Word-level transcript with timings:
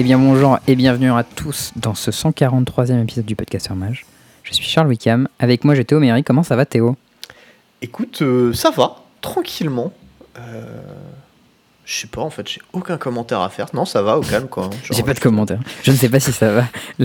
Eh 0.00 0.04
bien 0.04 0.16
bonjour 0.16 0.60
et 0.68 0.76
bienvenue 0.76 1.10
à 1.10 1.24
tous 1.24 1.72
dans 1.74 1.96
ce 1.96 2.12
143e 2.12 3.02
épisode 3.02 3.24
du 3.24 3.34
podcast 3.34 3.68
Mage. 3.70 4.06
Je 4.44 4.54
suis 4.54 4.64
Charles 4.64 4.86
Wickham, 4.86 5.26
avec 5.40 5.64
moi 5.64 5.74
j'ai 5.74 5.84
Théo 5.84 5.98
Méry. 5.98 6.22
Comment 6.22 6.44
ça 6.44 6.54
va 6.54 6.64
Théo? 6.64 6.94
Écoute, 7.82 8.22
euh, 8.22 8.52
ça 8.52 8.70
va, 8.70 9.02
tranquillement. 9.20 9.92
Euh, 10.38 10.62
je 11.84 11.96
sais 11.98 12.06
pas, 12.06 12.20
en 12.20 12.30
fait, 12.30 12.48
j'ai 12.48 12.60
aucun 12.72 12.96
commentaire 12.96 13.40
à 13.40 13.48
faire. 13.48 13.66
Non, 13.74 13.84
ça 13.84 14.00
va, 14.02 14.16
au 14.18 14.20
calme, 14.20 14.46
quoi. 14.46 14.70
Genre, 14.84 14.96
J'ai 14.96 15.02
pas 15.02 15.14
de 15.14 15.18
commentaire. 15.18 15.58
Je 15.82 15.90
ne 15.90 15.96
sais 15.96 16.08
pas 16.08 16.20
si 16.20 16.30
ça 16.30 16.52
va. 16.52 16.64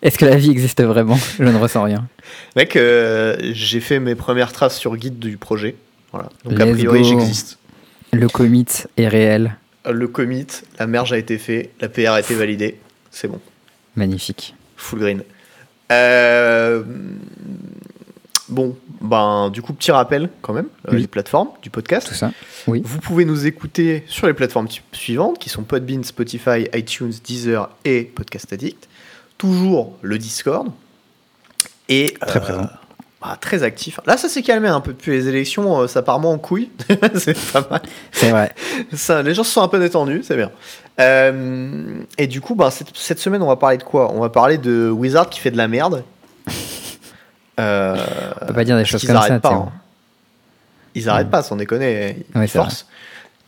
Est-ce 0.00 0.16
que 0.16 0.24
la 0.24 0.36
vie 0.36 0.50
existe 0.50 0.82
vraiment? 0.82 1.18
Je 1.38 1.44
ne 1.44 1.58
ressens 1.58 1.82
rien. 1.82 2.08
Mec, 2.56 2.76
euh, 2.76 3.36
j'ai 3.52 3.80
fait 3.80 4.00
mes 4.00 4.14
premières 4.14 4.52
traces 4.52 4.78
sur 4.78 4.96
guide 4.96 5.18
du 5.18 5.36
projet. 5.36 5.76
Voilà. 6.12 6.30
Donc, 6.46 6.58
a 6.58 6.64
Let's 6.64 6.78
priori, 6.78 7.02
go. 7.02 7.08
j'existe. 7.10 7.58
Le 8.10 8.26
commit 8.30 8.64
est 8.96 9.08
réel. 9.08 9.54
Le 9.90 10.06
commit, 10.08 10.46
la 10.78 10.86
merge 10.86 11.12
a 11.12 11.18
été 11.18 11.38
fait, 11.38 11.70
la 11.80 11.88
PR 11.88 12.10
a 12.12 12.20
été 12.20 12.34
validée. 12.34 12.78
C'est 13.10 13.28
bon. 13.28 13.40
Magnifique. 13.96 14.54
Full 14.76 14.98
green. 15.00 15.22
Euh, 15.90 16.82
Bon, 18.48 18.76
ben, 19.00 19.48
du 19.50 19.62
coup, 19.62 19.72
petit 19.72 19.92
rappel 19.92 20.28
quand 20.42 20.52
même, 20.52 20.66
euh, 20.88 20.92
Oui. 20.92 21.00
les 21.00 21.06
plateformes 21.06 21.48
du 21.62 21.70
podcast. 21.70 22.08
Tout 22.08 22.14
ça. 22.14 22.32
Oui. 22.66 22.82
Vous 22.84 22.98
pouvez 22.98 23.24
nous 23.24 23.46
écouter 23.46 24.04
sur 24.08 24.26
les 24.26 24.34
plateformes 24.34 24.68
suivantes 24.92 25.38
qui 25.38 25.48
sont 25.48 25.62
Podbean, 25.62 26.04
Spotify, 26.04 26.66
iTunes, 26.74 27.12
Deezer 27.24 27.70
et 27.86 28.02
Podcast 28.02 28.52
Addict. 28.52 28.88
Toujours 29.38 29.96
le 30.02 30.18
Discord. 30.18 30.68
Et 31.88 32.14
Très 32.26 32.40
présent. 32.40 32.68
Bah, 33.22 33.36
très 33.40 33.62
actif. 33.62 34.00
Là, 34.06 34.16
ça 34.16 34.28
s'est 34.28 34.42
calmé 34.42 34.68
un 34.68 34.80
peu 34.80 34.92
depuis 34.92 35.12
les 35.12 35.28
élections, 35.28 35.80
euh, 35.80 35.86
ça 35.86 36.02
part 36.02 36.18
moins 36.18 36.32
en 36.32 36.38
couille. 36.38 36.70
c'est 37.14 37.38
pas 37.52 37.66
mal. 37.70 37.82
C'est 38.10 38.30
vrai. 38.30 38.52
Ça, 38.92 39.22
les 39.22 39.34
gens 39.34 39.44
se 39.44 39.52
sont 39.52 39.62
un 39.62 39.68
peu 39.68 39.78
détendus, 39.78 40.22
c'est 40.24 40.36
bien. 40.36 40.50
Euh, 41.00 42.00
et 42.18 42.26
du 42.26 42.40
coup, 42.40 42.54
bah, 42.54 42.70
cette, 42.70 42.94
cette 42.96 43.18
semaine, 43.18 43.42
on 43.42 43.46
va 43.46 43.56
parler 43.56 43.78
de 43.78 43.82
quoi? 43.82 44.12
On 44.12 44.20
va 44.20 44.28
parler 44.28 44.58
de 44.58 44.90
Wizard 44.90 45.30
qui 45.30 45.40
fait 45.40 45.50
de 45.50 45.56
la 45.56 45.68
merde. 45.68 46.04
Euh, 47.60 47.94
On 48.40 48.46
peut 48.46 48.54
pas 48.54 48.64
dire 48.64 48.78
des 48.78 48.86
choses 48.86 49.04
comme 49.04 49.14
ça, 49.14 49.20
arrêtent 49.20 49.42
pas. 49.42 49.52
Hein. 49.52 49.72
Ils 50.94 51.06
arrêtent 51.10 51.30
pas, 51.30 51.42
sans 51.42 51.54
déconner. 51.54 52.24
Ils 52.34 52.38
Ouais, 52.40 52.46
forcent. 52.46 52.86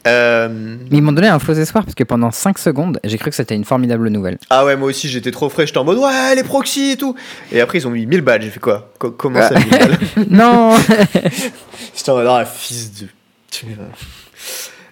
Euh, 0.07 0.49
Mais 0.91 0.99
ils 0.99 1.03
m'ont 1.03 1.13
donné 1.13 1.29
un 1.29 1.39
faux 1.39 1.55
espoir 1.55 1.85
parce 1.85 1.95
que 1.95 2.05
pendant 2.05 2.31
5 2.31 2.59
secondes, 2.59 3.01
j'ai 3.05 3.17
cru 3.17 3.31
que 3.31 3.37
c'était 3.37 3.55
une 3.55 3.65
formidable 3.65 4.09
nouvelle. 4.11 4.39
Ah 4.51 4.65
ouais, 4.67 4.77
moi 4.77 4.89
aussi 4.89 5.09
j'étais 5.09 5.31
trop 5.31 5.49
frais, 5.49 5.67
j'étais 5.67 5.79
en 5.79 5.85
mode 5.85 5.97
ouais, 5.99 6.35
les 6.35 6.43
proxys 6.45 6.91
et 6.93 6.97
tout. 6.97 7.15
Et 7.51 7.61
après 7.61 7.79
ils 7.79 7.87
ont 7.87 7.91
mis 7.91 8.05
1000 8.05 8.21
balles, 8.21 8.43
j'ai 8.43 8.51
fait 8.51 8.61
quoi? 8.61 8.91
Co- 8.99 9.13
Comment 9.13 9.41
ça 9.41 9.55
1000 9.59 9.69
balles? 9.71 9.99
Non 10.31 10.77
J'étais 11.97 12.11
en 12.11 12.17
mode 12.17 12.27
ah, 12.29 12.45
fils 12.45 12.93
de. 13.01 13.07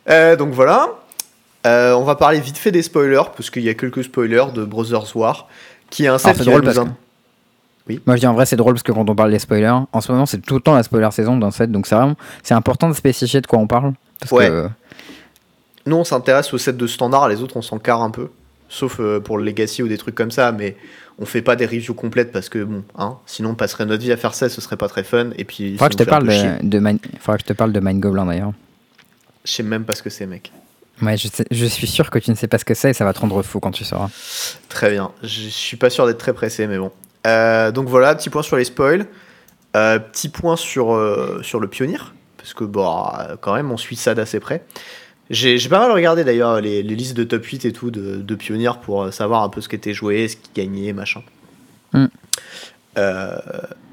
Euh, 0.09 0.37
donc 0.37 0.53
voilà. 0.53 0.89
Euh, 1.67 1.93
on 1.95 2.03
va 2.05 2.17
parler 2.17 2.41
vite 2.41 2.59
fait 2.59 2.73
des 2.73 2.83
spoilers, 2.83 3.23
parce 3.37 3.51
qu'il 3.51 3.63
y 3.63 3.69
a 3.69 3.75
quelques 3.75 4.05
spoilers 4.05 4.47
de 4.55 4.65
Brothers 4.65 5.15
War, 5.17 5.47
qui 5.91 6.05
est 6.05 6.09
un 6.09 6.19
set 6.19 6.37
qui 6.39 6.45
drôle 6.45 6.63
parce 6.63 6.77
nous 6.77 6.85
que. 6.87 6.91
Oui. 7.89 8.01
Moi 8.07 8.15
je 8.17 8.21
dis 8.21 8.27
en 8.29 8.35
vrai 8.35 8.47
c'est 8.47 8.55
drôle 8.57 8.75
parce 8.75 8.85
que 8.85 8.93
quand 8.93 9.09
on 9.11 9.15
parle 9.15 9.33
des 9.33 9.41
spoilers, 9.41 9.75
en 9.93 10.01
ce 10.01 10.11
moment 10.13 10.25
c'est 10.25 10.39
tout 10.41 10.55
le 10.55 10.61
temps 10.61 10.75
la 10.75 10.85
spoiler 10.85 11.11
saison 11.11 11.37
dans 11.37 11.51
cette, 11.51 11.73
donc 11.73 11.87
c'est 11.89 11.97
vraiment 11.97 12.15
c'est 12.45 12.55
important 12.55 12.89
de 12.89 12.95
spécifier 12.95 13.41
de 13.41 13.47
quoi 13.49 13.59
on 13.59 13.67
parle. 13.67 13.93
Parce 14.21 14.31
Ouais. 14.33 14.49
que 14.49 14.69
Nous 15.87 15.97
on 15.97 16.05
s'intéresse 16.05 16.53
au 16.55 16.59
set 16.59 16.77
de 16.77 16.87
standard, 16.87 17.29
les 17.29 17.43
autres 17.43 17.57
on 17.57 17.63
s'en 17.63 17.79
carre 17.79 18.03
un 18.03 18.11
peu. 18.11 18.29
Sauf 18.69 19.01
euh, 19.01 19.21
pour 19.21 19.37
le 19.37 19.45
Legacy 19.45 19.83
ou 19.83 19.89
des 19.89 19.99
trucs 19.99 20.15
comme 20.15 20.31
ça, 20.31 20.51
mais 20.53 20.77
on 21.19 21.27
fait 21.27 21.43
pas 21.43 21.57
des 21.57 21.67
reviews 21.67 21.93
complètes 21.95 22.33
parce 22.33 22.49
que 22.49 22.65
bon, 22.65 22.83
hein, 22.97 23.19
sinon 23.27 23.51
on 23.51 23.55
passerait 23.55 23.85
notre 23.85 24.03
vie 24.03 24.13
à 24.13 24.17
faire 24.17 24.33
ça, 24.35 24.49
ce 24.49 24.61
serait 24.63 24.79
pas 24.79 24.89
très 24.89 25.05
fun. 25.05 25.31
Et 25.37 25.45
puis, 25.45 25.73
faudra 25.73 25.89
que 25.89 25.93
je 25.93 25.99
te 25.99 26.09
parle 26.09 26.27
de, 26.27 26.67
de 26.79 26.99
faudra 27.21 27.37
que 27.37 27.43
je 27.43 27.49
te 27.49 27.53
parle 27.53 27.73
de 27.73 27.81
Mind 27.81 28.01
Goblin 28.01 28.25
d'ailleurs. 28.25 28.53
Je 29.45 29.53
sais 29.53 29.63
même 29.63 29.85
pas 29.85 29.95
ce 29.95 30.03
que 30.03 30.09
c'est, 30.09 30.25
mec. 30.27 30.53
Ouais, 31.03 31.17
je, 31.19 31.29
sais- 31.29 31.45
je 31.51 31.67
suis 31.67 31.87
sûr 31.87 32.09
que 32.11 32.19
tu 32.19 32.31
ne 32.31 32.35
sais 32.37 32.47
pas 32.47 32.57
ce 32.59 32.65
que 32.65 32.75
c'est 32.75 32.91
et 32.91 32.95
ça 32.95 33.05
va 33.05 33.13
te 33.13 33.19
rendre 33.19 33.43
fou 33.43 33.61
quand 33.61 33.73
tu 33.73 33.85
sauras. 33.85 34.09
Très 34.71 34.91
bien. 34.91 35.11
Je 35.23 35.49
suis 35.49 35.77
pas 35.77 35.91
sûr 35.91 36.07
d'être 36.07 36.19
très 36.19 36.33
pressé, 36.33 36.67
mais 36.67 36.79
bon. 36.79 36.93
Euh, 37.27 37.73
donc 37.73 37.89
voilà, 37.89 38.15
petit 38.15 38.31
point 38.31 38.43
sur 38.43 38.57
les 38.57 38.65
spoils. 38.65 39.07
Euh, 39.77 39.99
petit 39.99 40.29
point 40.29 40.57
sur, 40.57 40.99
sur 41.43 41.61
le 41.61 41.67
pionnier. 41.69 41.99
Parce 42.39 42.55
que, 42.55 42.65
bon, 42.65 42.87
euh, 43.19 43.37
quand 43.41 43.55
même, 43.55 43.71
on 43.71 43.77
suit 43.77 43.97
ça 43.97 44.15
d'assez 44.15 44.39
près. 44.41 44.65
J'ai 45.33 45.69
pas 45.71 45.79
mal 45.79 45.91
regardé 45.93 46.25
d'ailleurs 46.25 46.61
les, 46.61 46.83
les 46.83 46.95
listes 46.95 47.17
de 47.17 47.25
top 47.25 47.45
8 47.45 47.65
et 47.65 47.73
tout 47.73 47.91
de, 47.91 48.17
de 48.17 48.35
pionniers 48.35 48.71
pour 48.83 49.05
euh, 49.05 49.11
savoir 49.11 49.43
un 49.43 49.49
peu 49.49 49.63
ce 49.63 49.69
qui 49.69 49.77
était 49.77 49.95
joué, 49.95 50.29
ce 50.29 50.37
qui 50.37 50.51
gagnait, 50.55 50.93
machin. 50.93 51.23
Mm. 51.95 52.07
Euh, 52.99 53.39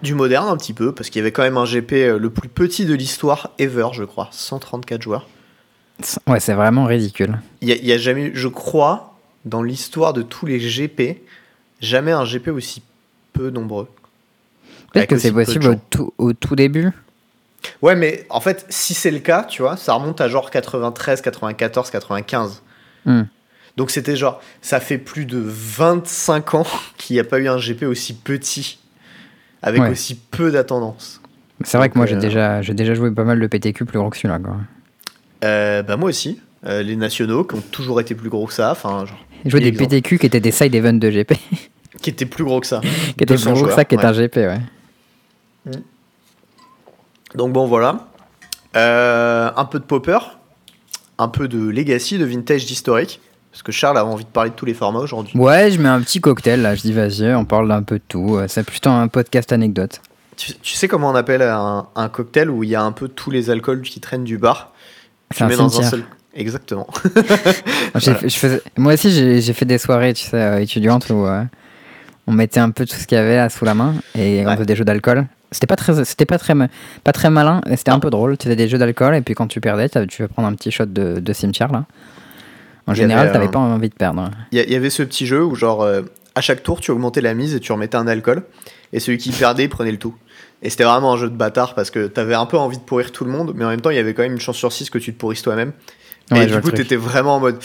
du 0.04 0.14
moderne 0.16 0.50
un 0.50 0.58
petit 0.58 0.74
peu, 0.74 0.94
parce 0.94 1.10
qu'il 1.10 1.20
y 1.20 1.22
avait 1.22 1.32
quand 1.32 1.44
même 1.44 1.56
un 1.56 1.64
GP 1.64 1.94
euh, 1.94 2.20
le 2.20 2.30
plus 2.30 2.50
petit 2.50 2.86
de 2.86 2.94
l'histoire 2.94 3.52
ever, 3.58 3.88
je 3.94 4.04
crois. 4.04 4.28
134 4.32 5.02
joueurs. 5.02 5.30
Ouais, 6.28 6.42
c'est 6.42 6.54
vraiment 6.54 6.84
ridicule. 6.86 7.40
Il 7.62 7.70
y 7.70 7.72
a, 7.72 7.76
il 7.76 7.86
y 7.86 7.94
a 7.94 7.98
jamais, 7.98 8.26
eu- 8.26 8.32
je 8.36 8.50
crois, 8.50 9.18
dans 9.46 9.64
l'histoire 9.64 10.12
de 10.12 10.22
tous 10.22 10.46
les 10.46 10.60
GP, 10.60 11.22
jamais 11.80 12.12
un 12.12 12.26
GP 12.26 12.50
aussi 12.50 12.82
peu 13.32 13.50
nombreux. 13.50 13.88
Peut-être 14.92 15.10
que 15.10 15.18
c'est 15.18 15.32
possible 15.32 15.64
gens. 15.64 15.72
au 15.72 15.80
tout, 15.90 16.14
au 16.18 16.34
tout 16.34 16.58
début. 16.58 16.92
Ouais, 17.82 17.96
mais 17.96 18.26
en 18.30 18.40
fait, 18.42 18.66
si 18.70 18.94
c'est 18.94 19.12
le 19.12 19.20
cas, 19.20 19.44
tu 19.44 19.62
vois, 19.62 19.78
ça 19.78 19.94
remonte 19.94 20.22
à 20.22 20.28
genre 20.28 20.50
93, 20.52 21.22
94, 21.22 21.90
95. 21.92 22.62
Hmm. 23.06 23.24
Donc 23.78 23.92
c'était 23.92 24.16
genre, 24.16 24.42
ça 24.62 24.80
fait 24.80 24.98
plus 24.98 25.26
de 25.26 25.42
25 25.44 26.54
ans 26.56 26.66
qu'il 26.98 27.16
n'y 27.16 27.20
a 27.20 27.24
pas 27.24 27.40
eu 27.40 27.48
un 27.48 27.58
GP 27.58 27.84
aussi 27.84 28.14
petit, 28.14 28.80
avec 29.62 29.82
Ouais. 29.82 29.90
aussi 29.90 30.16
peu 30.16 30.52
d'attendance. 30.52 31.22
C'est 31.64 31.78
vrai 31.78 31.90
que 31.90 31.98
moi 31.98 32.06
j'ai 32.06 32.16
euh, 32.16 32.20
déjà, 32.20 32.62
j'ai 32.62 32.74
déjà 32.74 32.94
joué 32.94 33.12
pas 33.12 33.26
mal 33.26 33.40
de 33.40 33.48
PTQ 33.48 33.86
plus 33.86 34.00
gros 34.00 34.10
que 34.10 34.18
celui-là. 34.18 34.40
Euh, 35.44 35.84
bah 35.84 35.98
moi 35.98 36.10
aussi, 36.10 36.42
Euh, 36.66 36.84
les 36.84 36.98
nationaux 36.98 37.46
qui 37.46 37.56
ont 37.56 37.62
toujours 37.72 38.02
été 38.02 38.16
plus 38.16 38.30
gros 38.30 38.46
que 38.46 38.52
ça, 38.54 38.72
enfin, 38.72 39.06
genre, 39.06 39.18
J'ai 39.46 39.50
joué 39.52 39.62
des 39.62 39.68
exemple. 39.70 39.90
PTQ 39.92 40.20
qui 40.20 40.26
étaient 40.26 40.42
des 40.42 40.52
side 40.52 40.76
events 40.76 41.00
de 41.00 41.10
GP, 41.10 41.34
qui 42.02 42.10
étaient 42.10 42.26
plus 42.26 42.44
gros 42.44 42.60
que 42.60 42.68
ça. 42.68 42.82
qui 42.82 43.24
étaient 43.24 43.26
200 43.36 43.52
plus 43.52 43.60
gros 43.62 43.70
que 43.70 43.76
ça, 43.76 43.86
qui 43.86 43.96
est 43.96 44.04
un 44.04 44.12
GP, 44.12 44.36
ouais. 44.36 44.60
Donc 47.36 47.54
bon 47.54 47.66
voilà. 47.68 48.08
Euh, 48.76 49.50
un 49.56 49.66
peu 49.66 49.80
de 49.80 49.84
popper, 49.84 50.20
un 51.18 51.28
peu 51.28 51.48
de 51.48 51.58
legacy, 51.70 52.18
de 52.18 52.26
vintage, 52.26 52.66
d'historique. 52.66 53.20
Parce 53.52 53.64
que 53.64 53.72
Charles 53.72 53.98
a 53.98 54.06
envie 54.06 54.26
de 54.26 54.30
parler 54.30 54.52
de 54.52 54.56
tous 54.56 54.66
les 54.66 54.76
formats 54.76 55.00
aujourd'hui. 55.00 55.38
Ouais, 55.38 55.72
je 55.72 55.82
mets 55.82 55.90
un 55.90 56.02
petit 56.02 56.22
cocktail 56.22 56.62
là, 56.62 56.76
je 56.76 56.82
dis 56.82 56.94
vas-y, 56.94 57.34
on 57.34 57.46
parle 57.46 57.68
d'un 57.68 57.82
peu 57.82 57.96
de 57.96 58.04
tout. 58.08 58.36
Euh, 58.38 58.46
C'est 58.48 58.64
plutôt 58.64 58.92
un 58.92 59.08
podcast 59.08 59.52
anecdote. 59.52 60.02
Tu, 60.38 60.54
tu 60.54 60.76
sais 60.76 60.88
comment 60.88 61.10
on 61.10 61.16
appelle 61.16 61.42
un, 61.42 61.88
un 61.96 62.10
cocktail 62.10 62.50
où 62.50 62.64
il 62.64 62.70
y 62.70 62.76
a 62.76 62.82
un 62.84 62.92
peu 62.92 63.08
tous 63.08 63.32
les 63.32 63.50
alcools 63.50 63.82
qui 63.82 64.00
traînent 64.00 64.24
du 64.24 64.38
bar? 64.38 64.72
C'est 65.32 65.44
un 65.44 65.50
cimetière. 65.50 65.90
seul. 65.90 66.04
Exactement. 66.36 66.88
J'ai 67.16 67.22
Voilà. 67.94 68.20
fait- 68.20 68.30
je 68.30 68.38
faisais- 68.38 68.62
Moi 68.78 68.94
aussi, 68.94 69.12
j'ai 69.42 69.54
fait 69.54 69.66
des 69.66 69.80
soirées, 69.80 70.14
tu 70.14 70.26
sais, 70.26 70.38
euh, 70.38 70.62
étudiantes 70.62 71.10
où 71.10 71.26
euh, 71.26 71.44
on 72.28 72.32
mettait 72.32 72.60
un 72.60 72.70
peu 72.70 72.86
tout 72.86 72.96
ce 72.96 73.08
qu'il 73.08 73.18
y 73.18 73.22
avait 73.22 73.36
là 73.38 73.50
sous 73.50 73.66
la 73.66 73.74
main 73.74 73.96
et 74.16 74.46
on 74.46 74.54
faisait 74.54 74.66
des 74.66 74.76
jeux 74.76 74.86
d'alcool. 74.86 75.26
C'était 75.52 75.68
pas 75.68 75.76
très, 75.76 76.06
c'était 76.06 76.26
pas 76.26 76.38
très, 76.38 76.54
pas 77.04 77.12
très 77.12 77.30
malin, 77.30 77.62
c'était 77.76 77.92
un 77.92 78.00
peu 78.00 78.10
drôle. 78.10 78.38
Tu 78.38 78.44
faisais 78.46 78.56
des 78.56 78.68
jeux 78.68 78.78
d'alcool 78.78 79.16
et 79.16 79.22
puis 79.22 79.34
quand 79.34 79.48
tu 79.48 79.60
perdais, 79.60 79.90
tu 79.90 80.22
vas 80.22 80.28
prendre 80.28 80.48
un 80.48 80.54
petit 80.54 80.72
shot 80.72 80.86
de, 80.86 81.20
de 81.20 81.34
cimetière 81.34 81.72
là. 81.72 81.86
En 82.90 82.96
général, 82.96 83.26
avait, 83.26 83.34
t'avais 83.34 83.48
euh, 83.48 83.52
pas 83.52 83.60
envie 83.60 83.90
de 83.90 83.94
perdre. 83.94 84.32
Il 84.52 84.60
y, 84.60 84.76
avait 84.76 84.90
ce 84.90 85.04
petit 85.04 85.28
jeu 85.28 85.44
où 85.44 85.54
genre 85.54 85.84
euh, 85.84 86.02
à 86.34 86.42
chaque 86.42 86.64
tour 86.64 86.82
tu 86.82 86.90
augmentais 86.90 87.22
la 87.22 87.36
mise 87.36 87.54
et 87.54 87.60
tu 87.60 87.72
remettais 87.72 87.98
un 87.98 88.08
alcool 88.08 88.44
et 88.94 89.00
celui 89.00 89.20
qui 89.20 89.32
perdait 89.32 89.66
il 89.66 89.70
prenait 89.70 89.92
le 89.92 90.00
tout. 90.00 90.16
Et 90.64 90.72
c'était 90.72 90.86
vraiment 90.86 91.14
un 91.14 91.18
jeu 91.18 91.30
de 91.30 91.36
bâtard 91.36 91.76
parce 91.76 91.92
que 91.92 92.08
t'avais 92.08 92.34
un 92.34 92.48
peu 92.48 92.58
envie 92.58 92.78
de 92.78 92.84
pourrir 92.84 93.12
tout 93.12 93.26
le 93.26 93.32
monde 93.32 93.54
mais 93.56 93.64
en 93.64 93.70
même 93.70 93.82
temps 93.82 93.92
il 93.92 93.96
y 93.96 94.00
avait 94.00 94.16
quand 94.16 94.24
même 94.24 94.34
une 94.34 94.40
chance 94.40 94.58
sur 94.58 94.74
6 94.74 94.90
que 94.90 94.98
tu 94.98 95.14
te 95.14 95.20
pourrisses 95.20 95.44
toi-même. 95.44 95.72
Ouais, 96.32 96.44
et 96.44 96.48
du 96.48 96.60
coup 96.62 96.72
t'étais 96.72 96.96
vraiment 96.96 97.36
en 97.36 97.40
mode... 97.40 97.60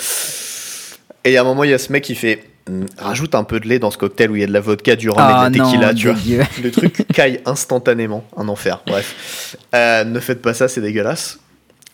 Et 1.24 1.38
a 1.38 1.40
un 1.40 1.44
moment 1.44 1.64
il 1.64 1.70
y 1.70 1.74
a 1.74 1.78
ce 1.78 1.90
mec 1.90 2.04
qui 2.04 2.14
fait... 2.14 2.44
Hum, 2.68 2.86
Rajoute 2.98 3.34
un 3.34 3.44
peu 3.44 3.60
de 3.60 3.68
lait 3.68 3.78
dans 3.78 3.90
ce 3.90 3.98
cocktail 3.98 4.30
où 4.30 4.36
il 4.36 4.40
y 4.40 4.44
a 4.44 4.46
de 4.46 4.52
la 4.52 4.60
vodka, 4.60 4.96
du 4.96 5.10
rhum 5.10 5.18
Ah 5.22 5.46
et 5.46 5.50
de 5.50 5.58
la 5.58 5.64
tequila, 5.64 5.88
non, 5.88 5.94
tu 5.94 6.06
vois. 6.08 6.16
dégueu. 6.18 6.42
Le 6.62 6.70
truc 6.70 7.06
caille 7.12 7.40
instantanément, 7.44 8.24
un 8.36 8.48
enfer. 8.48 8.82
Bref, 8.86 9.56
Euh, 9.74 10.04
ne 10.04 10.18
faites 10.20 10.40
pas 10.40 10.54
ça, 10.54 10.66
c'est 10.68 10.80
dégueulasse. 10.80 11.38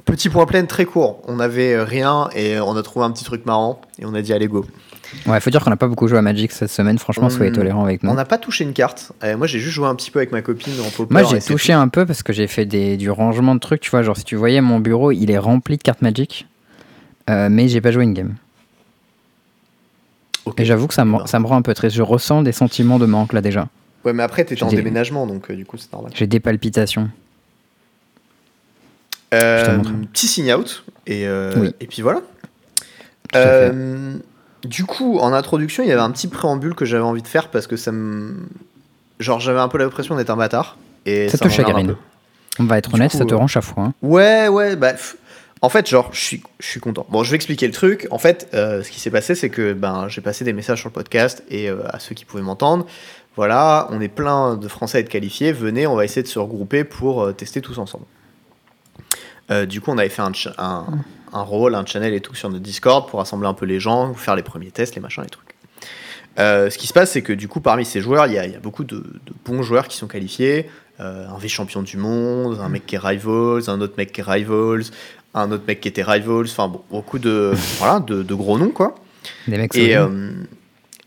Petit 0.05 0.29
point 0.29 0.47
plein 0.47 0.65
très 0.65 0.85
court. 0.87 1.23
On 1.27 1.41
avait 1.41 1.75
euh, 1.75 1.85
rien 1.85 2.29
et 2.35 2.59
on 2.61 2.75
a 2.77 2.83
trouvé 2.83 3.05
un 3.05 3.11
petit 3.11 3.25
truc 3.25 3.45
marrant 3.47 3.81
et 3.99 4.05
on 4.07 4.15
a 4.15 4.23
dit 4.23 4.33
allez 4.33 4.47
go. 4.47 4.65
Ouais, 5.27 5.41
faut 5.41 5.51
dire 5.51 5.63
qu'on 5.63 5.73
a 5.73 5.77
pas 5.77 5.89
beaucoup 5.89 6.07
joué 6.07 6.19
à 6.19 6.23
Magic 6.23 6.53
cette 6.53 6.71
semaine. 6.71 6.97
Franchement, 6.99 7.27
On- 7.27 7.31
soyez 7.31 7.51
tolérants 7.53 7.85
avec 7.85 8.03
nous. 8.05 8.11
On 8.11 8.15
n'a 8.15 8.25
pas 8.25 8.39
touché 8.39 8.63
une 8.65 8.73
carte. 8.73 9.11
Euh, 9.25 9.37
moi 9.37 9.47
j'ai 9.49 9.59
juste 9.59 9.75
joué 9.75 9.87
un 9.89 9.95
petit 9.97 10.11
peu 10.13 10.21
avec 10.21 10.31
ma 10.33 10.41
copine 10.41 10.73
en. 10.81 11.05
Moi, 11.11 11.25
j'ai 11.25 11.41
touché 11.41 11.73
un 11.73 11.89
peu 11.89 12.07
parce 12.07 12.23
que 12.23 12.33
j'ai 12.33 12.47
fait 12.47 12.65
des, 12.65 12.97
du 12.97 13.11
rangement 13.11 13.55
de 13.57 13.61
trucs. 13.61 13.81
Tu 13.81 13.91
vois, 13.91 14.03
genre 14.03 14.17
si 14.17 14.25
tu 14.25 14.37
voyais 14.37 14.61
mon 14.61 14.79
bureau, 14.79 15.11
il 15.11 15.31
est 15.33 15.39
rempli 15.39 15.77
de 15.77 15.83
cartes 15.83 16.01
Magic, 16.03 16.47
Euh, 17.29 17.49
mais 17.51 17.67
j'ai 17.69 17.81
pas 17.81 17.91
joué 17.91 18.05
une 18.05 18.15
game. 18.15 18.37
Et 20.57 20.65
j'avoue 20.65 20.87
que 20.89 20.95
ça 20.95 21.05
me, 21.05 21.27
ça 21.27 21.39
me 21.39 21.47
rend 21.47 21.57
un 21.57 21.63
peu 21.63 21.75
triste. 21.75 21.95
Je 21.97 22.03
ressens 22.03 22.43
des 22.43 22.53
sentiments 22.53 22.99
de 22.99 23.07
manque 23.07 23.33
là 23.33 23.41
déjà. 23.41 23.69
Ouais, 24.05 24.13
mais 24.13 24.23
après 24.23 24.45
t'étais 24.45 24.63
en 24.63 24.69
des- 24.69 24.77
déménagement 24.77 25.27
donc 25.27 25.51
euh, 25.51 25.55
du 25.55 25.67
coup 25.67 25.77
c'est 25.77 25.93
normal. 25.93 26.13
J'ai 26.15 26.27
des 26.27 26.41
palpitations. 26.41 27.09
Euh, 29.33 29.79
petit 30.13 30.27
sign 30.27 30.53
out 30.53 30.85
et, 31.07 31.27
euh, 31.27 31.53
Oui. 31.57 31.75
et 31.81 31.87
puis 31.87 32.03
voilà. 32.03 32.21
Euh, 33.37 34.17
du 34.65 34.85
coup, 34.85 35.19
en 35.21 35.33
introduction, 35.33 35.85
il 35.85 35.89
y 35.89 35.93
avait 35.93 36.01
un 36.01 36.11
petit 36.11 36.27
préambule 36.27 36.75
que 36.75 36.85
j'avais 36.85 37.05
envie 37.05 37.23
de 37.23 37.29
faire 37.29 37.49
parce 37.49 37.67
que 37.69 37.77
ça 37.77 37.93
me. 37.93 38.35
Genre, 39.21 39.39
j'avais 39.39 39.61
un 39.61 39.69
peu 39.69 39.79
l'impression 39.79 40.17
d'être 40.17 40.31
un 40.31 40.37
bâtard. 40.37 40.77
Et 41.07 41.29
Ça 41.29 41.39
ça, 41.39 41.45
te 41.45 41.51
chagrine. 41.51 41.95
On 42.59 42.65
va 42.65 42.79
être 42.79 42.91
Du 42.91 42.97
honnête, 42.97 43.13
coup, 43.13 43.19
ça 43.19 43.25
te 43.25 43.33
euh, 43.35 43.37
rend 43.37 43.47
chaque 43.47 43.63
fois. 43.63 43.85
hein. 43.85 43.95
Ouais, 44.03 44.49
ouais, 44.49 44.75
bah. 44.77 44.93
pff, 44.93 45.17
En 45.63 45.69
fait, 45.69 45.89
genre, 45.89 46.09
je 46.13 46.21
suis, 46.21 46.43
je 46.59 46.67
suis 46.67 46.81
content. 46.81 47.07
Bon, 47.11 47.23
je 47.23 47.31
vais 47.31 47.37
expliquer 47.37 47.67
le 47.67 47.73
truc. 47.73 48.07
En 48.11 48.19
fait, 48.19 48.49
euh, 48.55 48.83
ce 48.83 48.91
qui 48.91 48.99
s'est 48.99 49.11
passé, 49.11 49.35
c'est 49.35 49.51
que 49.51 49.75
ben, 49.75 50.09
j'ai 50.09 50.23
passé 50.23 50.43
des 50.43 50.55
messages 50.55 50.81
sur 50.81 50.89
le 50.89 50.95
podcast 50.95 51.45
et 51.51 51.69
euh, 51.69 51.83
à 51.89 51.99
ceux 51.99 52.15
qui 52.15 52.25
pouvaient 52.25 52.43
m'entendre. 52.43 52.87
Voilà, 53.37 53.87
on 53.91 54.01
est 54.01 54.09
plein 54.09 54.57
de 54.57 54.69
Français 54.69 54.99
à 54.99 55.01
être 55.03 55.11
qualifiés. 55.11 55.53
Venez, 55.53 55.87
on 55.87 55.97
va 55.97 56.05
essayer 56.05 56.23
de 56.23 56.29
se 56.29 56.39
regrouper 56.39 56.85
pour 56.85 57.23
euh, 57.23 57.33
tester 57.33 57.61
tous 57.61 57.79
ensemble. 57.79 58.05
Du 59.67 59.81
coup, 59.81 59.91
on 59.91 59.99
avait 59.99 60.09
fait 60.09 60.23
un, 60.23 60.31
un, 60.59 60.87
un 61.33 61.43
rôle, 61.43 61.75
un 61.75 61.85
channel 61.85 62.15
et 62.15 62.21
tout 62.21 62.37
sur 62.37 62.49
notre 62.51 62.63
Discord 62.63 63.09
pour 63.09 63.19
rassembler 63.19 63.49
un 63.49 63.53
peu 63.53 63.67
les 63.67 63.81
gens, 63.81 64.15
faire 64.15 64.37
les 64.37 64.45
premiers 64.45 64.71
tests, 64.71 64.95
les 64.95 65.01
machins, 65.01 65.25
les 65.25 65.29
trucs. 65.29 65.57
Ce 66.37 66.79
qui 66.79 66.87
se 66.87 66.93
passe, 66.93 67.11
c'est 67.11 67.23
que 67.23 67.33
du 67.33 67.49
coup, 67.49 67.61
parmi 67.61 67.85
ces 67.85 68.01
joueurs, 68.01 68.29
il 68.29 68.35
y 68.35 68.37
y 68.37 68.39
a 68.39 68.61
beaucoup 68.61 68.85
de, 68.85 69.05
bons 69.45 69.65
joueurs 69.65 69.89
qui 69.89 69.97
sont 69.97 70.07
qualifiés. 70.07 70.71
Un 71.01 71.37
vice-champion 71.37 71.83
du 71.83 71.97
monde, 71.97 72.61
un 72.61 72.69
mec 72.69 72.87
qui 72.87 72.95
est 72.95 72.99
Rivals, 72.99 73.63
un 73.67 73.81
autre 73.81 73.95
mec 73.99 74.13
qui 74.13 74.21
est 74.21 74.25
Rivals, 74.25 74.85
un 75.35 75.53
autre 75.53 75.65
mec 75.67 75.81
qui 75.81 75.89
était 75.89 76.03
Rivals, 76.03 76.47
enfin 76.47 76.69
bon, 76.69 76.83
beaucoup 76.91 77.19
de, 77.19 77.53
voilà, 77.79 78.01
de, 78.01 78.23
de 78.23 78.35
gros 78.35 78.59
noms, 78.59 78.71
quoi. 78.71 78.95
Des 79.47 79.59
mecs 79.59 79.75
Et, 79.77 79.97
euh, 79.97 80.33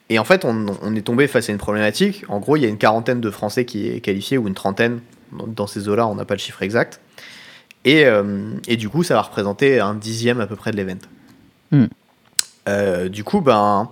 et 0.09 0.19
en 0.19 0.23
fait, 0.23 0.45
on, 0.45 0.65
on 0.81 0.95
est 0.95 1.01
tombé 1.01 1.27
face 1.27 1.49
à 1.49 1.51
une 1.51 1.57
problématique. 1.57 2.23
En 2.29 2.39
gros, 2.39 2.55
il 2.55 2.63
y 2.63 2.65
a 2.65 2.69
une 2.69 2.77
quarantaine 2.77 3.21
de 3.21 3.29
Français 3.29 3.65
qui 3.65 3.87
est 3.87 3.99
qualifié, 3.99 4.37
ou 4.37 4.47
une 4.47 4.53
trentaine, 4.53 4.99
dans, 5.31 5.47
dans 5.47 5.67
ces 5.67 5.87
eaux-là, 5.87 6.07
on 6.07 6.15
n'a 6.15 6.25
pas 6.25 6.35
le 6.35 6.39
chiffre 6.39 6.61
exact. 6.61 6.99
Et, 7.85 8.05
euh, 8.05 8.53
et 8.67 8.77
du 8.77 8.89
coup, 8.89 9.03
ça 9.03 9.15
va 9.15 9.21
représenter 9.21 9.79
un 9.79 9.93
dixième 9.93 10.39
à 10.39 10.47
peu 10.47 10.55
près 10.55 10.71
de 10.71 10.77
l'event. 10.77 10.99
Hmm. 11.71 11.85
Euh, 12.69 13.09
du 13.09 13.23
coup, 13.23 13.41
ben, 13.41 13.89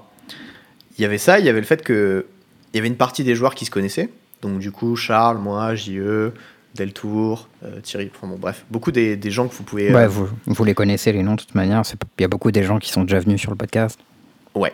il 0.98 1.02
y 1.02 1.06
avait 1.06 1.18
ça, 1.18 1.40
il 1.40 1.46
y 1.46 1.50
avait 1.50 1.60
le 1.60 1.66
fait 1.66 1.84
que 1.84 2.26
il 2.74 2.78
y 2.78 2.80
avait 2.80 2.88
une 2.88 2.96
partie 2.96 3.24
des 3.24 3.36
joueurs 3.36 3.54
qui 3.54 3.66
se 3.66 3.72
connaissaient. 3.72 4.10
Donc 4.42 4.60
du 4.60 4.72
coup, 4.72 4.96
Charles, 4.96 5.38
moi, 5.38 5.76
JE, 5.76 6.32
Deltour, 6.76 7.48
euh, 7.66 7.80
Thierry, 7.82 8.10
enfin 8.16 8.28
bon, 8.28 8.38
bref, 8.38 8.66
beaucoup 8.70 8.92
des, 8.92 9.18
des 9.18 9.32
gens 9.32 9.48
que 9.48 9.54
vous 9.56 9.64
pouvez... 9.64 9.90
euh, 9.92 9.94
Ouais, 9.94 10.08
vous, 10.08 10.30
vous 10.46 10.64
les 10.64 10.74
connaissez 10.74 11.12
les 11.12 11.22
noms 11.24 11.36
de 11.36 11.42
toute 11.42 11.56
manière. 11.56 11.82
Il 12.18 12.22
y 12.22 12.26
a 12.26 12.28
beaucoup 12.28 12.52
des 12.52 12.64
gens 12.64 12.80
qui 12.80 12.92
sont 12.92 13.04
déjà 13.04 13.20
venus 13.20 13.42
sur 13.42 13.52
le 13.52 13.58
podcast. 13.58 14.00
Ouais, 14.56 14.74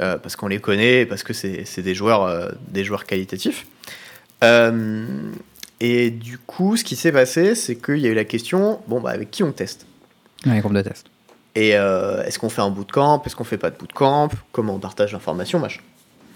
euh, 0.00 0.18
parce 0.18 0.36
qu'on 0.36 0.48
les 0.48 0.58
connaît, 0.60 1.06
parce 1.06 1.22
que 1.22 1.32
c'est 1.32 1.82
des 1.82 1.94
joueurs, 1.94 2.22
euh, 2.24 2.50
des 2.68 2.84
joueurs 2.84 3.04
qualitatifs. 3.04 3.66
Euh, 4.44 5.06
et 5.80 6.10
du 6.10 6.38
coup, 6.38 6.76
ce 6.76 6.84
qui 6.84 6.96
s'est 6.96 7.12
passé, 7.12 7.54
c'est 7.54 7.76
qu'il 7.76 7.98
y 7.98 8.06
a 8.06 8.10
eu 8.10 8.14
la 8.14 8.24
question, 8.24 8.80
bon, 8.88 9.00
bah, 9.00 9.10
avec 9.10 9.30
qui 9.30 9.42
on 9.42 9.52
teste? 9.52 9.86
Dans 10.44 10.52
les 10.52 10.60
groupes 10.60 10.74
de 10.74 10.82
test. 10.82 11.06
Et 11.54 11.74
euh, 11.74 12.22
est-ce 12.24 12.38
qu'on 12.38 12.48
fait 12.50 12.60
un 12.62 12.70
bootcamp? 12.70 13.22
Est-ce 13.26 13.34
qu'on 13.34 13.44
fait 13.44 13.58
pas 13.58 13.70
de 13.70 13.76
bootcamp? 13.76 14.28
Comment 14.52 14.74
on 14.74 14.78
partage 14.78 15.12
l'information 15.12 15.58
Machin. 15.58 15.80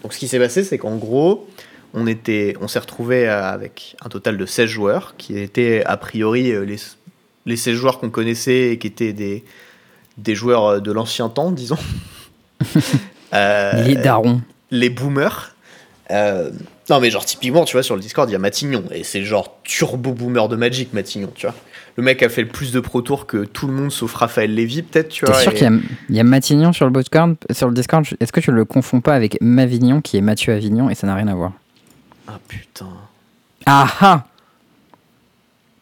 Donc 0.02 0.12
ce 0.14 0.18
qui 0.18 0.26
s'est 0.26 0.38
passé, 0.40 0.64
c'est 0.64 0.78
qu'en 0.78 0.96
gros, 0.96 1.46
on, 1.94 2.06
était, 2.06 2.56
on 2.60 2.68
s'est 2.68 2.78
retrouvé 2.78 3.28
avec 3.28 3.96
un 4.04 4.08
total 4.08 4.36
de 4.36 4.46
16 4.46 4.68
joueurs, 4.68 5.14
qui 5.18 5.38
étaient 5.38 5.82
a 5.84 5.96
priori 5.96 6.52
euh, 6.52 6.64
les, 6.64 6.76
les 7.46 7.56
16 7.56 7.74
joueurs 7.74 7.98
qu'on 8.00 8.10
connaissait 8.10 8.70
et 8.72 8.78
qui 8.78 8.86
étaient 8.86 9.12
des, 9.12 9.44
des 10.18 10.34
joueurs 10.34 10.64
euh, 10.66 10.80
de 10.80 10.92
l'ancien 10.92 11.28
temps, 11.28 11.50
disons. 11.52 11.78
Euh, 13.34 13.82
les 13.84 13.94
darons. 13.94 14.42
les 14.70 14.90
boomers. 14.90 15.54
Euh, 16.10 16.50
non, 16.90 17.00
mais 17.00 17.08
genre, 17.10 17.24
typiquement, 17.24 17.64
tu 17.64 17.72
vois, 17.72 17.82
sur 17.82 17.94
le 17.94 18.02
Discord, 18.02 18.28
il 18.28 18.32
y 18.34 18.36
a 18.36 18.38
Matignon. 18.38 18.84
Et 18.92 19.04
c'est 19.04 19.22
genre 19.24 19.56
turbo 19.64 20.12
boomer 20.12 20.48
de 20.48 20.56
Magic, 20.56 20.92
Matignon, 20.92 21.30
tu 21.34 21.46
vois. 21.46 21.54
Le 21.96 22.02
mec 22.02 22.22
a 22.22 22.28
fait 22.28 22.42
le 22.42 22.48
plus 22.48 22.72
de 22.72 22.80
Pro 22.80 23.00
Tour 23.00 23.26
que 23.26 23.44
tout 23.46 23.66
le 23.66 23.72
monde 23.72 23.90
sauf 23.90 24.12
Raphaël 24.14 24.54
Lévy, 24.54 24.82
peut-être, 24.82 25.08
tu 25.08 25.24
T'es 25.24 25.32
vois. 25.32 25.40
sûr 25.40 25.52
et- 25.52 25.54
qu'il 25.54 25.64
y 25.64 25.66
a, 25.66 25.72
il 26.10 26.16
y 26.16 26.20
a 26.20 26.24
Matignon 26.24 26.74
sur 26.74 26.84
le, 26.84 26.92
Discord, 26.92 27.36
sur 27.52 27.68
le 27.68 27.74
Discord? 27.74 28.04
Est-ce 28.20 28.32
que 28.32 28.40
tu 28.40 28.52
le 28.52 28.66
confonds 28.66 29.00
pas 29.00 29.14
avec 29.14 29.38
Mavignon 29.40 30.02
qui 30.02 30.18
est 30.18 30.22
Mathieu 30.22 30.52
Avignon 30.52 30.90
et 30.90 30.94
ça 30.94 31.06
n'a 31.06 31.14
rien 31.14 31.28
à 31.28 31.34
voir? 31.34 31.52
Ah 32.28 32.38
putain. 32.46 32.88
Ah 33.66 33.86
ah 34.00 34.24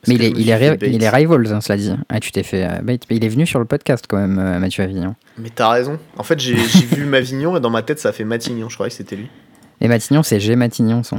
Mais 0.07 0.15
il 0.15 0.23
est, 0.23 0.31
il, 0.31 0.51
est, 0.51 0.79
il 0.83 1.03
est 1.03 1.09
Rivals, 1.09 1.53
hein, 1.53 1.61
cela 1.61 1.77
dit. 1.77 1.93
Ah, 2.09 2.21
tu 2.21 2.33
t'es 2.33 2.43
fait 2.43 2.65
euh, 2.65 2.83
bait. 2.83 2.99
Mais 3.11 3.17
il 3.17 3.25
est 3.25 3.29
venu 3.29 3.47
sur 3.47 3.59
le 3.59 3.65
podcast 3.65 4.07
quand 4.09 4.17
même, 4.19 4.39
euh, 4.39 4.59
Mathieu 4.59 4.83
Avignon. 4.85 5.15
Mais 5.39 5.51
t'as 5.51 5.69
raison. 5.71 5.99
En 6.17 6.23
fait, 6.23 6.39
j'ai 6.41 6.55
vu 6.55 7.05
Mavignon 7.07 7.57
et 7.57 7.61
dans 7.61 7.71
ma 7.71 7.83
tête, 7.83 7.99
ça 8.01 8.13
fait 8.13 8.25
Matignon. 8.25 8.69
Je 8.69 8.75
croyais 8.75 8.91
que 8.91 8.97
c'était 8.97 9.17
lui. 9.17 9.29
Et 9.83 9.89
Matignon, 9.89 10.23
c'est 10.23 10.41
G 10.41 10.57
Matignon, 10.57 11.03
son, 11.03 11.19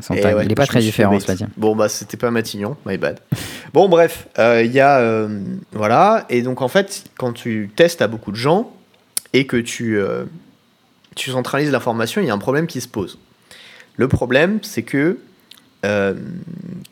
son 0.00 0.14
Et 0.14 0.20
tag. 0.20 0.36
ouais, 0.36 0.44
il 0.44 0.52
est 0.52 0.54
pas 0.54 0.66
très 0.66 0.80
différent, 0.80 1.18
cela 1.18 1.34
dit. 1.34 1.46
Bon, 1.56 1.74
bah, 1.74 1.88
c'était 1.88 2.18
pas 2.18 2.30
Matignon, 2.30 2.76
my 2.84 2.98
bad. 2.98 3.20
bon, 3.72 3.88
bref, 3.88 4.28
euh, 4.38 4.62
il 4.62 4.72
y 4.72 4.80
a. 4.80 5.28
voilà. 5.72 6.26
Et 6.28 6.42
donc, 6.42 6.60
en 6.60 6.68
fait, 6.68 7.04
quand 7.16 7.32
tu 7.32 7.70
testes 7.74 8.02
à 8.02 8.08
beaucoup 8.08 8.30
de 8.30 8.36
gens 8.36 8.70
et 9.32 9.46
que 9.46 9.56
tu, 9.56 9.98
tu 11.16 11.30
centralises 11.30 11.70
l'information, 11.70 12.20
il 12.20 12.26
y 12.26 12.30
a 12.30 12.34
un 12.34 12.38
problème 12.38 12.66
qui 12.66 12.82
se 12.82 12.88
pose. 12.88 13.18
Le 13.96 14.08
problème, 14.08 14.58
c'est 14.62 14.82
que. 14.82 15.18
euh, 15.84 16.14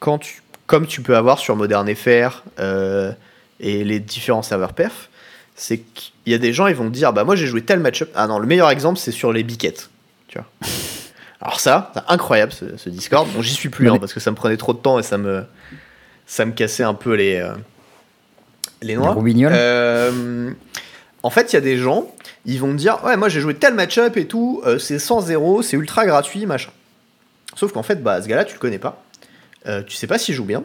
quand 0.00 0.18
tu, 0.18 0.42
comme 0.66 0.86
tu 0.86 1.00
peux 1.02 1.16
avoir 1.16 1.38
sur 1.38 1.56
Modern 1.56 1.92
FR 1.94 2.42
euh, 2.58 3.12
et 3.60 3.84
les 3.84 4.00
différents 4.00 4.42
serveurs 4.42 4.72
perf, 4.72 5.08
c'est 5.54 5.78
qu'il 5.78 6.12
y 6.26 6.34
a 6.34 6.38
des 6.38 6.52
gens, 6.52 6.66
ils 6.66 6.74
vont 6.74 6.84
te 6.84 6.94
dire 6.94 7.12
Bah, 7.12 7.24
moi, 7.24 7.36
j'ai 7.36 7.46
joué 7.46 7.62
tel 7.62 7.80
match-up. 7.80 8.10
Ah 8.14 8.26
non, 8.26 8.38
le 8.38 8.46
meilleur 8.46 8.70
exemple, 8.70 8.98
c'est 8.98 9.12
sur 9.12 9.32
les 9.32 9.42
biquettes. 9.42 9.90
Tu 10.28 10.38
vois. 10.38 10.46
Alors 11.42 11.58
ça, 11.60 11.90
c'est 11.94 12.02
incroyable 12.08 12.52
ce, 12.52 12.76
ce 12.76 12.88
Discord. 12.90 13.26
Bon, 13.34 13.40
j'y 13.42 13.54
suis 13.54 13.68
plus 13.70 13.88
hein, 13.88 13.96
parce 13.98 14.12
que 14.12 14.20
ça 14.20 14.30
me 14.30 14.36
prenait 14.36 14.56
trop 14.58 14.74
de 14.74 14.78
temps 14.78 14.98
et 14.98 15.02
ça 15.02 15.16
me, 15.18 15.42
ça 16.26 16.44
me 16.44 16.52
cassait 16.52 16.82
un 16.82 16.92
peu 16.94 17.14
les, 17.14 17.36
euh, 17.36 17.54
les 18.82 18.94
noix. 18.94 19.14
Euh, 19.52 20.50
en 21.22 21.30
fait, 21.30 21.52
il 21.52 21.56
y 21.56 21.58
a 21.58 21.62
des 21.62 21.78
gens, 21.78 22.14
ils 22.44 22.60
vont 22.60 22.68
me 22.68 22.76
dire 22.76 23.02
ouais, 23.04 23.16
moi 23.16 23.28
j'ai 23.30 23.40
joué 23.40 23.54
tel 23.54 23.72
match-up 23.74 24.16
et 24.18 24.26
tout, 24.26 24.62
c'est 24.78 24.98
100-0, 24.98 25.62
c'est 25.62 25.76
ultra 25.76 26.04
gratuit, 26.06 26.44
machin. 26.46 26.70
Sauf 27.60 27.72
qu'en 27.72 27.82
fait, 27.82 28.02
bah, 28.02 28.22
ce 28.22 28.26
gars-là, 28.26 28.46
tu 28.46 28.54
le 28.54 28.58
connais 28.58 28.78
pas. 28.78 29.04
Euh, 29.66 29.82
tu 29.82 29.94
sais 29.94 30.06
pas 30.06 30.16
s'il 30.16 30.34
joue 30.34 30.46
bien. 30.46 30.64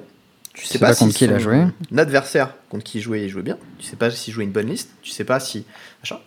Tu 0.53 0.65
sais 0.65 0.73
sais 0.73 0.79
pas 0.79 0.93
si 0.93 1.03
contre 1.03 1.13
qui 1.13 1.25
il 1.25 1.33
a 1.33 1.39
joué. 1.39 1.65
adversaire 1.97 2.53
contre 2.69 2.85
qui 2.85 2.99
il 2.99 3.01
jouait, 3.01 3.25
il 3.25 3.29
jouait 3.29 3.41
bien. 3.41 3.57
Tu 3.77 3.85
sais 3.85 3.97
pas 3.97 4.09
s'il 4.09 4.33
jouait 4.33 4.45
une 4.45 4.53
bonne 4.53 4.67
liste. 4.67 4.91
Tu 5.01 5.11
sais 5.11 5.25
pas 5.25 5.41
si. 5.41 5.65
Machin. 6.01 6.19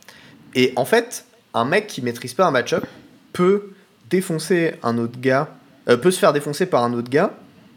Et 0.54 0.74
en 0.76 0.84
fait, 0.84 1.24
un 1.54 1.64
mec 1.64 1.86
qui 1.86 2.02
maîtrise 2.02 2.34
pas 2.34 2.44
un 2.44 2.50
match-up 2.50 2.84
peut 3.32 3.70
défoncer 4.10 4.74
un 4.82 4.98
autre 4.98 5.18
gars, 5.18 5.48
euh, 5.88 5.96
peut 5.96 6.10
se 6.10 6.18
faire 6.18 6.34
défoncer 6.34 6.66
par 6.66 6.84
un 6.84 6.92
autre 6.92 7.08
gars, 7.08 7.32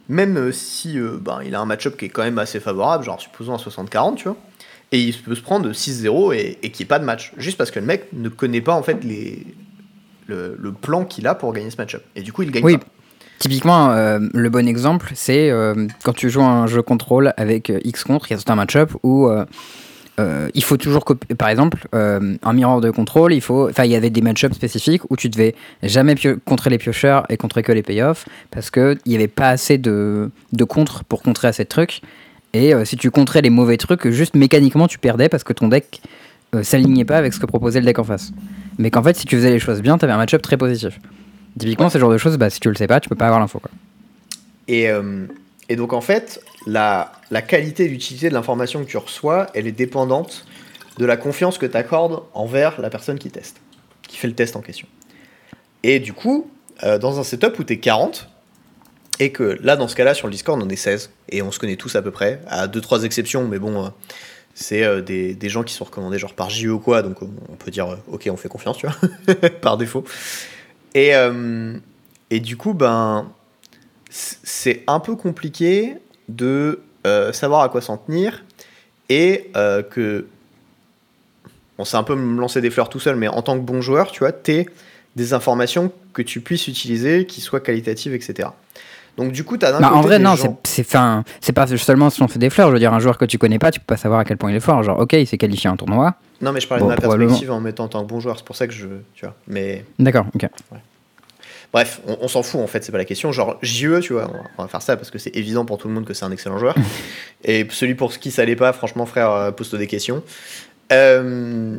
même 0.09 0.35
euh, 0.35 0.51
si 0.51 0.99
euh, 0.99 1.17
ben, 1.17 1.39
il 1.45 1.55
a 1.55 1.61
un 1.61 1.65
match-up 1.65 1.95
qui 1.95 2.05
est 2.05 2.09
quand 2.09 2.23
même 2.23 2.39
assez 2.39 2.59
favorable, 2.59 3.05
genre 3.05 3.21
supposons 3.21 3.53
un 3.53 3.57
60-40, 3.57 4.15
tu 4.15 4.25
vois. 4.25 4.35
Et 4.91 4.99
il 4.99 5.17
peut 5.17 5.35
se 5.35 5.41
prendre 5.41 5.71
6-0 5.71 6.35
et, 6.35 6.57
et 6.61 6.71
qu'il 6.71 6.83
n'y 6.83 6.87
ait 6.87 6.89
pas 6.89 6.99
de 6.99 7.05
match. 7.05 7.31
Juste 7.37 7.57
parce 7.57 7.71
que 7.71 7.79
le 7.79 7.85
mec 7.85 8.09
ne 8.11 8.27
connaît 8.27 8.59
pas 8.59 8.73
en 8.73 8.83
fait 8.83 9.01
les, 9.05 9.47
le, 10.27 10.55
le 10.59 10.71
plan 10.71 11.05
qu'il 11.05 11.27
a 11.27 11.35
pour 11.35 11.53
gagner 11.53 11.69
ce 11.69 11.77
match-up. 11.77 12.03
Et 12.15 12.21
du 12.21 12.31
coup, 12.33 12.43
il 12.43 12.51
gagne 12.51 12.63
Oui. 12.63 12.77
pas. 12.77 12.85
Typiquement, 13.39 13.89
euh, 13.89 14.19
le 14.35 14.49
bon 14.51 14.67
exemple, 14.67 15.13
c'est 15.15 15.49
euh, 15.49 15.87
quand 16.03 16.13
tu 16.13 16.29
joues 16.29 16.43
à 16.43 16.45
un 16.45 16.67
jeu 16.67 16.83
contrôle 16.83 17.33
avec 17.37 17.71
euh, 17.71 17.79
X 17.83 18.03
contre, 18.03 18.29
il 18.29 18.35
y 18.35 18.39
a 18.39 18.39
tout 18.41 18.51
un 18.51 18.55
match-up 18.55 18.91
où 19.01 19.29
il 20.53 20.63
faut 20.63 20.77
toujours 20.77 21.03
copier. 21.05 21.33
Par 21.35 21.49
exemple, 21.49 21.87
un 21.93 22.53
miroir 22.53 22.81
de 22.81 22.91
contrôle, 22.91 23.33
il 23.33 23.41
faut. 23.41 23.67
Enfin, 23.67 23.85
il 23.85 23.91
y 23.91 23.95
avait 23.95 24.11
des 24.11 24.21
match-ups 24.21 24.55
spécifiques 24.55 25.01
où 25.09 25.17
tu 25.17 25.27
devais 25.29 25.55
jamais 25.81 26.13
contrer 26.45 26.69
les 26.69 26.77
piocheurs 26.77 27.25
et 27.29 27.37
contrer 27.37 27.63
que 27.63 27.71
les 27.71 27.81
payoffs 27.81 28.25
parce 28.51 28.69
qu'il 28.69 28.99
n'y 29.07 29.15
avait 29.15 29.27
pas 29.27 29.49
assez 29.49 29.79
de, 29.79 30.29
de 30.53 30.63
contre 30.63 31.03
pour 31.05 31.23
contrer 31.23 31.47
assez 31.47 31.63
de 31.63 31.69
trucs. 31.69 32.01
Et 32.53 32.73
si 32.85 32.95
tu 32.95 33.09
contrais 33.09 33.41
les 33.41 33.49
mauvais 33.49 33.77
trucs, 33.77 34.07
juste 34.09 34.35
mécaniquement 34.35 34.87
tu 34.87 34.99
perdais 34.99 35.29
parce 35.29 35.43
que 35.43 35.53
ton 35.53 35.67
deck 35.69 36.03
s'alignait 36.61 37.05
pas 37.05 37.17
avec 37.17 37.33
ce 37.33 37.39
que 37.39 37.47
proposait 37.47 37.79
le 37.79 37.87
deck 37.87 37.97
en 37.97 38.03
face. 38.03 38.31
Mais 38.81 38.89
qu'en 38.89 39.03
fait, 39.03 39.15
si 39.15 39.25
tu 39.25 39.35
faisais 39.35 39.51
les 39.51 39.59
choses 39.59 39.81
bien, 39.81 39.97
tu 39.97 40.05
avais 40.05 40.13
un 40.13 40.17
match-up 40.17 40.41
très 40.41 40.57
positif. 40.57 40.99
Typiquement, 41.59 41.89
ce 41.89 41.97
genre 41.99 42.11
de 42.11 42.17
choses, 42.17 42.37
bah, 42.37 42.49
si 42.49 42.59
tu 42.59 42.69
le 42.69 42.75
sais 42.75 42.87
pas, 42.87 42.99
tu 42.99 43.09
peux 43.09 43.15
pas 43.15 43.25
avoir 43.27 43.39
l'info. 43.39 43.59
quoi. 43.59 43.69
Et, 44.67 44.89
euh, 44.89 45.27
et 45.69 45.75
donc 45.75 45.93
en 45.93 46.01
fait, 46.01 46.41
la, 46.65 47.11
la 47.29 47.41
qualité 47.41 47.85
et 47.85 47.87
l'utilité 47.87 48.29
de 48.29 48.33
l'information 48.33 48.83
que 48.83 48.89
tu 48.89 48.97
reçois, 48.97 49.47
elle 49.53 49.67
est 49.67 49.71
dépendante 49.71 50.45
de 50.97 51.05
la 51.05 51.17
confiance 51.17 51.57
que 51.57 51.65
tu 51.65 51.77
accordes 51.77 52.23
envers 52.33 52.81
la 52.81 52.89
personne 52.89 53.19
qui 53.19 53.29
teste, 53.29 53.57
qui 54.01 54.17
fait 54.17 54.27
le 54.27 54.33
test 54.33 54.55
en 54.55 54.61
question. 54.61 54.87
Et 55.83 55.99
du 55.99 56.13
coup, 56.13 56.49
euh, 56.83 56.97
dans 56.97 57.19
un 57.19 57.23
setup 57.23 57.59
où 57.59 57.63
tu 57.63 57.73
es 57.73 57.77
40, 57.77 58.29
et 59.19 59.31
que 59.31 59.59
là, 59.61 59.75
dans 59.75 59.87
ce 59.87 59.95
cas-là, 59.95 60.13
sur 60.13 60.27
le 60.27 60.31
Discord, 60.31 60.61
on 60.61 60.69
est 60.69 60.75
16, 60.75 61.11
et 61.29 61.41
on 61.41 61.51
se 61.51 61.59
connaît 61.59 61.75
tous 61.75 61.95
à 61.95 62.01
peu 62.01 62.11
près, 62.11 62.41
à 62.47 62.67
2-3 62.67 63.03
exceptions, 63.03 63.47
mais 63.47 63.59
bon, 63.59 63.85
euh, 63.85 63.89
c'est 64.61 64.83
euh, 64.83 65.01
des, 65.01 65.33
des 65.33 65.49
gens 65.49 65.63
qui 65.63 65.73
sont 65.73 65.85
recommandés 65.85 66.19
genre 66.19 66.33
par 66.33 66.49
JE 66.49 66.67
ou 66.67 66.79
quoi, 66.79 67.01
donc 67.01 67.21
on, 67.21 67.29
on 67.49 67.55
peut 67.55 67.71
dire, 67.71 67.89
euh, 67.89 67.97
ok, 68.11 68.29
on 68.31 68.37
fait 68.37 68.49
confiance, 68.49 68.77
tu 68.77 68.87
vois, 68.87 69.49
par 69.61 69.77
défaut. 69.77 70.03
Et, 70.93 71.15
euh, 71.15 71.77
et 72.29 72.39
du 72.39 72.57
coup, 72.57 72.73
ben, 72.73 73.31
c'est 74.09 74.83
un 74.87 74.99
peu 74.99 75.15
compliqué 75.15 75.95
de 76.29 76.81
euh, 77.05 77.33
savoir 77.33 77.61
à 77.61 77.69
quoi 77.69 77.81
s'en 77.81 77.97
tenir 77.97 78.43
et 79.09 79.49
euh, 79.55 79.81
que 79.81 80.27
bon 81.77 81.85
c'est 81.85 81.97
un 81.97 82.03
peu 82.03 82.15
me 82.15 82.39
lancer 82.39 82.61
des 82.61 82.69
fleurs 82.69 82.89
tout 82.89 82.99
seul 82.99 83.15
mais 83.15 83.27
en 83.27 83.41
tant 83.41 83.55
que 83.55 83.63
bon 83.63 83.81
joueur 83.81 84.11
tu 84.11 84.19
vois 84.19 84.31
t'es 84.31 84.67
des 85.15 85.33
informations 85.33 85.91
que 86.13 86.21
tu 86.21 86.41
puisses 86.41 86.67
utiliser 86.67 87.25
qui 87.25 87.41
soient 87.41 87.59
qualitatives 87.59 88.13
etc 88.13 88.49
donc 89.17 89.31
du 89.31 89.43
coup 89.43 89.57
t'as 89.57 89.71
d'un 89.71 89.79
Bah, 89.81 89.91
en 89.93 90.01
vrai, 90.01 90.19
non, 90.19 90.35
gens- 90.35 90.59
c'est- 90.63 90.85
c'est 91.41 91.53
pas 91.53 91.67
seulement 91.67 92.09
si 92.09 92.21
on 92.23 92.27
fait 92.27 92.39
des 92.39 92.49
fleurs. 92.49 92.67
Je 92.69 92.73
veux 92.73 92.79
dire, 92.79 92.93
un 92.93 92.99
joueur 92.99 93.17
que 93.17 93.25
tu 93.25 93.37
connais 93.37 93.59
pas, 93.59 93.71
tu 93.71 93.79
peux 93.79 93.85
pas 93.85 93.97
savoir 93.97 94.19
à 94.21 94.25
quel 94.25 94.37
point 94.37 94.51
il 94.51 94.55
est 94.55 94.59
fort. 94.61 94.83
Genre, 94.83 94.99
ok, 94.99 95.13
il 95.13 95.27
s'est 95.27 95.37
qualifié 95.37 95.69
à 95.69 95.73
un 95.73 95.75
tournoi. 95.75 96.15
non 96.41 96.51
mais 96.51 96.59
je 96.59 96.67
parlais 96.67 96.81
Bon, 96.83 96.89
de 96.89 96.95
ma 96.95 96.97
perspective 97.01 97.51
en 97.51 97.59
mettant 97.59 97.83
en 97.83 97.87
tant 97.87 98.03
que 98.03 98.07
bon 98.09 98.19
joueur 98.19 98.37
c'est 98.37 98.45
pour 98.45 98.55
ça 98.55 98.67
que 98.67 98.73
je 98.73 98.87
tu 99.13 99.25
vois 99.25 99.35
mais 99.47 99.85
D'accord, 99.99 100.25
ok. 100.35 100.47
Bref, 101.73 102.01
on, 102.21 102.27
s'en 102.27 102.43
fout 102.43 102.59
en 102.59 102.67
fait, 102.67 102.83
c'est 102.83 102.91
pas 102.91 102.97
la 102.97 103.05
question. 103.05 103.31
Genre 103.31 103.57
JE, 103.61 104.01
tu 104.01 104.11
vois, 104.11 104.29
on 104.57 104.61
va 104.63 104.67
faire 104.67 104.81
ça 104.81 104.97
parce 104.97 105.09
que 105.09 105.17
c'est 105.17 105.33
évident 105.37 105.63
pour 105.63 105.77
tout 105.77 105.87
le 105.87 105.93
monde 105.93 106.03
que 106.03 106.13
c'est 106.13 106.25
un 106.25 106.31
excellent 106.31 106.57
joueur. 106.57 106.75
Et 107.45 107.65
celui 107.69 107.95
pour 107.95 108.11
qui 108.13 108.29
ça 108.29 108.43
l'est 108.43 108.57
pas, 108.57 108.73
franchement, 108.73 109.05
frère, 109.05 109.31
euh, 109.31 109.51
pose-toi 109.51 109.79
des 109.79 109.87
questions. 109.87 110.21
Euh, 110.91 111.77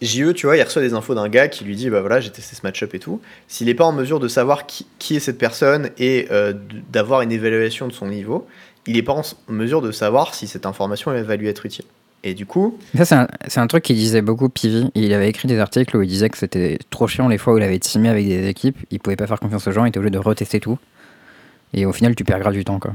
JE, 0.00 0.32
tu 0.32 0.46
vois, 0.46 0.56
il 0.56 0.62
reçoit 0.62 0.82
des 0.82 0.94
infos 0.94 1.14
d'un 1.14 1.28
gars 1.28 1.48
qui 1.48 1.64
lui 1.64 1.74
dit 1.74 1.90
Bah 1.90 2.00
voilà, 2.00 2.20
j'ai 2.20 2.30
testé 2.30 2.54
ce 2.54 2.60
match-up 2.62 2.94
et 2.94 2.98
tout. 2.98 3.20
S'il 3.48 3.66
n'est 3.66 3.74
pas 3.74 3.84
en 3.84 3.92
mesure 3.92 4.20
de 4.20 4.28
savoir 4.28 4.66
qui, 4.66 5.16
est 5.16 5.20
cette 5.20 5.38
personne 5.38 5.90
et 5.98 6.28
euh, 6.30 6.52
d'avoir 6.92 7.22
une 7.22 7.32
évaluation 7.32 7.88
de 7.88 7.92
son 7.92 8.06
niveau, 8.06 8.46
il 8.86 8.94
n'est 8.94 9.02
pas 9.02 9.12
en 9.12 9.22
mesure 9.48 9.82
de 9.82 9.90
savoir 9.90 10.34
si 10.34 10.46
cette 10.46 10.66
information 10.66 11.10
va 11.22 11.36
lui 11.36 11.48
être 11.48 11.66
utile. 11.66 11.84
Et 12.24 12.34
du 12.34 12.46
coup. 12.46 12.78
Ça, 12.96 13.28
c'est 13.46 13.60
un, 13.60 13.66
truc 13.66 13.84
qu'il 13.84 13.96
disait 13.96 14.22
beaucoup, 14.22 14.48
Pivi. 14.48 14.90
Il 14.94 15.12
avait 15.12 15.28
écrit 15.28 15.48
des 15.48 15.58
articles 15.58 15.96
où 15.96 16.02
il 16.02 16.08
disait 16.08 16.28
que 16.28 16.38
c'était 16.38 16.78
trop 16.90 17.06
chiant 17.06 17.28
les 17.28 17.38
fois 17.38 17.54
où 17.54 17.58
il 17.58 17.64
avait 17.64 17.78
teamé 17.78 18.08
avec 18.08 18.26
des 18.26 18.48
équipes. 18.48 18.78
Il 18.90 19.00
pouvait 19.00 19.16
pas 19.16 19.26
faire 19.26 19.38
confiance 19.38 19.66
aux 19.66 19.72
gens, 19.72 19.84
il 19.84 19.88
était 19.88 19.98
obligé 19.98 20.10
de 20.10 20.18
retester 20.18 20.60
tout. 20.60 20.78
Et 21.74 21.86
au 21.86 21.92
final, 21.92 22.14
tu 22.14 22.24
perds 22.24 22.40
grave 22.40 22.54
du 22.54 22.64
temps, 22.64 22.78
quoi. 22.78 22.92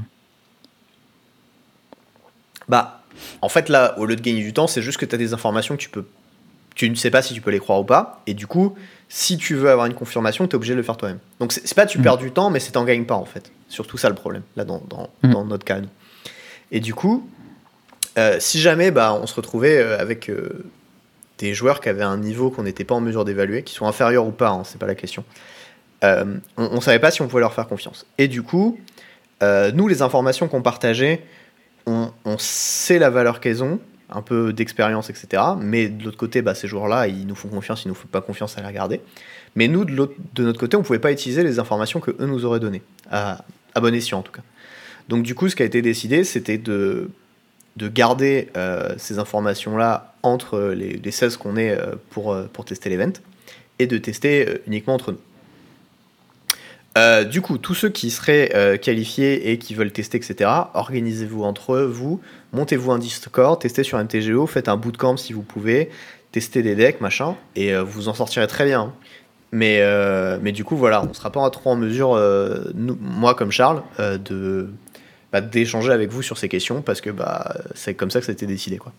Bah, 2.67 3.03
en 3.41 3.49
fait, 3.49 3.69
là, 3.69 3.97
au 3.99 4.05
lieu 4.05 4.15
de 4.15 4.21
gagner 4.21 4.41
du 4.41 4.53
temps, 4.53 4.67
c'est 4.67 4.81
juste 4.81 4.97
que 4.97 5.05
tu 5.05 5.15
as 5.15 5.17
des 5.17 5.33
informations 5.33 5.75
que 5.75 5.81
tu 5.81 5.89
peux. 5.89 6.05
Tu 6.75 6.89
ne 6.89 6.95
sais 6.95 7.11
pas 7.11 7.21
si 7.21 7.33
tu 7.33 7.41
peux 7.41 7.51
les 7.51 7.59
croire 7.59 7.79
ou 7.79 7.83
pas. 7.83 8.21
Et 8.27 8.33
du 8.33 8.47
coup, 8.47 8.75
si 9.09 9.37
tu 9.37 9.55
veux 9.55 9.69
avoir 9.69 9.85
une 9.85 9.93
confirmation, 9.93 10.47
tu 10.47 10.53
es 10.53 10.55
obligé 10.55 10.73
de 10.73 10.77
le 10.77 10.83
faire 10.83 10.97
toi-même. 10.97 11.19
Donc, 11.39 11.51
c'est 11.53 11.75
pas 11.75 11.85
tu 11.85 11.99
mm. 11.99 12.03
perds 12.03 12.17
du 12.17 12.31
temps, 12.31 12.49
mais 12.49 12.59
c'est 12.59 12.71
t'en 12.71 12.83
gagnes 12.83 13.05
pas, 13.05 13.15
en 13.15 13.25
fait. 13.25 13.51
Surtout 13.69 13.97
ça 13.97 14.09
le 14.09 14.15
problème, 14.15 14.43
là, 14.55 14.65
dans, 14.65 14.81
dans, 14.89 15.09
mm. 15.21 15.31
dans 15.31 15.45
notre 15.45 15.65
cas. 15.65 15.79
Et 16.71 16.79
du 16.79 16.93
coup, 16.93 17.29
euh, 18.17 18.37
si 18.39 18.59
jamais 18.59 18.91
bah, 18.91 19.17
on 19.19 19.25
se 19.25 19.35
retrouvait 19.35 19.77
euh, 19.77 19.99
avec 19.99 20.29
euh, 20.29 20.65
des 21.39 21.53
joueurs 21.53 21.81
qui 21.81 21.89
avaient 21.89 22.03
un 22.03 22.17
niveau 22.17 22.51
qu'on 22.51 22.63
n'était 22.63 22.83
pas 22.83 22.95
en 22.95 23.01
mesure 23.01 23.25
d'évaluer, 23.25 23.63
qui 23.63 23.73
sont 23.73 23.87
inférieurs 23.87 24.25
ou 24.27 24.31
pas, 24.31 24.49
hein, 24.49 24.63
c'est 24.65 24.77
pas 24.79 24.87
la 24.87 24.95
question, 24.95 25.23
on, 26.01 26.75
ne 26.75 26.81
savait 26.81 26.99
pas 26.99 27.11
si 27.11 27.21
on 27.21 27.27
pouvait 27.27 27.39
leur 27.39 27.53
faire 27.53 27.67
confiance. 27.67 28.05
Et 28.17 28.27
du 28.27 28.43
coup, 28.43 28.77
nous, 29.41 29.87
les 29.87 30.01
informations 30.01 30.49
qu'on 30.49 30.61
partageait, 30.61 31.23
on, 31.85 32.11
sait 32.37 32.99
la 32.99 33.09
valeur 33.09 33.39
qu'elles 33.39 33.63
ont, 33.63 33.79
un 34.13 34.21
peu 34.21 34.53
d'expérience, 34.53 35.09
etc. 35.09 35.43
Mais 35.59 35.89
de 35.89 36.05
l'autre 36.05 36.17
côté, 36.17 36.41
bah, 36.41 36.55
ces 36.55 36.67
joueurs-là, 36.67 37.07
ils 37.07 37.27
nous 37.27 37.35
font 37.35 37.49
confiance, 37.49 37.85
ils 37.85 37.89
nous 37.89 37.95
font 37.95 38.07
pas 38.07 38.21
confiance 38.21 38.57
à 38.57 38.61
les 38.61 38.67
regarder. 38.67 39.01
Mais 39.55 39.67
nous, 39.67 39.85
de, 39.85 40.09
notre 40.39 40.59
côté, 40.59 40.77
on 40.77 40.83
pouvait 40.83 40.99
pas 40.99 41.11
utiliser 41.11 41.43
les 41.43 41.59
informations 41.59 41.99
que 41.99 42.11
eux 42.11 42.25
nous 42.25 42.45
auraient 42.45 42.59
données, 42.59 42.81
à, 43.11 43.43
bon 43.75 43.93
escient 43.93 44.19
en 44.19 44.23
tout 44.23 44.31
cas. 44.31 44.43
Donc 45.09 45.23
du 45.23 45.35
coup, 45.35 45.49
ce 45.49 45.55
qui 45.55 45.63
a 45.63 45.65
été 45.65 45.81
décidé, 45.81 46.23
c'était 46.23 46.57
de 46.57 47.09
de 47.75 47.87
garder 47.87 48.49
euh, 48.55 48.93
ces 48.97 49.19
informations-là 49.19 50.13
entre 50.21 50.73
les, 50.75 50.93
les 50.93 51.11
16 51.11 51.37
qu'on 51.37 51.57
est 51.57 51.71
euh, 51.71 51.95
pour, 52.11 52.31
euh, 52.31 52.47
pour 52.51 52.65
tester 52.65 52.89
l'event 52.89 53.13
et 53.79 53.87
de 53.87 53.97
tester 53.97 54.61
uniquement 54.67 54.93
entre 54.93 55.11
nous. 55.11 55.19
Du 57.29 57.41
coup, 57.41 57.57
tous 57.57 57.73
ceux 57.73 57.89
qui 57.89 58.11
seraient 58.11 58.79
qualifiés 58.81 59.51
et 59.51 59.57
qui 59.57 59.73
veulent 59.75 59.91
tester, 59.91 60.17
etc., 60.17 60.49
organisez-vous 60.73 61.43
entre 61.43 61.79
vous, 61.79 62.21
montez-vous 62.51 62.91
un 62.91 62.99
Discord, 62.99 63.59
testez 63.59 63.83
sur 63.83 63.97
MTGO, 63.97 64.45
faites 64.47 64.67
un 64.67 64.77
bootcamp 64.77 65.17
si 65.17 65.33
vous 65.33 65.41
pouvez, 65.41 65.89
testez 66.31 66.61
des 66.61 66.75
decks, 66.75 67.01
machin, 67.01 67.35
et 67.55 67.75
vous 67.75 68.09
en 68.09 68.13
sortirez 68.13 68.47
très 68.47 68.65
bien. 68.65 68.93
Mais, 69.51 69.81
mais 70.41 70.51
du 70.51 70.63
coup, 70.63 70.75
voilà, 70.75 71.03
on 71.03 71.09
ne 71.09 71.13
sera 71.13 71.31
pas 71.31 71.49
trop 71.49 71.71
en 71.71 71.75
mesure, 71.75 72.19
moi 72.75 73.33
comme 73.33 73.51
Charles, 73.51 73.81
de, 73.99 74.69
bah, 75.31 75.41
d'échanger 75.41 75.91
avec 75.91 76.11
vous 76.11 76.21
sur 76.21 76.37
ces 76.37 76.47
questions 76.47 76.83
parce 76.83 77.01
que 77.01 77.09
bah, 77.09 77.55
c'est 77.73 77.95
comme 77.95 78.11
ça 78.11 78.19
que 78.19 78.25
ça 78.27 78.31
a 78.31 78.33
été 78.33 78.45
décidé. 78.45 78.77
Quoi. 78.77 78.93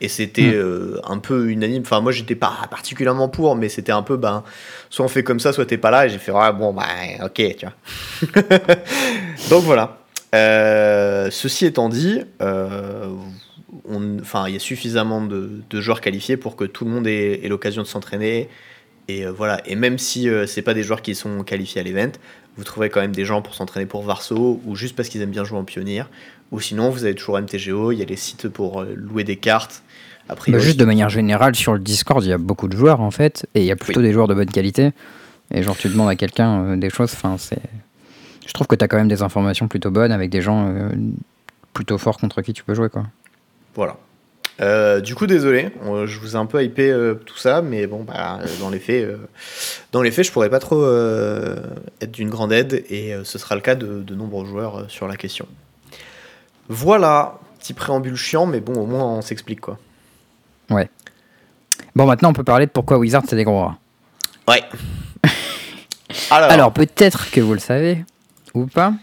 Et 0.00 0.08
c'était 0.08 0.42
mm. 0.42 0.54
euh, 0.54 1.00
un 1.04 1.18
peu 1.18 1.48
unanime. 1.48 1.82
Enfin, 1.82 2.00
moi, 2.00 2.12
j'étais 2.12 2.34
pas 2.34 2.52
particulièrement 2.70 3.28
pour, 3.28 3.56
mais 3.56 3.68
c'était 3.68 3.92
un 3.92 4.02
peu, 4.02 4.16
ben, 4.16 4.42
soit 4.90 5.04
on 5.04 5.08
fait 5.08 5.22
comme 5.22 5.40
ça, 5.40 5.52
soit 5.52 5.66
t'es 5.66 5.78
pas 5.78 5.90
là. 5.90 6.06
Et 6.06 6.08
j'ai 6.08 6.18
fait, 6.18 6.32
ah, 6.34 6.52
bon, 6.52 6.72
bah, 6.72 6.86
ok, 7.24 7.56
tu 7.56 7.66
vois. 7.66 8.42
Donc 9.50 9.64
voilà. 9.64 9.98
Euh, 10.34 11.30
ceci 11.30 11.64
étant 11.64 11.88
dit, 11.88 12.20
euh, 12.42 13.08
enfin, 14.20 14.48
il 14.48 14.54
y 14.54 14.56
a 14.56 14.60
suffisamment 14.60 15.24
de, 15.24 15.62
de, 15.70 15.80
joueurs 15.80 16.00
qualifiés 16.00 16.36
pour 16.36 16.56
que 16.56 16.64
tout 16.64 16.84
le 16.84 16.90
monde 16.90 17.06
ait, 17.06 17.44
ait 17.44 17.48
l'occasion 17.48 17.82
de 17.82 17.86
s'entraîner. 17.86 18.48
Et 19.06 19.26
voilà. 19.26 19.60
Et 19.64 19.76
même 19.76 19.98
si 19.98 20.28
c'est 20.46 20.62
pas 20.62 20.74
des 20.74 20.82
joueurs 20.82 21.02
qui 21.02 21.14
sont 21.14 21.44
qualifiés 21.44 21.80
à 21.80 21.84
l'event, 21.84 22.12
vous 22.56 22.64
trouverez 22.64 22.88
quand 22.88 23.00
même 23.00 23.14
des 23.14 23.24
gens 23.24 23.42
pour 23.42 23.54
s'entraîner 23.54 23.86
pour 23.86 24.02
Varso 24.02 24.60
ou 24.64 24.74
juste 24.76 24.96
parce 24.96 25.08
qu'ils 25.08 25.20
aiment 25.20 25.30
bien 25.30 25.44
jouer 25.44 25.58
en 25.58 25.64
pionnier. 25.64 26.04
Ou 26.52 26.60
sinon, 26.60 26.88
vous 26.88 27.04
avez 27.04 27.14
toujours 27.14 27.38
MTGO, 27.38 27.92
il 27.92 27.98
y 27.98 28.02
a 28.02 28.06
les 28.06 28.16
sites 28.16 28.48
pour 28.48 28.82
louer 28.82 29.24
des 29.24 29.36
cartes. 29.36 29.83
Après, 30.28 30.52
bah, 30.52 30.58
juste 30.58 30.78
de 30.78 30.84
manière 30.84 31.08
générale, 31.08 31.54
sur 31.54 31.74
le 31.74 31.78
Discord, 31.78 32.24
il 32.24 32.28
y 32.28 32.32
a 32.32 32.38
beaucoup 32.38 32.68
de 32.68 32.76
joueurs 32.76 33.00
en 33.00 33.10
fait, 33.10 33.46
et 33.54 33.60
il 33.60 33.66
y 33.66 33.70
a 33.70 33.76
plutôt 33.76 34.02
des 34.02 34.12
joueurs 34.12 34.28
de 34.28 34.34
bonne 34.34 34.50
qualité. 34.50 34.92
Et 35.52 35.62
genre, 35.62 35.76
tu 35.76 35.88
demandes 35.88 36.08
à 36.08 36.16
quelqu'un 36.16 36.64
euh, 36.64 36.76
des 36.76 36.90
choses, 36.90 37.12
enfin, 37.12 37.36
c'est. 37.38 37.60
Je 38.46 38.52
trouve 38.52 38.66
que 38.66 38.74
tu 38.74 38.84
as 38.84 38.88
quand 38.88 38.96
même 38.96 39.08
des 39.08 39.22
informations 39.22 39.68
plutôt 39.68 39.90
bonnes 39.90 40.12
avec 40.12 40.30
des 40.30 40.42
gens 40.42 40.68
euh, 40.68 40.90
plutôt 41.72 41.98
forts 41.98 42.18
contre 42.18 42.42
qui 42.42 42.52
tu 42.52 42.64
peux 42.64 42.74
jouer, 42.74 42.88
quoi. 42.88 43.04
Voilà. 43.74 43.96
Euh, 44.60 45.00
du 45.00 45.14
coup, 45.14 45.26
désolé, 45.26 45.70
je 46.06 46.18
vous 46.18 46.34
ai 46.34 46.36
un 46.36 46.46
peu 46.46 46.62
hypé 46.62 46.90
euh, 46.90 47.14
tout 47.14 47.36
ça, 47.36 47.60
mais 47.60 47.86
bon, 47.86 48.04
bah, 48.04 48.38
dans 48.60 48.70
les 48.70 48.78
faits, 48.78 49.04
euh, 49.04 49.16
dans 49.92 50.00
les 50.00 50.10
faits, 50.10 50.26
je 50.26 50.32
pourrais 50.32 50.50
pas 50.50 50.60
trop 50.60 50.84
être 52.00 52.12
d'une 52.12 52.30
grande 52.30 52.52
aide, 52.52 52.84
et 52.88 53.14
ce 53.24 53.38
sera 53.38 53.54
le 53.54 53.60
cas 53.60 53.74
de, 53.74 54.14
nombreux 54.14 54.46
joueurs 54.46 54.84
sur 54.88 55.08
la 55.08 55.16
question. 55.16 55.46
Voilà, 56.68 57.40
petit 57.58 57.74
préambule 57.74 58.16
chiant, 58.16 58.46
mais 58.46 58.60
bon, 58.60 58.74
au 58.74 58.86
moins 58.86 59.04
on 59.04 59.20
s'explique 59.20 59.60
quoi. 59.60 59.78
Ouais. 60.70 60.88
Bon, 61.94 62.06
maintenant 62.06 62.30
on 62.30 62.32
peut 62.32 62.44
parler 62.44 62.66
de 62.66 62.70
pourquoi 62.70 62.98
Wizard 62.98 63.22
c'est 63.28 63.36
des 63.36 63.44
gros 63.44 63.60
rats. 63.60 63.78
Ouais. 64.48 64.62
Alors, 66.30 66.50
Alors 66.50 66.72
peut-être 66.72 67.30
que 67.30 67.40
vous 67.40 67.54
le 67.54 67.60
savez 67.60 68.04
ou 68.54 68.66
pas. 68.66 68.94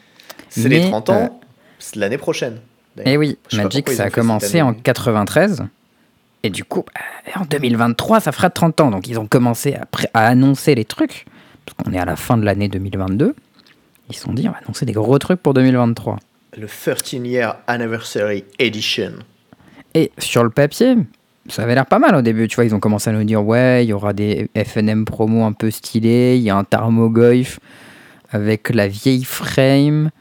C'est 0.49 0.69
les 0.69 0.81
30 0.89 1.09
ans, 1.09 1.41
c'est 1.79 1.95
l'année 1.95 2.17
prochaine. 2.17 2.59
Eh 3.05 3.17
oui, 3.17 3.37
Magic, 3.53 3.89
ça 3.89 4.03
a 4.05 4.09
commencé 4.09 4.61
en 4.61 4.73
93. 4.73 5.63
Et 6.43 6.49
du 6.49 6.63
coup, 6.65 6.83
bah, 6.93 7.41
en 7.41 7.45
2023, 7.45 8.19
ça 8.19 8.31
fera 8.31 8.49
30 8.49 8.81
ans. 8.81 8.91
Donc, 8.91 9.07
ils 9.07 9.19
ont 9.19 9.27
commencé 9.27 9.75
à, 9.75 9.87
à 10.13 10.27
annoncer 10.27 10.75
les 10.75 10.85
trucs. 10.85 11.25
Parce 11.65 11.77
qu'on 11.77 11.93
est 11.93 11.99
à 11.99 12.05
la 12.05 12.15
fin 12.15 12.37
de 12.37 12.43
l'année 12.43 12.67
2022. 12.67 13.35
Ils 14.09 14.15
se 14.15 14.23
sont 14.23 14.33
dit, 14.33 14.47
on 14.49 14.51
va 14.51 14.57
annoncer 14.57 14.85
des 14.85 14.93
gros 14.93 15.17
trucs 15.19 15.41
pour 15.41 15.53
2023. 15.53 16.17
Le 16.57 16.67
13 16.67 17.13
Year 17.25 17.55
Anniversary 17.67 18.43
Edition. 18.59 19.13
Et 19.93 20.11
sur 20.17 20.43
le 20.43 20.49
papier, 20.49 20.95
ça 21.47 21.63
avait 21.63 21.75
l'air 21.75 21.85
pas 21.85 21.99
mal 21.99 22.15
au 22.15 22.21
début. 22.21 22.47
Tu 22.47 22.55
vois, 22.55 22.65
ils 22.65 22.75
ont 22.75 22.79
commencé 22.79 23.09
à 23.09 23.13
nous 23.13 23.23
dire, 23.23 23.43
ouais, 23.43 23.85
il 23.85 23.89
y 23.89 23.93
aura 23.93 24.13
des 24.13 24.49
FNM 24.55 25.05
promo 25.05 25.43
un 25.43 25.53
peu 25.53 25.71
stylés. 25.71 26.37
Il 26.37 26.43
y 26.43 26.49
a 26.49 26.55
un 26.55 26.63
Tarmogoyf 26.63 27.59
avec 28.31 28.69
la 28.69 28.87
vieille 28.87 29.23
frame 29.23 30.11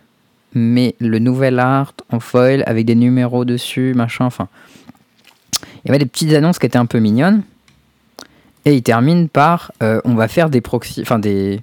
mais 0.55 0.95
le 0.99 1.19
nouvel 1.19 1.59
art 1.59 1.93
en 2.11 2.21
foil 2.21 2.63
avec 2.67 2.87
des 2.87 2.95
numéros 2.95 3.45
dessus, 3.45 3.95
machin, 3.95 4.25
enfin. 4.25 4.49
Il 5.85 5.89
y 5.89 5.91
avait 5.91 5.99
des 5.99 6.07
petites 6.07 6.33
annonces 6.33 6.59
qui 6.59 6.67
étaient 6.67 6.79
un 6.79 6.87
peu 6.87 6.99
mignonnes. 6.99 7.43
Et 8.67 8.75
il 8.75 8.83
termine 8.83 9.29
par 9.29 9.73
euh, 9.83 10.01
on 10.05 10.15
va 10.15 10.29
faire 10.29 10.51
des 10.51 10.61
proxy, 10.61 11.01
enfin 11.01 11.19
des, 11.19 11.61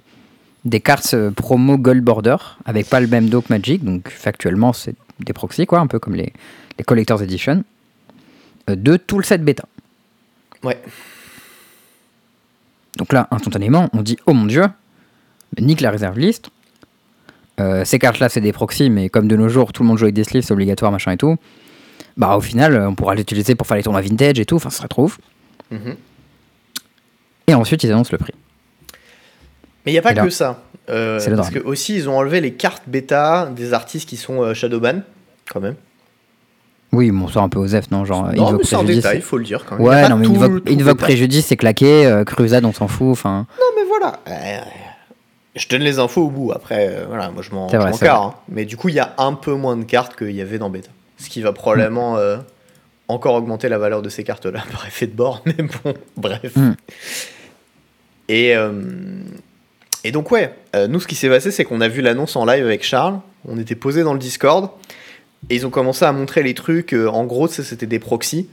des 0.64 0.80
cartes 0.80 1.14
euh, 1.14 1.30
promo 1.30 1.78
Gold 1.78 2.02
Border 2.02 2.36
avec 2.64 2.88
pas 2.88 3.00
le 3.00 3.06
même 3.06 3.28
dos 3.28 3.40
que 3.40 3.52
Magic, 3.52 3.84
donc 3.84 4.08
factuellement 4.08 4.72
c'est 4.72 4.96
des 5.20 5.32
proxys 5.32 5.66
quoi, 5.66 5.78
un 5.78 5.86
peu 5.86 6.00
comme 6.00 6.16
les, 6.16 6.32
les 6.76 6.84
Collector's 6.84 7.22
Edition, 7.22 7.62
de 8.76 8.96
tout 8.96 9.18
le 9.18 9.24
set 9.24 9.42
bêta. 9.44 9.64
Ouais. 10.62 10.80
Donc 12.96 13.12
là, 13.12 13.28
instantanément, 13.30 13.88
on 13.92 14.02
dit 14.02 14.18
oh 14.26 14.32
mon 14.32 14.46
dieu, 14.46 14.64
nique 15.58 15.80
la 15.80 15.90
réserve 15.90 16.18
liste, 16.18 16.50
euh, 17.60 17.84
ces 17.84 17.98
cartes-là, 17.98 18.28
c'est 18.28 18.40
des 18.40 18.52
proxys, 18.52 18.90
mais 18.90 19.08
comme 19.08 19.28
de 19.28 19.36
nos 19.36 19.48
jours, 19.48 19.72
tout 19.72 19.82
le 19.82 19.88
monde 19.88 19.98
joue 19.98 20.04
avec 20.04 20.14
des 20.14 20.24
sleeves, 20.24 20.44
c'est 20.44 20.52
obligatoire, 20.52 20.92
machin 20.92 21.12
et 21.12 21.16
tout. 21.16 21.36
Bah, 22.16 22.36
au 22.36 22.40
final, 22.40 22.80
on 22.80 22.94
pourra 22.94 23.14
l'utiliser 23.14 23.54
pour 23.54 23.66
faire 23.66 23.76
les 23.76 23.82
tournois 23.82 24.00
vintage 24.00 24.38
et 24.38 24.44
tout, 24.44 24.56
enfin, 24.56 24.70
ce 24.70 24.78
serait 24.78 24.88
trop 24.88 25.04
ouf. 25.04 25.18
Mhm. 25.70 25.96
Et 27.48 27.54
ensuite, 27.54 27.82
ils 27.82 27.90
annoncent 27.90 28.10
le 28.12 28.18
prix. 28.18 28.34
Mais 29.84 29.92
il 29.92 29.94
n'y 29.94 29.98
a 29.98 30.02
pas 30.02 30.14
que 30.14 30.30
ça. 30.30 30.62
Euh, 30.90 31.20
parce 31.36 31.50
que 31.50 31.58
aussi, 31.58 31.94
ils 31.96 32.08
ont 32.08 32.16
enlevé 32.16 32.40
les 32.40 32.54
cartes 32.54 32.82
bêta 32.86 33.50
des 33.54 33.72
artistes 33.72 34.08
qui 34.08 34.16
sont 34.16 34.42
euh, 34.42 34.54
Shadowban, 34.54 35.02
quand 35.50 35.60
même. 35.60 35.74
Oui, 36.92 37.10
bon, 37.10 37.28
ça 37.28 37.40
un 37.40 37.48
peu 37.48 37.58
osef, 37.58 37.90
non 37.90 38.04
Genre, 38.04 38.32
non, 38.34 38.52
mais 38.52 38.64
c'est 38.64 38.76
un 38.76 38.84
détail, 38.84 39.18
il 39.18 39.22
faut 39.22 39.38
le 39.38 39.44
dire. 39.44 39.64
Quand 39.66 39.76
même. 39.76 39.86
Ouais, 39.86 40.08
non, 40.08 40.16
mais 40.16 40.26
Invoque, 40.72 40.98
Préjudice, 40.98 41.46
c'est 41.46 41.56
claqué, 41.56 42.22
Crusade, 42.26 42.64
on 42.64 42.72
s'en 42.72 42.88
fout, 42.88 43.10
enfin... 43.10 43.46
Non, 43.58 43.66
mais 43.76 43.82
voilà 43.86 44.20
je 45.58 45.68
donne 45.68 45.82
les 45.82 45.98
infos 45.98 46.22
au 46.22 46.30
bout. 46.30 46.52
Après, 46.52 46.88
euh, 46.88 47.04
voilà, 47.06 47.30
moi 47.30 47.42
je 47.42 47.50
m'en 47.50 47.66
carre. 47.66 48.22
Hein. 48.22 48.34
Mais 48.48 48.64
du 48.64 48.76
coup, 48.76 48.88
il 48.88 48.94
y 48.94 49.00
a 49.00 49.14
un 49.18 49.34
peu 49.34 49.52
moins 49.54 49.76
de 49.76 49.84
cartes 49.84 50.16
qu'il 50.16 50.30
y 50.30 50.40
avait 50.40 50.58
dans 50.58 50.70
bêta. 50.70 50.90
Ce 51.18 51.28
qui 51.28 51.42
va 51.42 51.52
probablement 51.52 52.14
mm. 52.14 52.18
euh, 52.18 52.36
encore 53.08 53.34
augmenter 53.34 53.68
la 53.68 53.78
valeur 53.78 54.02
de 54.02 54.08
ces 54.08 54.24
cartes-là 54.24 54.64
par 54.72 54.86
effet 54.86 55.06
de 55.06 55.14
bord. 55.14 55.42
Mais 55.44 55.54
bon, 55.54 55.94
bref. 56.16 56.56
Mm. 56.56 56.72
Et, 58.28 58.54
euh, 58.54 58.72
et 60.04 60.12
donc, 60.12 60.30
ouais, 60.30 60.54
nous, 60.88 61.00
ce 61.00 61.06
qui 61.06 61.14
s'est 61.14 61.28
passé, 61.28 61.50
c'est 61.50 61.64
qu'on 61.64 61.80
a 61.80 61.88
vu 61.88 62.02
l'annonce 62.02 62.36
en 62.36 62.44
live 62.44 62.64
avec 62.64 62.84
Charles. 62.84 63.18
On 63.46 63.58
était 63.58 63.74
posé 63.74 64.02
dans 64.02 64.12
le 64.12 64.18
Discord. 64.18 64.70
Et 65.50 65.56
ils 65.56 65.66
ont 65.66 65.70
commencé 65.70 66.04
à 66.04 66.12
montrer 66.12 66.42
les 66.42 66.54
trucs. 66.54 66.92
en 66.92 67.24
gros, 67.24 67.48
c'était 67.48 67.86
des 67.86 67.98
proxys. 67.98 68.48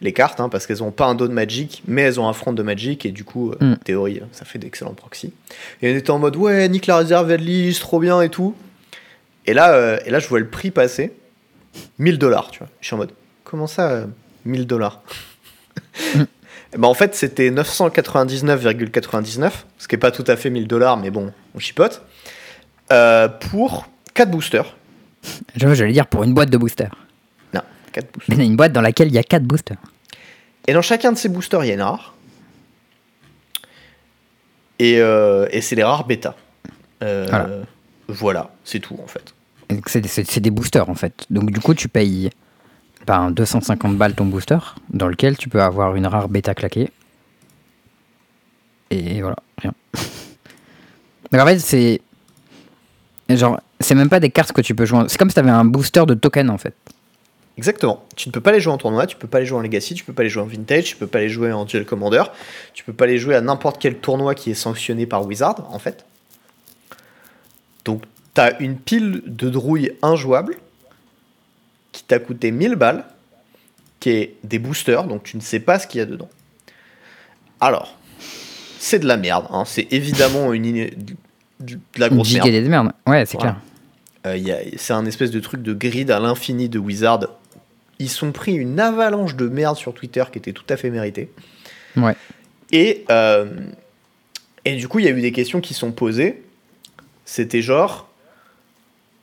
les 0.00 0.12
cartes, 0.12 0.38
hein, 0.38 0.48
parce 0.48 0.68
qu'elles 0.68 0.78
n'ont 0.78 0.92
pas 0.92 1.06
un 1.06 1.16
dos 1.16 1.26
de 1.26 1.32
Magic, 1.32 1.82
mais 1.88 2.02
elles 2.02 2.20
ont 2.20 2.28
un 2.28 2.32
front 2.32 2.52
de 2.52 2.62
Magic, 2.62 3.04
et 3.04 3.10
du 3.10 3.24
coup, 3.24 3.50
euh, 3.50 3.56
Mm. 3.60 3.72
en 3.72 3.76
théorie, 3.76 4.20
ça 4.30 4.44
fait 4.44 4.60
d'excellents 4.60 4.94
proxys. 4.94 5.32
Et 5.82 5.92
on 5.92 5.96
était 5.96 6.10
en 6.12 6.20
mode, 6.20 6.36
ouais, 6.36 6.68
nique 6.68 6.86
la 6.86 6.98
réserve 6.98 7.32
Edlis, 7.32 7.76
trop 7.80 7.98
bien 7.98 8.22
et 8.22 8.28
tout. 8.28 8.54
Et 9.46 9.54
là, 9.54 9.72
euh, 9.72 9.98
et 10.06 10.10
là, 10.10 10.20
je 10.20 10.28
vois 10.28 10.38
le 10.38 10.46
prix 10.46 10.70
passer 10.70 11.12
1000 11.98 12.18
dollars, 12.18 12.52
tu 12.52 12.60
vois. 12.60 12.68
Je 12.80 12.86
suis 12.86 12.94
en 12.94 12.98
mode, 12.98 13.10
comment 13.42 13.66
ça, 13.66 13.90
euh, 13.90 14.06
1000 14.44 14.68
dollars 14.68 15.02
bah, 16.76 16.76
En 16.86 16.94
fait, 16.94 17.16
c'était 17.16 17.50
999,99, 17.50 19.50
ce 19.78 19.88
qui 19.88 19.96
n'est 19.96 19.98
pas 19.98 20.12
tout 20.12 20.24
à 20.28 20.36
fait 20.36 20.50
1000 20.50 20.68
dollars, 20.68 20.96
mais 20.96 21.10
bon, 21.10 21.32
on 21.56 21.58
chipote, 21.58 22.02
euh, 22.92 23.26
pour 23.26 23.88
4 24.14 24.30
boosters. 24.30 24.76
Je- 25.56 25.74
J'allais 25.74 25.92
dire 25.92 26.06
pour 26.06 26.24
une 26.24 26.34
boîte 26.34 26.50
de 26.50 26.56
boosters. 26.58 26.94
Non, 27.54 27.60
4 27.92 28.12
boosters. 28.12 28.36
Mais 28.38 28.46
une 28.46 28.56
boîte 28.56 28.72
dans 28.72 28.80
laquelle 28.80 29.08
il 29.08 29.14
y 29.14 29.18
a 29.18 29.22
4 29.22 29.44
boosters. 29.44 29.78
Et 30.66 30.72
dans 30.72 30.82
chacun 30.82 31.12
de 31.12 31.16
ces 31.18 31.28
boosters, 31.28 31.64
il 31.64 31.68
y 31.68 31.70
a 31.70 31.74
une 31.74 31.82
rare. 31.82 32.14
Et, 34.78 35.00
euh, 35.00 35.46
et 35.50 35.60
c'est 35.60 35.74
les 35.74 35.82
rares 35.84 36.06
bêta. 36.06 36.36
Euh, 37.02 37.26
Voilà. 37.28 37.48
voilà, 38.08 38.50
c'est 38.64 38.80
tout 38.80 38.98
en 39.02 39.06
fait. 39.06 39.34
C'est 39.86 40.40
des 40.40 40.50
boosters 40.50 40.88
en 40.88 40.94
fait. 40.94 41.26
Donc 41.30 41.50
du 41.50 41.60
coup, 41.60 41.74
tu 41.74 41.88
payes 41.88 42.30
ben, 43.06 43.30
250 43.30 43.96
balles 43.96 44.14
ton 44.14 44.26
booster, 44.26 44.58
dans 44.90 45.08
lequel 45.08 45.36
tu 45.36 45.48
peux 45.48 45.62
avoir 45.62 45.96
une 45.96 46.06
rare 46.06 46.28
bêta 46.28 46.54
claquée. 46.54 46.90
Et 48.90 49.20
voilà, 49.20 49.36
rien. 49.58 49.72
Donc 51.32 51.40
en 51.42 51.46
fait, 51.46 51.58
c'est. 51.58 52.00
Genre, 53.28 53.60
c'est 53.80 53.94
même 53.94 54.08
pas 54.08 54.20
des 54.20 54.30
cartes 54.30 54.52
que 54.52 54.60
tu 54.60 54.74
peux 54.74 54.86
jouer. 54.86 55.04
C'est 55.08 55.18
comme 55.18 55.28
si 55.28 55.34
t'avais 55.34 55.50
un 55.50 55.64
booster 55.64 56.04
de 56.06 56.14
token 56.14 56.50
en 56.50 56.58
fait. 56.58 56.74
Exactement. 57.58 58.04
Tu 58.14 58.28
ne 58.28 58.32
peux 58.32 58.40
pas 58.40 58.52
les 58.52 58.60
jouer 58.60 58.72
en 58.72 58.78
tournoi, 58.78 59.06
tu 59.06 59.16
peux 59.16 59.26
pas 59.26 59.40
les 59.40 59.46
jouer 59.46 59.58
en 59.58 59.62
Legacy, 59.62 59.94
tu 59.94 60.04
peux 60.04 60.12
pas 60.12 60.22
les 60.22 60.28
jouer 60.28 60.42
en 60.42 60.46
Vintage, 60.46 60.84
tu 60.84 60.96
peux 60.96 61.08
pas 61.08 61.18
les 61.18 61.28
jouer 61.28 61.52
en 61.52 61.64
Duel 61.64 61.84
Commander, 61.84 62.22
tu 62.72 62.84
peux 62.84 62.92
pas 62.92 63.06
les 63.06 63.18
jouer 63.18 63.34
à 63.34 63.40
n'importe 63.40 63.80
quel 63.80 63.96
tournoi 63.96 64.34
qui 64.34 64.52
est 64.52 64.54
sanctionné 64.54 65.06
par 65.06 65.26
Wizard 65.26 65.66
en 65.70 65.78
fait. 65.78 66.06
Donc 67.84 68.02
t'as 68.32 68.56
une 68.60 68.76
pile 68.76 69.22
de 69.26 69.50
drouilles 69.50 69.92
injouables 70.02 70.56
qui 71.90 72.04
t'a 72.04 72.20
coûté 72.20 72.52
1000 72.52 72.76
balles, 72.76 73.04
qui 73.98 74.10
est 74.10 74.36
des 74.44 74.60
boosters, 74.60 75.04
donc 75.04 75.24
tu 75.24 75.36
ne 75.36 75.42
sais 75.42 75.60
pas 75.60 75.80
ce 75.80 75.88
qu'il 75.88 75.98
y 75.98 76.02
a 76.02 76.06
dedans. 76.06 76.28
Alors, 77.60 77.96
c'est 78.78 79.00
de 79.00 79.06
la 79.06 79.16
merde, 79.16 79.46
hein, 79.50 79.64
c'est 79.66 79.92
évidemment 79.92 80.52
une, 80.52 80.90
iné- 81.60 81.78
de 81.94 82.00
la 82.00 82.08
grosse 82.08 82.32
merde. 82.32 82.46
giga 82.46 82.60
des 82.60 82.68
merdes. 82.68 82.92
Ouais, 83.06 83.24
c'est 83.26 83.36
Voilà. 83.38 83.56
clair. 84.24 84.34
Euh, 84.34 84.64
c'est 84.76 84.92
un 84.92 85.06
espèce 85.06 85.30
de 85.30 85.40
truc 85.40 85.62
de 85.62 85.72
grid 85.72 86.10
à 86.10 86.18
l'infini 86.20 86.68
de 86.68 86.78
Wizard. 86.78 87.20
Ils 87.98 88.08
sont 88.10 88.32
pris 88.32 88.52
une 88.54 88.78
avalanche 88.80 89.34
de 89.36 89.48
merde 89.48 89.76
sur 89.76 89.94
Twitter 89.94 90.24
qui 90.32 90.38
était 90.38 90.52
tout 90.52 90.64
à 90.68 90.76
fait 90.76 90.90
méritée. 90.90 91.30
Ouais. 91.96 92.14
Et, 92.72 93.04
euh, 93.10 93.46
et 94.64 94.76
du 94.76 94.88
coup, 94.88 94.98
il 94.98 95.04
y 95.04 95.08
a 95.08 95.12
eu 95.12 95.20
des 95.20 95.32
questions 95.32 95.60
qui 95.60 95.72
sont 95.74 95.90
posées. 95.92 96.42
C'était 97.24 97.62
genre, 97.62 98.08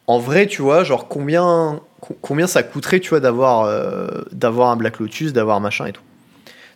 en 0.07 0.19
vrai, 0.19 0.47
tu 0.47 0.61
vois, 0.61 0.83
genre 0.83 1.07
combien, 1.07 1.79
co- 2.01 2.17
combien 2.21 2.47
ça 2.47 2.63
coûterait, 2.63 2.99
tu 2.99 3.09
vois, 3.09 3.19
d'avoir 3.19 3.63
euh, 3.65 4.07
d'avoir 4.31 4.69
un 4.71 4.75
Black 4.75 4.99
Lotus, 4.99 5.33
d'avoir 5.33 5.59
machin 5.61 5.87
et 5.87 5.91
tout. 5.93 6.01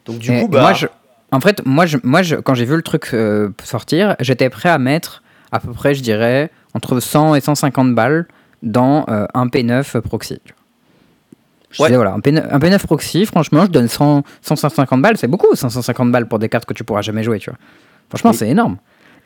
Donc 0.05 0.19
du 0.19 0.31
Et 0.31 0.41
coup, 0.41 0.47
bah, 0.47 0.61
moi, 0.61 0.73
je- 0.73 0.87
en 1.31 1.39
fait, 1.39 1.63
moi, 1.65 1.85
je, 1.85 1.97
moi 2.03 2.21
je, 2.23 2.35
quand 2.35 2.53
j'ai 2.55 2.65
vu 2.65 2.75
le 2.75 2.81
truc 2.81 3.09
euh, 3.13 3.49
sortir, 3.63 4.15
j'étais 4.19 4.49
prêt 4.49 4.69
à 4.69 4.77
mettre 4.77 5.21
à 5.51 5.60
peu 5.60 5.72
près, 5.74 5.96
je 5.96 6.01
dirais, 6.03 6.51
entre 6.74 7.00
100 7.00 7.36
et 7.36 7.41
150 7.41 7.96
balles 7.96 8.27
dans 8.63 9.06
euh, 9.10 9.25
un 9.34 9.48
P9 9.48 10.01
proxy. 10.01 10.39
tu 10.44 10.53
vois. 10.53 10.60
Je 11.72 11.82
Ouais. 11.84 11.88
disais, 11.89 11.96
voilà, 11.98 12.13
un, 12.13 12.20
P9, 12.20 12.48
un 12.50 12.58
P9 12.60 12.79
proxy, 12.86 13.25
franchement, 13.25 13.65
je 13.65 13.72
donne 13.72 13.88
100, 13.88 14.24
150 14.41 15.01
balles, 15.01 15.18
c'est 15.18 15.27
beaucoup, 15.27 15.53
150 15.56 16.12
balles 16.12 16.27
pour 16.27 16.39
des 16.39 16.50
cartes 16.50 16.65
que 16.65 16.74
tu 16.74 16.84
pourras 16.84 17.01
jamais 17.01 17.24
jouer, 17.24 17.38
tu 17.39 17.50
vois. 17.51 17.60
Franchement, 18.10 18.32
Oui. 18.32 18.38
c'est 18.38 18.50
énorme. 18.50 18.77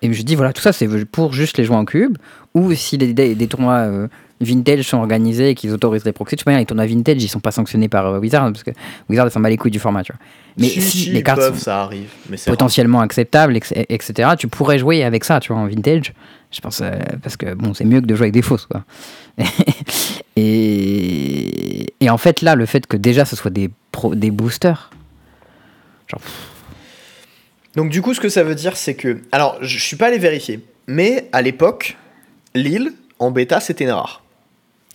Et 0.02 0.12
je 0.12 0.22
dis, 0.24 0.36
voilà, 0.36 0.52
tout 0.52 0.62
ça, 0.62 0.74
c'est 0.74 0.88
pour 1.06 1.32
juste 1.32 1.58
les 1.58 1.64
jouer 1.64 1.78
en 1.78 1.86
cube, 1.86 2.18
ou 2.54 2.74
si 2.74 2.98
des, 2.98 3.14
des, 3.14 3.36
des 3.36 3.48
tournois 3.48 3.76
euh, 3.88 4.08
vintage 4.44 4.84
sont 4.84 4.98
organisés 4.98 5.50
et 5.50 5.56
qu'ils 5.56 5.72
autorisent 5.74 6.06
les 6.06 6.12
proxys, 6.12 6.36
tu 6.36 6.44
vois, 6.44 6.58
les 6.58 6.66
tournois 6.66 6.86
vintage, 6.86 7.24
ils 7.24 7.28
sont 7.30 7.40
pas 7.40 7.52
sanctionnés 7.52 7.90
par 7.90 8.06
euh, 8.08 8.20
Wizard, 8.20 8.52
parce 8.52 8.64
que 8.64 8.72
Wizard, 9.10 9.32
s'en 9.32 9.40
bat 9.40 9.50
les 9.50 9.58
couilles 9.58 9.72
du 9.72 9.80
format, 9.80 10.04
tu 10.04 10.12
vois. 10.14 10.20
Mais 10.58 10.68
si, 10.68 10.82
si, 10.82 10.98
si, 11.06 11.10
les 11.10 11.24
cartes 11.24 11.40
peuvent, 11.40 11.56
sont 11.58 11.64
ça 11.64 11.82
arrive. 11.84 12.10
Mais 12.30 12.38
potentiellement 12.46 13.02
acceptables, 13.02 13.58
ex- 13.58 13.74
etc., 13.76 14.30
tu 14.38 14.48
pourrais 14.48 14.78
jouer 14.78 15.04
avec 15.04 15.24
ça, 15.24 15.40
tu 15.40 15.52
vois, 15.54 15.62
en 15.62 15.68
vintage. 15.68 16.14
Je 16.52 16.62
pense, 16.62 16.82
euh, 16.82 16.92
parce 17.24 17.36
que 17.38 17.54
bon, 17.56 17.74
c'est 17.74 17.86
mieux 17.86 18.00
que 18.02 18.06
de 18.06 18.14
jouer 18.16 18.26
avec 18.26 18.34
des 18.34 18.44
fausses, 18.44 18.68
quoi. 18.68 18.84
et, 20.36 21.86
et 22.00 22.10
en 22.10 22.18
fait, 22.18 22.42
là, 22.42 22.56
le 22.56 22.66
fait 22.66 22.86
que 22.88 22.98
déjà 22.98 23.26
ce 23.26 23.36
soit 23.36 23.52
des, 23.52 23.70
pro- 23.92 24.16
des 24.16 24.32
boosters, 24.32 24.92
genre, 26.08 26.22
Donc 27.76 27.90
du 27.90 28.02
coup, 28.02 28.14
ce 28.14 28.20
que 28.20 28.30
ça 28.30 28.44
veut 28.44 28.56
dire, 28.56 28.78
c'est 28.78 28.94
que... 28.96 29.22
Alors, 29.32 29.58
je 29.62 29.78
suis 29.80 29.96
pas 29.96 30.08
allé 30.08 30.18
vérifier, 30.20 30.60
mais 30.88 31.28
à 31.32 31.42
l'époque, 31.42 31.98
Lille, 32.56 32.94
en 33.20 33.32
bêta, 33.32 33.60
c'était 33.60 33.92
rare. 33.92 34.22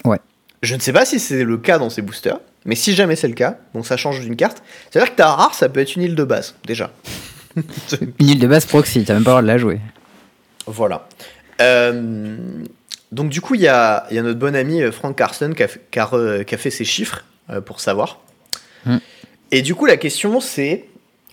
Ouais. 0.05 0.19
Je 0.63 0.75
ne 0.75 0.81
sais 0.81 0.93
pas 0.93 1.05
si 1.05 1.19
c'est 1.21 1.45
le 1.45 1.57
cas 1.59 1.79
dans 1.79 1.91
ces 1.91 2.03
boosters, 2.03 2.41
mais 2.65 2.75
si 2.75 2.95
jamais 2.95 3.17
c'est 3.17 3.29
le 3.29 3.35
cas, 3.35 3.59
donc 3.75 3.87
ça 3.87 3.97
change 3.97 4.21
d'une 4.21 4.37
carte, 4.37 4.63
c'est-à-dire 4.91 5.13
que 5.13 5.17
ta 5.17 5.33
rare, 5.35 5.55
ça 5.55 5.69
peut 5.69 5.81
être 5.81 5.95
une 5.97 6.03
île 6.03 6.15
de 6.15 6.25
base, 6.25 6.55
déjà. 6.67 6.91
une 8.19 8.29
île 8.29 8.39
de 8.39 8.47
base 8.47 8.67
proxy, 8.67 9.05
t'as 9.05 9.15
même 9.15 9.25
pas 9.25 9.31
le 9.31 9.35
droit 9.35 9.43
de 9.43 9.47
la 9.47 9.59
jouer. 9.59 9.81
Voilà. 10.67 11.09
Euh, 11.61 12.37
donc 13.13 13.31
du 13.31 13.41
coup, 13.41 13.55
il 13.55 13.61
y 13.63 13.69
a, 13.69 14.07
il 14.11 14.17
y 14.17 14.19
a 14.19 14.23
notre 14.23 14.39
bon 14.39 14.55
ami 14.55 14.83
euh, 14.83 14.93
Frank 14.93 15.17
Carson 15.17 15.53
qui 15.57 15.63
a, 15.63 15.69
fait- 15.69 15.81
qui 15.91 15.99
a 15.99 16.05
re- 16.05 16.45
qui 16.45 16.55
a 16.55 16.59
fait 16.59 16.71
ses 16.71 16.85
chiffres 16.85 17.25
euh, 17.51 17.61
pour 17.61 17.81
savoir. 17.81 18.21
Hmm. 18.85 18.99
Et 19.51 19.63
du 19.63 19.75
coup, 19.75 19.87
la 19.87 19.97
question 19.97 20.41
c'est... 20.41 20.85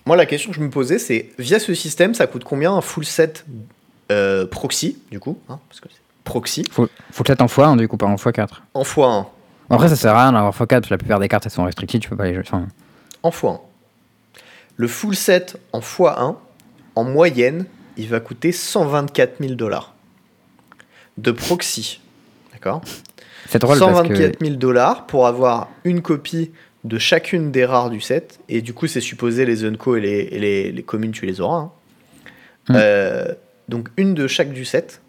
Moi, 0.06 0.16
la 0.16 0.24
question 0.26 0.50
que 0.52 0.56
je 0.56 0.60
me 0.62 0.70
posais, 0.70 1.00
c'est, 1.00 1.30
via 1.36 1.58
ce 1.58 1.74
système, 1.74 2.14
ça 2.14 2.28
coûte 2.28 2.44
combien 2.44 2.72
un 2.72 2.80
full 2.80 3.04
set 3.04 3.44
euh, 4.12 4.46
proxy, 4.46 4.98
du 5.10 5.18
coup 5.18 5.36
hein, 5.48 5.58
Parce 5.68 5.80
que 5.80 5.88
c'est 5.90 5.98
proxy, 6.26 6.64
Faut, 6.70 6.88
faut 7.10 7.22
que 7.24 7.28
ça 7.28 7.36
t'en 7.36 7.48
fois 7.48 7.68
1 7.68 7.76
du 7.76 7.88
coup, 7.88 7.96
pas 7.96 8.04
en 8.06 8.16
x4. 8.16 8.48
en 8.74 8.82
x1. 8.82 9.26
Après, 9.70 9.88
ça 9.88 9.96
sert 9.96 10.14
à 10.14 10.22
rien 10.24 10.32
d'avoir 10.32 10.52
x4 10.52 10.66
parce 10.68 10.86
que 10.88 10.94
la 10.94 10.98
plupart 10.98 11.18
des 11.18 11.28
cartes 11.28 11.46
elles 11.46 11.52
sont 11.52 11.64
restrictives, 11.64 12.00
tu 12.00 12.08
peux 12.10 12.16
pas 12.16 12.26
les 12.26 12.34
jouer. 12.34 12.42
Enfin, 12.46 12.66
En 13.22 13.30
x1. 13.30 13.60
Le 14.76 14.88
full 14.88 15.16
set 15.16 15.56
en 15.72 15.80
x1, 15.80 16.36
en 16.96 17.04
moyenne, 17.04 17.64
il 17.96 18.08
va 18.08 18.20
coûter 18.20 18.52
124 18.52 19.36
000 19.40 19.54
dollars. 19.54 19.94
De 21.16 21.30
proxy. 21.30 22.00
D'accord? 22.52 22.82
C'est 23.48 23.58
drôle 23.58 23.78
parce 23.78 23.96
124 23.96 24.36
que. 24.38 24.44
000 24.44 24.56
dollars 24.58 25.06
pour 25.06 25.26
avoir 25.26 25.68
une 25.84 26.02
copie 26.02 26.50
de 26.84 26.98
chacune 26.98 27.50
des 27.50 27.64
rares 27.64 27.90
du 27.90 28.00
set. 28.00 28.38
Et 28.48 28.60
du 28.60 28.74
coup, 28.74 28.86
c'est 28.86 29.00
supposé 29.00 29.46
les 29.46 29.64
Unco 29.64 29.96
et 29.96 30.00
les, 30.00 30.28
et 30.30 30.38
les, 30.38 30.72
les 30.72 30.82
communes, 30.82 31.12
tu 31.12 31.24
les 31.26 31.40
auras. 31.40 31.58
hein. 31.58 31.70
Mm. 32.68 32.74
Euh, 32.76 33.34
donc, 33.68 33.88
une 33.96 34.14
de 34.14 34.26
chaque 34.26 34.52
du 34.52 34.64
set. 34.64 35.00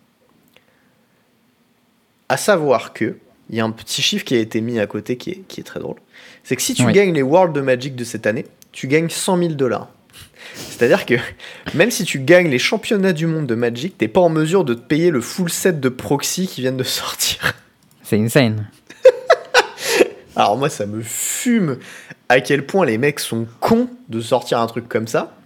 À 2.30 2.38
savoir 2.38 2.94
que, 2.94 3.18
il 3.50 3.56
y 3.56 3.60
a 3.60 3.64
un 3.64 3.72
petit 3.72 4.02
chiffre 4.02 4.26
qui 4.26 4.36
a 4.36 4.40
été 4.40 4.60
mis 4.62 4.80
à 4.80 4.88
côté 4.88 5.16
qui 5.18 5.30
est, 5.32 5.42
qui 5.48 5.62
est 5.62 5.64
très 5.64 5.80
drôle. 5.80 5.96
C'est 6.44 6.56
que 6.56 6.62
si 6.62 6.74
tu 6.74 6.84
Oui. 6.86 6.94
gagnes 6.94 7.14
les 7.14 7.22
World 7.22 7.54
de 7.54 7.62
Magic 7.62 7.96
de 7.96 8.04
cette 8.04 8.28
année, 8.28 8.46
tu 8.72 8.88
gagnes 8.88 9.10
100 9.10 9.38
000 9.38 9.50
dollars. 9.54 9.90
C'est-à-dire 10.56 11.06
que 11.06 11.16
même 11.74 11.92
si 11.92 12.04
tu 12.04 12.20
gagnes 12.20 12.50
les 12.50 12.60
championnats 12.60 13.14
du 13.14 13.28
monde 13.28 13.48
de 13.48 13.56
Magic, 13.56 13.98
t'es 13.98 14.08
pas 14.08 14.22
en 14.22 14.30
mesure 14.30 14.64
de 14.66 14.74
te 14.74 14.82
payer 14.82 15.10
le 15.12 15.22
full 15.22 15.50
set 15.50 15.80
de 15.80 15.90
proxy 15.90 16.48
qui 16.48 16.62
viennent 16.62 16.78
de 16.78 16.84
sortir. 16.84 17.54
C'est 18.04 18.18
insane. 18.20 18.70
Alors 20.36 20.58
moi, 20.58 20.70
ça 20.70 20.86
me 20.86 21.02
fume 21.02 21.78
à 22.30 22.42
quel 22.42 22.66
point 22.66 22.86
les 22.86 22.98
mecs 22.98 23.20
sont 23.20 23.48
cons 23.60 23.90
de 24.10 24.22
sortir 24.22 24.60
un 24.60 24.68
truc 24.68 24.88
comme 24.88 25.08
ça. 25.08 25.37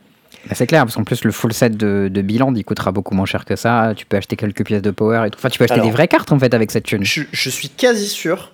Bah, 0.47 0.55
c'est 0.55 0.65
clair, 0.67 0.83
parce 0.83 0.95
qu'en 0.95 1.03
plus, 1.03 1.23
le 1.23 1.31
full 1.31 1.53
set 1.53 1.77
de, 1.77 2.09
de 2.11 2.21
Biland, 2.21 2.53
il 2.55 2.63
coûtera 2.65 2.91
beaucoup 2.91 3.13
moins 3.13 3.25
cher 3.27 3.45
que 3.45 3.55
ça. 3.55 3.93
Tu 3.95 4.05
peux 4.05 4.17
acheter 4.17 4.35
quelques 4.35 4.65
pièces 4.65 4.81
de 4.81 4.91
power 4.91 5.23
et 5.27 5.29
tout. 5.29 5.37
Enfin, 5.39 5.49
tu 5.49 5.57
peux 5.59 5.65
acheter 5.65 5.75
Alors- 5.75 5.85
des 5.85 5.91
vraies 5.91 6.07
cartes 6.07 6.31
en 6.31 6.39
fait 6.39 6.53
avec 6.53 6.71
cette 6.71 6.85
thune. 6.85 7.03
Je, 7.03 7.21
je 7.31 7.49
suis 7.49 7.69
quasi 7.69 8.07
sûr 8.07 8.51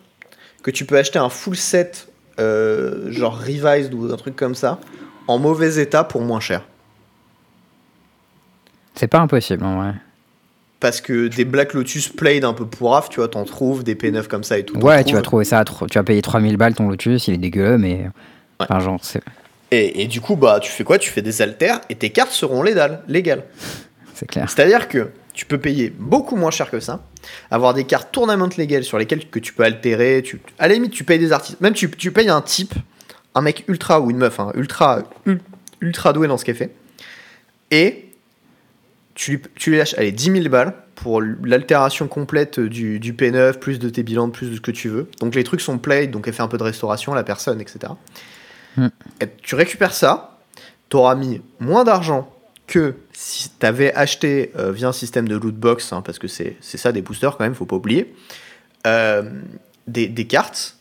que 0.63 0.71
tu 0.71 0.83
peux 0.85 0.97
acheter 0.97 1.17
un 1.19 1.29
full 1.29 1.55
set, 1.55 2.09
euh, 2.39 3.09
genre 3.11 3.39
revised 3.39 3.93
ou 3.93 4.11
un 4.11 4.17
truc 4.17 4.35
comme 4.35 4.53
ça, 4.55 4.79
en 5.27 5.39
mauvais 5.39 5.81
état 5.81 6.03
pour 6.03 6.21
moins 6.21 6.41
cher. 6.41 6.63
C'est 8.95 9.07
pas 9.07 9.19
impossible 9.19 9.63
en 9.63 9.81
vrai. 9.81 9.93
Parce 10.79 11.01
que 11.01 11.27
des 11.27 11.45
Black 11.45 11.73
Lotus 11.73 12.09
played 12.09 12.43
un 12.45 12.53
peu 12.53 12.65
pourraf, 12.65 13.09
tu 13.09 13.15
vois, 13.19 13.27
t'en 13.27 13.45
trouves, 13.45 13.83
des 13.83 13.95
P9 13.95 14.27
comme 14.27 14.43
ça 14.43 14.59
et 14.59 14.63
tout. 14.65 14.77
Ouais, 14.79 15.03
tu 15.03 15.13
vas 15.13 15.21
trouves. 15.21 15.41
trouver 15.41 15.45
ça. 15.45 15.63
Tu 15.65 15.97
vas 15.97 16.03
payer 16.03 16.21
3000 16.21 16.57
balles 16.57 16.75
ton 16.75 16.87
Lotus, 16.89 17.27
il 17.27 17.33
est 17.35 17.37
dégueu, 17.37 17.77
mais. 17.77 18.09
Enfin, 18.59 18.79
genre, 18.79 18.99
c'est 19.01 19.21
Et, 19.71 20.01
et 20.03 20.07
du 20.07 20.21
coup, 20.21 20.35
bah, 20.35 20.59
tu 20.61 20.71
fais 20.71 20.83
quoi? 20.83 20.97
Tu 20.97 21.09
fais 21.09 21.21
des 21.21 21.41
alters 21.41 21.81
et 21.89 21.95
tes 21.95 22.09
cartes 22.09 22.31
seront 22.31 22.63
légales. 22.63 23.01
légales. 23.07 23.43
c'est 24.13 24.27
clair. 24.27 24.49
C'est-à-dire 24.49 24.87
que 24.87 25.09
tu 25.33 25.45
peux 25.45 25.57
payer 25.59 25.93
beaucoup 25.97 26.35
moins 26.35 26.51
cher 26.51 26.71
que 26.71 26.79
ça, 26.79 27.03
avoir 27.51 27.73
des 27.73 27.83
cartes 27.83 28.11
tournament 28.11 28.49
légales 28.57 28.83
sur 28.83 28.97
lesquelles 28.97 29.29
que 29.29 29.39
tu 29.39 29.53
peux 29.53 29.63
altérer, 29.63 30.23
tu, 30.23 30.41
à 30.57 30.67
la 30.67 30.73
limite 30.73 30.91
tu 30.91 31.03
payes 31.03 31.19
des 31.19 31.31
artistes, 31.31 31.61
même 31.61 31.73
tu, 31.73 31.91
tu 31.91 32.11
payes 32.11 32.29
un 32.29 32.41
type, 32.41 32.73
un 33.35 33.41
mec 33.41 33.63
ultra 33.67 33.99
ou 34.01 34.09
une 34.09 34.17
meuf, 34.17 34.39
hein, 34.39 34.51
ultra, 34.55 35.03
ul- 35.27 35.41
ultra 35.81 36.11
doué 36.13 36.27
dans 36.27 36.37
ce 36.37 36.45
qu'elle 36.45 36.55
fait, 36.55 36.71
et 37.69 38.05
tu 39.13 39.31
lui, 39.31 39.41
tu 39.55 39.69
lui 39.71 39.77
lâches 39.77 39.93
allez, 39.97 40.11
10 40.11 40.31
000 40.31 40.49
balles 40.49 40.73
pour 40.95 41.21
l'altération 41.21 42.07
complète 42.07 42.59
du, 42.59 42.99
du 42.99 43.13
P9, 43.13 43.59
plus 43.59 43.77
de 43.77 43.89
tes 43.89 44.01
bilans, 44.01 44.29
plus 44.31 44.49
de 44.49 44.55
ce 44.55 44.61
que 44.61 44.71
tu 44.71 44.89
veux. 44.89 45.07
Donc 45.19 45.35
les 45.35 45.43
trucs 45.43 45.61
sont 45.61 45.77
played, 45.77 46.09
donc 46.09 46.27
elle 46.27 46.33
fait 46.33 46.41
un 46.41 46.47
peu 46.47 46.57
de 46.57 46.63
restauration, 46.63 47.13
la 47.13 47.23
personne, 47.23 47.61
etc. 47.61 47.93
Et 49.21 49.27
tu 49.41 49.55
récupères 49.55 49.93
ça, 49.93 50.37
tu 50.89 50.97
auras 50.97 51.15
mis 51.15 51.41
moins 51.59 51.83
d'argent 51.83 52.31
que 52.67 52.95
si 53.13 53.49
tu 53.57 53.65
avais 53.65 53.93
acheté 53.93 54.51
euh, 54.57 54.71
via 54.71 54.89
un 54.89 54.93
système 54.93 55.27
de 55.27 55.35
loot 55.35 55.55
box, 55.55 55.93
hein, 55.93 56.01
parce 56.01 56.19
que 56.19 56.27
c'est 56.27 56.57
ça 56.61 56.91
des 56.91 57.01
boosters 57.01 57.37
quand 57.37 57.43
même, 57.45 57.55
faut 57.55 57.65
pas 57.65 57.77
oublier, 57.77 58.13
euh, 58.85 59.23
des, 59.87 60.07
des 60.07 60.27
cartes. 60.27 60.75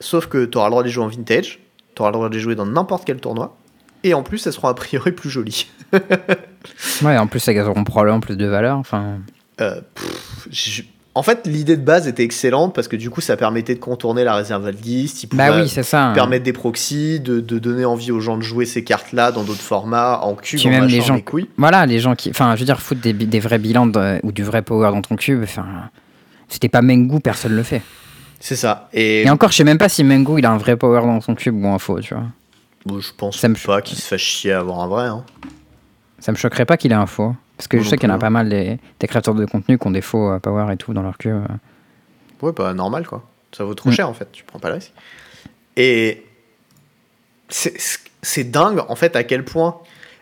Sauf 0.00 0.26
que 0.26 0.44
tu 0.44 0.58
auras 0.58 0.66
le 0.66 0.70
droit 0.72 0.82
de 0.82 0.88
les 0.88 0.92
jouer 0.92 1.04
en 1.04 1.08
vintage, 1.08 1.60
tu 1.94 2.02
auras 2.02 2.10
le 2.10 2.14
droit 2.14 2.28
de 2.28 2.34
les 2.34 2.40
jouer 2.40 2.54
dans 2.56 2.66
n'importe 2.66 3.04
quel 3.04 3.20
tournoi, 3.20 3.56
et 4.02 4.12
en 4.12 4.22
plus 4.22 4.46
elles 4.46 4.52
seront 4.52 4.68
a 4.68 4.74
priori 4.74 5.12
plus 5.12 5.30
jolies. 5.30 5.68
Ouais, 7.02 7.18
en 7.18 7.26
plus, 7.26 7.46
elles 7.46 7.60
auront 7.60 7.84
probablement 7.84 8.20
plus 8.20 8.36
de 8.38 8.46
valeur. 8.46 8.78
Enfin, 8.78 9.18
Euh, 9.60 9.80
pff, 9.94 10.48
En 11.16 11.22
fait, 11.22 11.46
l'idée 11.46 11.76
de 11.76 11.82
base 11.84 12.08
était 12.08 12.24
excellente 12.24 12.74
parce 12.74 12.88
que 12.88 12.96
du 12.96 13.08
coup, 13.08 13.20
ça 13.20 13.36
permettait 13.36 13.74
de 13.76 13.78
contourner 13.78 14.24
la 14.24 14.34
réserve 14.34 14.68
list. 14.70 15.22
Il 15.22 15.28
bah 15.36 15.60
oui, 15.60 15.68
c'est 15.68 15.84
ça. 15.84 16.08
hein. 16.08 16.12
permettre 16.12 16.42
des 16.44 16.52
proxys, 16.52 17.20
de, 17.20 17.38
de 17.38 17.58
donner 17.60 17.84
envie 17.84 18.10
aux 18.10 18.18
gens 18.18 18.36
de 18.36 18.42
jouer 18.42 18.66
ces 18.66 18.82
cartes-là 18.82 19.30
dans 19.30 19.44
d'autres 19.44 19.60
formats, 19.62 20.18
en 20.24 20.34
cube, 20.34 20.58
Puis 20.58 20.68
en 20.68 20.72
même 20.72 20.86
les 20.86 21.00
gens- 21.00 21.14
les 21.14 21.22
couilles. 21.22 21.48
Voilà, 21.56 21.86
les 21.86 22.00
gens 22.00 22.16
qui. 22.16 22.30
Enfin, 22.30 22.54
je 22.56 22.60
veux 22.60 22.66
dire, 22.66 22.80
foutre 22.80 23.00
des, 23.00 23.12
des 23.12 23.38
vrais 23.40 23.58
bilans 23.60 23.86
de- 23.86 24.18
ou 24.24 24.32
du 24.32 24.42
vrai 24.42 24.62
power 24.62 24.90
dans 24.90 25.02
ton 25.02 25.14
cube. 25.14 25.40
Enfin, 25.44 25.64
c'était 26.48 26.68
pas 26.68 26.82
Mengu, 26.82 27.20
personne 27.20 27.54
le 27.54 27.62
fait. 27.62 27.82
C'est 28.40 28.56
ça. 28.56 28.88
Et, 28.92 29.22
Et 29.22 29.30
encore, 29.30 29.52
je 29.52 29.56
sais 29.58 29.64
même 29.64 29.78
pas 29.78 29.88
si 29.88 30.02
Mengu 30.02 30.38
il 30.40 30.46
a 30.46 30.50
un 30.50 30.58
vrai 30.58 30.76
power 30.76 31.00
dans 31.02 31.20
son 31.20 31.36
cube 31.36 31.54
ou 31.64 31.68
un 31.68 31.78
faux, 31.78 32.00
tu 32.00 32.12
vois. 32.14 32.24
bon, 32.86 32.98
je 33.00 33.12
pense 33.16 33.38
ça 33.38 33.48
me- 33.48 33.54
pas 33.54 33.80
qu'il 33.82 33.96
se 33.96 34.08
fasse 34.08 34.20
chier 34.20 34.52
à 34.52 34.58
avoir 34.58 34.80
un 34.80 34.88
vrai. 34.88 35.06
hein. 35.06 35.24
Ça 36.18 36.32
me 36.32 36.36
choquerait 36.36 36.64
pas 36.66 36.76
qu'il 36.76 36.90
ait 36.90 36.96
un 36.96 37.06
faux. 37.06 37.34
Parce 37.56 37.68
que 37.68 37.76
Moi 37.76 37.84
je 37.84 37.90
sais 37.90 37.96
qu'il 37.96 38.08
y 38.08 38.12
en 38.12 38.14
a 38.14 38.18
plus, 38.18 38.22
pas 38.22 38.30
mal 38.30 38.48
des, 38.48 38.78
des 38.98 39.06
créateurs 39.06 39.34
de 39.34 39.44
contenu 39.44 39.78
qui 39.78 39.86
ont 39.86 39.90
des 39.92 40.00
faux 40.00 40.30
euh, 40.32 40.38
power 40.38 40.72
et 40.72 40.76
tout 40.76 40.92
dans 40.92 41.02
leur 41.02 41.18
cube. 41.18 41.42
Ouais, 42.42 42.52
bah 42.52 42.74
normal 42.74 43.06
quoi. 43.06 43.24
Ça 43.52 43.64
vaut 43.64 43.74
trop 43.74 43.90
Mm. 43.90 43.92
cher 43.92 44.08
en 44.08 44.14
fait, 44.14 44.30
tu 44.32 44.44
prends 44.44 44.58
pas 44.58 44.68
le 44.68 44.74
risque. 44.74 44.92
Et 45.76 46.24
c'est 47.48 48.50
dingue 48.50 48.80
en 48.88 48.96
fait 48.96 49.16
à 49.16 49.22
quel 49.24 49.44
point 49.44 49.76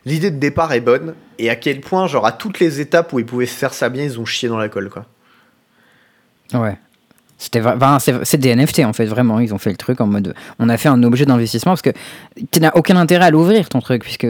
l'idée 0.05 0.31
de 0.31 0.39
départ 0.39 0.73
est 0.73 0.81
bonne 0.81 1.15
et 1.39 1.49
à 1.51 1.57
quel 1.57 1.81
point, 1.81 2.07
genre 2.07 2.27
à 2.27 2.33
toutes 2.33 2.59
les 2.61 2.81
étapes 2.81 3.13
où 3.13 3.19
ils 3.19 3.27
pouvaient 3.27 3.47
faire 3.47 3.73
ça 3.73 3.89
bien, 3.89 4.05
ils 4.05 4.19
ont 4.21 4.25
chié 4.25 4.49
dans 4.49 4.59
la 4.59 4.69
colle 4.69 4.91
quoi. 4.91 5.07
Ouais. 6.55 6.77
C'était 7.39 7.63
c'est 7.99 8.25
c'est 8.25 8.37
des 8.39 8.55
NFT 8.55 8.81
en 8.81 8.93
fait, 8.93 9.07
vraiment. 9.07 9.41
Ils 9.41 9.53
ont 9.53 9.59
fait 9.59 9.71
le 9.71 9.77
truc 9.77 10.01
en 10.01 10.07
mode. 10.07 10.35
On 10.61 10.69
a 10.69 10.77
fait 10.77 10.89
un 10.89 11.03
objet 11.03 11.25
d'investissement 11.27 11.73
parce 11.73 11.83
que 11.83 11.91
tu 12.53 12.61
n'as 12.61 12.71
aucun 12.75 12.97
intérêt 12.97 13.25
à 13.25 13.31
l'ouvrir 13.31 13.69
ton 13.69 13.81
truc, 13.81 14.03
puisque 14.03 14.27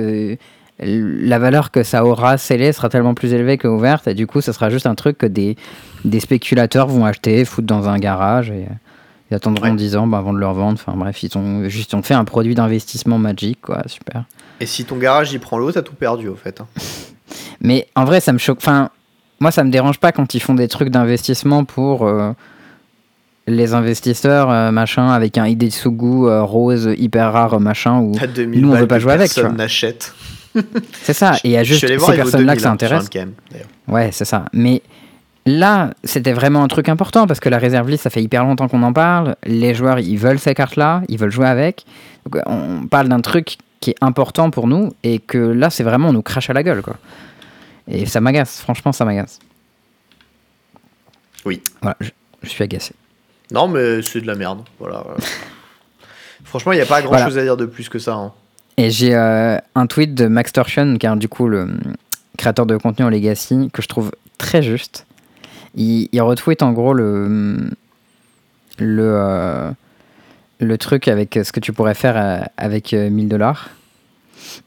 la 0.79 1.39
valeur 1.39 1.71
que 1.71 1.83
ça 1.83 2.05
aura 2.05 2.39
scellée 2.39 2.73
sera 2.73 2.89
tellement 2.89 3.15
plus 3.15 3.33
élevée 3.33 3.59
que 3.59 3.69
ouverte, 3.69 4.09
et 4.09 4.15
du 4.15 4.27
coup, 4.27 4.41
ce 4.41 4.53
sera 4.53 4.71
juste 4.71 4.87
un 4.87 4.95
truc 4.95 5.19
que 5.19 5.27
des, 5.27 5.57
des 6.05 6.21
spéculateurs 6.21 6.89
vont 6.89 7.05
acheter, 7.05 7.45
foutre 7.45 7.67
dans 7.69 7.89
un 7.89 7.99
garage, 7.99 8.51
et 8.51 8.67
ils 9.31 9.35
attendront 9.35 9.71
Ouais. 9.71 9.77
10 9.77 9.97
ans 9.97 10.07
bah, 10.07 10.19
avant 10.19 10.33
de 10.33 10.39
le 10.39 10.47
revendre. 10.47 10.79
Enfin 10.85 10.97
bref, 10.97 11.23
ils 11.23 11.39
ont 11.39 11.69
juste 11.69 11.95
ont 11.95 12.03
fait 12.03 12.15
un 12.15 12.25
produit 12.25 12.55
d'investissement 12.55 13.19
magique, 13.19 13.61
quoi, 13.63 13.83
super. 13.87 14.25
Et 14.61 14.67
si 14.67 14.85
ton 14.85 14.97
garage 14.97 15.33
il 15.33 15.41
prend 15.41 15.59
l'eau, 15.59 15.73
t'as 15.73 15.83
tout 15.83 15.95
perdu 15.95 16.29
au 16.29 16.35
fait. 16.37 16.61
hein. 16.61 16.67
Mais 17.61 17.87
en 17.95 18.05
vrai, 18.05 18.21
ça 18.21 18.33
me 18.33 18.39
choque. 18.39 18.59
Enfin, 18.59 18.91
moi, 19.41 19.51
ça 19.53 19.63
me 19.65 19.71
dérange 19.71 19.99
pas 19.99 20.11
quand 20.13 20.35
ils 20.35 20.41
font 20.41 20.55
des 20.55 20.69
trucs 20.69 20.91
d'investissement 20.91 21.65
pour 21.65 22.07
euh, 22.07 22.33
les 23.47 23.73
investisseurs, 23.75 24.51
euh, 24.51 24.71
machin, 24.73 25.09
avec 25.11 25.39
un 25.39 25.47
Idetsugu 25.47 26.27
euh, 26.27 26.43
rose 26.43 26.91
hyper 26.97 27.33
rare, 27.33 27.59
machin. 27.61 28.01
2000 28.35 28.61
Nous, 28.61 28.71
on 28.73 28.77
veut 28.77 28.87
pas 28.87 28.99
jouer 28.99 29.13
avec, 29.13 29.33
Personne 29.33 29.57
n'achète. 29.57 30.13
C'est 31.03 31.12
ça. 31.12 31.35
Et 31.45 31.49
il 31.49 31.51
y 31.53 31.57
a 31.57 31.65
juste 31.65 31.81
ces 31.87 31.97
personnes-là 31.97 32.55
que 32.57 32.61
2000, 32.61 32.61
ça 32.61 32.71
intéresse. 32.71 33.09
Ouais, 33.88 34.11
c'est 34.12 34.25
ça. 34.25 34.45
Mais 34.53 34.83
là, 35.47 35.91
c'était 36.05 36.33
vraiment 36.33 36.62
un 36.62 36.69
truc 36.69 36.88
important 36.88 37.27
parce 37.27 37.41
que 37.41 37.49
la 37.49 37.59
réserve 37.59 37.88
list, 37.88 38.03
ça 38.05 38.11
fait 38.11 38.23
hyper 38.23 38.45
longtemps 38.45 38.69
qu'on 38.69 38.83
en 38.83 38.93
parle. 38.93 39.37
Les 39.45 39.75
joueurs, 39.75 39.99
ils 39.99 40.17
veulent 40.17 40.38
ces 40.38 40.55
cartes-là, 40.55 41.03
ils 41.09 41.19
veulent 41.19 41.31
jouer 41.33 41.47
avec. 41.49 41.85
Donc, 42.27 42.37
euh, 42.37 42.43
on 42.47 42.87
parle 42.87 43.09
d'un 43.09 43.21
truc 43.21 43.57
qui 43.81 43.91
est 43.91 43.97
important 44.01 44.51
pour 44.51 44.67
nous 44.69 44.93
et 45.03 45.19
que 45.19 45.38
là, 45.38 45.71
c'est 45.71 45.83
vraiment, 45.83 46.09
on 46.09 46.12
nous 46.12 46.23
crache 46.23 46.51
à 46.51 46.53
la 46.53 46.62
gueule, 46.62 46.83
quoi. 46.83 46.97
Et 47.88 48.07
ça 48.07 48.21
m'agace, 48.21 48.61
franchement, 48.61 48.93
ça 48.93 49.05
m'agace. 49.05 49.41
Oui. 51.45 51.61
Voilà, 51.81 51.97
je, 52.01 52.11
je 52.43 52.49
suis 52.49 52.62
agacé. 52.62 52.95
Non, 53.51 53.67
mais 53.69 54.01
c'est 54.03 54.21
de 54.21 54.27
la 54.27 54.37
merde. 54.37 54.61
Voilà. 54.79 55.05
Franchement, 56.45 56.73
il 56.73 56.77
n'y 56.77 56.83
a 56.83 56.87
pas 56.87 57.03
grand 57.03 57.17
chose 57.25 57.38
à 57.38 57.43
dire 57.43 57.57
de 57.57 57.67
plus 57.67 57.88
que 57.88 57.99
ça. 57.99 58.15
hein. 58.15 58.33
Et 58.77 58.91
j'ai 58.91 59.15
euh, 59.15 59.59
un 59.75 59.87
tweet 59.87 60.15
de 60.15 60.27
Max 60.27 60.53
Torsion, 60.53 60.97
qui 60.97 61.07
est 61.07 61.17
du 61.17 61.29
coup 61.29 61.49
le 61.49 61.63
hum, 61.63 61.81
créateur 62.37 62.67
de 62.67 62.77
contenu 62.77 63.05
en 63.05 63.11
Legacy, 63.11 63.71
que 63.73 63.83
je 63.83 63.89
trouve 63.89 64.13
très 64.39 64.63
juste. 64.63 65.07
Il, 65.75 66.09
il 66.13 66.21
retweet 66.21 66.63
en 66.63 66.73
gros 66.73 66.95
le, 66.95 67.25
hum, 67.25 67.71
le, 68.79 69.13
euh, 69.15 69.71
le 70.63 70.79
truc 70.79 71.09
avec 71.09 71.39
ce 71.43 71.53
que 71.53 71.61
tu 71.61 71.73
pourrais 71.73 71.95
faire 71.95 72.17
euh, 72.17 72.45
avec 72.57 72.95
euh, 72.95 73.11
1000 73.11 73.29
dollars. 73.29 73.71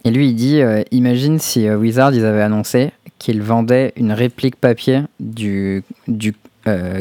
Et 0.04 0.12
lui, 0.12 0.30
il 0.30 0.36
dit 0.36 0.62
euh, 0.62 0.84
Imagine 0.92 1.40
si 1.40 1.70
Wizard 1.70 2.14
ils 2.14 2.26
avaient 2.26 2.42
annoncé 2.42 2.92
qu'ils 3.18 3.42
vendaient 3.42 3.94
une 3.96 4.12
réplique 4.12 4.56
papier 4.58 5.02
du, 5.20 5.84
du 6.08 6.34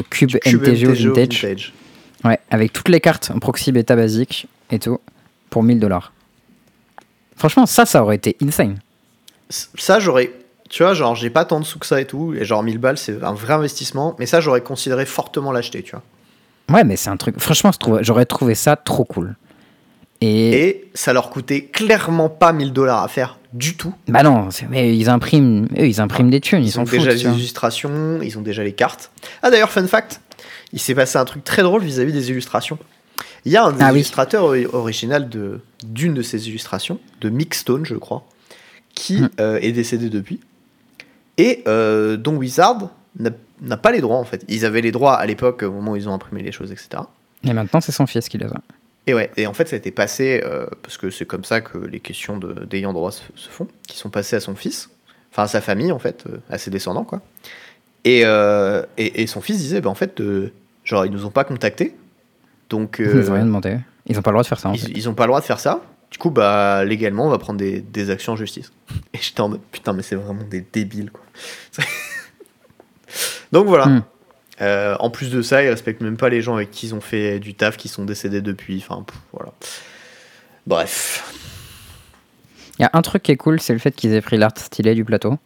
cube, 0.09 0.29
Du 0.29 0.39
cube 0.39 0.61
MTGO 0.61 0.91
MTGO 0.91 1.13
Vintage. 1.13 1.43
vintage. 1.43 1.73
Ouais, 2.23 2.39
avec 2.49 2.73
toutes 2.73 2.89
les 2.89 2.99
cartes 2.99 3.31
en 3.33 3.39
proxy 3.39 3.71
bêta 3.71 3.95
basique 3.95 4.47
et 4.71 4.79
tout, 4.79 4.99
pour 5.49 5.63
1000 5.63 5.79
dollars. 5.79 6.11
Franchement, 7.35 7.65
ça, 7.65 7.85
ça 7.85 8.01
aurait 8.01 8.15
été 8.15 8.37
insane. 8.41 8.79
Ça, 9.49 9.99
j'aurais. 9.99 10.31
Tu 10.69 10.83
vois, 10.83 10.93
genre, 10.93 11.15
j'ai 11.15 11.29
pas 11.29 11.45
tant 11.45 11.59
de 11.59 11.65
sous 11.65 11.79
que 11.79 11.85
ça 11.85 12.01
et 12.01 12.05
tout. 12.05 12.33
Et 12.33 12.45
genre, 12.45 12.63
1000 12.63 12.77
balles, 12.79 12.97
c'est 12.97 13.23
un 13.23 13.33
vrai 13.33 13.53
investissement. 13.53 14.15
Mais 14.19 14.25
ça, 14.25 14.41
j'aurais 14.41 14.61
considéré 14.61 15.05
fortement 15.05 15.51
l'acheter, 15.51 15.83
tu 15.83 15.91
vois. 15.91 16.03
Ouais, 16.75 16.83
mais 16.83 16.95
c'est 16.95 17.09
un 17.09 17.17
truc. 17.17 17.39
Franchement, 17.39 17.71
j'aurais 18.01 18.25
trouvé 18.25 18.55
ça 18.55 18.75
trop 18.75 19.03
cool. 19.03 19.35
Et. 20.21 20.67
Et 20.67 20.91
ça 20.93 21.13
leur 21.13 21.29
coûtait 21.29 21.65
clairement 21.65 22.29
pas 22.29 22.53
1000 22.53 22.73
dollars 22.73 23.03
à 23.03 23.07
faire 23.07 23.37
du 23.53 23.77
tout. 23.77 23.93
Bah 24.07 24.23
non, 24.23 24.49
mais 24.69 24.97
ils 24.97 25.09
impriment, 25.09 25.65
eux, 25.77 25.87
ils 25.87 26.01
impriment 26.01 26.29
des 26.29 26.41
thunes, 26.41 26.63
ils, 26.63 26.79
ont 26.79 26.85
foutent. 26.85 26.99
déjà 26.99 27.11
les 27.11 27.23
illustrations, 27.23 28.19
ils 28.21 28.37
ont 28.37 28.41
déjà 28.41 28.63
les 28.63 28.73
cartes. 28.73 29.11
Ah, 29.43 29.49
d'ailleurs, 29.49 29.69
fun 29.69 29.87
fact 29.87 30.19
il 30.75 30.79
s'est 30.79 30.93
passé 30.93 31.17
un 31.17 31.25
truc 31.25 31.43
très 31.43 31.63
drôle 31.63 31.83
vis-à-vis 31.83 32.11
des 32.11 32.29
illustrations. 32.29 32.77
Il 33.45 33.51
y 33.51 33.57
a 33.57 33.63
un 33.63 33.71
des 33.71 33.83
Ah 33.83 33.91
illustrateurs 33.91 34.43
ori- 34.43 34.65
original 34.65 35.29
de- 35.29 35.59
d'une 35.85 36.13
de 36.13 36.21
ces 36.23 36.47
illustrations, 36.49 36.99
de 37.21 37.29
Mixstone, 37.29 37.85
je 37.85 37.95
crois, 37.95 38.25
qui 38.95 39.21
Hmm. 39.21 39.29
euh, 39.39 39.59
est 39.61 39.71
décédé 39.71 40.09
depuis. 40.09 40.39
Et 41.37 41.63
euh, 41.67 42.17
dont 42.17 42.35
Wizard 42.35 42.89
n'a 43.19 43.29
n'a 43.61 43.77
pas 43.77 43.91
les 43.93 44.01
droits, 44.01 44.17
en 44.17 44.25
fait. 44.25 44.43
Ils 44.49 44.65
avaient 44.65 44.81
les 44.81 44.91
droits 44.91 45.15
à 45.15 45.25
l'époque, 45.25 45.63
au 45.63 45.71
moment 45.71 45.93
où 45.93 45.95
ils 45.95 46.09
ont 46.09 46.13
imprimé 46.13 46.41
les 46.43 46.51
choses, 46.51 46.73
etc. 46.73 47.03
Et 47.45 47.53
maintenant, 47.53 47.79
c'est 47.79 47.93
son 47.93 48.05
fils 48.05 48.27
qui 48.27 48.37
les 48.37 48.47
a. 48.47 48.61
Et 49.07 49.13
ouais, 49.13 49.31
et 49.37 49.47
en 49.47 49.53
fait, 49.53 49.69
ça 49.69 49.75
a 49.75 49.79
été 49.79 49.91
passé, 49.91 50.41
euh, 50.43 50.65
parce 50.83 50.97
que 50.97 51.09
c'est 51.09 51.23
comme 51.25 51.45
ça 51.45 51.61
que 51.61 51.77
les 51.77 52.01
questions 52.01 52.37
de- 52.37 52.65
d'ayant 52.65 52.91
droit 52.91 53.11
se, 53.13 53.21
se 53.35 53.47
font, 53.47 53.67
qui 53.87 53.97
sont 53.97 54.09
passées 54.09 54.35
à 54.35 54.41
son 54.41 54.55
fils, 54.55 54.89
enfin 55.31 55.43
à 55.43 55.47
sa 55.47 55.61
famille, 55.61 55.93
en 55.93 55.99
fait, 55.99 56.25
euh, 56.29 56.37
à 56.49 56.57
ses 56.57 56.69
descendants, 56.69 57.05
quoi. 57.05 57.21
Et, 58.03 58.23
euh, 58.25 58.83
et, 58.97 59.21
et 59.21 59.27
son 59.27 59.39
fils 59.39 59.57
disait, 59.57 59.79
bah, 59.79 59.89
en 59.89 59.95
fait, 59.95 60.19
euh, 60.19 60.51
genre, 60.83 61.05
ils 61.05 61.11
nous 61.11 61.25
ont 61.25 61.31
pas 61.31 61.45
contactés, 61.45 61.95
donc 62.69 62.97
Ils 62.99 63.07
euh, 63.07 63.13
nous 63.21 63.29
ont 63.29 63.33
rien 63.33 63.45
demandé. 63.45 63.77
Ils 64.07 64.17
ont 64.19 64.21
pas 64.21 64.31
le 64.31 64.35
droit 64.35 64.43
de 64.43 64.47
faire 64.47 64.59
ça, 64.59 64.69
en 64.69 64.73
ils, 64.73 64.97
ils 64.97 65.09
ont 65.09 65.13
pas 65.13 65.23
le 65.23 65.29
droit 65.29 65.39
de 65.41 65.45
faire 65.45 65.59
ça. 65.59 65.81
Du 66.11 66.17
coup, 66.17 66.29
bah, 66.29 66.85
légalement, 66.85 67.25
on 67.25 67.29
va 67.29 67.37
prendre 67.39 67.59
des, 67.59 67.81
des 67.81 68.09
actions 68.09 68.33
en 68.33 68.35
justice. 68.35 68.71
Et 69.13 69.17
j'étais 69.19 69.41
en 69.41 69.49
mode, 69.49 69.61
putain, 69.71 69.93
mais 69.93 70.03
c'est 70.03 70.15
vraiment 70.15 70.43
des 70.43 70.61
débiles, 70.61 71.11
quoi. 71.11 71.23
donc 73.51 73.67
voilà. 73.67 73.87
Hmm. 73.87 74.03
Euh, 74.61 74.95
en 74.99 75.09
plus 75.09 75.31
de 75.31 75.41
ça, 75.41 75.63
ils 75.63 75.69
respectent 75.69 76.01
même 76.01 76.15
pas 76.15 76.29
les 76.29 76.41
gens 76.41 76.55
avec 76.55 76.71
qui 76.71 76.87
ils 76.87 76.95
ont 76.95 77.01
fait 77.01 77.39
du 77.39 77.55
taf, 77.55 77.75
qui 77.75 77.89
sont 77.89 78.05
décédés 78.05 78.41
depuis. 78.41 78.77
Enfin, 78.87 79.03
pff, 79.03 79.17
voilà. 79.33 79.51
Bref. 80.65 81.33
Il 82.79 82.83
y 82.83 82.85
a 82.85 82.89
un 82.93 83.01
truc 83.01 83.23
qui 83.23 83.31
est 83.31 83.37
cool, 83.37 83.59
c'est 83.59 83.73
le 83.73 83.79
fait 83.79 83.91
qu'ils 83.91 84.13
aient 84.13 84.21
pris 84.21 84.37
l'art 84.37 84.57
stylé 84.57 84.95
du 84.95 85.03
plateau. 85.03 85.37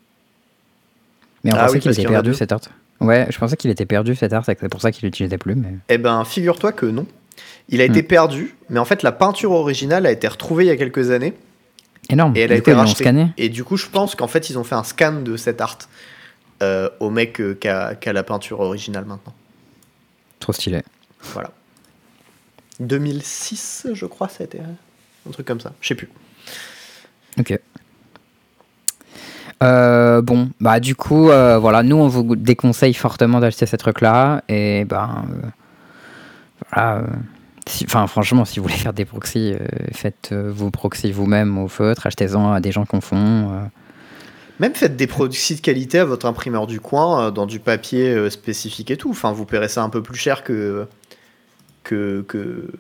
Mais 1.43 1.53
on 1.53 1.55
Ah 1.55 1.62
pensait 1.62 1.73
oui, 1.73 1.79
qu'il 1.79 1.89
parce 1.89 1.97
était 1.97 2.05
qu'il 2.05 2.12
y 2.12 2.15
en 2.15 2.19
a 2.19 2.21
perdu 2.21 2.29
deux. 2.32 2.36
cet 2.36 2.51
art. 2.51 2.62
Ouais, 3.01 3.27
je 3.29 3.38
pensais 3.38 3.55
qu'il 3.55 3.69
était 3.69 3.85
perdu 3.85 4.15
cet 4.15 4.33
art, 4.33 4.43
c'est 4.45 4.55
pour 4.69 4.81
ça 4.81 4.91
qu'il 4.91 5.05
l'utilisait 5.05 5.38
plus. 5.38 5.55
Mais... 5.55 5.73
Eh 5.88 5.97
ben, 5.97 6.25
figure-toi 6.25 6.71
que 6.73 6.85
non. 6.85 7.05
Il 7.69 7.81
a 7.81 7.85
été 7.85 8.01
Hmm. 8.01 8.07
perdu, 8.07 8.55
mais 8.69 8.79
en 8.79 8.85
fait, 8.85 9.03
la 9.03 9.12
peinture 9.12 9.51
originale 9.51 10.05
a 10.05 10.12
été 10.12 10.27
retrouvée 10.27 10.65
il 10.65 10.67
y 10.67 10.71
a 10.71 10.75
quelques 10.77 11.12
années. 11.12 11.33
Énorme. 12.09 12.35
Et 12.35 12.41
elle 12.41 12.51
a 12.51 12.55
Du 12.55 12.62
été 12.62 12.71
coup, 12.71 12.77
rachetée. 12.77 13.27
Et 13.38 13.49
du 13.49 13.63
coup, 13.63 13.77
je 13.77 13.85
pense 13.88 14.15
qu'en 14.15 14.27
fait, 14.27 14.49
ils 14.49 14.57
ont 14.57 14.63
fait 14.63 14.75
un 14.75 14.83
scan 14.83 15.21
de 15.21 15.38
cet 15.38 15.62
art 15.62 15.77
euh, 16.63 16.89
au 16.99 17.09
mec 17.12 17.39
euh, 17.39 17.53
qui 17.55 17.67
a, 17.69 17.95
la 18.13 18.23
peinture 18.23 18.59
originale 18.59 19.05
maintenant. 19.05 19.33
Trop 20.39 20.51
stylé. 20.51 20.81
Voilà. 21.21 21.51
2006, 22.79 23.88
je 23.93 24.05
crois, 24.05 24.27
ça 24.29 24.38
a 24.41 24.45
été 24.45 24.59
un 24.59 25.31
truc 25.31 25.45
comme 25.45 25.59
ça. 25.59 25.73
Je 25.81 25.88
sais 25.89 25.95
plus. 25.95 26.09
Ok. 27.38 27.57
Euh, 29.62 30.22
bon, 30.22 30.50
bah 30.60 30.80
du 30.80 30.95
coup, 30.95 31.30
euh, 31.30 31.58
voilà, 31.58 31.84
nous 31.84 31.98
on 31.98 32.08
vous 32.08 32.36
déconseille 32.36 32.93
fortement 32.93 33.39
d'acheter 33.39 33.65
ces 33.65 33.78
trucs-là. 33.78 34.43
Et 34.48 34.86
ben, 34.86 35.26
euh, 36.78 37.02
Enfin, 37.84 38.08
franchement, 38.08 38.45
si 38.45 38.60
vous 38.60 38.63
voulez 38.63 38.78
faire 38.78 38.93
des 38.93 39.06
proxys, 39.06 39.54
faites 39.91 40.34
vos 40.34 40.72
proxys 40.72 41.12
vous-même 41.12 41.60
au 41.60 41.67
feutre, 41.67 42.08
achetez-en 42.08 42.52
à 42.52 42.62
des 42.62 42.72
gens 42.72 42.84
qu'on 42.84 43.00
font. 43.00 43.52
Même 44.60 44.74
faites 44.74 44.95
des 44.95 45.06
produits 45.06 45.56
de 45.56 45.62
qualité 45.62 46.00
à 46.00 46.06
votre 46.06 46.26
imprimeur 46.26 46.65
du 46.65 46.80
coin 46.80 47.30
dans 47.30 47.45
du 47.45 47.60
papier 47.60 48.28
spécifique 48.32 48.89
et 48.89 48.98
tout. 48.98 49.12
Enfin, 49.12 49.34
vous 49.34 49.45
paierez 49.45 49.67
ça 49.67 49.84
un 49.84 49.89
peu 49.89 50.02
plus 50.02 50.17
cher 50.17 50.43
que 50.43 50.88
que 51.84 52.26
que, 52.28 52.72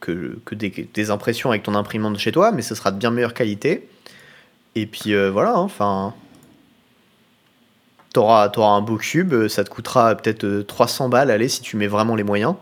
que, 0.00 0.40
que 0.44 0.54
des, 0.56 0.88
des 0.92 1.10
impressions 1.12 1.50
avec 1.50 1.62
ton 1.62 1.76
imprimante 1.76 2.18
chez 2.18 2.32
toi, 2.32 2.50
mais 2.50 2.62
ce 2.62 2.74
sera 2.74 2.90
de 2.90 2.98
bien 2.98 3.12
meilleure 3.12 3.34
qualité. 3.34 3.86
Et 4.74 4.86
puis 4.86 5.14
euh, 5.14 5.30
voilà, 5.30 5.50
hein, 5.50 5.60
enfin. 5.60 6.14
T'auras 8.12 8.50
auras 8.56 8.72
un 8.76 8.82
beau 8.82 8.98
cube, 8.98 9.32
euh, 9.32 9.48
ça 9.48 9.64
te 9.64 9.70
coûtera 9.70 10.14
peut-être 10.14 10.44
euh, 10.44 10.62
300 10.64 11.08
balles, 11.08 11.30
allez, 11.30 11.48
si 11.48 11.62
tu 11.62 11.78
mets 11.78 11.86
vraiment 11.86 12.14
les 12.14 12.24
moyens. 12.24 12.54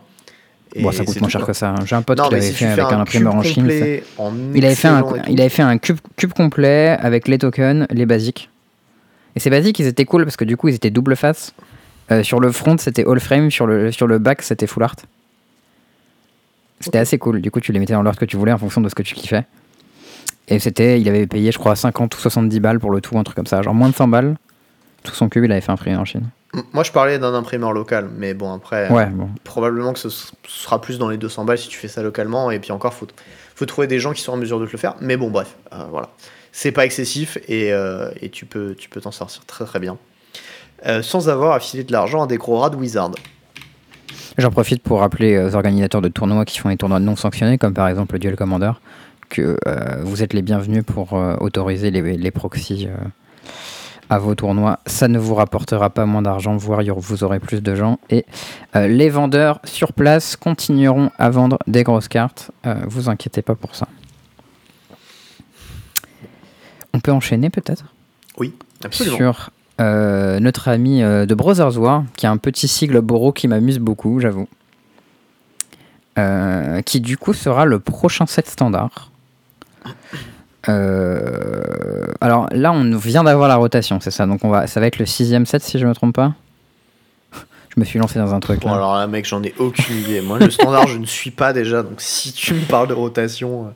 Et 0.73 0.81
Bon, 0.81 0.93
ça 0.93 1.03
coûte 1.03 1.19
moins 1.19 1.27
cher 1.29 1.45
que 1.45 1.51
ça. 1.51 1.71
hein. 1.71 1.85
J'ai 1.85 1.95
un 1.97 2.01
pote 2.01 2.17
Non, 2.17 2.29
qui 2.29 2.35
l'avait 2.35 2.47
si 2.47 2.53
fait 2.53 2.67
avec 2.67 2.85
un 2.85 2.97
un 2.97 3.01
imprimeur 3.01 3.35
en 3.35 3.43
Chine. 3.43 3.69
en 4.17 4.31
Il 4.55 4.63
avait 4.63 4.75
fait 4.75 4.87
un, 4.87 4.99
excellent 4.99 5.15
et 5.15 5.19
tout, 5.19 5.29
il 5.29 5.41
avait 5.41 5.49
fait 5.49 5.61
un 5.61 5.77
cube, 5.77 5.97
cube 6.15 6.31
complet 6.31 6.97
avec 7.01 7.27
les 7.27 7.37
tokens, 7.37 7.85
les 7.89 8.05
basiques. 8.05 8.49
Et 9.35 9.41
ces 9.41 9.49
basiques, 9.49 9.79
ils 9.79 9.87
étaient 9.87 10.05
cool 10.05 10.23
parce 10.23 10.37
que 10.37 10.45
du 10.45 10.55
coup, 10.55 10.69
ils 10.69 10.75
étaient 10.75 10.89
double 10.89 11.17
face. 11.17 11.53
Euh, 12.11 12.23
sur 12.23 12.39
le 12.39 12.51
front, 12.53 12.77
c'était 12.77 13.05
all 13.05 13.19
frame. 13.19 13.51
Sur 13.51 13.67
le, 13.67 13.91
sur 13.91 14.07
le 14.07 14.19
back, 14.19 14.41
c'était 14.41 14.67
full 14.67 14.83
art. 14.83 14.95
C'était 16.79 16.99
assez 16.99 17.17
cool. 17.17 17.41
Du 17.41 17.51
coup, 17.51 17.59
tu 17.59 17.73
les 17.73 17.79
mettais 17.79 17.93
dans 17.93 18.03
l'ordre 18.03 18.19
que 18.19 18.25
tu 18.25 18.37
voulais 18.37 18.53
en 18.53 18.57
fonction 18.57 18.79
de 18.79 18.87
ce 18.87 18.95
que 18.95 19.03
tu 19.03 19.15
kiffais. 19.15 19.43
Et 20.47 20.59
c'était, 20.59 20.99
il 20.99 21.07
avait 21.07 21.27
payé, 21.27 21.51
je 21.51 21.57
crois, 21.59 21.75
50 21.75 22.15
ou 22.15 22.19
70 22.19 22.59
balles 22.59 22.79
pour 22.79 22.91
le 22.91 22.99
tout, 23.01 23.17
un 23.17 23.23
truc 23.23 23.35
comme 23.35 23.45
ça. 23.45 23.61
Genre 23.61 23.73
moins 23.73 23.89
de 23.89 23.95
100 23.95 24.07
balles. 24.07 24.37
Tout 25.03 25.13
son 25.15 25.29
cube, 25.29 25.45
il 25.45 25.51
avait 25.51 25.61
fait 25.61 25.71
imprimer 25.71 25.95
en 25.95 26.05
Chine. 26.05 26.29
Moi, 26.73 26.83
je 26.83 26.91
parlais 26.91 27.17
d'un 27.17 27.33
imprimeur 27.33 27.71
local, 27.71 28.09
mais 28.17 28.33
bon, 28.33 28.51
après, 28.53 28.89
Ouais, 28.89 29.05
bon. 29.05 29.29
probablement 29.45 29.93
que 29.93 29.99
ce 29.99 30.09
sera 30.47 30.81
plus 30.81 30.99
dans 30.99 31.07
les 31.07 31.17
200 31.17 31.45
balles 31.45 31.57
si 31.57 31.69
tu 31.69 31.77
fais 31.77 31.87
ça 31.87 32.03
localement. 32.03 32.51
Et 32.51 32.59
puis 32.59 32.71
encore, 32.73 32.93
faut, 32.93 33.07
faut 33.55 33.65
trouver 33.65 33.87
des 33.87 33.99
gens 33.99 34.11
qui 34.11 34.21
sont 34.21 34.33
en 34.33 34.37
mesure 34.37 34.59
de 34.59 34.65
te 34.65 34.71
le 34.73 34.77
faire. 34.77 34.95
Mais 34.99 35.15
bon, 35.15 35.29
bref, 35.31 35.55
euh, 35.73 35.85
voilà. 35.89 36.09
C'est 36.51 36.73
pas 36.73 36.83
excessif 36.85 37.37
et, 37.47 37.71
euh, 37.71 38.11
et 38.21 38.27
tu 38.29 38.45
peux 38.45 38.75
tu 38.77 38.89
peux 38.89 38.99
t'en 38.99 39.11
sortir 39.11 39.45
très 39.45 39.63
très 39.63 39.79
bien. 39.79 39.97
Euh, 40.85 41.01
sans 41.01 41.29
avoir 41.29 41.53
à 41.53 41.61
filer 41.61 41.85
de 41.85 41.93
l'argent 41.93 42.23
à 42.23 42.27
des 42.27 42.35
gros 42.37 42.57
rats 42.59 42.69
de 42.69 42.75
Wizard. 42.75 43.11
J'en 44.37 44.49
profite 44.51 44.83
pour 44.83 44.99
rappeler 44.99 45.37
aux 45.37 45.55
organisateurs 45.55 46.01
de 46.01 46.09
tournois 46.09 46.43
qui 46.43 46.59
font 46.59 46.67
des 46.69 46.75
tournois 46.77 46.99
non 46.99 47.15
sanctionnés, 47.15 47.57
comme 47.57 47.73
par 47.73 47.87
exemple 47.87 48.13
le 48.13 48.19
Duel 48.19 48.35
Commander, 48.35 48.71
que 49.31 49.57
euh, 49.65 50.03
vous 50.03 50.21
êtes 50.21 50.33
les 50.33 50.41
bienvenus 50.41 50.83
pour 50.85 51.13
euh, 51.13 51.35
autoriser 51.39 51.89
les, 51.89 52.17
les 52.17 52.31
proxys 52.31 52.87
euh, 52.87 52.95
à 54.09 54.19
vos 54.19 54.35
tournois. 54.35 54.79
Ça 54.85 55.07
ne 55.07 55.17
vous 55.17 55.35
rapportera 55.35 55.89
pas 55.89 56.05
moins 56.05 56.21
d'argent, 56.21 56.57
voire 56.57 56.81
vous 56.97 57.23
aurez 57.23 57.39
plus 57.39 57.63
de 57.63 57.73
gens. 57.73 57.97
Et 58.09 58.25
euh, 58.75 58.87
les 58.87 59.09
vendeurs 59.09 59.61
sur 59.63 59.93
place 59.93 60.35
continueront 60.35 61.11
à 61.17 61.29
vendre 61.29 61.57
des 61.65 61.83
grosses 61.83 62.09
cartes. 62.09 62.51
Euh, 62.65 62.75
vous 62.87 63.09
inquiétez 63.09 63.41
pas 63.41 63.55
pour 63.55 63.73
ça. 63.73 63.87
On 66.93 66.99
peut 66.99 67.13
enchaîner 67.13 67.49
peut-être? 67.49 67.85
Oui, 68.37 68.53
absolument. 68.83 69.15
sur 69.15 69.49
euh, 69.79 70.41
notre 70.41 70.67
ami 70.67 70.99
de 70.99 71.33
Brothers 71.33 71.77
War, 71.79 72.03
qui 72.17 72.27
a 72.27 72.31
un 72.31 72.37
petit 72.37 72.67
sigle 72.67 72.99
Boro 72.99 73.31
qui 73.31 73.47
m'amuse 73.47 73.79
beaucoup, 73.79 74.19
j'avoue. 74.19 74.49
Qui 76.85 76.99
du 76.99 77.17
coup 77.17 77.33
sera 77.33 77.65
le 77.65 77.79
prochain 77.79 78.27
set 78.27 78.47
standard. 78.47 79.10
Euh, 80.69 82.05
alors 82.21 82.47
là, 82.51 82.71
on 82.71 82.95
vient 82.97 83.23
d'avoir 83.23 83.47
la 83.47 83.55
rotation, 83.55 83.99
c'est 83.99 84.11
ça. 84.11 84.25
Donc 84.25 84.43
on 84.43 84.49
va, 84.49 84.67
ça 84.67 84.79
va 84.79 84.87
être 84.87 84.99
le 84.99 85.05
sixième 85.05 85.45
set 85.45 85.63
si 85.63 85.79
je 85.79 85.85
me 85.87 85.93
trompe 85.93 86.15
pas. 86.15 86.33
Je 87.75 87.79
me 87.79 87.85
suis 87.85 87.99
lancé 87.99 88.19
dans 88.19 88.33
un 88.33 88.41
truc. 88.41 88.59
Bon, 88.59 88.67
là. 88.69 88.75
alors 88.75 88.95
là, 88.97 89.07
mec, 89.07 89.25
j'en 89.25 89.41
ai 89.43 89.53
aucune 89.57 89.95
idée. 89.97 90.19
Moi, 90.19 90.39
le 90.39 90.51
standard, 90.51 90.87
je 90.87 90.97
ne 90.97 91.05
suis 91.05 91.31
pas 91.31 91.53
déjà. 91.53 91.83
Donc, 91.83 92.01
si 92.01 92.33
tu 92.33 92.53
me 92.53 92.65
parles 92.65 92.89
de 92.89 92.93
rotation. 92.93 93.67
euh, 93.67 93.69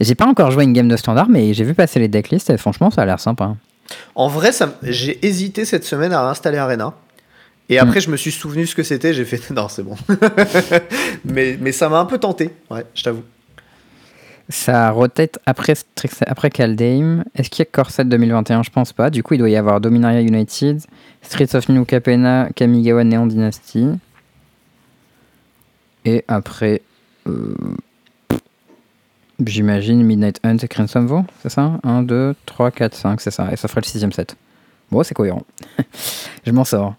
J'ai 0.00 0.16
pas 0.16 0.26
encore 0.26 0.50
joué 0.50 0.64
une 0.64 0.72
game 0.72 0.88
de 0.88 0.96
standard, 0.96 1.28
mais 1.28 1.54
j'ai 1.54 1.62
vu 1.62 1.74
passer 1.74 2.00
les 2.00 2.08
decklists 2.08 2.50
et 2.50 2.56
franchement, 2.58 2.90
ça 2.90 3.02
a 3.02 3.06
l'air 3.06 3.20
sympa. 3.20 3.54
En 4.16 4.26
vrai, 4.26 4.50
ça 4.50 4.74
j'ai 4.82 5.24
hésité 5.24 5.64
cette 5.64 5.84
semaine 5.84 6.12
à 6.12 6.28
installer 6.28 6.58
Arena. 6.58 6.92
Et 7.68 7.78
après, 7.78 8.00
je 8.00 8.10
me 8.10 8.16
suis 8.16 8.32
souvenu 8.32 8.66
ce 8.66 8.74
que 8.74 8.82
c'était. 8.82 9.14
J'ai 9.14 9.24
fait 9.24 9.48
non, 9.54 9.68
c'est 9.68 9.84
bon. 9.84 9.94
mais, 11.24 11.56
mais 11.60 11.70
ça 11.72 11.88
m'a 11.88 11.98
un 11.98 12.04
peu 12.06 12.18
tenté. 12.18 12.50
Ouais, 12.70 12.84
je 12.94 13.02
t'avoue. 13.04 13.22
Ça 14.50 14.90
rotate 14.90 15.38
après, 15.46 15.74
après 16.26 16.50
Kaldheim. 16.50 17.24
Est-ce 17.34 17.48
qu'il 17.48 17.60
y 17.60 17.66
a 17.66 17.70
Corset 17.70 18.04
2021 18.04 18.62
Je 18.62 18.70
pense 18.70 18.92
pas. 18.92 19.08
Du 19.08 19.22
coup, 19.22 19.34
il 19.34 19.38
doit 19.38 19.48
y 19.48 19.56
avoir 19.56 19.80
Dominaria 19.80 20.20
United, 20.20 20.82
Streets 21.22 21.54
of 21.54 21.68
New 21.68 21.84
Capenna, 21.84 22.48
Kamigawa 22.54 23.04
Neon 23.04 23.26
Dynasty. 23.26 23.88
Et 26.04 26.24
après, 26.28 26.82
euh, 27.26 27.54
j'imagine 29.44 30.02
Midnight 30.02 30.40
Hunt 30.44 30.58
et 30.58 30.68
Crimson 30.68 31.04
Vow, 31.06 31.24
c'est 31.42 31.48
ça? 31.48 31.80
1, 31.82 32.02
2, 32.02 32.34
3, 32.44 32.70
4, 32.70 32.94
5, 32.94 33.20
c'est 33.20 33.30
ça. 33.30 33.48
Et 33.50 33.56
ça 33.56 33.68
ferait 33.68 33.80
le 33.80 33.86
sixième 33.86 34.12
set. 34.12 34.36
Bon, 34.90 35.02
c'est 35.02 35.14
cohérent. 35.14 35.44
Je 36.46 36.52
m'en 36.52 36.64
sors. 36.64 36.94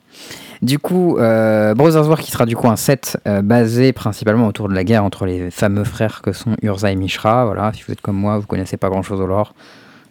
Du 0.65 0.79
coup, 0.79 1.19
euh, 1.19 1.75
Brothers 1.75 2.09
War 2.09 2.19
qui 2.19 2.31
sera 2.31 2.47
du 2.47 2.55
coup 2.55 2.67
un 2.67 2.75
set 2.75 3.19
euh, 3.27 3.43
basé 3.43 3.93
principalement 3.93 4.47
autour 4.47 4.67
de 4.67 4.73
la 4.73 4.83
guerre 4.83 5.03
entre 5.03 5.27
les 5.27 5.51
fameux 5.51 5.83
frères 5.83 6.23
que 6.23 6.31
sont 6.31 6.55
Urza 6.63 6.91
et 6.91 6.95
Mishra. 6.95 7.45
Voilà, 7.45 7.71
si 7.71 7.83
vous 7.83 7.93
êtes 7.93 8.01
comme 8.01 8.15
moi, 8.15 8.39
vous 8.39 8.47
connaissez 8.47 8.75
pas 8.75 8.89
grand 8.89 9.03
chose 9.03 9.21
au 9.21 9.27
lore. 9.27 9.53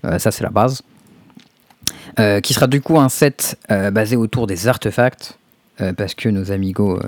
Euh, 0.04 0.20
ça, 0.20 0.30
c'est 0.30 0.44
la 0.44 0.50
base. 0.50 0.82
Euh, 2.20 2.38
qui 2.38 2.54
sera 2.54 2.68
du 2.68 2.80
coup 2.80 3.00
un 3.00 3.08
set 3.08 3.58
basé 3.68 4.14
autour 4.14 4.46
des 4.46 4.68
artefacts, 4.68 5.36
parce 5.96 6.14
que 6.14 6.28
nos 6.28 6.52
amigos 6.52 7.00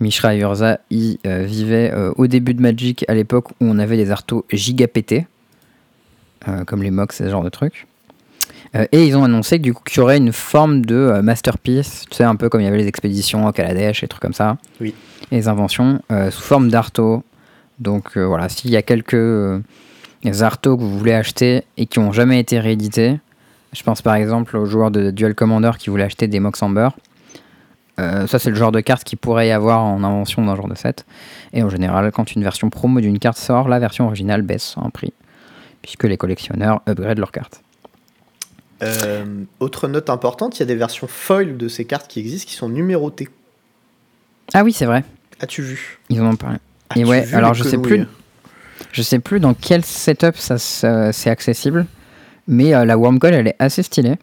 Mishra 0.00 0.34
et 0.34 0.40
Urza 0.40 0.80
y 0.90 1.20
vivaient 1.24 1.94
au 2.16 2.26
début 2.26 2.54
de 2.54 2.60
Magic, 2.60 3.04
à 3.06 3.14
l'époque 3.14 3.50
où 3.50 3.54
on 3.60 3.78
avait 3.78 3.96
des 3.96 4.10
artos 4.10 4.44
gigapétés, 4.50 5.28
comme 6.66 6.82
les 6.82 6.90
Mox 6.90 7.18
ce 7.18 7.30
genre 7.30 7.44
de 7.44 7.50
trucs. 7.50 7.86
Euh, 8.74 8.86
et 8.92 9.06
ils 9.06 9.16
ont 9.16 9.24
annoncé 9.24 9.58
que, 9.58 9.62
du 9.62 9.74
coup 9.74 9.82
qu'il 9.84 9.98
y 9.98 10.00
aurait 10.00 10.18
une 10.18 10.32
forme 10.32 10.84
de 10.84 10.94
euh, 10.94 11.22
masterpiece, 11.22 12.04
tu 12.10 12.16
sais, 12.16 12.24
un 12.24 12.36
peu 12.36 12.48
comme 12.48 12.60
il 12.60 12.64
y 12.64 12.68
avait 12.68 12.78
les 12.78 12.86
expéditions 12.86 13.46
au 13.46 13.52
Kaladesh 13.52 14.02
et 14.02 14.08
trucs 14.08 14.22
comme 14.22 14.34
ça. 14.34 14.58
Oui. 14.80 14.94
Et 15.30 15.36
les 15.36 15.48
inventions, 15.48 16.00
euh, 16.12 16.30
sous 16.30 16.42
forme 16.42 16.68
d'arto. 16.68 17.22
Donc 17.78 18.18
voilà, 18.18 18.48
s'il 18.48 18.70
y 18.70 18.76
a 18.76 18.82
quelques 18.82 19.62
artos 20.40 20.76
que 20.76 20.82
vous 20.82 20.98
voulez 20.98 21.12
acheter 21.12 21.62
et 21.76 21.86
qui 21.86 22.00
n'ont 22.00 22.10
jamais 22.10 22.40
été 22.40 22.58
réédités, 22.58 23.20
je 23.72 23.82
pense 23.84 24.02
par 24.02 24.16
exemple 24.16 24.56
aux 24.56 24.66
joueurs 24.66 24.90
de 24.90 25.12
Duel 25.12 25.36
Commander 25.36 25.70
qui 25.78 25.88
voulaient 25.88 26.04
acheter 26.04 26.26
des 26.26 26.40
Mox 26.40 26.60
Amber. 26.60 26.88
Euh, 27.98 28.26
ça, 28.26 28.38
c'est 28.38 28.50
le 28.50 28.56
genre 28.56 28.72
de 28.72 28.80
carte 28.80 29.04
qu'il 29.04 29.18
pourrait 29.18 29.48
y 29.48 29.50
avoir 29.50 29.84
en 29.84 30.02
invention 30.04 30.44
d'un 30.44 30.54
genre 30.54 30.68
de 30.68 30.74
set. 30.74 31.04
Et 31.52 31.62
en 31.62 31.68
général, 31.68 32.10
quand 32.12 32.32
une 32.32 32.42
version 32.42 32.70
promo 32.70 33.00
d'une 33.00 33.18
carte 33.18 33.38
sort, 33.38 33.68
la 33.68 33.78
version 33.78 34.06
originale 34.06 34.42
baisse 34.42 34.74
en 34.76 34.90
prix, 34.90 35.12
puisque 35.82 36.04
les 36.04 36.16
collectionneurs 36.16 36.80
upgradent 36.88 37.18
leurs 37.18 37.32
cartes. 37.32 37.62
Euh, 38.82 39.24
autre 39.60 39.88
note 39.88 40.08
importante, 40.10 40.56
il 40.56 40.60
y 40.60 40.62
a 40.62 40.66
des 40.66 40.76
versions 40.76 41.06
foil 41.08 41.56
de 41.56 41.68
ces 41.68 41.84
cartes 41.84 42.08
qui 42.08 42.20
existent 42.20 42.48
qui 42.48 42.54
sont 42.54 42.68
numérotées. 42.68 43.28
Ah 44.54 44.62
oui, 44.64 44.72
c'est 44.72 44.86
vrai, 44.86 45.04
As-tu 45.40 45.62
vu? 45.62 45.98
Ils 46.10 46.20
en 46.20 46.26
ont 46.30 46.36
parlé. 46.36 46.58
Et 46.96 47.04
ouais, 47.04 47.22
vu 47.22 47.34
alors 47.36 47.54
je 47.54 47.64
sais 47.64 47.78
plus, 47.78 48.06
je 48.92 49.02
sais 49.02 49.18
plus 49.18 49.40
dans 49.40 49.54
quel 49.54 49.84
setup 49.84 50.36
ça 50.36 50.58
c'est 50.58 51.30
accessible, 51.30 51.86
mais 52.46 52.74
euh, 52.74 52.84
la 52.84 52.96
Wormcoil 52.96 53.34
elle 53.34 53.48
est 53.48 53.56
assez 53.58 53.82
stylée. 53.82 54.14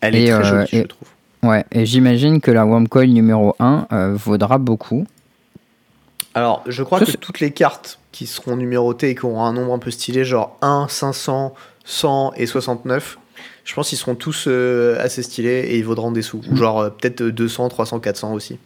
Elle 0.00 0.14
est 0.14 0.24
Et, 0.24 0.30
très 0.30 0.34
euh, 0.34 0.42
jolie, 0.44 0.68
et- 0.72 0.78
je 0.82 0.86
trouve. 0.86 1.08
Ouais, 1.42 1.64
et 1.70 1.86
j'imagine 1.86 2.40
que 2.40 2.50
la 2.50 2.64
Wormcoil 2.66 3.08
numéro 3.10 3.54
1 3.60 3.86
euh, 3.92 4.14
vaudra 4.16 4.58
beaucoup. 4.58 5.06
Alors, 6.34 6.62
je 6.66 6.82
crois 6.82 6.98
Ça, 6.98 7.06
que 7.06 7.16
toutes 7.16 7.38
les 7.40 7.52
cartes 7.52 7.98
qui 8.12 8.26
seront 8.26 8.56
numérotées 8.56 9.10
et 9.10 9.14
qui 9.14 9.24
auront 9.24 9.44
un 9.44 9.52
nombre 9.52 9.72
un 9.72 9.78
peu 9.78 9.90
stylé, 9.92 10.24
genre 10.24 10.56
1, 10.62 10.86
500, 10.88 11.54
100 11.90 12.34
et 12.36 12.44
69, 12.46 13.18
je 13.64 13.74
pense 13.74 13.88
qu'ils 13.88 13.96
seront 13.98 14.14
tous 14.14 14.44
euh, 14.46 14.98
assez 15.00 15.22
stylés 15.22 15.60
et 15.70 15.78
ils 15.78 15.84
vaudront 15.84 16.10
des 16.12 16.20
sous. 16.22 16.42
Ou 16.50 16.56
genre 16.56 16.80
euh, 16.80 16.90
peut-être 16.90 17.22
200, 17.22 17.70
300, 17.70 17.98
400 18.00 18.32
aussi. 18.34 18.58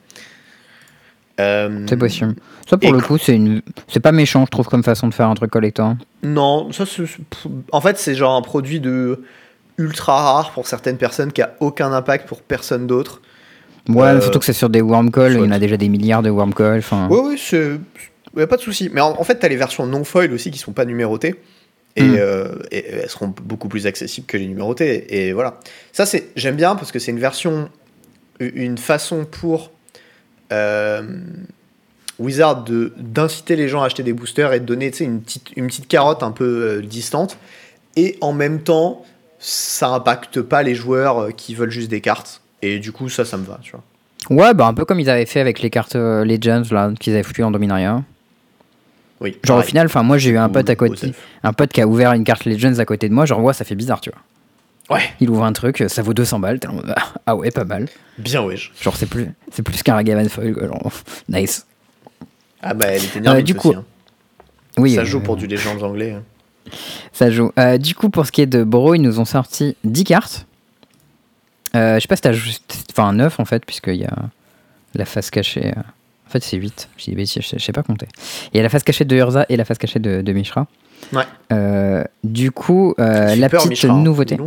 Euh, 1.40 1.86
C'est 1.88 1.96
possible. 1.96 2.34
Ça 2.68 2.76
pour 2.76 2.92
le 2.92 3.00
coup, 3.00 3.18
c'est 3.18 3.34
une, 3.34 3.62
c'est 3.88 4.00
pas 4.00 4.12
méchant, 4.12 4.44
je 4.44 4.50
trouve 4.50 4.66
comme 4.68 4.82
façon 4.82 5.08
de 5.08 5.14
faire 5.14 5.28
un 5.28 5.34
truc 5.34 5.50
collector. 5.50 5.94
Non, 6.22 6.70
ça, 6.72 6.84
c'est- 6.84 7.04
en 7.72 7.80
fait, 7.80 7.96
c'est 7.98 8.14
genre 8.14 8.34
un 8.36 8.42
produit 8.42 8.80
de 8.80 9.22
ultra 9.78 10.14
rare 10.20 10.50
pour 10.52 10.66
certaines 10.66 10.98
personnes 10.98 11.32
qui 11.32 11.42
a 11.42 11.54
aucun 11.60 11.92
impact 11.92 12.28
pour 12.28 12.42
personne 12.42 12.86
d'autre. 12.86 13.22
Ouais, 13.88 14.20
surtout 14.20 14.38
que 14.38 14.44
c'est 14.44 14.52
sur 14.52 14.68
des 14.68 14.80
Wormcoil, 14.80 15.32
il 15.32 15.38
y 15.40 15.42
en 15.42 15.50
a 15.50 15.58
déjà 15.58 15.76
des 15.76 15.88
milliards 15.88 16.22
de. 16.22 16.30
Enfin, 16.30 17.08
Oui, 17.10 17.18
oui, 17.24 17.38
c'est. 17.42 17.78
Y 18.36 18.42
a 18.42 18.46
pas 18.46 18.56
de 18.56 18.62
souci. 18.62 18.90
Mais 18.92 19.00
en, 19.00 19.18
en 19.18 19.24
fait, 19.24 19.38
tu 19.40 19.46
as 19.46 19.48
les 19.48 19.56
versions 19.56 19.86
non 19.86 20.04
foil 20.04 20.32
aussi 20.32 20.50
qui 20.50 20.58
sont 20.58 20.72
pas 20.72 20.84
numérotées. 20.84 21.34
Et, 21.96 22.02
Mm. 22.04 22.16
euh, 22.18 22.48
et 22.70 22.86
elles 23.02 23.08
seront 23.10 23.28
beaucoup 23.42 23.68
plus 23.68 23.86
accessibles 23.86 24.26
que 24.26 24.36
les 24.38 24.46
numérotées. 24.46 25.26
Et 25.26 25.32
voilà. 25.32 25.60
Ça, 25.92 26.06
c'est 26.06 26.28
j'aime 26.36 26.56
bien 26.56 26.74
parce 26.74 26.90
que 26.92 26.98
c'est 26.98 27.10
une 27.10 27.18
version, 27.20 27.68
une 28.40 28.78
façon 28.78 29.24
pour 29.24 29.70
euh, 30.52 31.02
Wizard 32.18 32.64
de- 32.64 32.92
d'inciter 32.98 33.56
les 33.56 33.68
gens 33.68 33.82
à 33.82 33.86
acheter 33.86 34.02
des 34.02 34.12
boosters 34.12 34.52
et 34.52 34.60
de 34.60 34.64
donner 34.64 34.90
une 35.00 35.20
petite, 35.22 35.48
une 35.56 35.66
petite 35.66 35.88
carotte 35.88 36.22
un 36.22 36.30
peu 36.30 36.44
euh, 36.44 36.82
distante. 36.82 37.36
Et 37.96 38.16
en 38.20 38.32
même 38.32 38.60
temps, 38.62 39.04
ça 39.38 39.88
impacte 39.88 40.40
pas 40.40 40.62
les 40.62 40.74
joueurs 40.74 41.28
qui 41.36 41.54
veulent 41.54 41.70
juste 41.70 41.90
des 41.90 42.00
cartes. 42.00 42.40
Et 42.62 42.78
du 42.78 42.92
coup, 42.92 43.08
ça, 43.08 43.24
ça 43.24 43.36
me 43.36 43.44
va. 43.44 43.58
Tu 43.62 43.72
vois. 43.72 43.82
Ouais, 44.30 44.54
bah 44.54 44.66
un 44.66 44.74
peu 44.74 44.84
comme 44.84 45.00
ils 45.00 45.10
avaient 45.10 45.26
fait 45.26 45.40
avec 45.40 45.60
les 45.60 45.68
cartes 45.70 45.96
Legends 45.96 46.62
là 46.70 46.92
qu'ils 46.98 47.12
avaient 47.14 47.22
foutu 47.24 47.42
en 47.42 47.50
Dominaria. 47.50 48.02
Oui, 49.22 49.36
Genre 49.44 49.58
au 49.58 49.62
final, 49.62 49.86
enfin 49.86 50.02
moi 50.02 50.18
j'ai 50.18 50.30
eu 50.30 50.36
un 50.36 50.48
pote 50.48 50.68
à 50.68 50.74
côté, 50.76 51.12
un 51.42 51.52
pote 51.52 51.70
qui 51.72 51.80
a 51.80 51.86
ouvert 51.86 52.12
une 52.12 52.24
carte 52.24 52.44
Legends 52.44 52.78
à 52.78 52.84
côté 52.84 53.08
de 53.08 53.14
moi, 53.14 53.24
genre 53.24 53.40
ouais 53.42 53.52
ça 53.54 53.64
fait 53.64 53.74
bizarre 53.76 54.00
tu 54.00 54.10
vois. 54.10 54.96
Ouais, 54.96 55.04
Il 55.20 55.30
ouvre 55.30 55.44
un 55.44 55.52
truc, 55.52 55.84
ça 55.86 56.02
vaut 56.02 56.12
200 56.12 56.40
balles, 56.40 56.58
ah, 57.26 57.36
ouais 57.36 57.50
pas 57.52 57.64
mal. 57.64 57.88
bien 58.18 58.42
wesh. 58.44 58.72
Genre 58.80 58.96
c'est 58.96 59.06
plus, 59.06 59.28
c'est 59.52 59.62
plus 59.62 59.82
qu'un 59.82 59.94
Ragavan 59.94 60.28
foil 60.28 60.54
genre 60.60 60.92
nice. 61.28 61.66
Ah 62.60 62.74
bah 62.74 62.86
elle 62.88 63.04
était 63.04 63.20
nerveuse 63.20 63.44
du 63.44 63.54
coup, 63.54 63.68
aussi. 63.70 63.78
hein. 63.78 63.84
Oui, 64.78 64.94
Ça 64.94 65.02
euh, 65.02 65.04
joue 65.04 65.20
pour 65.20 65.36
du 65.36 65.46
Legends 65.46 65.80
anglais. 65.82 66.12
hein. 66.12 66.22
Ça 67.12 67.30
joue. 67.30 67.52
Euh, 67.58 67.76
du 67.76 67.94
coup, 67.94 68.08
pour 68.08 68.24
ce 68.26 68.32
qui 68.32 68.40
est 68.40 68.46
de 68.46 68.64
Bro, 68.64 68.94
ils 68.94 69.02
nous 69.02 69.18
ont 69.20 69.24
sorti 69.24 69.76
10 69.84 70.04
cartes. 70.04 70.46
Euh, 71.74 71.96
je 71.96 72.00
sais 72.00 72.08
pas 72.08 72.16
si 72.16 72.22
t'as 72.22 72.32
juste. 72.32 72.86
Enfin, 72.90 73.12
9 73.12 73.38
en 73.40 73.44
fait, 73.44 73.64
puisqu'il 73.66 73.96
y 73.96 74.04
a 74.04 74.16
la 74.94 75.04
face 75.04 75.30
cachée. 75.30 75.72
En 76.32 76.38
fait, 76.40 76.42
c'est 76.42 76.56
8. 76.56 76.88
Je 76.96 77.04
dis 77.04 77.14
bêtises, 77.14 77.42
je 77.42 77.58
sais- 77.58 77.72
pas 77.72 77.82
compter. 77.82 78.08
Il 78.54 78.56
y 78.56 78.60
a 78.60 78.62
la 78.62 78.70
face 78.70 78.82
cachée 78.84 79.04
de 79.04 79.14
Urza 79.14 79.44
et 79.50 79.56
la 79.58 79.66
face 79.66 79.76
cachée 79.76 79.98
de, 79.98 80.22
de 80.22 80.32
Mishra. 80.32 80.66
Ouais. 81.12 81.24
Euh, 81.52 82.04
du 82.24 82.50
coup, 82.52 82.94
euh, 82.98 83.34
la 83.34 83.50
petite 83.50 83.68
Mishra, 83.68 83.92
hein, 83.92 84.02
nouveauté. 84.02 84.38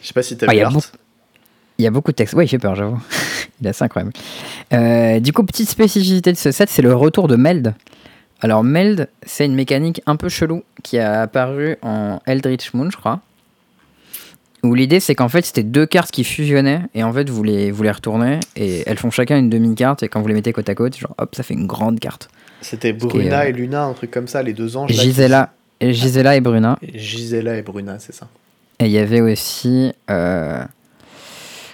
Je 0.00 0.06
sais 0.06 0.12
pas 0.14 0.22
si 0.22 0.36
t'as 0.36 0.46
Ah, 0.46 0.50
vu 0.50 0.56
il 0.56 0.58
y 0.58 0.60
a 0.60 0.64
l'art. 0.64 0.72
beaucoup- 0.72 0.86
Il 1.78 1.84
y 1.84 1.88
a 1.88 1.90
beaucoup 1.90 2.12
de 2.12 2.16
textes. 2.16 2.34
Ouais, 2.34 2.44
il 2.44 2.48
fait 2.48 2.60
peur, 2.60 2.76
j'avoue. 2.76 3.00
il 3.60 3.66
est 3.66 3.70
assez 3.70 3.82
incroyable. 3.82 4.12
Euh, 4.72 5.18
du 5.18 5.32
coup, 5.32 5.42
petite 5.42 5.68
spécificité 5.68 6.30
de 6.30 6.36
ce 6.36 6.52
set, 6.52 6.70
c'est 6.70 6.82
le 6.82 6.94
retour 6.94 7.26
de 7.26 7.34
Meld. 7.34 7.74
Alors, 8.40 8.62
Meld, 8.62 9.08
c'est 9.24 9.44
une 9.46 9.56
mécanique 9.56 10.00
un 10.06 10.14
peu 10.14 10.28
chelou 10.28 10.62
qui 10.84 11.00
a 11.00 11.22
apparu 11.22 11.76
en 11.82 12.20
Eldritch 12.26 12.72
Moon, 12.74 12.90
je 12.92 12.96
crois. 12.96 13.20
Où 14.64 14.74
l'idée, 14.74 14.98
c'est 14.98 15.14
qu'en 15.14 15.28
fait, 15.28 15.44
c'était 15.44 15.62
deux 15.62 15.84
cartes 15.86 16.10
qui 16.10 16.24
fusionnaient 16.24 16.80
et 16.94 17.04
en 17.04 17.12
fait, 17.12 17.28
vous 17.28 17.42
les, 17.42 17.70
vous 17.70 17.82
les 17.82 17.90
retournez 17.90 18.40
et 18.56 18.82
elles 18.86 18.98
font 18.98 19.10
chacun 19.10 19.38
une 19.38 19.50
demi-carte 19.50 20.02
et 20.02 20.08
quand 20.08 20.20
vous 20.22 20.28
les 20.28 20.34
mettez 20.34 20.52
côte 20.52 20.68
à 20.68 20.74
côte, 20.74 20.96
genre 20.96 21.14
hop, 21.18 21.34
ça 21.34 21.42
fait 21.42 21.54
une 21.54 21.66
grande 21.66 22.00
carte. 22.00 22.28
C'était 22.62 22.88
est, 22.88 22.92
Bruna 22.94 23.42
euh, 23.42 23.48
et 23.48 23.52
Luna, 23.52 23.84
un 23.84 23.92
truc 23.92 24.10
comme 24.10 24.26
ça, 24.26 24.42
les 24.42 24.54
deux 24.54 24.76
anges. 24.76 24.90
là, 24.90 24.96
qui- 24.96 25.02
Gisela, 25.02 25.52
et 25.80 25.92
Gisela 25.92 26.34
et 26.36 26.40
Bruna. 26.40 26.78
Gisela 26.94 27.56
et 27.58 27.62
Bruna, 27.62 27.98
c'est 27.98 28.14
ça. 28.14 28.26
Et 28.80 28.86
il 28.86 28.90
y 28.90 28.98
avait 28.98 29.20
aussi. 29.20 29.92
euh, 30.10 30.64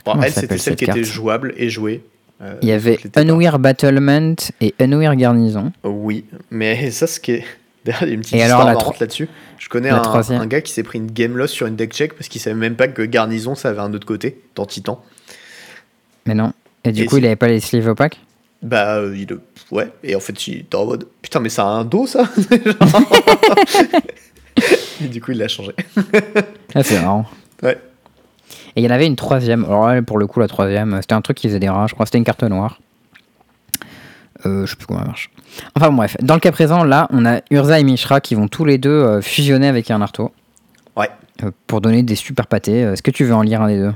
Bon, 0.05 0.21
elle, 0.21 0.33
c'était 0.33 0.59
celle 0.59 0.77
qui 0.77 0.85
était 0.85 1.05
jouable 1.05 1.55
et 1.57 1.69
jouée. 1.71 2.03
Euh, 2.43 2.55
il 2.63 2.69
y 2.69 2.73
avait 2.73 2.99
Unweir 3.17 3.59
Battlement 3.59 4.35
et 4.61 4.75
Unweir 4.81 5.15
Garnison. 5.15 5.73
Oui, 5.85 6.25
mais 6.51 6.91
ça, 6.91 7.07
ce 7.07 7.21
qui 7.21 7.33
est. 7.33 7.45
D'ailleurs, 7.85 8.03
il 8.03 8.09
y 8.09 8.11
a 8.11 8.15
une 8.15 8.21
petite 8.21 8.35
Et 8.35 8.39
histoire 8.39 8.61
alors, 8.67 8.75
marrante 8.75 8.99
là-dessus. 9.01 9.29
Je 9.59 9.69
connais 9.69 9.91
un, 9.91 10.47
gars 10.47 10.61
qui 10.61 10.73
s'est 10.73 10.83
pris 10.83 10.99
une 10.99 11.11
game 11.11 11.37
loss 11.37 11.51
sur 11.51 11.67
une 11.67 11.77
deck 11.77 11.93
check 11.93 12.15
parce 12.15 12.29
qu'il 12.29 12.41
savait 12.41 12.57
même 12.57 12.77
pas 12.77 12.89
que 12.89 13.03
Garnison, 13.03 13.55
ça 13.55 13.71
avait 13.71 13.81
un 13.81 13.93
autre 13.95 14.07
côté, 14.07 14.41
dans 14.55 14.67
Titan. 14.67 15.03
Mais 16.27 16.35
non. 16.35 16.53
Et 16.85 16.93
du 16.93 17.03
Et 17.03 17.07
coup, 17.07 17.17
il 17.19 17.27
avait 17.27 17.37
pas 17.37 17.49
les 17.49 17.61
sleeves 17.61 17.89
opaques 17.89 18.21
Bah, 18.63 18.97
euh, 18.97 19.17
il. 19.17 19.27
Ouais, 19.71 19.91
et 20.03 20.15
en 20.15 20.21
fait, 20.21 20.47
il 20.47 20.59
était 20.61 20.77
en 20.77 20.85
mode. 20.87 21.07
Putain, 21.23 21.41
mais 21.41 21.49
ça 21.49 21.65
a 21.65 21.69
un 21.69 21.85
dos, 21.85 22.07
ça 22.07 22.25
Et 25.03 25.07
du 25.09 25.23
coup, 25.23 25.33
il 25.33 25.39
l'a 25.39 25.49
changé. 25.49 25.73
Ah, 26.73 26.85
c'est 26.85 27.01
marrant. 27.01 27.27
Ouais. 27.65 27.77
Et 28.77 28.81
il 28.81 28.85
y 28.85 28.87
en 28.87 28.93
avait 28.93 29.09
une 29.09 29.17
troisième. 29.17 29.65
Alors 29.65 29.89
là, 29.89 30.01
pour 30.03 30.19
le 30.19 30.29
coup, 30.29 30.39
la 30.39 30.47
troisième, 30.47 30.99
c'était 31.01 31.15
un 31.15 31.21
truc 31.21 31.37
qui 31.37 31.49
faisait 31.49 31.59
des 31.59 31.69
rats. 31.69 31.89
Je 31.89 31.95
crois 31.95 32.07
c'était 32.07 32.19
une 32.19 32.25
carte 32.25 32.45
noire. 32.45 32.79
Euh, 34.47 34.67
je 34.67 34.71
sais 34.71 34.77
plus 34.77 34.87
comment 34.87 35.01
ça 35.01 35.07
marche. 35.07 35.31
Enfin 35.75 35.89
bon, 35.91 35.97
bref. 35.97 36.17
Dans 36.21 36.35
le 36.35 36.41
cas 36.41 36.53
présent, 36.53 36.85
là, 36.85 37.09
on 37.11 37.25
a 37.27 37.41
Urza 37.51 37.79
et 37.81 37.85
Mishra 37.85 38.21
qui 38.21 38.35
vont 38.35 38.49
tous 38.49 38.65
les 38.65 38.79
deux 38.79 38.91
euh, 38.91 39.21
fusionner 39.21 39.69
avec 39.69 39.91
un 39.91 40.01
arto. 40.01 40.33
Ouais. 40.97 41.11
Euh, 41.43 41.51
pour 41.67 41.81
donner 41.81 42.03
des 42.03 42.15
super 42.17 42.47
pâtés. 42.47 42.85
Euh, 42.85 42.93
Est-ce 42.93 43.03
que 43.03 43.11
tu 43.11 43.25
veux 43.25 43.35
en 43.35 43.43
lire 43.43 43.63
un 43.63 43.69
des 43.69 43.79
deux? 43.79 43.93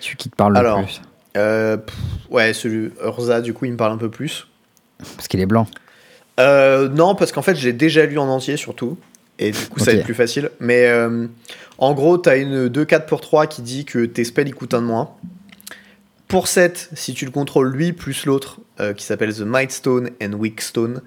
Celui 0.00 0.16
qui 0.16 0.30
te 0.30 0.36
parle 0.36 0.56
Alors. 0.56 0.78
le 0.78 0.84
plus. 0.84 1.00
Euh, 1.36 1.76
pff, 1.76 1.94
ouais, 2.30 2.52
celui 2.54 2.90
Urza, 3.04 3.40
du 3.40 3.52
coup, 3.52 3.66
il 3.66 3.72
me 3.72 3.76
parle 3.76 3.92
un 3.92 3.98
peu 3.98 4.10
plus. 4.10 4.46
Parce 5.16 5.28
qu'il 5.28 5.40
est 5.40 5.46
blanc. 5.46 5.66
Euh, 6.40 6.88
non, 6.88 7.14
parce 7.14 7.32
qu'en 7.32 7.42
fait, 7.42 7.54
je 7.54 7.66
l'ai 7.66 7.72
déjà 7.72 8.04
lu 8.06 8.18
en 8.18 8.28
entier, 8.28 8.56
surtout. 8.56 8.98
Et 9.38 9.50
du 9.50 9.58
coup, 9.66 9.78
ça 9.78 9.92
va 9.92 9.98
être 9.98 10.04
plus 10.04 10.14
facile. 10.14 10.50
Mais 10.60 10.86
euh, 10.86 11.26
en 11.78 11.92
gros, 11.92 12.16
t'as 12.16 12.38
une 12.38 12.68
2-4 12.68 13.04
pour 13.06 13.20
3 13.20 13.46
qui 13.46 13.60
dit 13.62 13.84
que 13.84 14.06
tes 14.06 14.24
spells 14.24 14.48
ils 14.48 14.54
coûtent 14.54 14.72
un 14.74 14.80
de 14.80 14.86
moins. 14.86 15.10
Pour 16.28 16.48
7, 16.48 16.90
si 16.94 17.14
tu 17.14 17.24
le 17.24 17.30
contrôles 17.30 17.70
lui 17.70 17.92
plus 17.92 18.26
l'autre, 18.26 18.58
euh, 18.80 18.92
qui 18.92 19.04
s'appelle 19.04 19.32
The 19.32 19.42
Might 19.42 19.70
Stone 19.70 20.10
and 20.20 20.32
Weak 20.32 20.60
Stone, 20.60 21.02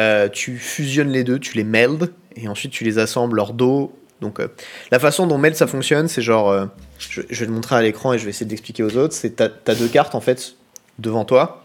euh, 0.00 0.28
tu 0.28 0.56
fusionnes 0.56 1.10
les 1.10 1.22
deux, 1.22 1.38
tu 1.38 1.56
les 1.56 1.64
meldes, 1.64 2.12
et 2.34 2.48
ensuite 2.48 2.72
tu 2.72 2.82
les 2.82 2.98
assembles 2.98 3.36
leur 3.36 3.52
dos. 3.52 3.96
Donc, 4.20 4.40
euh, 4.40 4.48
la 4.90 4.98
façon 4.98 5.28
dont 5.28 5.38
meld 5.38 5.54
ça 5.54 5.68
fonctionne, 5.68 6.08
c'est 6.08 6.22
genre. 6.22 6.68
je, 6.98 7.20
vais 7.20 7.46
le 7.46 7.52
montrer 7.52 7.76
à 7.76 7.82
l'écran 7.82 8.12
et 8.12 8.18
je 8.18 8.24
vais 8.24 8.30
essayer 8.30 8.46
d'expliquer 8.46 8.82
aux 8.82 8.96
autres. 8.96 9.14
C'est 9.14 9.36
t'as 9.36 9.48
t'as 9.48 9.76
deux 9.76 9.86
cartes 9.86 10.16
en 10.16 10.20
fait 10.20 10.54
devant 10.98 11.24
toi. 11.24 11.64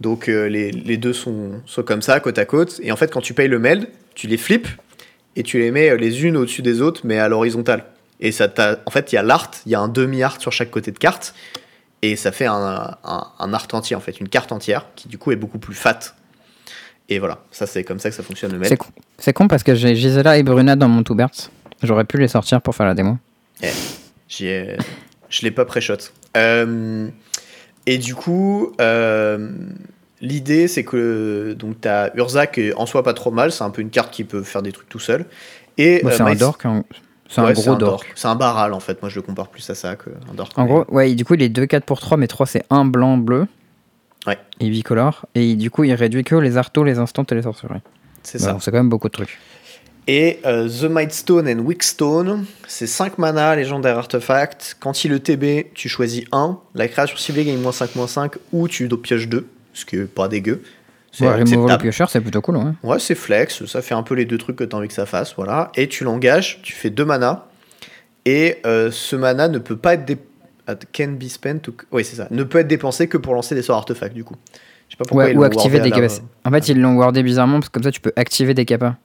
Donc 0.00 0.28
les, 0.28 0.70
les 0.70 0.96
deux 0.96 1.12
sont, 1.12 1.60
sont 1.66 1.82
comme 1.82 2.00
ça, 2.00 2.20
côte 2.20 2.38
à 2.38 2.46
côte. 2.46 2.80
Et 2.82 2.90
en 2.90 2.96
fait, 2.96 3.12
quand 3.12 3.20
tu 3.20 3.34
payes 3.34 3.48
le 3.48 3.58
meld, 3.58 3.88
tu 4.14 4.28
les 4.28 4.38
flippes 4.38 4.68
et 5.36 5.42
tu 5.42 5.58
les 5.58 5.70
mets 5.70 5.94
les 5.98 6.24
unes 6.24 6.38
au-dessus 6.38 6.62
des 6.62 6.80
autres, 6.80 7.02
mais 7.04 7.18
à 7.18 7.28
l'horizontale. 7.28 7.84
Et 8.20 8.32
ça 8.32 8.48
en 8.86 8.90
fait, 8.90 9.12
il 9.12 9.16
y 9.16 9.18
a 9.18 9.22
l'art, 9.22 9.50
il 9.66 9.72
y 9.72 9.74
a 9.74 9.80
un 9.80 9.88
demi-art 9.88 10.40
sur 10.40 10.52
chaque 10.52 10.70
côté 10.70 10.90
de 10.90 10.98
carte. 10.98 11.34
Et 12.02 12.14
ça 12.16 12.30
fait 12.32 12.46
un, 12.46 12.96
un, 13.04 13.26
un 13.38 13.52
art 13.54 13.66
entier, 13.72 13.96
en 13.96 14.00
fait, 14.00 14.20
une 14.20 14.28
carte 14.28 14.52
entière, 14.52 14.86
qui 14.94 15.08
du 15.08 15.18
coup 15.18 15.32
est 15.32 15.36
beaucoup 15.36 15.58
plus 15.58 15.74
fat. 15.74 15.98
Et 17.08 17.18
voilà, 17.18 17.38
ça 17.50 17.66
c'est 17.66 17.84
comme 17.84 17.98
ça 17.98 18.10
que 18.10 18.14
ça 18.16 18.22
fonctionne 18.22 18.52
le 18.52 18.62
C'est 18.64 18.70
meld. 18.70 18.78
con, 18.78 18.88
c'est 19.18 19.32
con 19.32 19.48
parce 19.48 19.62
que 19.62 19.74
j'ai 19.74 19.96
Gisela 19.96 20.36
et 20.38 20.42
Bruna 20.42 20.76
dans 20.76 20.88
mon 20.88 21.02
Toubert. 21.02 21.30
J'aurais 21.82 22.04
pu 22.04 22.18
les 22.18 22.28
sortir 22.28 22.60
pour 22.60 22.74
faire 22.74 22.86
la 22.86 22.94
démo. 22.94 23.16
J'y 24.28 24.46
ai- 24.46 24.76
Je 25.30 25.42
l'ai 25.42 25.50
pas 25.50 25.64
pré-shot. 25.64 25.96
Euh, 26.36 27.08
et 27.86 27.98
du 27.98 28.14
coup, 28.14 28.72
euh, 28.80 29.50
l'idée 30.20 30.68
c'est 30.68 30.84
que 30.84 31.54
donc 31.58 31.80
t'as 31.80 32.10
Urza 32.14 32.46
qui 32.46 32.60
est 32.62 32.74
en 32.74 32.84
soi 32.86 33.02
pas 33.02 33.14
trop 33.14 33.30
mal, 33.30 33.52
c'est 33.52 33.64
un 33.64 33.70
peu 33.70 33.80
une 33.82 33.90
carte 33.90 34.12
qui 34.12 34.24
peut 34.24 34.42
faire 34.42 34.62
des 34.62 34.72
trucs 34.72 34.88
tout 34.88 34.98
seul. 34.98 35.24
Et 35.78 36.00
Bon, 36.02 36.08
euh, 36.10 36.12
c'est 36.14 36.22
un 36.22 36.34
dork. 36.34 36.64
hein. 36.66 36.84
C'est 37.28 37.40
Ouais, 37.42 37.48
un 37.48 37.52
gros 37.52 37.64
dork. 37.76 37.80
dork. 37.80 38.12
C'est 38.14 38.28
un 38.28 38.34
baral 38.36 38.72
en 38.72 38.80
fait, 38.80 39.02
moi 39.02 39.10
je 39.10 39.16
le 39.16 39.22
compare 39.22 39.48
plus 39.48 39.68
à 39.68 39.74
ça 39.74 39.96
qu'un 39.96 40.34
dork. 40.34 40.52
En 40.56 40.62
mais- 40.64 40.68
gros, 40.68 40.84
ouais, 40.88 41.14
du 41.14 41.24
coup, 41.24 41.34
il 41.34 41.42
est 41.42 41.48
2 41.50 41.66
4 41.66 41.84
pour 41.84 42.00
3, 42.00 42.16
mais 42.16 42.26
3 42.26 42.46
c'est 42.46 42.64
1 42.70 42.84
blanc 42.86 43.18
bleu. 43.18 43.46
Ouais. 44.26 44.38
Et 44.60 44.68
bicolore. 44.70 45.26
Et 45.34 45.54
du 45.54 45.70
coup, 45.70 45.84
il 45.84 45.92
réduit 45.94 46.24
que 46.24 46.34
les 46.34 46.56
artos, 46.56 46.84
les 46.84 46.98
instants 46.98 47.24
et 47.30 47.34
les 47.34 47.42
sorceries. 47.42 47.68
c'est 48.22 48.38
Bah, 48.38 48.44
ça. 48.46 48.52
donc, 48.52 48.62
c'est 48.62 48.70
quand 48.70 48.78
même 48.78 48.88
beaucoup 48.88 49.08
de 49.08 49.12
trucs. 49.12 49.38
Et 50.06 50.40
euh, 50.46 50.68
The 50.68 50.84
Might 50.90 51.12
Stone 51.12 51.46
and 51.48 51.58
Weak 51.60 51.82
Stone, 51.82 52.46
c'est 52.66 52.86
5 52.86 53.18
mana, 53.18 53.54
légendaire 53.56 53.98
artefact. 53.98 54.76
Quand 54.80 55.04
il 55.04 55.12
est 55.12 55.20
TB, 55.20 55.70
tu 55.74 55.88
choisis 55.90 56.24
1. 56.32 56.58
La 56.74 56.88
créature 56.88 57.18
ciblée 57.18 57.44
gagne 57.44 57.58
moins 57.58 57.72
5, 57.72 57.94
moins 57.94 58.06
5, 58.06 58.32
ou 58.52 58.68
tu 58.68 58.88
pioches 58.88 59.28
2, 59.28 59.46
ce 59.74 59.84
qui 59.84 59.96
est 59.96 60.04
pas 60.06 60.28
dégueu. 60.28 60.62
C'est 61.12 61.26
piocheur, 61.78 62.10
c'est 62.10 62.20
plutôt 62.20 62.40
cool. 62.40 62.56
Ouais. 62.58 62.72
Ouais, 62.82 62.98
c'est 62.98 63.14
flex, 63.14 63.64
ça 63.66 63.82
fait 63.82 63.94
un 63.94 64.02
peu 64.02 64.14
les 64.14 64.24
deux 64.24 64.38
trucs 64.38 64.56
que 64.56 64.64
tu 64.64 64.74
as 64.74 64.78
envie 64.78 64.88
que 64.88 64.94
ça 64.94 65.06
fasse, 65.06 65.34
voilà. 65.36 65.70
Et 65.74 65.88
tu 65.88 66.04
l'engages, 66.04 66.60
tu 66.62 66.72
fais 66.74 66.90
2 66.90 67.04
mana, 67.04 67.46
et 68.24 68.58
euh, 68.66 68.90
ce 68.90 69.16
mana 69.16 69.48
ne 69.48 69.58
peut 69.58 69.76
pas 69.76 69.94
être 69.94 70.04
dé- 70.04 70.18
can 70.92 71.12
be 71.18 71.24
spent, 71.24 71.60
to- 71.62 71.74
oui 71.92 72.04
c'est 72.04 72.16
ça, 72.16 72.28
ne 72.30 72.42
peut 72.42 72.58
être 72.58 72.68
dépensé 72.68 73.08
que 73.08 73.16
pour 73.16 73.34
lancer 73.34 73.54
des 73.54 73.62
sorts 73.62 73.78
artefacts 73.78 74.14
du 74.14 74.22
coup. 74.24 74.34
Je 74.88 74.92
sais 74.94 74.96
pas 74.98 75.04
pourquoi 75.06 75.24
Ouais, 75.24 75.32
ils 75.32 75.38
ou 75.38 75.42
activer 75.44 75.80
des 75.80 75.90
capas. 75.90 76.20
En 76.44 76.50
fait, 76.50 76.68
ils 76.68 76.80
l'ont 76.80 76.96
wordé 76.96 77.22
bizarrement 77.22 77.58
parce 77.60 77.68
que 77.68 77.72
comme 77.74 77.82
ça, 77.82 77.90
tu 77.90 78.00
peux 78.00 78.12
activer 78.16 78.54
des 78.54 78.64
capas. 78.64 78.96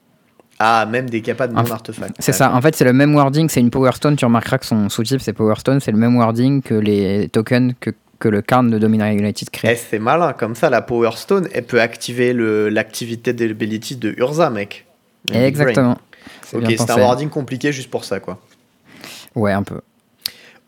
Ah, 0.59 0.85
même 0.89 1.09
des 1.09 1.21
capas 1.21 1.47
de 1.47 1.53
non 1.53 1.65
fait, 1.65 1.71
artefacts. 1.73 2.15
C'est 2.19 2.31
ça. 2.31 2.53
En 2.53 2.61
fait, 2.61 2.73
c'est 2.75 2.85
le 2.85 2.93
même 2.93 3.13
wording. 3.15 3.49
C'est 3.49 3.59
une 3.59 3.69
Power 3.69 3.91
Stone. 3.93 4.15
Tu 4.15 4.23
remarqueras 4.23 4.59
que 4.59 4.65
son 4.65 4.87
sous-type, 4.87 5.19
c'est 5.19 5.33
Power 5.33 5.55
Stone. 5.57 5.79
C'est 5.81 5.91
le 5.91 5.97
même 5.97 6.15
wording 6.15 6.61
que 6.61 6.75
les 6.75 7.27
tokens 7.27 7.73
que, 7.79 7.89
que 8.23 8.29
le 8.29 8.41
Karn 8.41 8.69
de 8.69 8.77
Dominaria 8.79 9.13
United 9.19 9.49
crée. 9.49 9.73
Eh, 9.73 9.75
c'est 9.75 9.99
malin, 9.99 10.31
comme 10.31 10.55
ça 10.55 10.69
la 10.69 10.81
Power 10.81 11.11
Stone, 11.17 11.49
elle 11.53 11.65
peut 11.65 11.81
activer 11.81 12.31
l'activité 12.33 13.33
d'ability 13.33 13.97
de 13.97 14.13
Urza, 14.17 14.49
mec. 14.49 14.85
Exactement. 15.29 15.97
C'est 16.41 16.55
Ok, 16.55 16.63
c'est 16.69 16.81
un 16.83 16.85
pensé. 16.85 17.01
wording 17.01 17.29
compliqué 17.29 17.73
juste 17.73 17.89
pour 17.89 18.05
ça, 18.05 18.21
quoi. 18.21 18.39
Ouais, 19.35 19.51
un 19.51 19.63
peu. 19.63 19.81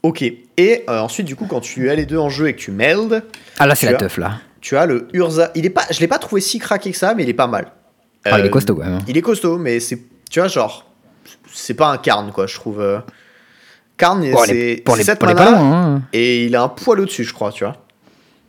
Ok, 0.03 0.21
et 0.21 0.83
euh, 0.89 0.99
ensuite, 0.99 1.25
du 1.25 1.37
coup, 1.37 1.45
quand 1.45 1.61
tu 1.61 1.89
as 1.89 1.95
les 1.95 2.05
deux 2.05 2.17
en 2.17 2.29
jeu 2.29 2.49
et 2.49 2.53
que 2.53 2.59
tu 2.59 2.71
meldes, 2.71 3.23
Ah 3.57 3.67
là, 3.67 3.73
c'est 3.75 3.85
la 3.85 3.93
as- 3.93 3.95
teuf 3.99 4.17
là. 4.17 4.33
tu 4.59 4.75
as 4.75 4.85
le 4.85 5.07
Urza. 5.13 5.51
Il 5.55 5.65
est 5.65 5.69
pas, 5.69 5.83
je 5.91 6.01
l'ai 6.01 6.07
pas 6.09 6.19
trouvé 6.19 6.41
si 6.41 6.59
craqué 6.59 6.91
que 6.91 6.97
ça, 6.97 7.15
mais 7.15 7.23
il 7.23 7.29
est 7.29 7.33
pas 7.33 7.47
mal. 7.47 7.71
Ah, 8.25 8.37
il 8.37 8.43
Euh, 8.43 8.47
est 8.47 8.49
costaud 8.49 8.75
quand 8.75 8.83
même. 8.83 8.99
Il 9.07 9.15
est 9.17 9.21
costaud, 9.21 9.57
mais 9.57 9.79
c'est, 9.79 9.99
tu 10.29 10.39
vois, 10.39 10.49
genre, 10.49 10.91
c'est 11.53 11.73
pas 11.73 11.87
un 11.89 11.97
Karn, 11.97 12.31
quoi, 12.33 12.47
je 12.47 12.55
trouve. 12.55 12.81
euh. 12.81 12.99
Karn, 13.97 14.19
Bon, 14.31 14.37
on 14.37 14.43
c'est 14.45 14.57
est 14.83 14.87
mana, 14.89 15.35
pas 15.35 15.51
loin. 15.51 15.73
hein. 15.95 16.01
et 16.13 16.45
il 16.45 16.55
a 16.55 16.63
un 16.63 16.67
poil 16.69 16.99
au-dessus, 16.99 17.23
je 17.23 17.33
crois, 17.33 17.51
tu 17.51 17.63
vois. 17.63 17.77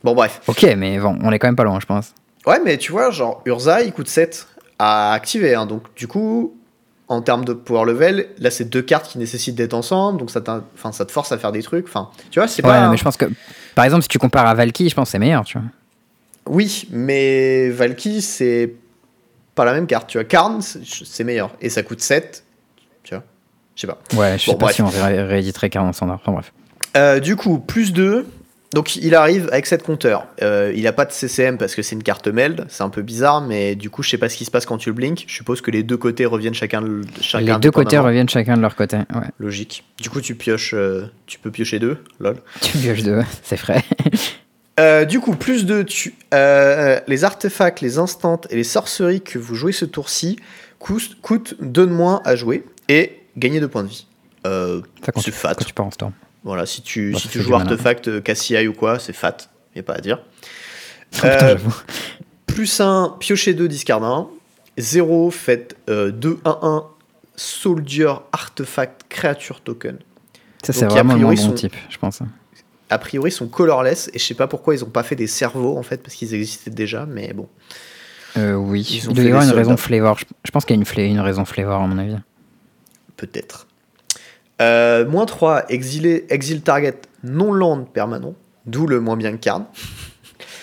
Bon, 0.03 0.13
bref. 0.13 0.41
Ok, 0.47 0.63
mais 0.77 0.99
bon, 0.99 1.17
on 1.23 1.31
est 1.31 1.39
quand 1.39 1.47
même 1.47 1.55
pas 1.55 1.63
loin, 1.63 1.79
je 1.79 1.85
pense. 1.85 2.13
Ouais, 2.45 2.59
mais 2.63 2.77
tu 2.77 2.91
vois, 2.91 3.11
genre, 3.11 3.41
Urza, 3.45 3.81
il 3.83 3.91
coûte 3.93 4.07
7 4.07 4.47
à 4.79 5.13
activer, 5.13 5.55
hein, 5.55 5.65
donc 5.65 5.83
du 5.95 6.07
coup, 6.07 6.53
en 7.07 7.21
termes 7.21 7.45
de 7.45 7.53
power 7.53 7.85
level, 7.85 8.27
là, 8.39 8.51
c'est 8.51 8.65
deux 8.65 8.81
cartes 8.81 9.07
qui 9.09 9.17
nécessitent 9.17 9.55
d'être 9.55 9.73
ensemble, 9.73 10.19
donc 10.19 10.29
ça, 10.31 10.41
enfin, 10.75 10.91
ça 10.91 11.05
te 11.05 11.11
force 11.11 11.31
à 11.31 11.37
faire 11.37 11.51
des 11.51 11.63
trucs, 11.63 11.87
enfin, 11.87 12.09
tu 12.29 12.39
vois, 12.39 12.47
c'est 12.47 12.63
Ouais, 12.65 12.69
pas... 12.71 12.89
mais 12.89 12.97
je 12.97 13.03
pense 13.03 13.17
que, 13.17 13.25
par 13.75 13.85
exemple, 13.85 14.03
si 14.03 14.09
tu 14.09 14.19
compares 14.19 14.45
à 14.47 14.53
Valky, 14.53 14.89
je 14.89 14.95
pense 14.95 15.07
que 15.07 15.11
c'est 15.13 15.19
meilleur, 15.19 15.43
tu 15.45 15.57
vois. 15.57 15.67
Oui, 16.45 16.87
mais 16.91 17.69
Valky, 17.69 18.21
c'est 18.21 18.73
pas 19.55 19.65
la 19.65 19.73
même 19.73 19.87
carte, 19.87 20.07
tu 20.09 20.17
vois. 20.17 20.25
Karn, 20.25 20.61
c'est 20.61 21.23
meilleur, 21.23 21.51
et 21.61 21.69
ça 21.69 21.83
coûte 21.83 22.01
7, 22.01 22.43
tu 23.03 23.15
vois. 23.15 23.23
Je 23.77 23.81
sais 23.81 23.87
pas. 23.87 23.99
Ouais, 24.15 24.37
je 24.37 24.43
sais 24.43 24.51
Bon, 24.51 24.57
pas 24.57 24.65
bref. 24.65 24.75
si 24.75 24.81
on 24.81 24.87
ré- 24.89 25.23
rééditerait 25.23 25.69
40 25.69 25.95
standard. 25.95 26.19
Enfin 26.21 26.33
bref. 26.33 26.51
Euh, 26.97 27.19
du 27.21 27.35
coup, 27.37 27.59
plus 27.59 27.93
2. 27.93 28.25
Donc 28.73 28.97
il 28.97 29.15
arrive 29.15 29.47
avec 29.53 29.65
7 29.65 29.81
compteurs. 29.81 30.27
Euh, 30.41 30.73
il 30.75 30.85
a 30.87 30.91
pas 30.91 31.05
de 31.05 31.11
CCM 31.13 31.57
parce 31.57 31.73
que 31.73 31.81
c'est 31.81 31.95
une 31.95 32.03
carte 32.03 32.27
meld. 32.27 32.65
C'est 32.67 32.83
un 32.83 32.89
peu 32.89 33.01
bizarre, 33.01 33.39
mais 33.39 33.75
du 33.75 33.89
coup, 33.89 34.03
je 34.03 34.09
sais 34.09 34.17
pas 34.17 34.27
ce 34.27 34.35
qui 34.35 34.43
se 34.43 34.51
passe 34.51 34.65
quand 34.65 34.77
tu 34.77 34.89
le 34.89 34.93
blink. 34.93 35.23
Je 35.25 35.33
suppose 35.33 35.61
que 35.61 35.71
les 35.71 35.83
deux 35.83 35.95
côtés 35.95 36.25
reviennent 36.25 36.53
chacun, 36.53 36.81
de- 36.81 37.01
chacun 37.21 37.45
Les 37.53 37.59
deux 37.59 37.71
côtés 37.71 37.97
reviennent 37.97 38.27
chacun 38.27 38.57
de 38.57 38.61
leur 38.61 38.75
côté. 38.75 38.97
Ouais. 38.97 39.21
Logique. 39.39 39.85
Du 40.01 40.09
coup, 40.09 40.19
tu 40.19 40.35
pioches, 40.35 40.73
euh, 40.73 41.05
tu 41.27 41.39
peux 41.39 41.49
piocher 41.49 41.79
deux. 41.79 41.97
Lol. 42.19 42.35
Tu 42.61 42.77
pioches 42.77 43.03
deux, 43.03 43.21
c'est 43.43 43.57
frais. 43.57 43.83
Euh, 44.79 45.05
du 45.05 45.19
coup, 45.19 45.33
plus 45.35 45.65
de 45.65 45.81
tu- 45.81 46.13
euh, 46.35 46.99
les 47.07 47.23
artefacts, 47.23 47.81
les 47.81 47.97
instants 47.97 48.39
et 48.51 48.55
les 48.55 48.63
sorceries 48.63 49.21
que 49.21 49.39
vous 49.39 49.55
jouez 49.55 49.71
ce 49.71 49.85
tour-ci 49.85 50.37
coûtent, 50.77 51.19
coûtent 51.23 51.55
2 51.61 51.87
de 51.87 51.91
moins 51.91 52.21
à 52.25 52.35
jouer 52.35 52.63
et 52.87 53.16
gagnez 53.37 53.59
2 53.59 53.67
points 53.67 53.83
de 53.83 53.89
vie. 53.89 54.05
Euh, 54.45 54.81
c'est 55.17 55.31
fat. 55.31 55.55
quand 55.55 55.63
tu 55.65 55.73
pars 55.73 55.85
en 55.85 55.91
storm. 55.91 56.13
Voilà, 56.43 56.65
si 56.65 56.81
tu, 56.81 57.11
Bah, 57.11 57.19
si 57.19 57.27
tu 57.27 57.41
joues 57.41 57.51
mana. 57.51 57.63
artefact 57.71 58.07
euh, 58.07 58.21
Cassia 58.21 58.63
ou 58.63 58.73
quoi, 58.73 58.99
c'est 58.99 59.13
fat. 59.13 59.37
Y 59.75 59.79
a 59.79 59.83
pas 59.83 59.93
à 59.95 60.01
dire. 60.01 60.19
Putain, 61.11 61.27
Euh. 61.43 61.57
Plus 62.45 62.79
1, 62.79 63.17
piochez 63.19 63.53
2, 63.53 63.67
discard 63.67 64.03
1. 64.03 64.29
0, 64.77 65.31
faites 65.31 65.75
2, 65.87 66.39
1, 66.45 66.59
1, 66.61 66.85
soldier, 67.35 68.13
artefact, 68.31 69.01
créature, 69.09 69.61
token. 69.61 69.97
Ça, 70.63 70.73
c'est 70.73 70.85
vraiment 70.85 71.13
priori, 71.13 71.35
bon 71.35 71.41
sont- 71.41 71.51
type, 71.53 71.75
je 71.89 71.97
pense. 71.97 72.19
A 72.89 72.97
priori, 72.99 73.29
ils 73.29 73.33
sont 73.33 73.47
colorless 73.47 74.09
et 74.13 74.19
je 74.19 74.23
sais 74.23 74.33
pas 74.33 74.47
pourquoi 74.47 74.73
ils 74.75 74.83
ont 74.83 74.89
pas 74.89 75.03
fait 75.03 75.15
des 75.15 75.27
cerveaux 75.27 75.77
en 75.77 75.83
fait, 75.83 75.97
parce 76.01 76.15
qu'ils 76.15 76.33
existaient 76.33 76.71
déjà, 76.71 77.05
mais 77.05 77.33
bon. 77.33 77.47
Euh, 78.37 78.53
oui, 78.53 78.81
Ils 78.89 78.97
il 79.03 79.09
ont 79.09 79.13
doit 79.13 79.23
fait 79.23 79.29
y 79.29 79.31
avoir 79.31 79.43
une 79.43 79.51
raison 79.55 79.77
flavor. 79.77 80.17
Je, 80.45 80.51
pense 80.51 80.63
qu'il 80.65 80.75
y 80.75 80.79
a 80.79 80.83
une, 81.05 81.11
une 81.11 81.19
raison 81.19 81.43
flavor, 81.45 81.81
à 81.81 81.87
mon 81.87 81.97
avis. 81.97 82.15
Peut-être. 83.17 83.67
Euh, 84.61 85.05
moins 85.07 85.25
3, 85.25 85.65
exilé, 85.69 86.25
exile 86.29 86.61
target 86.61 86.95
non 87.23 87.51
land 87.53 87.83
permanent, 87.83 88.33
d'où 88.65 88.87
le 88.87 88.99
moins 88.99 89.17
bien 89.17 89.31
de 89.31 89.37
card. 89.37 89.63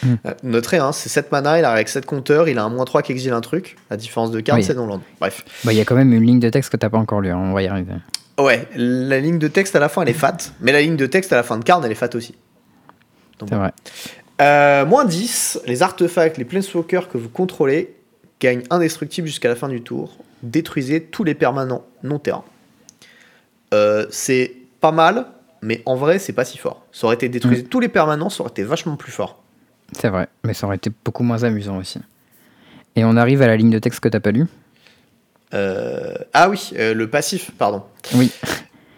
Hmm. 0.03 0.15
Euh, 0.27 0.35
Notez, 0.43 0.79
hein, 0.79 0.93
c'est 0.93 1.09
7 1.09 1.31
mana, 1.33 1.59
il 1.59 1.65
a 1.65 1.71
avec 1.71 1.89
7 1.89 2.05
compteurs, 2.07 2.49
il 2.49 2.59
a 2.59 2.65
un 2.65 2.69
moins 2.69 2.85
3 2.85 3.03
qui 3.03 3.13
exile 3.13 3.33
un 3.33 3.41
truc. 3.41 3.77
La 3.91 3.97
différence 3.97 4.31
de 4.31 4.43
Oui. 4.53 4.65
c'est 4.65 4.75
non 4.75 4.87
land. 4.87 5.01
Bref. 5.21 5.45
Bah, 5.65 5.73
il 5.73 5.79
y 5.79 5.81
a 5.81 5.85
quand 5.85 5.95
même 5.95 6.13
une 6.13 6.25
ligne 6.25 6.41
de 6.41 6.49
texte 6.49 6.71
que 6.71 6.77
t'as 6.77 6.89
pas 6.89 6.99
encore 6.99 7.21
lu, 7.21 7.31
hein, 7.31 7.39
on 7.39 7.53
va 7.53 7.63
y 7.63 7.67
arriver. 7.67 7.93
Ouais, 8.39 8.67
la 8.75 9.21
ligne 9.21 9.39
de 9.39 9.47
texte 9.49 9.77
à 9.77 9.81
la 9.81 9.89
fin, 9.89 10.03
elle 10.03 10.09
est 10.09 10.13
fat, 10.13 10.37
mais 10.61 10.73
la 10.73 10.81
ligne 10.81 10.97
de 10.97 11.07
texte 11.07 11.33
à 11.33 11.37
la 11.37 11.45
fin 11.45 11.57
de 11.57 11.65
card, 11.65 11.85
elle 11.85 11.93
est 11.93 11.97
fat 11.97 12.11
aussi. 12.15 12.35
C'est 13.49 13.55
vrai. 13.55 13.73
Euh, 14.41 14.85
moins 14.85 15.05
10, 15.05 15.61
les 15.67 15.83
artefacts, 15.83 16.39
les 16.39 16.45
planeswalkers 16.45 17.09
que 17.09 17.19
vous 17.19 17.29
contrôlez 17.29 17.95
gagnent 18.41 18.65
indestructible 18.71 19.29
jusqu'à 19.29 19.49
la 19.49 19.55
fin 19.55 19.69
du 19.69 19.83
tour. 19.83 20.17
Détruisez 20.45 21.03
tous 21.03 21.25
les 21.25 21.35
permanents 21.35 21.85
non 22.03 22.19
terrain. 22.19 22.45
Euh, 23.73 24.07
c'est 24.11 24.55
pas 24.81 24.93
mal, 24.93 25.27
mais 25.63 25.83
en 25.87 25.97
vrai, 25.97 26.19
c'est 26.19 26.33
pas 26.33 26.45
si 26.45 26.59
fort. 26.59 26.87
Ça 26.93 27.07
aurait 27.07 27.17
été 27.17 27.29
détruisez 27.29 27.65
tous 27.65 27.81
les 27.81 27.89
permanents, 27.89 28.31
ça 28.31 28.43
aurait 28.43 28.51
été 28.51 28.63
vachement 28.63 28.97
plus 28.97 29.11
fort. 29.11 29.43
C'est 29.93 30.09
vrai, 30.09 30.29
mais 30.45 30.55
ça 30.55 30.67
aurait 30.67 30.77
été 30.77 30.91
beaucoup 31.05 31.23
moins 31.23 31.43
amusant 31.43 31.79
aussi. 31.79 31.99
Et 32.97 33.05
on 33.05 33.17
arrive 33.17 33.43
à 33.43 33.47
la 33.47 33.57
ligne 33.57 33.71
de 33.71 33.79
texte 33.79 34.01
que 34.01 34.09
t'as 34.09 34.21
pas 34.21 34.31
lu. 34.31 34.47
Euh, 35.53 36.15
ah 36.33 36.49
oui, 36.49 36.73
euh, 36.77 36.95
le 36.95 37.09
passif, 37.09 37.51
pardon. 37.53 37.83
Oui. 38.15 38.31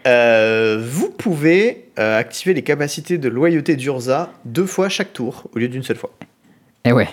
Euh, 0.05 0.81
vous 0.81 1.09
pouvez 1.09 1.85
activer 1.97 2.53
les 2.53 2.61
capacités 2.61 3.17
de 3.17 3.27
loyauté 3.27 3.75
d'Urza 3.75 4.31
deux 4.45 4.67
fois 4.67 4.87
chaque 4.87 5.13
tour 5.13 5.45
au 5.53 5.59
lieu 5.59 5.67
d'une 5.67 5.81
seule 5.81 5.97
fois. 5.97 6.11
Et 6.85 6.93
ouais. 6.93 7.09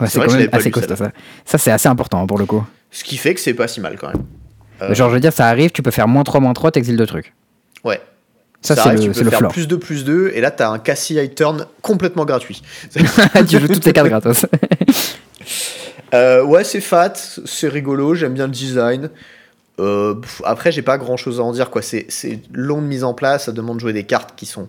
Ouais, 0.00 0.06
C'est 0.08 0.18
quand 0.18 0.32
même 0.32 0.48
assez 0.52 0.70
costaud 0.70 0.96
ça. 0.96 1.10
Ça, 1.44 1.58
c'est 1.58 1.70
assez 1.70 1.88
important 1.88 2.26
pour 2.26 2.38
le 2.38 2.46
coup. 2.46 2.64
Ce 2.90 3.04
qui 3.04 3.16
fait 3.16 3.34
que 3.34 3.40
c'est 3.40 3.54
pas 3.54 3.68
si 3.68 3.80
mal 3.80 3.96
quand 3.98 4.08
même. 4.08 4.24
Euh, 4.82 4.94
Genre, 4.94 5.10
je 5.10 5.14
veux 5.14 5.20
dire, 5.20 5.32
ça 5.32 5.46
arrive, 5.46 5.70
tu 5.70 5.82
peux 5.82 5.90
faire 5.90 6.08
moins 6.08 6.24
3, 6.24 6.40
moins 6.40 6.52
3, 6.54 6.72
t'exiles 6.72 6.96
deux 6.96 7.06
trucs. 7.06 7.34
Ouais. 7.84 8.00
Ça, 8.62 8.74
c'est 8.74 8.80
arrive, 8.80 9.00
tu 9.00 9.08
le, 9.08 9.14
peux 9.14 9.24
le 9.24 9.30
faire 9.30 9.38
floor. 9.40 9.52
plus 9.52 9.68
2 9.68 9.78
plus 9.78 10.04
2 10.04 10.32
et 10.34 10.40
là 10.42 10.50
t'as 10.50 10.68
un 10.68 10.78
Cassie 10.78 11.14
High 11.14 11.34
Turn 11.34 11.66
complètement 11.80 12.26
gratuit. 12.26 12.62
tu 13.48 13.58
joues 13.58 13.68
toutes 13.68 13.80
tes 13.80 13.92
cartes 13.92 14.08
gratos. 14.08 14.46
Euh, 16.12 16.42
ouais, 16.42 16.64
c'est 16.64 16.80
fat, 16.80 17.12
c'est 17.14 17.68
rigolo, 17.68 18.16
j'aime 18.16 18.34
bien 18.34 18.46
le 18.46 18.52
design. 18.52 19.10
Euh, 19.78 20.14
pff, 20.14 20.42
après, 20.44 20.72
j'ai 20.72 20.82
pas 20.82 20.98
grand 20.98 21.16
chose 21.16 21.38
à 21.38 21.44
en 21.44 21.52
dire 21.52 21.70
quoi. 21.70 21.82
C'est 21.82 22.06
c'est 22.08 22.40
long 22.52 22.82
de 22.82 22.86
mise 22.86 23.04
en 23.04 23.14
place, 23.14 23.44
ça 23.44 23.52
demande 23.52 23.76
de 23.76 23.80
jouer 23.80 23.92
des 23.92 24.02
cartes 24.02 24.34
qui 24.36 24.46
sont 24.46 24.68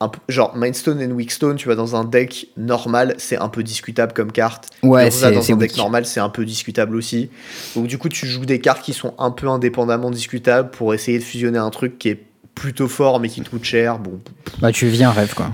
un 0.00 0.08
peu 0.08 0.20
genre 0.28 0.56
Mindstone 0.56 1.00
et 1.00 1.06
Weakstone. 1.06 1.56
Tu 1.56 1.66
vas 1.68 1.74
dans 1.74 1.96
un 1.96 2.04
deck 2.04 2.48
normal, 2.56 3.14
c'est 3.18 3.36
un 3.38 3.48
peu 3.48 3.62
discutable 3.62 4.12
comme 4.12 4.30
carte. 4.32 4.68
Ouais, 4.82 5.10
c'est 5.10 5.32
dans 5.32 5.40
un 5.52 5.56
deck 5.56 5.70
weak. 5.70 5.76
normal, 5.76 6.06
c'est 6.06 6.20
un 6.20 6.28
peu 6.28 6.44
discutable 6.44 6.94
aussi. 6.96 7.30
Donc 7.74 7.86
du 7.86 7.98
coup, 7.98 8.08
tu 8.08 8.26
joues 8.26 8.46
des 8.46 8.60
cartes 8.60 8.82
qui 8.82 8.92
sont 8.92 9.14
un 9.18 9.30
peu 9.30 9.48
indépendamment 9.48 10.10
discutables 10.10 10.70
pour 10.70 10.94
essayer 10.94 11.18
de 11.18 11.24
fusionner 11.24 11.58
un 11.58 11.70
truc 11.70 11.98
qui 11.98 12.10
est 12.10 12.22
plutôt 12.54 12.88
fort 12.88 13.20
mais 13.20 13.28
qui 13.28 13.40
te 13.42 13.50
coûte 13.50 13.64
cher. 13.64 13.98
Bon, 13.98 14.20
Bah, 14.60 14.72
tu 14.72 14.86
vis 14.88 15.04
un 15.04 15.10
rêve, 15.12 15.34
quoi. 15.34 15.50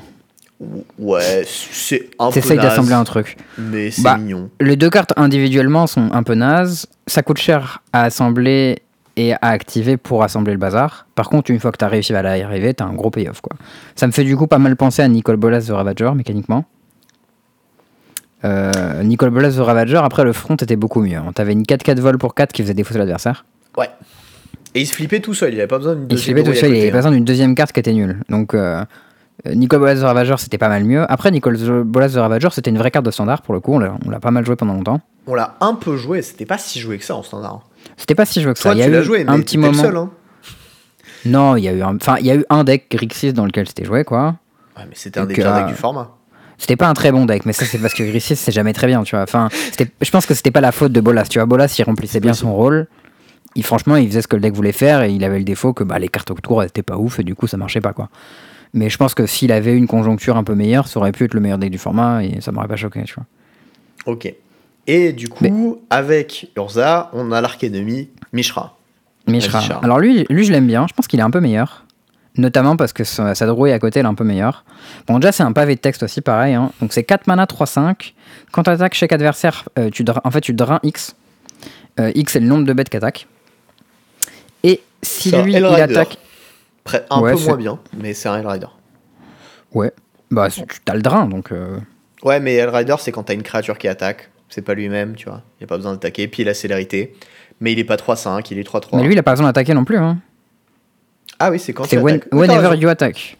ouais, 0.98 1.44
c'est 1.46 2.10
un 2.18 2.28
peu 2.28 2.34
T'essayes 2.34 2.56
d'assembler 2.56 2.94
un 2.94 3.04
truc. 3.04 3.36
mais 3.58 3.90
c'est 3.90 4.02
Bah, 4.02 4.16
mignon. 4.16 4.50
Les 4.60 4.76
deux 4.76 4.90
cartes 4.90 5.12
individuellement 5.16 5.86
sont 5.86 6.10
un 6.12 6.22
peu 6.22 6.34
nazes. 6.34 6.86
Ça 7.06 7.22
coûte 7.22 7.38
cher 7.38 7.82
à 7.92 8.04
assembler 8.04 8.78
et 9.16 9.32
à 9.34 9.38
activer 9.42 9.96
pour 9.96 10.22
assembler 10.22 10.52
le 10.52 10.58
bazar. 10.58 11.06
Par 11.14 11.28
contre, 11.28 11.50
une 11.50 11.60
fois 11.60 11.70
que 11.72 11.76
t'as 11.76 11.88
réussi 11.88 12.14
à 12.14 12.36
y 12.36 12.42
arriver, 12.42 12.74
t'as 12.74 12.84
un 12.84 12.94
gros 12.94 13.10
payoff, 13.10 13.40
quoi. 13.40 13.56
Ça 13.94 14.06
me 14.06 14.12
fait 14.12 14.24
du 14.24 14.36
coup 14.36 14.46
pas 14.46 14.58
mal 14.58 14.76
penser 14.76 15.02
à 15.02 15.08
Nicole 15.08 15.36
Bolas 15.36 15.62
The 15.62 15.70
Ravager, 15.70 16.10
mécaniquement. 16.14 16.64
Euh, 18.44 19.02
Nicole 19.02 19.30
Bolas 19.30 19.52
The 19.52 19.58
Ravager, 19.60 20.00
après 20.02 20.24
le 20.24 20.32
front 20.32 20.56
était 20.56 20.76
beaucoup 20.76 21.00
mieux. 21.00 21.16
hein. 21.16 21.32
T'avais 21.34 21.52
une 21.52 21.62
4-4 21.62 21.98
vol 22.00 22.18
pour 22.18 22.34
4 22.34 22.52
qui 22.52 22.62
faisait 22.62 22.74
défausser 22.74 22.98
l'adversaire. 22.98 23.46
Ouais. 23.78 23.88
Et 24.74 24.80
il 24.82 24.86
se 24.86 24.94
flippait 24.94 25.20
tout 25.20 25.34
seul, 25.34 25.54
il 25.54 25.58
avait 25.60 25.68
pas 25.68 25.78
besoin 25.78 25.94
d'une 25.94 26.08
deuxième 26.08 26.36
il 26.38 26.44
côté, 26.44 26.58
avait 26.66 26.90
hein. 26.90 26.92
besoin 26.92 27.10
d'une 27.12 27.24
deuxième 27.24 27.54
carte 27.54 27.72
qui 27.72 27.80
était 27.80 27.92
nulle. 27.92 28.20
Donc, 28.28 28.54
euh, 28.54 28.84
Nicole 29.46 29.78
Bolas 29.80 29.96
The 29.96 30.02
Ravager, 30.02 30.34
c'était 30.38 30.58
pas 30.58 30.68
mal 30.68 30.84
mieux. 30.84 31.10
Après, 31.10 31.30
Nicole 31.30 31.56
Bolas 31.84 32.10
The 32.10 32.16
Ravager, 32.16 32.48
c'était 32.50 32.70
une 32.70 32.78
vraie 32.78 32.90
carte 32.90 33.06
de 33.06 33.10
standard 33.10 33.42
pour 33.42 33.54
le 33.54 33.60
coup. 33.60 33.74
On 33.74 33.78
l'a 33.78 33.94
on 34.04 34.10
l'a 34.10 34.20
pas 34.20 34.30
mal 34.30 34.44
joué 34.44 34.56
pendant 34.56 34.74
longtemps. 34.74 35.00
On 35.26 35.34
l'a 35.34 35.56
un 35.60 35.74
peu 35.74 35.96
joué, 35.96 36.22
c'était 36.22 36.44
pas 36.44 36.58
si 36.58 36.80
joué 36.80 36.98
que 36.98 37.04
ça 37.04 37.14
en 37.14 37.22
standard. 37.22 37.62
C'était 37.96 38.14
pas 38.14 38.24
si 38.26 38.40
joué 38.42 38.52
que 38.52 38.58
ça. 38.58 38.70
Toi, 38.70 38.74
il 38.74 38.78
y 38.78 38.82
a 38.82 38.86
tu 38.86 38.92
eu 38.92 39.02
joué, 39.04 39.24
un 39.26 39.36
mais 39.36 39.42
petit 39.42 39.58
moment. 39.58 39.82
seul. 39.82 39.96
Hein. 39.96 40.10
Non, 41.26 41.56
il 41.56 41.64
y 41.64 41.68
a 41.68 41.72
eu 41.72 41.82
un, 41.82 41.96
enfin, 41.96 42.16
il 42.20 42.26
y 42.26 42.30
a 42.30 42.34
eu 42.36 42.44
un 42.50 42.64
deck 42.64 42.86
Grixis 42.90 43.32
dans 43.32 43.46
lequel 43.46 43.66
c'était 43.66 43.84
joué, 43.84 44.04
quoi. 44.04 44.36
Ouais, 44.76 44.84
mais 44.88 44.94
c'était 44.94 45.20
un 45.20 45.26
des 45.26 45.34
pires 45.34 45.52
euh, 45.52 45.60
decks 45.60 45.68
du 45.68 45.74
format. 45.74 46.10
C'était 46.58 46.76
pas 46.76 46.88
un 46.88 46.94
très 46.94 47.10
bon 47.12 47.26
deck, 47.26 47.46
mais 47.46 47.52
ça 47.52 47.64
c'est 47.64 47.78
parce 47.78 47.94
que 47.94 48.02
Grixis 48.02 48.36
c'est 48.36 48.52
jamais 48.52 48.72
très 48.72 48.86
bien, 48.86 49.02
tu 49.02 49.16
vois. 49.16 49.22
Enfin, 49.24 49.48
je 50.00 50.10
pense 50.10 50.26
que 50.26 50.34
c'était 50.34 50.50
pas 50.50 50.60
la 50.60 50.72
faute 50.72 50.92
de 50.92 51.00
Bolas, 51.00 51.24
tu 51.24 51.38
vois. 51.38 51.46
Bolas 51.46 51.74
il 51.78 51.82
remplissait 51.84 52.20
bien 52.20 52.32
son 52.34 52.54
rôle. 52.54 52.86
Il, 53.56 53.64
franchement, 53.64 53.96
il 53.96 54.08
faisait 54.08 54.22
ce 54.22 54.28
que 54.28 54.36
le 54.36 54.42
deck 54.42 54.52
voulait 54.54 54.72
faire 54.72 55.02
et 55.02 55.12
il 55.12 55.22
avait 55.24 55.38
le 55.38 55.44
défaut 55.44 55.72
que 55.72 55.84
bah, 55.84 55.98
les 55.98 56.08
cartes 56.08 56.30
autour 56.30 56.62
elles 56.62 56.68
étaient 56.68 56.82
pas 56.82 56.96
ouf 56.96 57.20
et 57.20 57.22
du 57.22 57.34
coup 57.34 57.46
ça 57.46 57.56
marchait 57.56 57.80
pas, 57.80 57.92
quoi. 57.92 58.08
Mais 58.72 58.90
je 58.90 58.96
pense 58.96 59.14
que 59.14 59.26
s'il 59.26 59.52
avait 59.52 59.76
une 59.76 59.86
conjoncture 59.86 60.36
un 60.36 60.42
peu 60.44 60.54
meilleure, 60.56 60.88
ça 60.88 60.98
aurait 60.98 61.12
pu 61.12 61.24
être 61.24 61.34
le 61.34 61.40
meilleur 61.40 61.58
deck 61.58 61.70
du 61.70 61.78
format 61.78 62.24
et 62.24 62.40
ça 62.40 62.50
m'aurait 62.52 62.66
pas 62.68 62.76
choqué, 62.76 63.02
tu 63.04 63.14
vois. 63.14 63.24
Ok. 64.06 64.32
Et 64.86 65.12
du 65.12 65.28
coup, 65.28 65.82
avec 65.90 66.50
Urza, 66.56 67.10
on 67.14 67.32
a 67.32 67.40
l'arc 67.40 67.62
ennemi 67.64 68.10
Mishra. 68.32 68.76
Mishra. 69.26 69.60
Alors 69.82 69.98
lui, 69.98 70.26
lui 70.28 70.44
je 70.44 70.52
l'aime 70.52 70.66
bien, 70.66 70.86
je 70.86 70.92
pense 70.92 71.06
qu'il 71.06 71.18
est 71.20 71.22
un 71.24 71.30
peu 71.30 71.40
meilleur. 71.40 71.84
Notamment 72.36 72.76
parce 72.76 72.92
que 72.92 73.04
sa, 73.04 73.34
sa 73.34 73.46
drouille 73.46 73.70
à 73.72 73.78
côté 73.78 74.00
elle 74.00 74.06
est 74.06 74.08
un 74.08 74.14
peu 74.14 74.24
meilleure. 74.24 74.64
Bon 75.06 75.18
déjà 75.20 75.30
c'est 75.32 75.44
un 75.44 75.52
pavé 75.52 75.76
de 75.76 75.80
texte 75.80 76.02
aussi 76.02 76.20
pareil. 76.20 76.54
hein. 76.54 76.72
Donc 76.80 76.92
c'est 76.92 77.04
4 77.04 77.26
mana 77.28 77.44
3-5. 77.46 78.12
Quand 78.52 78.64
tu 78.64 78.70
attaques 78.70 78.94
chaque 78.94 79.12
adversaire, 79.12 79.64
euh, 79.78 79.88
tu 79.90 80.02
dra- 80.04 80.20
en 80.24 80.30
fait 80.30 80.40
tu 80.40 80.52
drains 80.52 80.80
X. 80.82 81.14
Euh, 82.00 82.10
X 82.14 82.32
c'est 82.32 82.40
le 82.40 82.46
nombre 82.46 82.64
de 82.66 82.72
bêtes 82.72 82.88
qu'attaque. 82.90 83.26
Et 84.64 84.82
si 85.02 85.30
lui 85.42 85.54
il 85.54 85.64
attaque... 85.64 86.18
Près- 86.82 87.06
un 87.08 87.20
Ouais, 87.20 87.32
peu 87.34 87.38
moins 87.40 87.56
bien, 87.56 87.78
mais 87.96 88.12
c'est 88.14 88.28
un 88.28 88.36
Hellrider. 88.38 88.66
Ouais. 89.72 89.92
Bah 90.30 90.50
tu 90.50 90.62
as 90.86 90.94
le 90.94 91.02
drain 91.02 91.26
donc... 91.26 91.52
euh, 91.52 91.78
Ouais, 92.24 92.40
mais 92.40 92.54
Hellrider, 92.54 92.96
c'est 92.98 93.12
quand 93.12 93.22
t'as 93.22 93.34
une 93.34 93.42
créature 93.42 93.78
qui 93.78 93.86
attaque. 93.88 94.30
C'est 94.48 94.62
pas 94.62 94.74
lui-même, 94.74 95.14
tu 95.16 95.28
vois. 95.28 95.42
Il 95.60 95.64
a 95.64 95.66
pas 95.66 95.76
besoin 95.76 95.92
d'attaquer. 95.92 96.28
Puis 96.28 96.42
il 96.42 96.48
a 96.48 96.54
célérité. 96.54 97.14
Mais 97.60 97.72
il 97.72 97.78
est 97.78 97.84
pas 97.84 97.96
3-5, 97.96 98.46
il 98.50 98.58
est 98.58 98.68
3-3. 98.68 98.96
Mais 98.96 99.04
lui 99.04 99.12
il 99.14 99.18
a 99.18 99.22
pas 99.22 99.30
besoin 99.32 99.46
d'attaquer 99.46 99.74
non 99.74 99.84
plus. 99.84 99.96
Hein. 99.96 100.18
Ah 101.38 101.50
oui, 101.50 101.58
c'est 101.58 101.72
quand 101.72 101.84
C'est 101.84 101.98
when-. 101.98 102.20
Oui, 102.32 102.46
whenever 102.48 102.76
you 102.76 102.88
attack. 102.88 103.38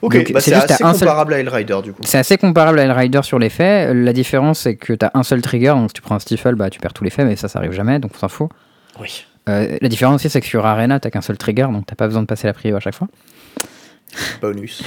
Ok, 0.00 0.32
bah, 0.32 0.40
c'est 0.40 0.52
assez 0.54 0.84
un 0.84 0.92
seul- 0.94 1.00
comparable 1.08 1.34
à 1.34 1.38
Hellrider, 1.40 1.78
du 1.82 1.92
coup. 1.92 2.02
C'est 2.04 2.18
assez 2.18 2.36
comparable 2.38 2.78
à 2.78 2.84
Hellrider 2.84 3.22
sur 3.24 3.38
les 3.40 3.48
faits. 3.50 3.92
La 3.94 4.12
différence, 4.12 4.60
c'est 4.60 4.76
que 4.76 4.92
tu 4.92 5.04
as 5.04 5.10
un 5.14 5.24
seul 5.24 5.42
trigger, 5.42 5.70
donc 5.70 5.90
si 5.90 5.94
tu 5.94 6.02
prends 6.02 6.14
un 6.14 6.18
Stifle, 6.20 6.54
bah, 6.54 6.70
tu 6.70 6.78
perds 6.78 6.92
tous 6.92 7.02
les 7.02 7.10
faits, 7.10 7.26
mais 7.26 7.34
ça, 7.34 7.48
ça 7.48 7.58
arrive 7.58 7.72
jamais, 7.72 7.98
donc 7.98 8.12
on 8.14 8.18
s'en 8.18 8.28
fout. 8.28 8.48
Oui. 9.00 9.24
Euh, 9.48 9.76
la 9.80 9.88
différence 9.88 10.16
aussi, 10.16 10.30
c'est 10.30 10.40
que 10.40 10.46
sur 10.46 10.64
Arena, 10.64 11.00
t'as 11.00 11.10
qu'un 11.10 11.20
seul 11.20 11.36
trigger, 11.36 11.66
donc 11.72 11.84
t'as 11.86 11.96
pas 11.96 12.06
besoin 12.06 12.22
de 12.22 12.26
passer 12.26 12.46
la 12.46 12.52
prio 12.52 12.76
à 12.76 12.80
chaque 12.80 12.94
fois. 12.94 13.08
Bonus. 14.40 14.82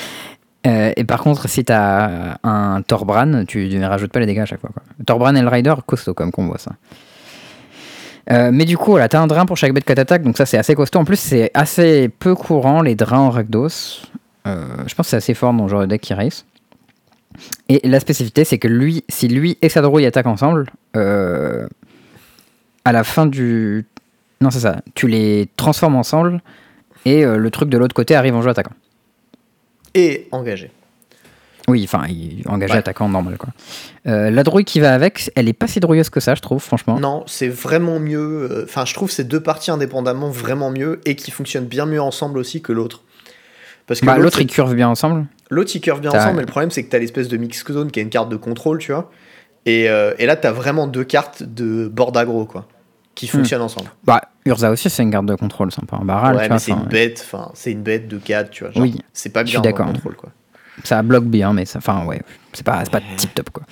Euh, 0.68 0.92
et 0.96 1.04
par 1.04 1.22
contre, 1.22 1.50
si 1.50 1.64
t'as 1.64 2.38
un 2.44 2.82
Torbran, 2.84 3.46
tu 3.46 3.68
ne 3.68 3.86
rajoutes 3.86 4.12
pas 4.12 4.20
les 4.20 4.26
dégâts 4.26 4.40
à 4.42 4.46
chaque 4.46 4.62
fois. 4.62 4.70
Torbran 5.06 5.36
et 5.36 5.42
le 5.42 5.48
Rider, 5.48 5.74
costaud 5.86 6.14
comme 6.14 6.32
combo, 6.32 6.56
ça. 6.58 6.72
Euh, 8.30 8.52
mais 8.54 8.66
du 8.66 8.78
coup, 8.78 8.92
voilà, 8.92 9.10
t'as 9.10 9.20
un 9.20 9.28
drain 9.28 9.46
pour 9.46 9.58
chaque 9.58 9.74
bête 9.74 9.84
que 9.84 9.94
t'attaques, 9.94 10.22
donc 10.22 10.38
ça 10.38 10.46
c'est 10.46 10.58
assez 10.58 10.76
costaud. 10.76 11.00
En 11.00 11.06
plus, 11.06 11.20
c'est 11.20 11.50
assez 11.54 12.10
peu 12.10 12.36
courant 12.36 12.82
les 12.82 12.96
drains 12.96 13.20
en 13.20 13.30
Rakdos. 13.32 14.04
Euh, 14.48 14.68
je 14.88 14.96
pense 14.96 15.08
que 15.08 15.10
c'est 15.12 15.18
assez 15.18 15.34
fort 15.34 15.54
dans 15.54 15.64
le 15.64 15.70
genre 15.70 15.82
de 15.82 15.88
deck 15.88 16.02
qui 16.02 16.14
race. 16.14 16.46
Et 17.70 17.88
la 17.88 18.00
spécificité, 18.00 18.44
c'est 18.44 18.58
que 18.58 18.68
lui, 18.68 19.04
si 19.10 19.28
lui 19.28 19.58
et 19.62 19.70
sa 19.70 19.82
drouille 19.82 20.06
attaquent 20.06 20.28
ensemble, 20.28 20.68
euh, 20.96 21.68
à 22.86 22.92
la 22.92 23.04
fin 23.04 23.26
du. 23.26 23.86
Non, 24.42 24.52
c'est 24.52 24.60
ça. 24.60 24.82
Tu 24.96 25.08
les 25.08 25.50
transformes 25.56 25.96
ensemble 25.96 26.42
et 27.06 27.24
euh, 27.26 27.38
le 27.38 27.52
truc 27.52 27.70
de 27.70 27.78
l'autre 27.78 27.96
côté 27.96 28.16
arrive 28.16 28.36
en 28.36 28.42
jeu 28.42 28.50
attaquant. 28.50 28.74
Et 29.94 30.28
engagé. 30.32 30.72
Oui, 31.68 31.84
enfin, 31.86 32.06
engagé 32.48 32.74
Ouais. 32.74 32.80
attaquant 32.80 33.08
normal 33.08 33.38
quoi. 33.38 33.50
Euh, 34.08 34.30
la 34.32 34.44
drouille 34.44 34.66
qui 34.66 34.80
va 34.80 34.94
avec, 34.94 35.32
elle 35.36 35.48
est 35.48 35.54
pas 35.54 35.68
si 35.68 35.80
drouilleuse 35.80 36.10
que 36.10 36.20
ça, 36.20 36.34
je 36.36 36.42
trouve, 36.42 36.62
franchement. 36.62 37.00
Non, 37.00 37.24
c'est 37.28 37.48
vraiment 37.48 38.00
mieux. 38.00 38.48
euh, 38.52 38.64
Enfin, 38.66 38.84
je 38.86 38.94
trouve 38.94 39.12
ces 39.12 39.24
deux 39.24 39.40
parties 39.42 39.70
indépendamment 39.72 40.30
vraiment 40.30 40.72
mieux 40.72 41.00
et 41.06 41.16
qui 41.16 41.30
fonctionnent 41.32 41.66
bien 41.68 41.86
mieux 41.86 42.02
ensemble 42.02 42.40
aussi 42.40 42.62
que 42.62 42.72
l'autre. 42.74 43.04
Parce 43.88 44.00
que 44.02 44.06
Bah, 44.06 44.18
l'autre, 44.18 44.42
il 44.42 44.48
curve 44.48 44.74
bien 44.74 44.90
ensemble. 44.90 45.26
L'autre, 45.50 45.72
il 45.76 45.82
curve 45.82 46.02
bien 46.02 46.12
ensemble, 46.12 46.36
mais 46.38 46.42
le 46.42 46.48
problème, 46.48 46.72
c'est 46.72 46.84
que 46.84 46.90
t'as 46.90 47.00
l'espèce 47.00 47.28
de 47.28 47.38
mix 47.38 47.64
zone 47.72 47.92
qui 47.92 48.00
est 48.00 48.04
une 48.04 48.10
carte 48.10 48.30
de 48.30 48.38
contrôle, 48.38 48.80
tu 48.80 48.92
vois. 48.92 49.12
Et, 49.66 49.88
euh, 49.90 50.14
et 50.18 50.26
là, 50.26 50.36
t'as 50.36 50.52
vraiment 50.52 50.88
deux 50.88 51.04
cartes 51.04 51.44
de 51.44 51.88
board 51.88 52.18
aggro, 52.18 52.46
quoi, 52.46 52.68
qui 53.16 53.26
Hmm. 53.28 53.30
fonctionnent 53.30 53.62
ensemble. 53.62 53.90
Bah, 54.04 54.22
Urza 54.46 54.72
aussi, 54.72 54.90
c'est 54.90 55.04
une 55.04 55.10
garde 55.10 55.28
de 55.28 55.36
contrôle 55.36 55.72
sympa. 55.72 55.98
Un 56.02 56.06
barrage, 56.06 56.36
ouais, 56.38 56.60
c'est 56.60 56.72
une 56.72 56.86
bête, 56.86 57.22
enfin, 57.26 57.52
c'est 57.54 57.72
une 57.72 57.84
bête 57.84 58.08
de 58.08 58.18
4, 58.18 58.50
tu 58.50 58.64
vois. 58.64 58.72
genre, 58.74 58.82
Oui, 58.84 58.98
c'est 59.14 59.30
pas 59.32 59.42
je 59.44 59.50
suis 59.50 59.60
bien 59.60 59.70
d'accord. 59.72 59.86
contrôle, 59.88 60.16
quoi. 60.16 60.30
Ça 60.86 61.04
bloque 61.04 61.26
bien, 61.26 61.54
mais 61.54 61.66
ça, 61.66 61.80
enfin, 61.80 62.06
ouais, 62.06 62.22
c'est 62.54 62.66
pas, 62.66 62.80
c'est 62.86 62.90
pas 62.92 63.02
tip 63.18 63.36
top 63.36 63.50
quoi. 63.52 63.64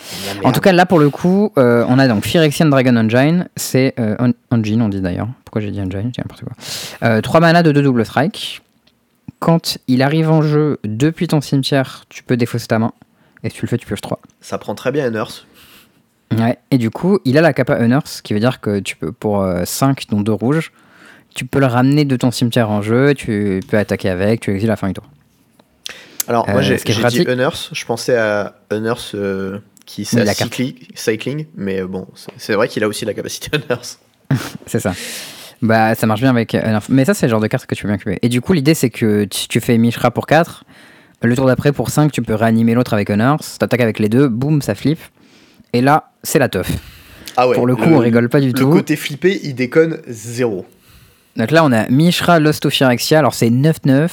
En 0.43 0.51
tout 0.51 0.59
cas, 0.59 0.73
là 0.73 0.85
pour 0.85 0.99
le 0.99 1.09
coup, 1.09 1.51
euh, 1.57 1.85
on 1.87 1.97
a 1.97 2.07
donc 2.07 2.23
Phyrexian 2.25 2.65
Dragon 2.67 2.95
Engine, 2.97 3.47
c'est 3.55 3.95
euh, 3.99 4.15
En- 4.19 4.55
Engine, 4.57 4.81
on 4.81 4.89
dit 4.89 4.99
d'ailleurs. 5.01 5.29
Pourquoi 5.45 5.61
j'ai 5.61 5.71
dit 5.71 5.79
Engine? 5.79 6.11
Dis 6.11 6.19
n'importe 6.19 6.41
quoi. 6.43 6.51
Euh, 7.03 7.21
3 7.21 7.39
mana 7.39 7.63
de 7.63 7.71
2 7.71 7.81
double 7.81 8.05
strike. 8.05 8.61
Quand 9.39 9.77
il 9.87 10.01
arrive 10.03 10.29
en 10.29 10.41
jeu 10.41 10.79
depuis 10.83 11.27
ton 11.27 11.39
cimetière, 11.39 12.03
tu 12.09 12.21
peux 12.23 12.35
défausser 12.37 12.67
ta 12.67 12.77
main. 12.79 12.91
Et 13.43 13.49
si 13.49 13.55
tu 13.55 13.61
le 13.65 13.69
fais, 13.69 13.77
tu 13.77 13.87
pioches 13.87 14.01
3. 14.01 14.19
Ça 14.41 14.57
prend 14.57 14.75
très 14.75 14.91
bien 14.91 15.05
un 15.05 15.15
Earth. 15.15 15.47
Ouais. 16.37 16.57
Et 16.71 16.77
du 16.77 16.89
coup, 16.91 17.19
il 17.25 17.37
a 17.37 17.41
la 17.41 17.53
capa 17.53 17.79
Unearth, 17.83 18.07
ce 18.07 18.21
qui 18.21 18.33
veut 18.33 18.39
dire 18.39 18.61
que 18.61 18.79
tu 18.79 18.95
peux, 18.95 19.11
pour 19.11 19.45
5, 19.65 20.05
dont 20.09 20.21
2 20.21 20.31
rouges, 20.31 20.71
tu 21.33 21.45
peux 21.45 21.59
le 21.59 21.65
ramener 21.65 22.05
de 22.05 22.15
ton 22.15 22.31
cimetière 22.31 22.69
en 22.69 22.81
jeu, 22.81 23.13
tu 23.15 23.59
peux 23.67 23.77
attaquer 23.77 24.09
avec, 24.09 24.41
tu 24.41 24.51
exiles 24.51 24.69
à 24.69 24.73
la 24.73 24.77
fin 24.77 24.87
du 24.87 24.93
tour. 24.93 25.05
Alors, 26.27 26.47
Euh, 26.47 26.53
moi, 26.53 26.61
j'ai 26.61 26.75
est 26.75 26.91
j'ai 26.91 27.03
dit. 27.07 27.21
Unearth, 27.27 27.69
je 27.71 27.85
pensais 27.85 28.15
à 28.15 28.55
Unearth 28.71 29.11
euh, 29.15 29.59
qui 29.85 30.05
c'est 30.05 30.23
cycling, 30.33 30.75
cycling, 30.93 31.45
mais 31.55 31.81
euh, 31.81 31.87
bon, 31.87 32.07
c'est- 32.37 32.53
vrai 32.53 32.67
qu'il 32.67 32.83
a 32.83 32.87
aussi 32.87 33.05
la 33.05 33.13
capacité 33.15 33.49
Unearth. 33.57 33.99
C'est 34.67 34.79
ça. 34.79 34.93
Bah, 35.63 35.95
ça 35.95 36.05
marche 36.05 36.21
bien 36.21 36.29
avec 36.29 36.53
euh, 36.53 36.61
Unearth. 36.61 36.89
Mais 36.89 37.03
ça, 37.03 37.15
c'est 37.15 37.25
le 37.25 37.31
genre 37.31 37.39
de 37.41 37.47
carte 37.47 37.65
que 37.65 37.73
tu 37.73 37.81
peux 37.83 37.89
bien 37.89 37.97
cuber. 37.97 38.19
Et 38.21 38.29
du 38.29 38.41
coup, 38.41 38.53
l'idée, 38.53 38.75
c'est 38.75 38.91
que 38.91 39.23
tu 39.25 39.59
fais 39.59 39.77
Mishra 39.79 40.11
pour 40.11 40.27
4, 40.27 40.63
le 41.23 41.35
tour 41.35 41.47
d'après, 41.47 41.71
pour 41.71 41.89
5, 41.89 42.11
tu 42.11 42.21
peux 42.21 42.35
réanimer 42.35 42.75
l'autre 42.75 42.93
avec 42.93 43.09
Unearth. 43.09 43.57
T'attaques 43.59 43.81
avec 43.81 43.97
les 43.97 44.07
deux, 44.07 44.27
boum, 44.27 44.61
ça 44.61 44.75
flippe. 44.75 44.99
Et 45.73 45.81
là, 45.81 46.08
c'est 46.23 46.39
la 46.39 46.49
teuf. 46.49 46.69
Ah 47.37 47.47
ouais, 47.47 47.55
pour 47.55 47.67
le 47.67 47.75
coup, 47.75 47.83
on 47.89 47.99
rigole 47.99 48.27
pas 48.29 48.39
du 48.41 48.47
Le 48.47 48.53
tout. 48.53 48.69
côté 48.69 48.95
flippé, 48.95 49.39
il 49.43 49.55
déconne 49.55 49.99
zéro. 50.07 50.65
Donc 51.37 51.51
là, 51.51 51.63
on 51.63 51.71
a 51.71 51.87
Mishra 51.89 52.39
Lost 52.39 52.65
of 52.65 52.73
Phyrexia. 52.73 53.19
Alors, 53.19 53.33
c'est 53.33 53.49
9-9. 53.49 54.09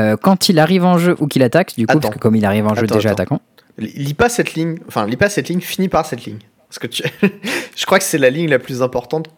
Euh, 0.00 0.16
quand 0.20 0.48
il 0.48 0.58
arrive 0.58 0.84
en 0.84 0.98
jeu 0.98 1.14
ou 1.20 1.26
qu'il 1.28 1.42
attaque, 1.42 1.74
du 1.76 1.86
coup, 1.86 1.92
Attends. 1.92 2.00
parce 2.00 2.14
que 2.14 2.18
comme 2.18 2.34
il 2.36 2.44
arrive 2.44 2.66
en 2.66 2.74
jeu 2.74 2.84
Attends, 2.84 2.96
déjà 2.96 3.10
attends. 3.10 3.22
attaquant. 3.36 3.40
Lis 3.78 4.14
pas 4.14 4.28
cette 4.28 4.54
ligne, 4.54 4.78
enfin, 4.88 5.06
lis 5.06 5.16
pas 5.16 5.28
cette 5.30 5.48
ligne, 5.48 5.60
finis 5.60 5.88
par 5.88 6.04
cette 6.04 6.24
ligne. 6.24 6.38
Parce 6.68 6.78
que 6.80 6.86
tu... 6.88 7.02
je 7.76 7.86
crois 7.86 7.98
que 7.98 8.04
c'est 8.04 8.18
la 8.18 8.28
ligne 8.30 8.48
la 8.50 8.58
plus 8.58 8.82
importante, 8.82 9.28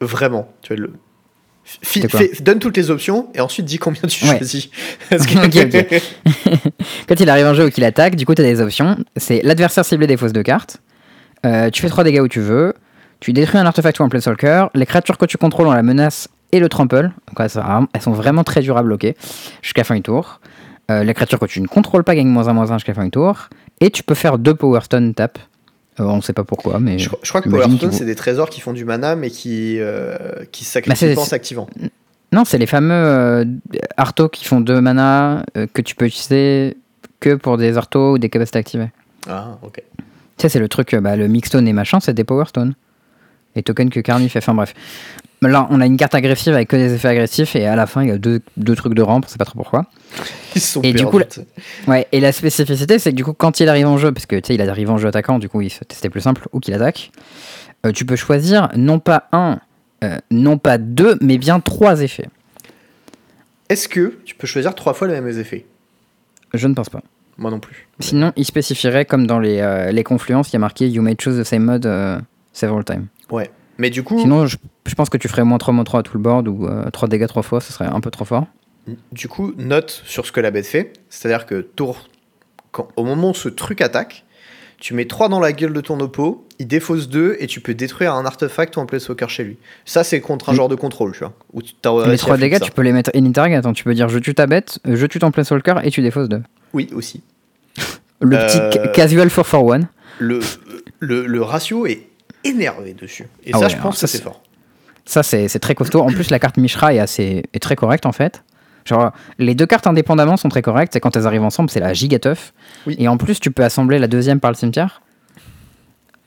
vraiment. 0.00 0.48
Tu 0.62 0.74
vois, 0.74 0.82
le... 0.82 0.92
Fais- 1.64 2.42
donne 2.42 2.58
toutes 2.58 2.76
les 2.76 2.90
options 2.90 3.28
et 3.34 3.40
ensuite 3.40 3.64
dis 3.66 3.78
combien 3.78 4.02
tu 4.02 4.24
Ouais. 4.26 4.36
choisis. 4.38 4.68
Que- 5.10 6.00
Quand 7.08 7.20
il 7.20 7.30
arrive 7.30 7.46
en 7.46 7.54
jeu 7.54 7.66
ou 7.66 7.70
qu'il 7.70 7.84
attaque, 7.84 8.16
du 8.16 8.26
coup, 8.26 8.34
tu 8.34 8.42
as 8.42 8.44
des 8.44 8.60
options. 8.60 8.96
C'est 9.16 9.40
l'adversaire 9.42 9.84
ciblé 9.84 10.06
des 10.08 10.16
fausses 10.16 10.32
de 10.32 10.42
cartes. 10.42 10.78
Euh, 11.46 11.70
tu 11.70 11.82
fais 11.82 11.88
3 11.88 12.04
dégâts 12.04 12.20
où 12.20 12.28
tu 12.28 12.40
veux. 12.40 12.74
Tu 13.20 13.32
détruis 13.32 13.58
un 13.58 13.66
artefact 13.66 14.00
ou 14.00 14.04
un 14.04 14.08
planeswalker. 14.08 14.66
Les 14.74 14.86
créatures 14.86 15.18
que 15.18 15.26
tu 15.26 15.38
contrôles 15.38 15.66
ont 15.68 15.72
la 15.72 15.82
menace 15.82 16.28
et 16.50 16.58
le 16.60 16.68
trample. 16.68 17.10
Donc, 17.28 17.38
ouais, 17.38 17.48
ça, 17.48 17.80
elles 17.92 18.02
sont 18.02 18.12
vraiment 18.12 18.44
très 18.44 18.60
dures 18.60 18.76
à 18.76 18.82
bloquer 18.82 19.16
jusqu'à 19.62 19.84
fin 19.84 19.94
du 19.94 20.02
tour. 20.02 20.40
Euh, 20.90 21.04
les 21.04 21.14
créatures 21.14 21.38
que 21.38 21.46
tu 21.46 21.60
ne 21.60 21.66
contrôles 21.66 22.04
pas 22.04 22.14
gagnent 22.14 22.26
moins 22.28 22.48
1 22.48 22.52
moins 22.52 22.70
1 22.70 22.78
jusqu'à 22.78 22.94
fin 22.94 23.04
du 23.04 23.10
tour. 23.10 23.48
Et 23.80 23.90
tu 23.90 24.02
peux 24.02 24.14
faire 24.14 24.38
2 24.38 24.54
Power 24.54 24.80
Stone 24.82 25.14
tap. 25.14 25.38
Euh, 26.00 26.04
on 26.04 26.20
sait 26.20 26.32
pas 26.32 26.44
pourquoi, 26.44 26.78
mais. 26.80 26.98
je, 26.98 27.08
je 27.22 27.28
crois 27.28 27.42
que 27.42 27.48
Imagine 27.48 27.62
Power 27.64 27.68
qu'il 27.70 27.78
Stone, 27.78 27.90
vaut- 27.90 27.96
c'est 27.96 28.04
des 28.04 28.14
trésors 28.16 28.50
qui 28.50 28.60
font 28.60 28.72
du 28.72 28.84
mana 28.84 29.14
mais 29.14 29.30
qui, 29.30 29.78
qui 30.50 30.64
Bah, 30.64 30.70
sacrifient 30.94 31.16
en 31.18 31.24
s'activant. 31.24 31.68
Non, 32.32 32.44
c'est 32.44 32.56
les 32.58 32.66
fameux 32.66 32.94
euh, 32.94 33.44
Arto 33.98 34.28
qui 34.28 34.44
font 34.46 34.60
2 34.60 34.80
mana 34.80 35.44
que 35.74 35.82
tu 35.82 35.94
peux 35.94 36.06
utiliser 36.06 36.76
que 37.20 37.34
pour 37.34 37.56
des 37.58 37.76
Arto 37.76 38.14
ou 38.14 38.18
des 38.18 38.30
capacités 38.30 38.58
activées. 38.58 38.90
Ah, 39.28 39.58
ok. 39.62 39.80
Sais, 40.42 40.48
c'est 40.48 40.58
le 40.58 40.68
truc, 40.68 40.92
euh, 40.92 41.00
bah, 41.00 41.14
le 41.14 41.28
Mixstone 41.28 41.68
et 41.68 41.72
machin, 41.72 42.00
c'est 42.00 42.14
des 42.14 42.24
Power 42.24 42.46
Stone. 42.48 42.74
Et 43.54 43.62
tokens 43.62 43.90
que 43.90 44.00
Carny 44.00 44.28
fait. 44.28 44.40
Enfin 44.40 44.54
bref. 44.54 44.74
Là, 45.40 45.68
on 45.70 45.80
a 45.80 45.86
une 45.86 45.96
carte 45.96 46.16
agressive 46.16 46.52
avec 46.52 46.66
que 46.68 46.74
des 46.74 46.92
effets 46.94 47.06
agressifs 47.08 47.54
et 47.54 47.64
à 47.66 47.76
la 47.76 47.86
fin, 47.86 48.02
il 48.02 48.08
y 48.08 48.10
a 48.10 48.18
deux, 48.18 48.40
deux 48.56 48.74
trucs 48.74 48.94
de 48.94 49.02
rampe, 49.02 49.24
on 49.26 49.28
sait 49.28 49.38
pas 49.38 49.44
trop 49.44 49.56
pourquoi. 49.56 49.86
Ils 50.56 50.60
sont 50.60 50.82
Et 50.82 50.92
du 50.92 51.06
coup, 51.06 51.20
sais. 51.28 51.46
Ouais, 51.86 52.08
et 52.10 52.18
la 52.18 52.32
spécificité, 52.32 52.98
c'est 52.98 53.10
que 53.12 53.16
du 53.16 53.24
coup, 53.24 53.32
quand 53.34 53.60
il 53.60 53.68
arrive 53.68 53.86
en 53.86 53.98
jeu, 53.98 54.10
parce 54.10 54.26
que 54.26 54.34
tu 54.36 54.48
sais, 54.48 54.54
il 54.56 54.60
arrive 54.68 54.90
en 54.90 54.98
jeu 54.98 55.06
attaquant, 55.06 55.38
du 55.38 55.48
coup, 55.48 55.60
il 55.60 55.70
se- 55.70 55.78
c'était 55.92 56.10
plus 56.10 56.20
simple, 56.22 56.48
ou 56.52 56.58
qu'il 56.58 56.74
attaque, 56.74 57.12
euh, 57.86 57.92
tu 57.92 58.04
peux 58.04 58.16
choisir 58.16 58.68
non 58.76 58.98
pas 58.98 59.28
un, 59.32 59.60
euh, 60.02 60.18
non 60.32 60.58
pas 60.58 60.78
deux, 60.78 61.16
mais 61.20 61.38
bien 61.38 61.60
trois 61.60 62.02
effets. 62.02 62.28
Est-ce 63.68 63.88
que 63.88 64.18
tu 64.24 64.34
peux 64.34 64.46
choisir 64.48 64.74
trois 64.74 64.92
fois 64.94 65.06
les 65.06 65.20
mêmes 65.20 65.38
effets? 65.38 65.66
Je 66.52 66.66
ne 66.66 66.74
pense 66.74 66.88
pas. 66.90 67.02
Moi 67.42 67.50
non 67.50 67.58
plus. 67.58 67.88
Sinon, 67.98 68.32
il 68.36 68.44
spécifierait, 68.44 69.04
comme 69.04 69.26
dans 69.26 69.40
les, 69.40 69.58
euh, 69.60 69.90
les 69.90 70.04
confluences, 70.04 70.50
il 70.50 70.52
y 70.52 70.56
a 70.56 70.60
marqué 70.60 70.88
You 70.88 71.02
may 71.02 71.16
choose 71.18 71.38
the 71.38 71.44
same 71.44 71.64
mode 71.64 71.84
euh, 71.86 72.18
several 72.52 72.84
times. 72.84 73.06
Ouais. 73.30 73.50
Mais 73.78 73.90
du 73.90 74.02
coup, 74.04 74.18
Sinon, 74.20 74.46
je, 74.46 74.56
je 74.86 74.94
pense 74.94 75.08
que 75.10 75.16
tu 75.18 75.26
ferais 75.28 75.42
moins 75.44 75.58
3 75.58 75.74
moins 75.74 75.82
3 75.84 76.00
à 76.00 76.02
tout 76.04 76.16
le 76.16 76.22
board 76.22 76.46
ou 76.46 76.68
3 76.92 77.08
dégâts 77.08 77.26
3 77.26 77.42
fois, 77.42 77.60
ce 77.60 77.72
serait 77.72 77.86
un 77.86 78.00
peu 78.00 78.10
trop 78.12 78.24
fort. 78.24 78.46
Du 79.10 79.26
coup, 79.28 79.52
note 79.58 80.02
sur 80.06 80.24
ce 80.24 80.30
que 80.32 80.40
la 80.40 80.50
bête 80.52 80.66
fait. 80.66 80.92
C'est-à-dire 81.08 81.46
que 81.46 81.60
tour, 81.62 82.08
quand, 82.70 82.88
au 82.96 83.04
moment 83.04 83.30
où 83.30 83.34
ce 83.34 83.48
truc 83.48 83.80
attaque, 83.80 84.24
tu 84.78 84.94
mets 84.94 85.06
3 85.06 85.28
dans 85.28 85.40
la 85.40 85.52
gueule 85.52 85.72
de 85.72 85.80
ton 85.80 85.98
oppo, 86.00 86.46
il 86.58 86.66
défausse 86.68 87.08
2 87.08 87.36
et 87.40 87.46
tu 87.46 87.60
peux 87.60 87.74
détruire 87.74 88.14
un 88.14 88.26
artefact 88.26 88.76
ou 88.76 88.80
un 88.80 88.86
planeswalker 88.86 89.28
chez 89.28 89.44
lui. 89.44 89.56
Ça, 89.84 90.04
c'est 90.04 90.20
contre 90.20 90.48
un 90.50 90.52
Oui. 90.52 90.56
genre 90.58 90.68
de 90.68 90.74
contrôle, 90.74 91.12
tu 91.12 91.20
vois. 91.20 91.32
Où 91.52 91.62
tu 91.62 91.74
les 91.84 91.90
réussi 91.90 92.24
à 92.24 92.26
3 92.26 92.36
flip 92.36 92.50
dégâts, 92.50 92.60
tu 92.60 92.70
peux 92.72 92.82
les 92.82 92.92
mettre 92.92 93.10
in 93.14 93.30
target. 93.32 93.56
Attends, 93.56 93.72
tu 93.72 93.84
peux 93.84 93.94
dire 93.94 94.08
je 94.08 94.18
tue 94.18 94.34
ta 94.34 94.46
bête, 94.46 94.78
euh, 94.86 94.96
je 94.96 95.06
tue 95.06 95.18
ton 95.18 95.30
planeswalker 95.30 95.76
et 95.84 95.90
tu 95.90 96.02
défausses 96.02 96.28
2. 96.28 96.42
Oui, 96.74 96.88
aussi. 96.94 97.22
Le 98.22 98.36
Euh, 98.38 98.46
petit 98.70 98.78
ca- 98.78 98.88
casual 98.88 99.28
4 99.28 99.44
for 99.46 99.74
1. 99.74 99.80
Le, 100.18 100.40
le, 101.00 101.26
le 101.26 101.42
ratio 101.42 101.86
est 101.86 102.06
énervé 102.44 102.94
dessus. 102.94 103.28
Et 103.44 103.50
Ah 103.52 103.58
ça, 103.58 103.64
ouais, 103.64 103.70
je 103.70 103.76
pense 103.76 103.98
ça, 103.98 104.06
que 104.06 104.10
c'est 104.12 104.22
fort. 104.22 104.42
Ça, 105.04 105.22
c'est 105.22 105.48
très 105.58 105.74
costaud. 105.74 106.00
En 106.00 106.12
plus, 106.12 106.30
la 106.30 106.38
carte 106.38 106.56
Mishra 106.56 106.94
est, 106.94 106.98
assez, 107.00 107.42
est 107.52 107.58
très 107.58 107.74
correcte 107.76 108.06
en 108.06 108.12
fait. 108.12 108.42
Genre, 108.84 109.12
les 109.38 109.54
deux 109.54 109.66
cartes 109.66 109.86
indépendamment 109.86 110.36
sont 110.36 110.48
très 110.48 110.62
correctes. 110.62 110.94
Et 110.96 111.00
quand 111.00 111.16
elles 111.16 111.26
arrivent 111.26 111.42
ensemble, 111.44 111.70
c'est 111.70 111.80
la 111.80 111.92
giga 111.92 112.18
teuf. 112.18 112.52
Oui. 112.86 112.96
Et 112.98 113.08
en 113.08 113.16
plus, 113.16 113.38
tu 113.40 113.50
peux 113.50 113.64
assembler 113.64 113.98
la 113.98 114.06
deuxième 114.08 114.38
par 114.40 114.50
le 114.50 114.56
cimetière. 114.56 115.02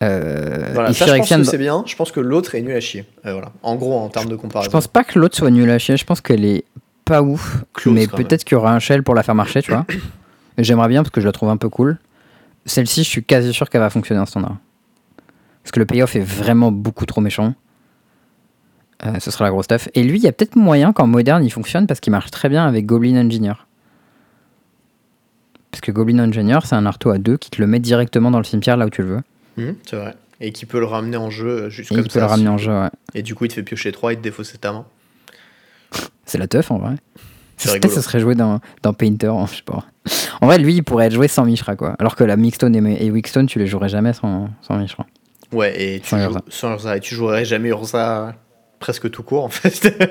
Euh, 0.04 0.72
Voilà, 0.74 0.94
ça, 0.94 1.06
je 1.08 1.16
pense 1.16 1.30
que 1.30 1.44
c'est 1.44 1.58
bien. 1.58 1.84
Je 1.86 1.96
pense 1.96 2.12
que 2.12 2.20
l'autre 2.20 2.56
est 2.56 2.62
nul 2.62 2.76
à 2.76 2.80
chier. 2.82 3.06
Euh, 3.26 3.32
voilà. 3.34 3.52
En 3.64 3.76
gros, 3.76 3.98
en 3.98 4.10
termes 4.10 4.28
de 4.28 4.32
je 4.32 4.36
comparaison. 4.36 4.72
pense 4.72 4.88
pas 4.88 5.04
que 5.04 5.18
l'autre 5.20 5.36
soit 5.38 5.52
nul 5.52 5.70
à 5.70 5.80
chier. 5.80 5.96
Je 5.98 6.06
pense 6.06 6.20
qu'elle 6.22 6.44
est 6.46 6.66
pas 7.06 7.22
ouf. 7.22 7.64
Close, 7.74 7.94
mais 7.96 8.08
peut-être 8.08 8.44
qu'il 8.44 8.56
y 8.56 8.60
aura 8.60 8.74
un 8.74 8.80
shell 8.80 9.04
pour 9.04 9.16
la 9.16 9.24
faire 9.24 9.36
marcher, 9.36 9.62
tu 9.62 9.72
vois. 9.72 9.86
J'aimerais 10.58 10.88
bien 10.88 11.04
parce 11.04 11.12
que 11.12 11.22
je 11.22 11.26
la 11.26 11.32
trouve 11.32 11.50
un 11.50 11.58
peu 11.58 11.70
cool. 11.70 11.98
Celle-ci, 12.66 13.04
je 13.04 13.10
suis 13.10 13.24
quasi 13.24 13.54
sûr 13.54 13.70
qu'elle 13.70 13.82
va 13.82 13.90
fonctionner 13.90 14.22
en 14.22 14.26
standard. 14.26 14.58
Parce 15.64 15.72
que 15.72 15.80
le 15.80 15.86
payoff 15.86 16.16
est 16.16 16.22
vraiment 16.22 16.72
beaucoup 16.72 17.06
trop 17.06 17.22
méchant. 17.22 17.54
Euh, 19.06 19.20
ce 19.20 19.30
sera 19.32 19.44
la 19.46 19.52
grosse 19.52 19.66
stuff. 19.66 19.90
Et 19.94 20.04
lui, 20.04 20.18
il 20.18 20.24
y 20.24 20.28
a 20.28 20.32
peut-être 20.32 20.56
moyen 20.56 20.94
qu'en 20.94 21.08
moderne 21.08 21.44
il 21.44 21.52
fonctionne 21.52 21.86
parce 21.88 22.00
qu'il 22.00 22.12
marche 22.12 22.32
très 22.32 22.50
bien 22.50 22.66
avec 22.66 22.86
Goblin 22.86 23.18
Engineer. 23.26 23.54
Parce 25.72 25.82
que 25.82 25.92
Goblin 25.92 26.20
Engineer, 26.20 26.60
c'est 26.64 26.76
un 26.76 26.86
arto 26.86 27.10
à 27.10 27.18
2 27.18 27.38
qui 27.38 27.50
te 27.50 27.60
le 27.62 27.68
met 27.68 27.80
directement 27.80 28.32
dans 28.32 28.38
le 28.38 28.46
cimetière 28.46 28.78
là 28.78 28.86
où 28.86 28.90
tu 28.90 29.02
le 29.02 29.08
veux. 29.10 29.22
Mhm, 29.58 29.76
c'est 29.86 29.98
vrai. 29.98 30.16
Et 30.40 30.52
qui 30.52 30.66
peut 30.66 30.80
le 30.80 30.86
ramener 30.86 31.18
en 31.18 31.30
jeu 31.30 31.48
euh, 31.64 31.70
juste 31.70 31.92
Et 31.92 31.96
comme 31.96 32.06
il 32.06 32.12
ça. 32.12 32.20
peut 32.20 32.26
le 32.26 32.30
ramener 32.30 32.50
en 32.50 32.58
jeu, 32.58 32.72
ouais. 32.72 32.90
Et 33.14 33.22
du 33.24 33.36
coup, 33.36 33.46
il 33.46 33.50
te 33.50 33.54
fait 33.54 33.64
piocher 33.64 33.92
3 33.92 34.14
et 34.14 34.16
te 34.18 34.22
défausser 34.22 34.58
ta 34.58 34.72
main. 34.72 34.86
C'est 36.26 36.38
la 36.38 36.48
teuf 36.48 36.72
en 36.72 36.78
vrai. 36.78 36.96
C'est 37.58 37.72
rigolo. 37.72 37.94
ça 37.94 38.02
serait 38.02 38.20
joué 38.20 38.36
dans, 38.36 38.60
dans 38.84 38.94
Painter, 38.94 39.28
hein, 39.28 39.46
je 39.50 39.56
sais 39.58 39.64
pas. 39.64 39.84
En 40.42 40.48
vrai, 40.48 40.58
lui, 40.58 40.76
il 40.76 40.84
pourrait 40.84 41.08
être 41.08 41.14
joué 41.14 41.28
sans 41.28 41.46
Mishra, 41.46 41.76
quoi. 41.76 41.96
Alors 42.00 42.16
que 42.16 42.24
la 42.24 42.36
Mixstone 42.38 42.76
et, 42.76 43.06
et 43.06 43.12
Wickstone, 43.12 43.48
tu 43.48 43.60
les 43.60 43.68
jouerais 43.68 43.90
jamais 43.90 44.14
sans, 44.14 44.50
sans 44.62 44.78
Mishra. 44.78 45.06
Ouais, 45.52 45.74
et 45.96 46.00
tu, 46.00 46.10
Sans 46.10 46.20
Urza. 46.24 46.42
sans 46.50 46.72
Urza. 46.74 46.98
Et 46.98 47.00
tu 47.00 47.16
jouerais 47.16 47.46
jamais 47.46 47.70
Urza 47.70 48.34
presque 48.80 49.10
tout 49.10 49.24
court, 49.24 49.46
en 49.46 49.50
fait. 49.50 49.96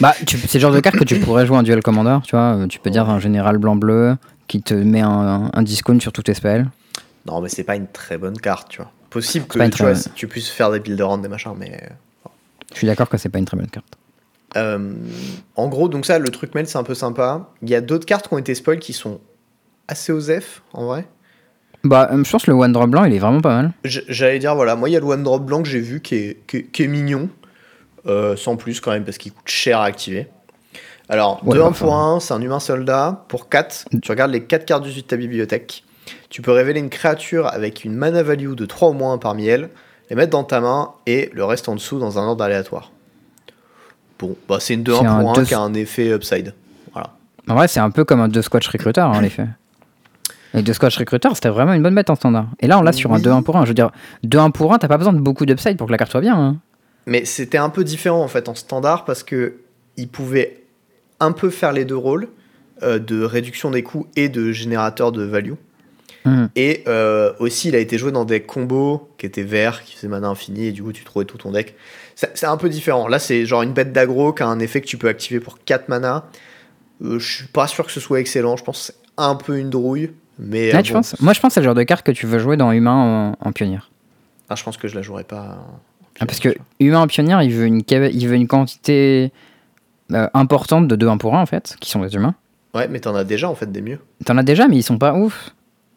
Bah, 0.00 0.12
c'est 0.26 0.54
le 0.54 0.60
genre 0.60 0.72
de 0.72 0.80
carte 0.80 0.96
que 0.96 1.04
tu 1.04 1.20
pourrais 1.20 1.46
jouer 1.46 1.56
en 1.56 1.62
duel 1.62 1.80
commander, 1.80 2.18
tu 2.24 2.32
vois. 2.34 2.56
euh, 2.56 2.66
Tu 2.66 2.80
peux 2.80 2.90
dire 2.90 3.08
un 3.08 3.20
général 3.20 3.58
blanc-bleu 3.58 4.16
qui 4.48 4.60
te 4.60 4.74
met 4.74 5.00
un, 5.02 5.50
un 5.54 5.62
discount 5.62 6.00
sur 6.00 6.10
tous 6.12 6.24
tes 6.24 6.34
spells. 6.34 6.66
non, 7.26 7.40
mais 7.40 7.48
c'est 7.48 7.62
pas 7.62 7.76
une 7.76 7.86
très 7.86 8.18
bonne 8.18 8.36
carte, 8.36 8.68
tu 8.70 8.78
vois. 8.78 8.90
Possible 9.10 9.46
que 9.46 9.56
tu, 9.68 9.82
vois, 9.84 9.92
tu 10.16 10.26
puisses 10.26 10.48
faire 10.50 10.72
des 10.72 10.80
build 10.80 11.00
around 11.00 11.22
des 11.22 11.28
machins, 11.28 11.54
mais. 11.56 11.80
Je 12.72 12.78
suis 12.78 12.86
d'accord 12.88 13.08
que 13.08 13.16
c'est 13.18 13.28
pas 13.28 13.38
une 13.38 13.44
très 13.44 13.56
bonne 13.56 13.68
carte. 13.68 13.96
Euh, 14.56 14.92
en 15.56 15.68
gros, 15.68 15.88
donc 15.88 16.06
ça, 16.06 16.18
le 16.18 16.28
truc 16.30 16.54
mail, 16.54 16.66
c'est 16.66 16.78
un 16.78 16.82
peu 16.84 16.94
sympa. 16.94 17.48
Il 17.62 17.70
y 17.70 17.74
a 17.74 17.80
d'autres 17.80 18.06
cartes 18.06 18.28
qui 18.28 18.34
ont 18.34 18.38
été 18.38 18.54
spoil 18.54 18.78
qui 18.78 18.92
sont 18.92 19.20
assez 19.88 20.12
osef, 20.12 20.62
en 20.72 20.86
vrai. 20.86 21.06
Bah, 21.82 22.08
euh, 22.12 22.22
je 22.24 22.30
pense 22.30 22.44
que 22.44 22.50
le 22.50 22.56
one 22.56 22.72
drop 22.72 22.88
blanc, 22.90 23.04
il 23.04 23.12
est 23.14 23.18
vraiment 23.18 23.40
pas 23.40 23.54
mal. 23.56 23.72
J'allais 23.84 24.38
dire, 24.38 24.54
voilà, 24.54 24.74
moi, 24.76 24.88
il 24.88 24.92
y 24.92 24.96
a 24.96 25.00
le 25.00 25.06
one 25.06 25.22
drop 25.22 25.44
blanc 25.44 25.62
que 25.62 25.68
j'ai 25.68 25.80
vu 25.80 26.00
qui 26.00 26.14
est, 26.14 26.46
qui 26.46 26.58
est- 26.58 26.62
qui 26.70 26.82
est 26.84 26.86
mignon. 26.88 27.28
Euh, 28.06 28.36
sans 28.36 28.56
plus, 28.56 28.80
quand 28.80 28.90
même, 28.90 29.04
parce 29.04 29.16
qu'il 29.16 29.32
coûte 29.32 29.48
cher 29.48 29.80
à 29.80 29.84
activer. 29.86 30.28
Alors, 31.08 31.40
Ouais, 31.44 31.54
de 31.56 31.60
bah, 31.60 31.68
1 31.68 31.72
pour 31.72 31.94
1, 31.96 32.20
c'est 32.20 32.34
un 32.34 32.40
humain 32.42 32.60
soldat. 32.60 33.24
Pour 33.28 33.48
4, 33.48 33.86
tu 34.02 34.10
regardes 34.10 34.30
les 34.30 34.44
4 34.44 34.64
cartes 34.66 34.82
du 34.84 34.92
de 34.94 35.00
ta 35.00 35.16
bibliothèque. 35.16 35.84
Tu 36.28 36.42
peux 36.42 36.52
révéler 36.52 36.80
une 36.80 36.90
créature 36.90 37.46
avec 37.46 37.82
une 37.84 37.94
mana 37.94 38.22
value 38.22 38.52
de 38.54 38.66
3 38.66 38.90
ou 38.90 38.92
moins 38.92 39.16
parmi 39.16 39.46
elles, 39.46 39.70
les 40.10 40.16
mettre 40.16 40.30
dans 40.32 40.44
ta 40.44 40.60
main 40.60 40.92
et 41.06 41.30
le 41.32 41.44
reste 41.44 41.68
en 41.68 41.74
dessous 41.74 41.98
dans 41.98 42.18
un 42.18 42.22
ordre 42.26 42.44
aléatoire. 42.44 42.90
Bon, 44.18 44.36
bah 44.48 44.58
c'est 44.60 44.74
une 44.74 44.82
2 44.82 44.92
C'est 44.94 45.04
1 45.06 45.12
un 45.16 45.20
pour 45.20 45.30
1 45.30 45.32
deux- 45.34 45.44
qui 45.44 45.54
a 45.54 45.60
un 45.60 45.74
effet 45.74 46.14
upside. 46.14 46.54
Voilà. 46.92 47.10
En 47.48 47.54
vrai, 47.54 47.68
c'est 47.68 47.80
un 47.80 47.90
peu 47.90 48.04
comme 48.04 48.20
un 48.20 48.28
2 48.28 48.42
Squatch 48.42 48.68
Recruiter, 48.68 49.00
en 49.02 49.22
effet. 49.22 49.46
Et 50.54 50.62
2 50.62 50.72
Squatch 50.72 50.96
Recruiter, 50.98 51.28
c'était 51.34 51.48
vraiment 51.48 51.72
une 51.72 51.82
bonne 51.82 51.94
bête 51.94 52.10
en 52.10 52.14
standard. 52.14 52.46
Et 52.60 52.66
là, 52.68 52.78
on 52.78 52.82
l'a 52.82 52.92
sur 52.92 53.12
un 53.12 53.16
Oui. 53.16 53.22
2-1 53.22 53.42
pour 53.42 53.56
1. 53.56 53.64
Je 53.64 53.68
veux 53.70 53.74
dire, 53.74 53.90
2-1 54.24 54.50
pour 54.52 54.72
1, 54.72 54.78
t'as 54.78 54.86
pas 54.88 54.98
besoin 54.98 55.12
de 55.12 55.18
beaucoup 55.18 55.44
d'upside 55.46 55.76
pour 55.76 55.86
que 55.88 55.92
la 55.92 55.98
carte 55.98 56.12
soit 56.12 56.20
bien. 56.20 56.36
hein. 56.38 56.56
Mais 57.06 57.24
c'était 57.24 57.58
un 57.58 57.68
peu 57.70 57.82
différent 57.84 58.22
en 58.22 58.28
fait 58.28 58.48
en 58.48 58.54
standard 58.54 59.04
parce 59.04 59.22
que 59.24 59.56
il 59.96 60.08
pouvait 60.08 60.62
un 61.20 61.32
peu 61.32 61.50
faire 61.50 61.72
les 61.72 61.84
deux 61.84 61.96
rôles 61.96 62.28
euh, 62.82 62.98
de 62.98 63.22
réduction 63.22 63.70
des 63.70 63.82
coûts 63.82 64.06
et 64.16 64.28
de 64.28 64.52
générateur 64.52 65.12
de 65.12 65.22
value. 65.22 65.52
Mhm. 66.24 66.48
Et 66.56 66.84
euh, 66.88 67.32
aussi, 67.38 67.68
il 67.68 67.74
a 67.74 67.78
été 67.78 67.98
joué 67.98 68.10
dans 68.12 68.24
des 68.24 68.40
combos 68.40 69.08
qui 69.18 69.26
étaient 69.26 69.42
verts, 69.42 69.82
qui 69.84 69.94
faisaient 69.96 70.08
mana 70.08 70.28
infini, 70.28 70.66
et 70.66 70.72
du 70.72 70.82
coup, 70.82 70.92
tu 70.92 71.04
trouvais 71.04 71.24
tout 71.26 71.36
ton 71.38 71.50
deck. 71.52 71.74
C'est 72.14 72.46
un 72.46 72.56
peu 72.56 72.68
différent. 72.68 73.08
Là, 73.08 73.18
c'est 73.18 73.44
genre 73.44 73.62
une 73.62 73.72
bête 73.72 73.92
d'aggro 73.92 74.32
qui 74.32 74.42
a 74.42 74.46
un 74.46 74.58
effet 74.60 74.80
que 74.80 74.86
tu 74.86 74.96
peux 74.96 75.08
activer 75.08 75.40
pour 75.40 75.58
4 75.64 75.88
mana. 75.88 76.24
Euh, 77.02 77.18
je 77.18 77.34
suis 77.36 77.46
pas 77.48 77.66
sûr 77.66 77.84
que 77.84 77.92
ce 77.92 78.00
soit 78.00 78.20
excellent. 78.20 78.56
Je 78.56 78.64
pense 78.64 78.78
que 78.78 78.84
c'est 78.92 78.98
un 79.16 79.34
peu 79.34 79.58
une 79.58 79.68
drouille. 79.70 80.12
Mais 80.38 80.72
Ouais, 80.72 80.78
euh, 80.78 80.82
tu 80.82 80.92
bon. 80.92 80.98
penses? 81.00 81.20
Moi, 81.20 81.32
je 81.32 81.40
pense 81.40 81.50
que 81.50 81.54
c'est 81.54 81.60
le 81.60 81.64
genre 81.66 81.74
de 81.74 81.82
carte 81.82 82.06
que 82.06 82.12
tu 82.12 82.26
veux 82.26 82.38
jouer 82.38 82.56
dans 82.56 82.72
Humain 82.72 83.34
en, 83.42 83.48
en 83.48 83.52
pionnier. 83.52 83.78
Ah, 84.48 84.54
je 84.54 84.62
pense 84.64 84.76
que 84.76 84.88
je 84.88 84.94
la 84.94 85.02
jouerai 85.02 85.24
pas. 85.24 85.58
en 85.68 85.78
Ah, 86.20 86.26
parce 86.26 86.38
que 86.40 86.54
Humain 86.80 87.00
en 87.00 87.06
pionnier, 87.06 87.36
il 87.42 87.52
veut 87.52 87.66
une, 87.66 87.82
il 87.88 88.28
veut 88.28 88.34
une 88.36 88.46
quantité 88.48 89.32
euh, 90.12 90.28
importante 90.34 90.86
de 90.88 90.96
2-1 90.96 91.18
pour 91.18 91.34
1, 91.36 91.42
en 91.42 91.46
fait, 91.46 91.76
qui 91.80 91.90
sont 91.90 92.00
des 92.00 92.14
humains. 92.14 92.34
Ouais, 92.74 92.88
mais 92.88 93.00
t'en 93.00 93.14
as 93.14 93.24
déjà 93.24 93.48
en 93.48 93.54
fait 93.54 93.70
des 93.70 93.80
mieux. 93.82 93.98
T'en 94.24 94.36
as 94.38 94.42
déjà, 94.42 94.66
mais 94.68 94.76
ils 94.76 94.82
sont 94.82 94.98
pas 94.98 95.14
ouf. 95.14 95.50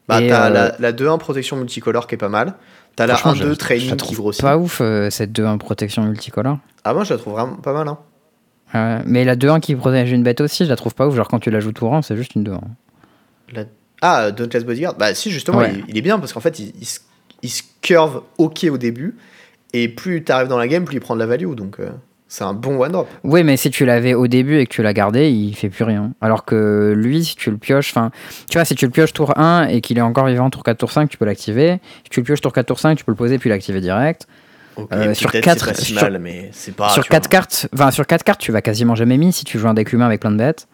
Bah, 0.08 0.20
t'as 0.22 0.48
euh, 0.48 0.50
la, 0.50 0.76
la 0.80 0.94
2-1 0.94 1.18
protection 1.20 1.58
multicolore 1.58 2.08
qui 2.08 2.16
est 2.16 2.18
pas 2.18 2.30
mal. 2.30 2.54
T'as 2.96 3.06
la 3.08 3.16
Franchement, 3.16 3.44
je- 3.44 3.50
1-2 3.50 3.50
je 3.50 3.54
training 3.56 3.96
qui 3.98 4.16
grossit. 4.16 4.42
Pas 4.42 4.58
ouf, 4.58 4.80
euh, 4.82 5.10
cette 5.10 5.32
2-1 5.32 5.58
protection 5.58 6.04
multicolore. 6.04 6.58
Ah, 6.84 6.94
moi 6.94 7.04
je 7.04 7.14
la 7.14 7.20
trouve 7.20 7.34
vraiment 7.34 7.56
pas 7.58 7.74
mal. 7.74 7.88
Hein. 8.74 9.02
Mais 9.06 9.24
la 9.24 9.36
2-1 9.36 9.60
qui 9.60 9.76
protège 9.76 10.12
une 10.12 10.24
bête 10.24 10.42
aussi, 10.42 10.66
je 10.66 10.70
la 10.70 10.76
trouve 10.76 10.94
pas 10.96 11.08
ouf. 11.08 11.16
Genre, 11.16 11.28
quand 11.28 11.40
tu 11.40 11.52
la 11.52 11.60
joues 11.60 11.72
tout 11.72 11.88
rang, 11.88 12.02
c'est 12.02 12.16
juste 12.18 12.36
une 12.36 12.44
2-1. 12.44 12.60
La- 13.54 13.64
Ah, 14.02 14.30
Dauntless 14.32 14.64
Bodyguard 14.64 14.96
Bah, 14.96 15.14
si, 15.16 15.32
justement, 15.32 15.58
Ouais. 15.60 15.74
il, 15.74 15.86
il 15.90 15.98
est 15.98 16.02
bien 16.02 16.20
parce 16.20 16.32
qu'en 16.34 16.40
fait, 16.40 16.60
il, 16.60 16.74
il 16.80 16.86
se- 16.86 17.00
il 17.44 17.50
se 17.50 17.64
curve 17.82 18.22
ok 18.38 18.68
au 18.72 18.78
début. 18.78 19.16
Et 19.74 19.90
plus 19.90 20.24
t'arrives 20.24 20.48
dans 20.48 20.58
la 20.58 20.68
game, 20.68 20.86
plus 20.86 20.98
il 20.98 21.00
prend 21.00 21.16
de 21.16 21.20
la 21.20 21.26
value. 21.26 21.54
Donc, 21.56 21.80
euh, 21.80 21.90
c'est 22.28 22.44
un 22.44 22.54
bon 22.54 22.80
one 22.82 22.92
drop. 22.92 23.08
Oui, 23.24 23.44
mais 23.44 23.56
si 23.58 23.70
tu 23.72 23.86
l'avais 23.86 24.14
au 24.14 24.28
début 24.28 24.58
et 24.60 24.66
que 24.68 24.74
tu 24.74 24.82
l'as 24.84 24.94
gardé, 24.94 25.30
il 25.30 25.56
fait 25.56 25.70
plus 25.70 25.84
rien. 25.84 26.12
Alors 26.22 26.46
que 26.46 26.94
lui, 26.96 27.24
si 27.24 27.36
tu 27.36 27.52
le 27.52 27.58
pioches, 27.58 27.92
enfin, 27.92 28.12
tu 28.50 28.58
vois, 28.58 28.66
si 28.66 28.76
tu 28.76 28.86
le 28.86 28.92
pioches 28.92 29.14
tour 29.14 29.38
1 29.38 29.68
et 29.68 29.82
qu'il 29.82 29.98
est 29.98 30.02
encore 30.02 30.26
vivant 30.28 30.50
tour 30.50 30.64
4, 30.64 30.78
tour 30.78 30.92
5, 30.92 31.10
tu 31.10 31.18
peux 31.18 31.26
l'activer. 31.26 31.80
Si 32.04 32.10
tu 32.10 32.20
le 32.20 32.26
pioches 32.26 32.42
tour 32.42 32.52
4, 32.54 32.66
tour 32.66 32.80
5, 32.80 32.96
tu 32.98 33.04
peux 33.06 33.12
le 33.12 33.18
poser 33.18 33.38
puis 33.38 33.50
l'activer 33.50 33.80
direct. 33.82 34.28
Ok, 34.76 34.90
Euh, 34.94 35.14
sur 35.16 35.32
peut-être 35.32 35.44
quatre- 35.44 35.66
c'est 35.66 35.72
pas 35.72 35.74
si 35.74 35.94
sur- 35.94 36.02
mal, 36.04 36.20
mais 36.20 36.50
c'est 36.54 36.76
pas. 36.76 36.90
sur 36.90 37.00
Ah, 37.00 37.04
tu 37.04 37.10
vois. 37.10 37.20
4 37.20 37.30
cartes, 37.30 37.68
enfin, 37.74 37.90
sur 37.92 38.06
4 38.06 38.24
cartes, 38.24 38.40
tu 38.42 38.52
vas 38.52 38.62
quasiment 38.62 38.94
jamais 38.94 39.18
mis 39.18 39.34
si 39.34 39.44
tu 39.46 39.58
joues 39.58 39.68
un 39.68 39.74
deck 39.74 39.92
humain 39.94 40.06
avec 40.06 40.22
plein 40.22 40.32
de 40.32 40.38
bêtes. 40.38 40.68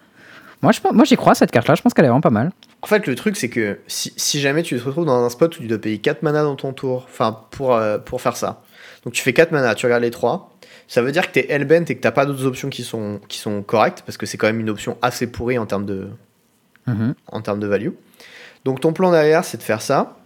Moi, 0.62 0.72
je, 0.72 0.80
moi 0.94 1.04
j'y 1.06 1.16
crois, 1.18 1.36
cette 1.36 1.52
carte-là, 1.52 1.76
je 1.76 1.82
pense 1.82 1.94
qu'elle 1.94 2.06
est 2.06 2.10
vraiment 2.10 2.22
pas 2.22 2.30
mal. 2.30 2.52
En 2.82 2.88
fait, 2.88 3.06
le 3.08 3.16
truc, 3.16 3.36
c'est 3.38 3.50
que 3.50 3.80
si, 3.88 4.14
si 4.18 4.40
jamais 4.42 4.64
tu 4.64 4.78
te 4.78 4.84
retrouves 4.84 5.06
dans 5.06 5.24
un 5.24 5.30
spot 5.30 5.58
où 5.58 5.62
tu 5.62 5.68
dois 5.68 5.78
payer 5.78 6.00
4 6.00 6.22
mana 6.24 6.42
dans 6.44 6.56
ton 6.56 6.74
tour, 6.74 7.06
enfin, 7.10 7.38
pour, 7.52 7.76
euh, 7.76 7.98
pour 7.98 8.22
faire 8.22 8.36
ça. 8.38 8.62
Donc, 9.06 9.14
tu 9.14 9.22
fais 9.22 9.34
4 9.34 9.52
mana, 9.52 9.76
tu 9.76 9.86
regardes 9.86 10.04
les 10.04 10.12
3. 10.12 10.50
Ça 10.88 11.02
veut 11.02 11.12
dire 11.12 11.28
que 11.28 11.32
t'es 11.34 11.48
Hellbent 11.50 11.86
et 11.90 11.96
que 11.96 12.02
t'as 12.02 12.12
pas 12.12 12.26
d'autres 12.26 12.46
options 12.46 12.70
qui 12.70 12.84
sont, 12.84 13.20
qui 13.28 13.38
sont 13.40 13.62
correctes, 13.64 14.04
parce 14.06 14.18
que 14.18 14.26
c'est 14.26 14.38
quand 14.38 14.48
même 14.48 14.60
une 14.60 14.70
option 14.70 14.98
assez 15.02 15.28
pourrie 15.28 15.58
en 15.58 15.66
termes 15.66 15.86
de, 15.86 16.10
Mhm. 16.88 17.16
en 17.32 17.42
termes 17.42 17.60
de 17.60 17.68
value. 17.68 17.90
Donc 18.66 18.80
ton 18.82 18.94
plan 18.94 19.12
derrière, 19.12 19.44
c'est 19.46 19.58
de 19.58 19.64
faire 19.64 19.82
ça. 19.82 20.18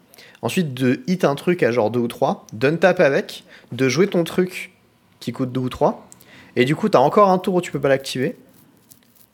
Ensuite, 0.42 0.74
de 0.74 1.02
hit 1.08 1.24
un 1.26 1.36
truc 1.36 1.64
à 1.64 1.72
genre 1.72 1.90
2 1.92 2.00
ou 2.00 2.08
3, 2.08 2.46
d'un 2.54 2.76
tap 2.76 3.00
avec, 3.00 3.44
de 3.72 3.90
jouer 3.90 4.08
ton 4.08 4.24
truc 4.24 4.72
qui 5.20 5.32
coûte 5.32 5.52
2 5.52 5.60
ou 5.62 5.70
3. 5.70 6.08
Et 6.56 6.66
du 6.66 6.76
coup, 6.76 6.90
t'as 6.90 7.00
encore 7.00 7.30
un 7.30 7.38
tour 7.40 7.56
où 7.56 7.62
tu 7.62 7.72
peux 7.72 7.80
pas 7.80 7.90
l'activer. 7.90 8.36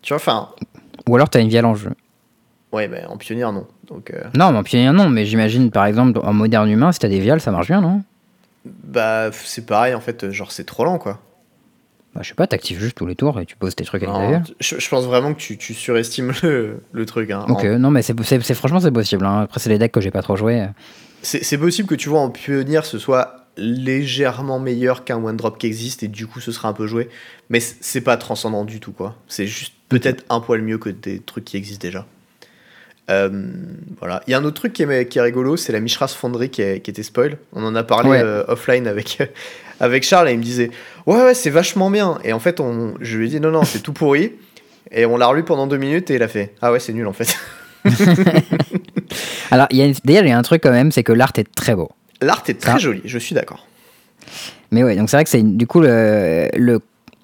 Tu 0.02 0.10
vois, 0.14 0.18
enfin, 0.18 0.50
Ou 1.10 1.16
alors 1.16 1.30
t'as 1.30 1.40
une 1.42 1.48
vielle 1.50 1.66
en 1.66 1.76
jeu. 1.76 1.92
ouais, 2.72 2.88
mais 2.88 3.06
en 3.06 3.18
pionnier, 3.18 3.44
non. 3.44 3.66
Donc, 3.88 4.12
euh, 4.12 4.22
Non, 4.36 4.52
mais 4.52 4.58
en 4.60 4.64
pionnier, 4.64 4.92
non, 4.92 5.10
mais 5.10 5.26
j'imagine 5.26 5.72
par 5.72 5.86
exemple 5.86 6.20
en 6.24 6.34
moderne 6.34 6.70
humain, 6.70 6.92
si 6.92 7.00
t'as 7.00 7.08
des 7.10 7.20
viales, 7.20 7.42
ça 7.42 7.52
marche 7.52 7.68
bien, 7.68 7.82
non? 7.82 8.02
Bah, 8.94 9.32
c'est 9.34 9.66
pareil, 9.66 9.94
en 9.96 10.00
fait, 10.02 10.30
genre, 10.32 10.52
c'est 10.52 10.64
trop 10.66 10.86
lent, 10.86 10.98
quoi. 11.00 11.20
bah, 12.16 12.22
Je 12.24 12.30
sais 12.30 12.36
pas, 12.36 12.48
t'actives 12.48 12.80
juste 12.80 12.96
tous 12.98 13.06
les 13.06 13.16
tours 13.16 13.40
et 13.40 13.46
tu 13.46 13.56
poses 13.56 13.76
tes 13.76 13.84
trucs 13.84 14.02
des 14.02 14.08
viales. 14.08 14.44
je, 14.60 14.80
je 14.80 14.90
pense 14.90 15.06
vraiment 15.06 15.34
que 15.34 15.40
tu, 15.40 15.58
tu 15.58 15.74
surestimes 15.74 16.32
le, 16.44 16.82
le 16.92 17.06
truc. 17.06 17.32
hein. 17.32 17.46
Ok, 17.50 17.64
En- 17.66 17.80
non, 17.80 17.92
mais 17.92 18.02
c'est, 18.02 18.14
franchement, 18.54 18.80
c'est 18.80 18.92
possible. 18.92 19.26
hein. 19.26 19.42
Après, 19.42 19.60
c'est 19.60 19.70
les 19.70 19.78
decks 19.80 19.92
que 19.92 20.02
j'ai 20.02 20.12
pas 20.12 20.22
trop 20.22 20.36
joué. 20.36 20.66
C'est 21.22 21.42
c'est 21.44 21.58
possible 21.58 21.88
que 21.88 21.96
tu 21.96 22.10
vois 22.10 22.20
en 22.20 22.30
pionnier 22.30 22.82
ce 22.84 23.00
soit 23.00 23.48
légèrement 23.56 24.60
meilleur 24.60 25.06
qu'un 25.06 25.24
one 25.24 25.38
drop 25.38 25.58
qui 25.58 25.68
existe 25.68 26.04
et 26.04 26.10
du 26.10 26.28
coup 26.28 26.42
ce 26.42 26.52
sera 26.52 26.68
un 26.68 26.74
peu 26.74 26.86
joué. 26.86 27.08
Mais 27.50 27.62
c'est 27.62 28.02
pas 28.02 28.18
transcendant 28.18 28.66
du 28.66 28.82
tout 28.82 28.92
quoi. 28.92 29.16
C'est 29.28 29.48
juste 29.48 29.74
peut-être 29.88 30.26
un 30.30 30.42
poil 30.42 30.62
mieux 30.62 30.78
que 30.78 30.90
des 30.90 31.20
trucs 31.20 31.46
qui 31.46 31.56
existent 31.56 31.88
déjà. 31.88 32.06
Euh, 33.10 33.30
voilà. 34.00 34.22
Il 34.28 34.32
y 34.32 34.34
a 34.34 34.38
un 34.40 34.44
autre 34.46 34.56
truc 34.56 34.74
qui 34.74 34.84
est, 34.84 35.06
qui 35.08 35.18
est 35.20 35.22
rigolo, 35.22 35.58
c'est 35.58 35.74
la 35.74 35.80
Mishra's 35.82 36.14
Fonderie 36.14 36.50
qui, 36.50 36.62
est- 36.62 36.80
qui 36.80 36.90
était 36.92 37.04
spoil. 37.04 37.38
On 37.54 37.64
en 37.66 37.76
a 37.76 37.84
parlé 37.84 38.10
Ouais. 38.10 38.22
euh, 38.24 38.44
offline 38.48 38.88
avec, 38.88 39.22
avec 39.80 40.04
Charles 40.04 40.30
et 40.30 40.34
il 40.34 40.38
me 40.40 40.44
disait 40.44 40.72
Ouais, 41.06 41.22
ouais, 41.22 41.34
c'est 41.34 41.50
vachement 41.50 41.90
bien. 41.92 42.18
Et 42.24 42.32
en 42.34 42.40
fait, 42.40 42.60
on, 42.60 42.94
je 43.02 43.18
lui 43.18 43.26
ai 43.28 43.30
dit 43.30 43.40
Non, 43.42 43.52
non, 43.52 43.64
c'est 43.64 43.80
tout 43.80 43.94
pourri. 43.94 44.32
Et 44.92 45.06
on 45.06 45.18
l'a 45.18 45.26
relu 45.28 45.44
pendant 45.44 45.68
deux 45.68 45.78
minutes 45.78 46.12
et 46.12 46.16
il 46.16 46.24
a 46.24 46.28
fait 46.28 46.54
Ah 46.62 46.72
ouais, 46.72 46.80
c'est 46.80 46.94
nul 46.94 47.08
en 47.08 47.14
fait. 47.14 47.36
Alors, 49.52 49.68
il 49.72 49.78
y 49.78 49.82
a 49.82 49.86
une- 49.86 49.94
d'ailleurs, 50.06 50.24
il 50.24 50.30
y 50.30 50.32
a 50.32 50.38
un 50.38 50.42
truc 50.44 50.64
quand 50.64 50.72
même, 50.72 50.92
c'est 50.92 51.04
que 51.04 51.12
l'art 51.12 51.34
est 51.38 51.54
très 51.54 51.76
beau. 51.76 51.90
L'art 52.22 52.44
est 52.48 52.60
très 52.60 52.74
Ça. 52.74 52.78
joli, 52.78 53.02
je 53.06 53.18
suis 53.18 53.36
d'accord. 53.36 53.68
Mais 54.72 54.84
ouais, 54.84 54.96
donc 54.96 55.10
c'est 55.10 55.18
vrai 55.18 55.24
que 55.26 55.30
c'est 55.30 55.44
du 55.44 55.68
coup 55.68 55.82
le, 55.82 56.48
le, 56.56 56.80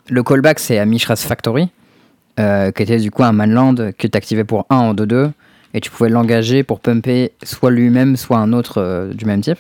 le 0.10 0.24
callback, 0.24 0.60
c'est 0.60 0.78
à 0.78 0.86
Mishra's 0.86 1.24
Factory, 1.24 1.70
euh, 2.40 2.72
qui 2.72 2.84
était 2.84 2.98
du 2.98 3.10
coup 3.12 3.24
un 3.24 3.32
manland 3.32 3.76
que 3.98 4.08
tu 4.08 4.18
activais 4.18 4.44
pour 4.44 4.66
1 4.70 4.76
en 4.76 4.94
2-2, 4.94 5.32
et 5.74 5.82
tu 5.82 5.90
pouvais 5.92 6.10
l'engager 6.10 6.64
pour 6.64 6.80
pumper 6.80 7.32
soit 7.44 7.72
lui-même, 7.72 8.16
soit 8.18 8.38
un 8.38 8.54
autre 8.54 8.80
euh, 8.82 9.14
du 9.14 9.26
même 9.26 9.42
type. 9.42 9.60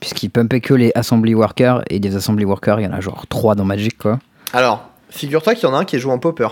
Puisqu'il 0.00 0.30
pumpait 0.30 0.60
que 0.60 0.72
les 0.72 0.92
assembly 0.94 1.34
workers, 1.34 1.82
et 1.90 2.00
des 2.00 2.16
assembly 2.16 2.44
workers, 2.46 2.80
il 2.80 2.84
y 2.84 2.86
en 2.86 2.92
a 2.92 3.00
genre 3.00 3.26
3 3.28 3.54
dans 3.54 3.64
Magic, 3.66 3.98
quoi. 3.98 4.18
Alors, 4.54 4.88
figure-toi 5.10 5.54
qu'il 5.54 5.68
y 5.68 5.70
en 5.70 5.74
a 5.74 5.78
un 5.80 5.84
qui 5.84 5.96
est 5.96 5.98
joué 5.98 6.12
en 6.12 6.18
popper. 6.18 6.48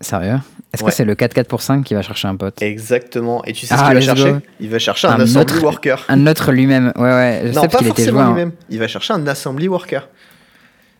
Sérieux? 0.00 0.38
Est-ce 0.72 0.82
Ouais. 0.82 0.90
que 0.90 0.96
c'est 0.96 1.04
le 1.04 1.14
4-4 1.14 1.44
pour 1.44 1.62
5 1.62 1.84
qui 1.84 1.94
va 1.94 2.02
chercher 2.02 2.26
un 2.26 2.34
pote? 2.34 2.60
Exactement. 2.60 3.44
Et 3.44 3.52
tu 3.52 3.64
sais 3.66 3.74
Ah, 3.74 3.78
ce 3.78 3.84
qu'il 3.84 3.94
va 3.94 4.00
chercher 4.00 4.32
go. 4.32 4.38
Il 4.58 4.68
va 4.68 4.78
chercher 4.80 5.06
un, 5.06 5.12
Un 5.12 5.20
assembly 5.20 5.54
autre- 5.54 5.62
worker. 5.62 6.04
Un 6.08 6.26
autre 6.26 6.50
lui-même, 6.50 6.92
ouais, 6.96 7.02
ouais, 7.02 7.42
je 7.46 7.52
non, 7.52 7.62
sais 7.62 7.68
pas 7.68 7.78
forcément 7.84 8.20
en... 8.22 8.26
lui-même. 8.30 8.52
Il 8.68 8.80
va 8.80 8.88
chercher 8.88 9.14
un 9.14 9.24
assembly 9.28 9.68
worker. 9.68 10.08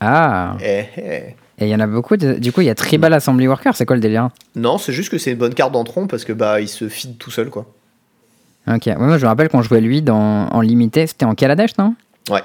Ah 0.01 0.57
Eh, 0.63 0.85
eh. 0.97 1.37
Et 1.65 1.69
il 1.69 1.71
y 1.71 1.75
en 1.75 1.81
a 1.81 1.87
beaucoup, 1.87 2.19
de- 2.19 2.35
du 2.35 2.53
coup 2.53 2.61
il 2.61 2.67
y 2.67 2.71
a 2.71 2.75
Tribal 2.75 3.15
Assembly 3.15 3.49
Worker, 3.49 3.75
c'est 3.75 3.87
quoi 3.87 3.97
le 3.97 4.03
délire 4.03 4.29
Non, 4.55 4.77
c'est 4.77 4.93
juste 4.93 5.09
que 5.11 5.17
c'est 5.17 5.33
une 5.33 5.39
bonne 5.39 5.55
carte 5.55 5.73
d'entron 5.73 6.07
parce 6.07 6.25
que 6.27 6.33
bah 6.35 6.61
il 6.61 6.69
se 6.69 6.91
feed 6.91 7.17
tout 7.17 7.31
seul 7.31 7.49
quoi. 7.49 7.65
Ok, 8.69 8.83
ouais, 8.87 8.97
moi 8.97 9.17
je 9.17 9.23
me 9.23 9.29
rappelle 9.29 9.49
qu'on 9.49 9.63
jouait 9.63 9.81
lui 9.81 10.03
dans, 10.03 10.47
en 10.49 10.61
limité, 10.61 11.07
c'était 11.07 11.25
en 11.25 11.35
Kaladesh, 11.35 11.71
non 11.79 11.95
Ouais. 12.29 12.43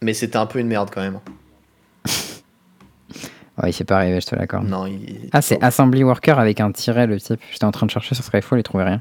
Mais 0.00 0.14
c'était 0.14 0.36
un 0.36 0.46
peu 0.46 0.60
une 0.60 0.68
merde 0.68 0.90
quand 0.94 1.00
même. 1.00 1.18
Ouais, 3.62 3.70
il 3.70 3.72
s'est 3.72 3.84
pas 3.84 3.96
arrivé, 3.96 4.20
je 4.20 4.26
te 4.26 4.34
l'accorde. 4.36 4.68
Non, 4.68 4.86
il... 4.86 5.30
Ah, 5.32 5.40
c'est 5.40 5.62
Assembly 5.64 6.04
Worker 6.04 6.38
avec 6.38 6.60
un 6.60 6.70
tiret, 6.72 7.06
le 7.06 7.18
type. 7.18 7.40
J'étais 7.50 7.64
en 7.64 7.70
train 7.72 7.86
de 7.86 7.90
chercher 7.90 8.14
sur 8.14 8.22
Skyfall 8.22 8.58
et 8.58 8.62
trouver 8.62 8.84
rien. 8.84 9.00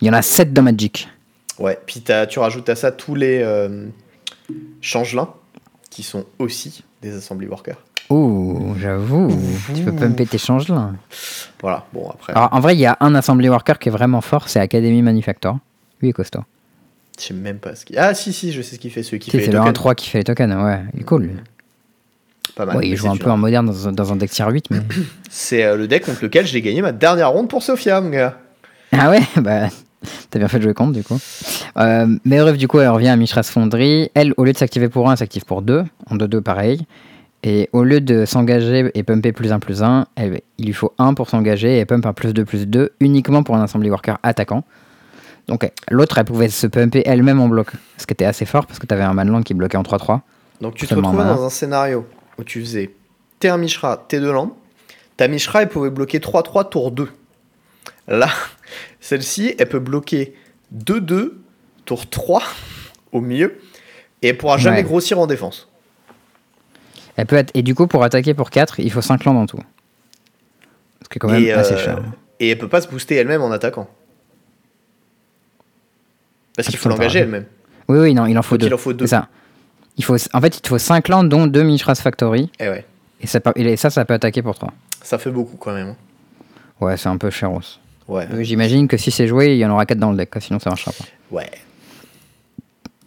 Il 0.00 0.06
y 0.06 0.10
en 0.10 0.14
a 0.14 0.22
7 0.22 0.54
dans 0.54 0.62
Magic. 0.62 1.10
Ouais, 1.58 1.78
puis 1.84 2.02
tu 2.30 2.38
rajoutes 2.38 2.70
à 2.70 2.74
ça 2.74 2.90
tous 2.90 3.14
les 3.14 3.42
euh, 3.42 3.86
changelins 4.80 5.28
qui 5.90 6.02
sont 6.02 6.24
aussi 6.38 6.84
des 7.02 7.14
assembly 7.14 7.48
workers. 7.48 7.76
Ouh, 8.10 8.74
j'avoue, 8.80 9.28
tu 9.74 9.82
peux 9.84 9.92
pumper 9.92 10.26
tes 10.26 10.38
changes 10.38 10.68
là. 10.68 10.90
Voilà, 11.60 11.84
bon 11.92 12.10
après, 12.10 12.32
Alors 12.32 12.48
en 12.52 12.58
vrai, 12.60 12.74
il 12.74 12.80
y 12.80 12.86
a 12.86 12.96
un 13.00 13.14
Assembly 13.14 13.48
Worker 13.48 13.78
qui 13.78 13.88
est 13.88 13.92
vraiment 13.92 14.20
fort, 14.20 14.48
c'est 14.48 14.58
Academy 14.58 15.00
Manufactor. 15.02 15.58
Lui 16.02 16.08
est 16.08 16.12
costaud. 16.12 16.40
je 17.18 17.26
sais 17.26 17.34
même 17.34 17.58
pas 17.58 17.74
ce 17.76 17.84
qu'il... 17.84 17.98
Ah 17.98 18.12
si, 18.14 18.32
si, 18.32 18.50
je 18.52 18.62
sais 18.62 18.74
ce 18.76 18.80
qu'il 18.80 18.90
fait, 18.90 19.02
celui 19.04 19.20
qui 19.20 19.30
Tu 19.30 19.36
sais, 19.36 19.44
fait 19.44 19.50
C'est 19.52 19.52
les 19.52 19.58
le 19.64 19.72
tokens. 19.72 19.92
1-3 19.92 19.94
qui 19.94 20.08
fait 20.10 20.18
les 20.18 20.24
tokens, 20.24 20.52
ouais, 20.64 20.80
il 20.94 21.00
est 21.00 21.04
cool. 21.04 21.22
lui. 21.24 21.32
Pas 22.56 22.66
mal. 22.66 22.76
Ouais, 22.78 22.88
il 22.88 22.96
joue 22.96 23.08
un 23.08 23.16
peu 23.16 23.30
en 23.30 23.36
moderne 23.36 23.66
dans, 23.66 23.88
un- 23.88 23.92
dans 23.92 24.12
un 24.12 24.16
deck 24.16 24.30
tier 24.30 24.44
8, 24.50 24.70
mais. 24.70 24.80
C'est 25.30 25.62
euh, 25.64 25.76
le 25.76 25.86
deck 25.86 26.04
contre 26.06 26.24
lequel 26.24 26.46
j'ai 26.46 26.62
gagné 26.62 26.82
ma 26.82 26.90
dernière 26.92 27.30
ronde 27.30 27.48
pour 27.48 27.62
Sophia, 27.62 28.00
mon 28.00 28.10
gars. 28.10 28.38
Ah 28.92 29.08
ouais, 29.10 29.20
bah 29.36 29.68
t'as 30.30 30.38
bien 30.38 30.48
fait 30.48 30.58
de 30.58 30.64
jouer 30.64 30.74
contre 30.74 30.92
du 30.92 31.04
coup. 31.04 31.18
Euh, 31.76 32.06
mais 32.24 32.40
bref, 32.40 32.56
du 32.56 32.66
coup, 32.66 32.80
elle 32.80 32.88
revient 32.88 33.08
à 33.08 33.16
Mishra's 33.16 33.50
Fonderie. 33.50 34.10
Elle, 34.14 34.32
au 34.36 34.44
lieu 34.44 34.52
de 34.52 34.58
s'activer 34.58 34.88
pour 34.88 35.08
1, 35.08 35.12
elle 35.12 35.18
s'active 35.18 35.44
pour 35.44 35.62
2. 35.62 35.84
En 36.10 36.16
2-2, 36.16 36.40
pareil. 36.40 36.86
Et 37.42 37.70
au 37.72 37.84
lieu 37.84 38.00
de 38.00 38.24
s'engager 38.26 38.90
et 38.94 39.02
pumper 39.02 39.32
plus 39.32 39.50
1 39.52 39.60
plus 39.60 39.82
1, 39.82 40.06
elle- 40.16 40.42
il 40.58 40.66
lui 40.66 40.72
faut 40.74 40.92
1 40.98 41.14
pour 41.14 41.30
s'engager 41.30 41.78
et 41.78 41.84
pump 41.86 42.04
un 42.04 42.12
plus 42.12 42.34
2 42.34 42.44
plus 42.44 42.66
2 42.66 42.90
uniquement 43.00 43.42
pour 43.42 43.56
un 43.56 43.62
Assembly 43.62 43.88
Worker 43.88 44.18
attaquant. 44.22 44.62
Donc 45.48 45.64
euh, 45.64 45.68
l'autre, 45.90 46.18
elle 46.18 46.26
pouvait 46.26 46.48
se 46.50 46.66
pumper 46.66 47.02
elle-même 47.06 47.40
en 47.40 47.48
bloc. 47.48 47.68
Ce 47.96 48.06
qui 48.06 48.12
était 48.12 48.26
assez 48.26 48.44
fort 48.44 48.66
parce 48.66 48.78
que 48.78 48.86
t'avais 48.86 49.02
un 49.04 49.14
Manland 49.14 49.42
qui 49.42 49.54
bloquait 49.54 49.78
en 49.78 49.82
3-3. 49.82 50.20
Donc 50.60 50.74
tu 50.74 50.86
te 50.86 50.94
retrouvais 50.94 51.24
dans 51.24 51.44
un 51.44 51.48
scénario 51.50 52.06
où 52.38 52.44
tu 52.44 52.60
faisais 52.60 52.90
t'es 53.38 53.48
un 53.48 53.56
Mishra, 53.56 54.04
t'es 54.06 54.20
deux 54.20 54.32
landes. 54.32 54.50
Ta 55.16 55.26
Mishra, 55.28 55.62
elle 55.62 55.68
pouvait 55.70 55.88
bloquer 55.90 56.18
3-3 56.18 56.68
tour 56.68 56.90
2. 56.92 57.08
Là, 58.06 58.28
celle-ci, 59.00 59.54
elle 59.58 59.68
peut 59.68 59.78
bloquer 59.78 60.34
2-2 60.76 61.32
tour 61.86 62.08
3 62.10 62.42
au 63.12 63.22
milieu. 63.22 63.58
Et 64.20 64.28
elle 64.28 64.36
pourra 64.36 64.58
jamais 64.58 64.76
Ouais. 64.78 64.82
grossir 64.82 65.18
en 65.18 65.26
défense. 65.26 65.69
Elle 67.20 67.26
peut 67.26 67.36
être... 67.36 67.50
Et 67.54 67.62
du 67.62 67.74
coup, 67.74 67.86
pour 67.86 68.02
attaquer 68.02 68.34
pour 68.34 68.50
4, 68.50 68.80
il 68.80 68.90
faut 68.90 69.00
5 69.02 69.24
landes 69.24 69.36
en 69.36 69.46
tout. 69.46 69.58
qui 71.10 71.16
est 71.16 71.18
quand 71.18 71.28
même 71.28 71.42
Et, 71.42 71.52
assez 71.52 71.74
euh, 71.74 71.78
cher. 71.78 72.02
Et 72.38 72.48
elle 72.50 72.58
peut 72.58 72.68
pas 72.68 72.80
se 72.80 72.88
booster 72.88 73.14
elle-même 73.16 73.42
en 73.42 73.50
attaquant. 73.50 73.88
Parce 76.56 76.68
Ah, 76.68 76.70
qu'il 76.70 76.78
faut 76.78 76.88
l'engager 76.88 77.20
elle-même. 77.20 77.44
Oui, 77.88 77.98
oui, 77.98 78.14
non, 78.14 78.26
il 78.26 78.36
en 78.38 78.42
faut 78.42 78.50
Faut 78.50 78.58
deux. 78.58 78.72
en 78.72 78.78
faut 78.78 78.92
deux. 78.92 79.06
C'est 79.06 79.16
ça. 79.16 79.28
Il 79.96 80.04
faut, 80.04 80.16
en 80.32 80.40
fait, 80.40 80.56
il 80.56 80.60
te 80.60 80.68
faut 80.68 80.78
5 80.78 81.08
landes, 81.08 81.28
dont 81.28 81.46
2 81.46 81.62
Mishra's 81.62 82.00
Factory. 82.00 82.50
Et 82.58 82.68
ouais, 82.68 82.86
Et 83.20 83.26
ça, 83.26 83.40
et 83.56 83.76
ça, 83.76 83.90
ça 83.90 84.04
peut 84.04 84.14
attaquer 84.14 84.42
pour 84.42 84.54
3. 84.54 84.72
ça 85.02 85.18
fait 85.18 85.30
beaucoup 85.30 85.56
quand 85.56 85.72
même. 85.74 85.88
hein. 85.88 85.96
Ouais, 86.80 86.96
c'est 86.96 87.08
un 87.08 87.18
peu 87.18 87.28
chéros. 87.30 87.60
Ouais, 88.08 88.26
Euh, 88.32 88.42
J'imagine 88.42 88.88
que 88.88 88.96
si 88.96 89.10
c'est 89.10 89.26
joué, 89.26 89.52
il 89.54 89.58
y 89.58 89.66
en 89.66 89.70
aura 89.70 89.84
4 89.86 89.98
dans 89.98 90.10
le 90.10 90.16
deck, 90.16 90.30
sinon 90.40 90.58
ça 90.58 90.70
marchera 90.70 90.92
pas. 90.92 91.04
ouais. 91.30 91.50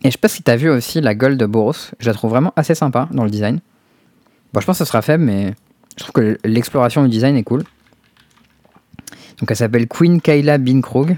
Et 0.05 0.07
je 0.07 0.11
sais 0.11 0.17
pas 0.17 0.27
si 0.27 0.43
t'as 0.43 0.57
vu 0.57 0.69
aussi 0.69 0.99
la 0.99 1.15
Gold 1.15 1.39
de 1.39 1.45
Boros. 1.45 1.73
Je 1.99 2.07
la 2.07 2.13
trouve 2.13 2.29
vraiment 2.31 2.51
assez 2.57 2.75
sympa 2.75 3.07
dans 3.11 3.23
le 3.23 3.29
design. 3.29 3.59
Bon, 4.53 4.59
je 4.59 4.65
pense 4.65 4.77
que 4.77 4.83
ce 4.85 4.87
sera 4.87 5.01
faible, 5.01 5.23
mais 5.23 5.53
je 5.97 6.03
trouve 6.03 6.13
que 6.13 6.37
l'exploration 6.45 7.03
du 7.03 7.09
design 7.09 7.35
est 7.35 7.43
cool. 7.43 7.63
Donc 9.39 9.49
elle 9.49 9.57
s'appelle 9.57 9.87
Queen 9.87 10.21
Kayla 10.21 10.57
Binkrog. 10.57 11.17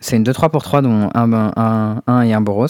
C'est 0.00 0.16
une 0.16 0.24
2-3 0.24 0.50
pour 0.50 0.62
3 0.62 0.82
dont 0.82 1.10
un, 1.14 1.32
un, 1.32 2.02
un- 2.06 2.22
et 2.22 2.32
un 2.32 2.40
Boros. 2.40 2.66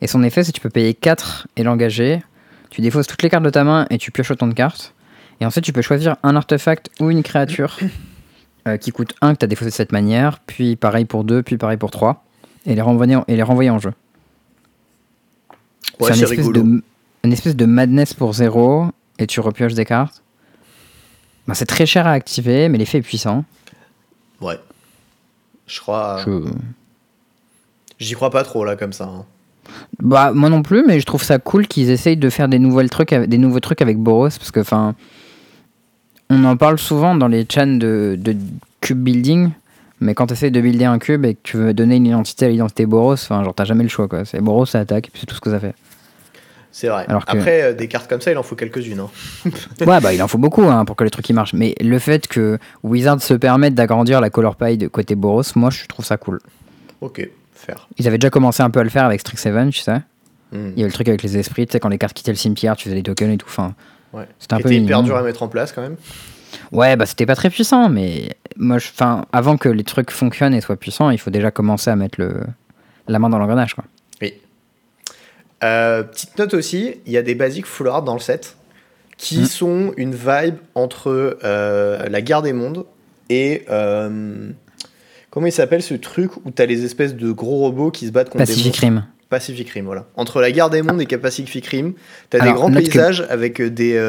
Et 0.00 0.06
son 0.06 0.22
effet, 0.22 0.44
c'est 0.44 0.52
que 0.52 0.56
tu 0.56 0.60
peux 0.60 0.70
payer 0.70 0.94
4 0.94 1.48
et 1.56 1.62
l'engager. 1.62 2.22
Tu 2.70 2.80
défausses 2.82 3.06
toutes 3.06 3.22
les 3.22 3.30
cartes 3.30 3.44
de 3.44 3.50
ta 3.50 3.64
main 3.64 3.86
et 3.90 3.98
tu 3.98 4.10
pioches 4.12 4.30
autant 4.30 4.46
de 4.46 4.52
cartes. 4.54 4.94
Et 5.40 5.46
ensuite, 5.46 5.64
tu 5.64 5.72
peux 5.72 5.82
choisir 5.82 6.16
un 6.22 6.36
artefact 6.36 6.90
ou 7.00 7.10
une 7.10 7.22
créature 7.22 7.78
euh, 8.66 8.76
qui 8.76 8.90
coûte 8.90 9.14
1 9.22 9.34
que 9.34 9.38
tu 9.38 9.44
as 9.44 9.48
défaussé 9.48 9.70
de 9.70 9.74
cette 9.74 9.92
manière. 9.92 10.40
Puis 10.40 10.76
pareil 10.76 11.04
pour 11.04 11.24
2, 11.24 11.42
puis 11.42 11.56
pareil 11.56 11.76
pour 11.78 11.90
3. 11.90 12.24
Et 12.66 12.74
les 12.74 12.82
renvoyer 12.82 13.16
en, 13.16 13.24
et 13.28 13.36
les 13.36 13.42
renvoyer 13.42 13.70
en 13.70 13.78
jeu. 13.78 13.92
Ouais, 16.00 16.08
c'est 16.14 16.20
une 17.24 17.32
espèce 17.32 17.56
de 17.56 17.64
madness 17.66 18.14
pour 18.14 18.32
0 18.32 18.86
et 19.18 19.26
tu 19.26 19.40
repioches 19.40 19.74
des 19.74 19.84
cartes. 19.84 20.22
Bah, 21.46 21.54
c'est 21.54 21.66
très 21.66 21.86
cher 21.86 22.06
à 22.06 22.12
activer, 22.12 22.68
mais 22.68 22.78
l'effet 22.78 22.98
est 22.98 23.02
puissant. 23.02 23.44
Ouais. 24.40 24.58
Je 25.66 25.80
crois. 25.80 26.20
Je- 26.24 26.50
J'y 27.98 28.14
crois 28.14 28.30
pas 28.30 28.44
trop 28.44 28.64
là 28.64 28.76
comme 28.76 28.92
ça. 28.92 29.04
hein. 29.04 29.24
Bah, 30.00 30.30
moi 30.32 30.48
non 30.48 30.62
plus, 30.62 30.84
mais 30.86 31.00
je 31.00 31.04
trouve 31.06 31.22
ça 31.22 31.38
cool 31.38 31.66
qu'ils 31.66 31.90
essayent 31.90 32.16
de 32.16 32.30
faire 32.30 32.48
des, 32.48 32.58
nouvelles 32.58 32.88
trucs, 32.90 33.12
des 33.12 33.38
nouveaux 33.38 33.60
trucs 33.60 33.82
avec 33.82 33.98
Boros, 33.98 34.28
parce 34.28 34.50
que, 34.50 34.60
enfin, 34.60 34.94
on 36.30 36.44
en 36.44 36.56
parle 36.56 36.78
souvent 36.78 37.14
dans 37.14 37.28
les 37.28 37.46
chans 37.52 37.66
de, 37.66 38.16
de 38.18 38.36
cube 38.80 39.02
building, 39.02 39.50
mais 40.00 40.14
quand 40.14 40.28
tu 40.28 40.34
essayes 40.34 40.50
de 40.52 40.60
builder 40.60 40.84
un 40.84 40.98
cube 40.98 41.24
et 41.24 41.34
que 41.34 41.40
tu 41.42 41.56
veux 41.56 41.74
donner 41.74 41.96
une 41.96 42.06
identité 42.06 42.46
à 42.46 42.48
l'identité 42.48 42.86
Boros, 42.86 43.12
enfin, 43.14 43.42
genre, 43.44 43.54
t'as 43.54 43.64
jamais 43.64 43.82
le 43.82 43.88
choix, 43.90 44.06
quoi. 44.08 44.24
C'est 44.24 44.40
Boros, 44.40 44.64
ça 44.64 44.80
attaque, 44.80 45.08
et 45.08 45.10
puis 45.10 45.20
c'est 45.20 45.26
tout 45.26 45.34
ce 45.34 45.40
que 45.40 45.50
ça 45.50 45.58
fait. 45.60 45.74
C'est 46.80 46.86
vrai. 46.86 47.06
Alors 47.08 47.24
que- 47.26 47.36
Après, 47.36 47.62
euh, 47.62 47.72
des 47.74 47.88
cartes 47.88 48.08
comme 48.08 48.20
ça, 48.20 48.30
il 48.30 48.38
en 48.38 48.44
faut 48.44 48.54
quelques-unes. 48.54 49.00
hein. 49.00 49.10
Ouais, 49.84 50.00
bah 50.00 50.14
il 50.14 50.22
en 50.22 50.28
faut 50.28 50.38
beaucoup 50.38 50.62
hein, 50.62 50.84
pour 50.84 50.94
que 50.94 51.02
les 51.02 51.10
trucs 51.10 51.28
y 51.28 51.32
marchent. 51.32 51.52
Mais 51.54 51.74
le 51.80 51.98
fait 51.98 52.28
que 52.28 52.56
Wizard 52.84 53.20
se 53.20 53.34
permette 53.34 53.74
d'agrandir 53.74 54.20
la 54.20 54.30
color 54.30 54.54
pie 54.54 54.78
de 54.78 54.86
côté 54.86 55.16
Boros, 55.16 55.42
moi 55.56 55.70
je 55.70 55.86
trouve 55.86 56.04
ça 56.04 56.16
cool. 56.18 56.38
Ok, 57.00 57.28
faire. 57.52 57.88
Ils 57.98 58.06
avaient 58.06 58.18
déjà 58.18 58.30
commencé 58.30 58.62
un 58.62 58.70
peu 58.70 58.78
à 58.78 58.84
le 58.84 58.90
faire 58.90 59.04
avec 59.04 59.18
Strixhaven, 59.18 59.70
tu 59.70 59.80
sais. 59.80 59.96
Hmm. 60.52 60.68
Il 60.74 60.78
y 60.78 60.82
avait 60.82 60.88
le 60.88 60.92
truc 60.92 61.08
avec 61.08 61.24
les 61.24 61.36
esprits, 61.36 61.66
tu 61.66 61.72
sais, 61.72 61.80
quand 61.80 61.88
les 61.88 61.98
cartes 61.98 62.14
quittaient 62.14 62.30
le 62.30 62.36
cimetière, 62.38 62.76
tu 62.76 62.84
faisais 62.84 62.94
des 62.94 63.02
tokens 63.02 63.34
et 63.34 63.38
tout. 63.38 63.48
Enfin, 63.48 63.74
Ouais. 64.12 64.28
c'était 64.38 64.54
un 64.54 64.60
peu 64.60 64.72
hyper 64.72 65.02
dur 65.02 65.16
à 65.16 65.22
mettre 65.22 65.42
en 65.42 65.48
place 65.48 65.72
quand 65.72 65.82
même. 65.82 65.96
Ouais, 66.70 66.94
bah 66.94 67.06
c'était 67.06 67.26
pas 67.26 67.34
très 67.34 67.50
puissant, 67.50 67.88
mais 67.88 68.36
moi, 68.56 68.78
je- 68.78 68.90
avant 69.32 69.56
que 69.56 69.68
les 69.68 69.82
trucs 69.84 70.12
fonctionnent 70.12 70.54
et 70.54 70.60
soient 70.60 70.76
puissants, 70.76 71.10
il 71.10 71.18
faut 71.18 71.30
déjà 71.30 71.50
commencer 71.50 71.90
à 71.90 71.96
mettre 71.96 72.20
le... 72.20 72.42
la 73.08 73.18
main 73.18 73.28
dans 73.30 73.38
l'engrenage, 73.38 73.74
quoi. 73.74 73.82
Euh, 75.64 76.02
petite 76.04 76.38
note 76.38 76.54
aussi, 76.54 76.96
il 77.06 77.12
y 77.12 77.16
a 77.16 77.22
des 77.22 77.34
basiques 77.34 77.66
full 77.66 77.88
art 77.88 78.02
dans 78.02 78.14
le 78.14 78.20
set 78.20 78.56
qui 79.16 79.40
Hmm. 79.40 79.44
sont 79.46 79.92
une 79.96 80.14
vibe 80.14 80.56
entre 80.76 81.38
euh, 81.42 82.08
la 82.08 82.20
guerre 82.20 82.42
des 82.42 82.52
mondes 82.52 82.84
et 83.28 83.64
euh, 83.68 84.50
comment 85.30 85.46
il 85.46 85.52
s'appelle 85.52 85.82
ce 85.82 85.94
truc 85.94 86.36
où 86.44 86.50
t'as 86.52 86.66
les 86.66 86.84
espèces 86.84 87.16
de 87.16 87.32
gros 87.32 87.56
robots 87.58 87.90
qui 87.90 88.06
se 88.06 88.12
battent 88.12 88.30
contre 88.30 88.44
Pacific 88.44 88.76
Rim. 88.76 89.04
Pacific 89.28 89.68
Rim, 89.70 89.84
voilà. 89.84 90.06
Entre 90.16 90.40
la 90.40 90.52
guerre 90.52 90.70
des 90.70 90.82
mondes 90.82 91.00
et 91.02 91.06
Pacific 91.18 91.66
Rim, 91.66 91.94
t'as 92.30 92.38
des 92.40 92.52
grands 92.52 92.70
que- 92.70 92.76
paysages 92.78 93.26
avec 93.28 93.60
des, 93.60 94.00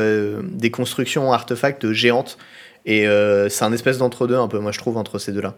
des 0.44 0.72
constructions 0.72 1.34
artefacts 1.34 1.92
géantes 1.92 2.38
et 2.86 3.06
c'est 3.50 3.66
un 3.66 3.74
espèce 3.74 3.98
d'entre-deux 3.98 4.38
un 4.38 4.48
peu, 4.48 4.60
moi 4.60 4.72
je 4.72 4.78
trouve, 4.80 4.96
entre 4.98 5.18
ces 5.18 5.32
deux-là. 5.34 5.56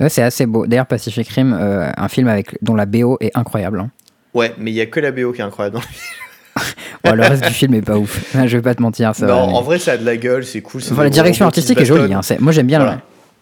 Ouais, 0.00 0.08
c'est 0.08 0.22
assez 0.22 0.46
beau. 0.46 0.66
D'ailleurs, 0.66 0.86
Pacific 0.86 1.28
Rim, 1.28 1.52
un 1.52 2.08
film 2.08 2.26
avec 2.26 2.56
dont 2.62 2.74
la 2.74 2.86
BO 2.86 3.18
est 3.20 3.36
incroyable. 3.36 3.80
hein. 3.80 3.90
Ouais, 4.34 4.54
mais 4.58 4.70
il 4.70 4.74
y 4.74 4.80
a 4.80 4.86
que 4.86 5.00
la 5.00 5.10
BO 5.12 5.32
qui 5.32 5.40
est 5.40 5.44
incroyable. 5.44 5.76
dans 5.76 5.82
le- 5.82 6.60
Ouais, 7.10 7.16
le 7.16 7.22
reste 7.22 7.44
du 7.44 7.52
film 7.52 7.74
est 7.74 7.82
pas 7.82 7.96
ouf. 7.96 8.24
Je 8.46 8.56
vais 8.56 8.62
pas 8.62 8.74
te 8.74 8.82
mentir. 8.82 9.14
Ça 9.14 9.26
non, 9.26 9.40
va, 9.40 9.46
mais- 9.46 9.52
en 9.54 9.62
vrai, 9.62 9.78
ça 9.78 9.92
a 9.92 9.96
de 9.96 10.04
la 10.04 10.16
gueule, 10.16 10.44
c'est 10.44 10.60
cool. 10.60 10.80
Enfin, 10.90 11.02
la 11.04 11.10
direction 11.10 11.46
artistique 11.46 11.80
est 11.80 11.84
jolie. 11.84 12.12
hein, 12.12 12.20
Moi, 12.40 12.52
j'aime 12.52 12.66
bien. 12.66 12.78
Voilà. 12.80 12.94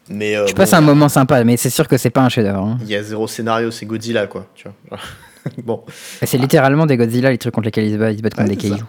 le- 0.09 0.14
Mais 0.14 0.37
euh, 0.37 0.45
Tu 0.47 0.55
passes 0.55 0.70
bon, 0.70 0.76
un 0.76 0.80
moment 0.82 1.09
sympa, 1.09 1.43
mais 1.45 1.57
c'est 1.57 1.70
sûr 1.70 1.89
que 1.89 1.97
c'est 1.97 2.11
pas 2.11 2.20
un 2.22 2.28
chef-d'œuvre. 2.28 2.62
hein. 2.62 2.78
Il 2.82 2.89
y 2.89 2.95
a 2.97 3.03
zéro 3.03 3.26
scénario, 3.26 3.70
c'est 3.70 3.87
Godzilla, 3.87 4.26
quoi. 4.26 4.47
Tu 4.55 4.68
vois. 4.89 4.99
bon. 5.64 5.82
C'est 6.22 6.39
littéralement 6.39 6.87
des 6.87 6.97
Godzilla, 6.97 7.30
les 7.30 7.39
trucs 7.39 7.55
contre 7.55 7.66
lesquels 7.66 7.87
ils 7.87 7.93
se 7.95 7.97
battent, 7.99 8.12
ils 8.14 8.18
se 8.18 8.22
battent 8.22 8.34
contre 8.34 8.49
Ouais, 8.51 8.55
des 8.57 8.62
cailloux. 8.62 8.84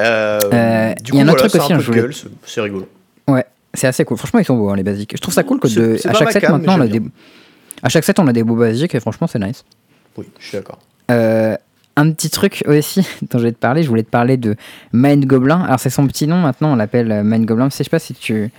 Euh, 0.00 0.40
Euh, 0.52 0.94
du 0.94 1.12
il 1.12 1.18
y 1.18 1.20
a 1.20 1.22
un 1.22 1.28
autre 1.28 1.36
voilà, 1.36 1.48
truc 1.50 1.62
aussi, 1.62 1.72
un 1.72 1.76
hein, 1.76 1.80
je 1.80 1.86
voulais- 1.92 2.08
c'est 2.46 2.60
rigolo. 2.60 2.88
Ouais, 3.28 3.44
c'est 3.74 3.86
assez 3.86 4.04
cool. 4.04 4.16
Franchement, 4.18 4.40
ils 4.40 4.44
sont 4.44 4.56
beaux, 4.56 4.70
hein, 4.70 4.76
les 4.76 4.82
basiques. 4.82 5.12
Je 5.14 5.20
trouve 5.20 5.34
ça 5.34 5.44
cool 5.44 5.60
que 5.60 5.68
de... 5.68 5.98
à 6.08 6.14
chaque 6.14 6.32
set, 6.32 6.48
maintenant, 6.48 6.78
on 6.78 6.80
a 6.80 6.86
des... 6.88 7.00
À 7.82 7.88
chaque 7.88 8.02
set, 8.04 8.18
on 8.18 8.26
a 8.26 8.32
des 8.32 8.42
beaux 8.42 8.56
basiques 8.56 8.94
et 8.94 9.00
franchement, 9.00 9.26
c'est 9.28 9.38
nice. 9.38 9.64
Oui, 10.16 10.26
je 10.38 10.46
suis 10.46 10.56
d'accord. 10.56 10.78
Euh, 11.10 11.56
un 11.96 12.10
petit 12.12 12.30
truc 12.30 12.62
aussi 12.66 13.00
dont 13.30 13.38
je 13.38 13.44
vais 13.44 13.52
te 13.52 13.58
parler, 13.58 13.82
je 13.82 13.88
voulais 13.88 14.02
te 14.02 14.10
parler 14.10 14.36
de 14.36 14.56
Mind 14.92 15.24
Goblin. 15.26 15.60
Alors, 15.62 15.78
c'est 15.80 15.90
son 15.90 16.06
petit 16.06 16.26
nom 16.26 16.38
maintenant, 16.40 16.72
on 16.72 16.76
l'appelle 16.76 17.10
euh, 17.12 17.22
Mind 17.22 17.44
Goblin. 17.46 17.68
Je 17.70 17.74
sais 17.76 17.84
pas 17.84 17.98
si 17.98 18.14
tu 18.14 18.50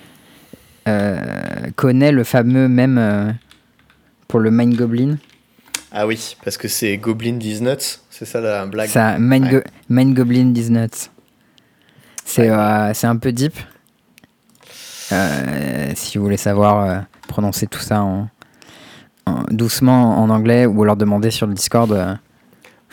euh, 0.88 1.18
connais 1.76 2.12
le 2.12 2.24
fameux 2.24 2.68
même 2.68 2.98
euh, 2.98 3.32
pour 4.28 4.40
le 4.40 4.52
Mind 4.52 4.76
Goblin. 4.76 5.18
Ah 5.92 6.06
oui, 6.06 6.36
parce 6.44 6.58
que 6.58 6.68
c'est 6.68 6.98
Goblin 6.98 7.38
These 7.40 7.62
Nuts, 7.62 8.00
c'est 8.10 8.26
ça 8.26 8.42
la 8.42 8.66
blague? 8.66 8.90
Ça, 8.90 9.18
Mind, 9.18 9.46
Ouais. 9.46 9.52
Go- 9.52 9.62
Mind 9.90 10.14
Goblin 10.14 10.52
These 10.54 10.70
Nuts. 10.72 11.10
C'est 12.26 12.50
euh, 12.50 12.94
c'est 12.94 13.08
un 13.08 13.16
peu 13.18 13.32
deep. 13.32 13.54
Si 15.96 16.18
vous 16.18 16.24
voulez 16.24 16.38
savoir 16.38 17.04
prononcer 17.28 17.68
tout 17.68 17.80
ça 17.80 18.02
en- 18.02 18.28
doucement 19.52 20.22
en 20.22 20.30
anglais 20.30 20.66
ou 20.66 20.84
alors 20.84 20.96
demander 20.96 21.32
sur 21.32 21.48
le 21.48 21.54
Discord. 21.54 21.92
euh, 21.92 22.14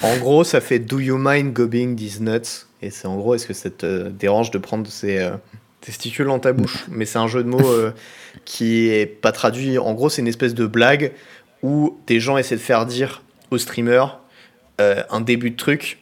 En 0.02 0.16
gros, 0.18 0.44
ça 0.44 0.60
fait 0.60 0.78
Do 0.78 0.98
you 1.00 1.16
mind 1.18 1.52
gobbing 1.52 1.96
these 1.96 2.20
nuts? 2.20 2.66
Et 2.80 2.90
c'est 2.90 3.06
en 3.06 3.16
gros, 3.16 3.34
est-ce 3.34 3.46
que 3.46 3.54
ça 3.54 3.70
te 3.70 4.08
dérange 4.08 4.50
de 4.50 4.58
prendre 4.58 4.86
ces 4.90 5.18
euh, 5.18 5.30
testicules 5.80 6.26
dans 6.26 6.38
ta 6.40 6.52
bouche? 6.52 6.84
Mais 6.90 7.04
c'est 7.04 7.18
un 7.18 7.28
jeu 7.28 7.42
de 7.44 7.48
mots 7.48 7.60
euh, 7.70 7.92
qui 8.44 8.88
est 8.88 9.06
pas 9.06 9.32
traduit. 9.32 9.78
En 9.78 9.94
gros, 9.94 10.08
c'est 10.08 10.20
une 10.22 10.28
espèce 10.28 10.54
de 10.54 10.66
blague 10.66 11.12
où 11.62 11.96
des 12.06 12.18
gens 12.18 12.36
essaient 12.38 12.56
de 12.56 12.60
faire 12.60 12.86
dire 12.86 13.22
aux 13.50 13.58
streamers 13.58 14.18
euh, 14.80 15.02
un 15.10 15.20
début 15.20 15.50
de 15.50 15.56
truc 15.56 15.98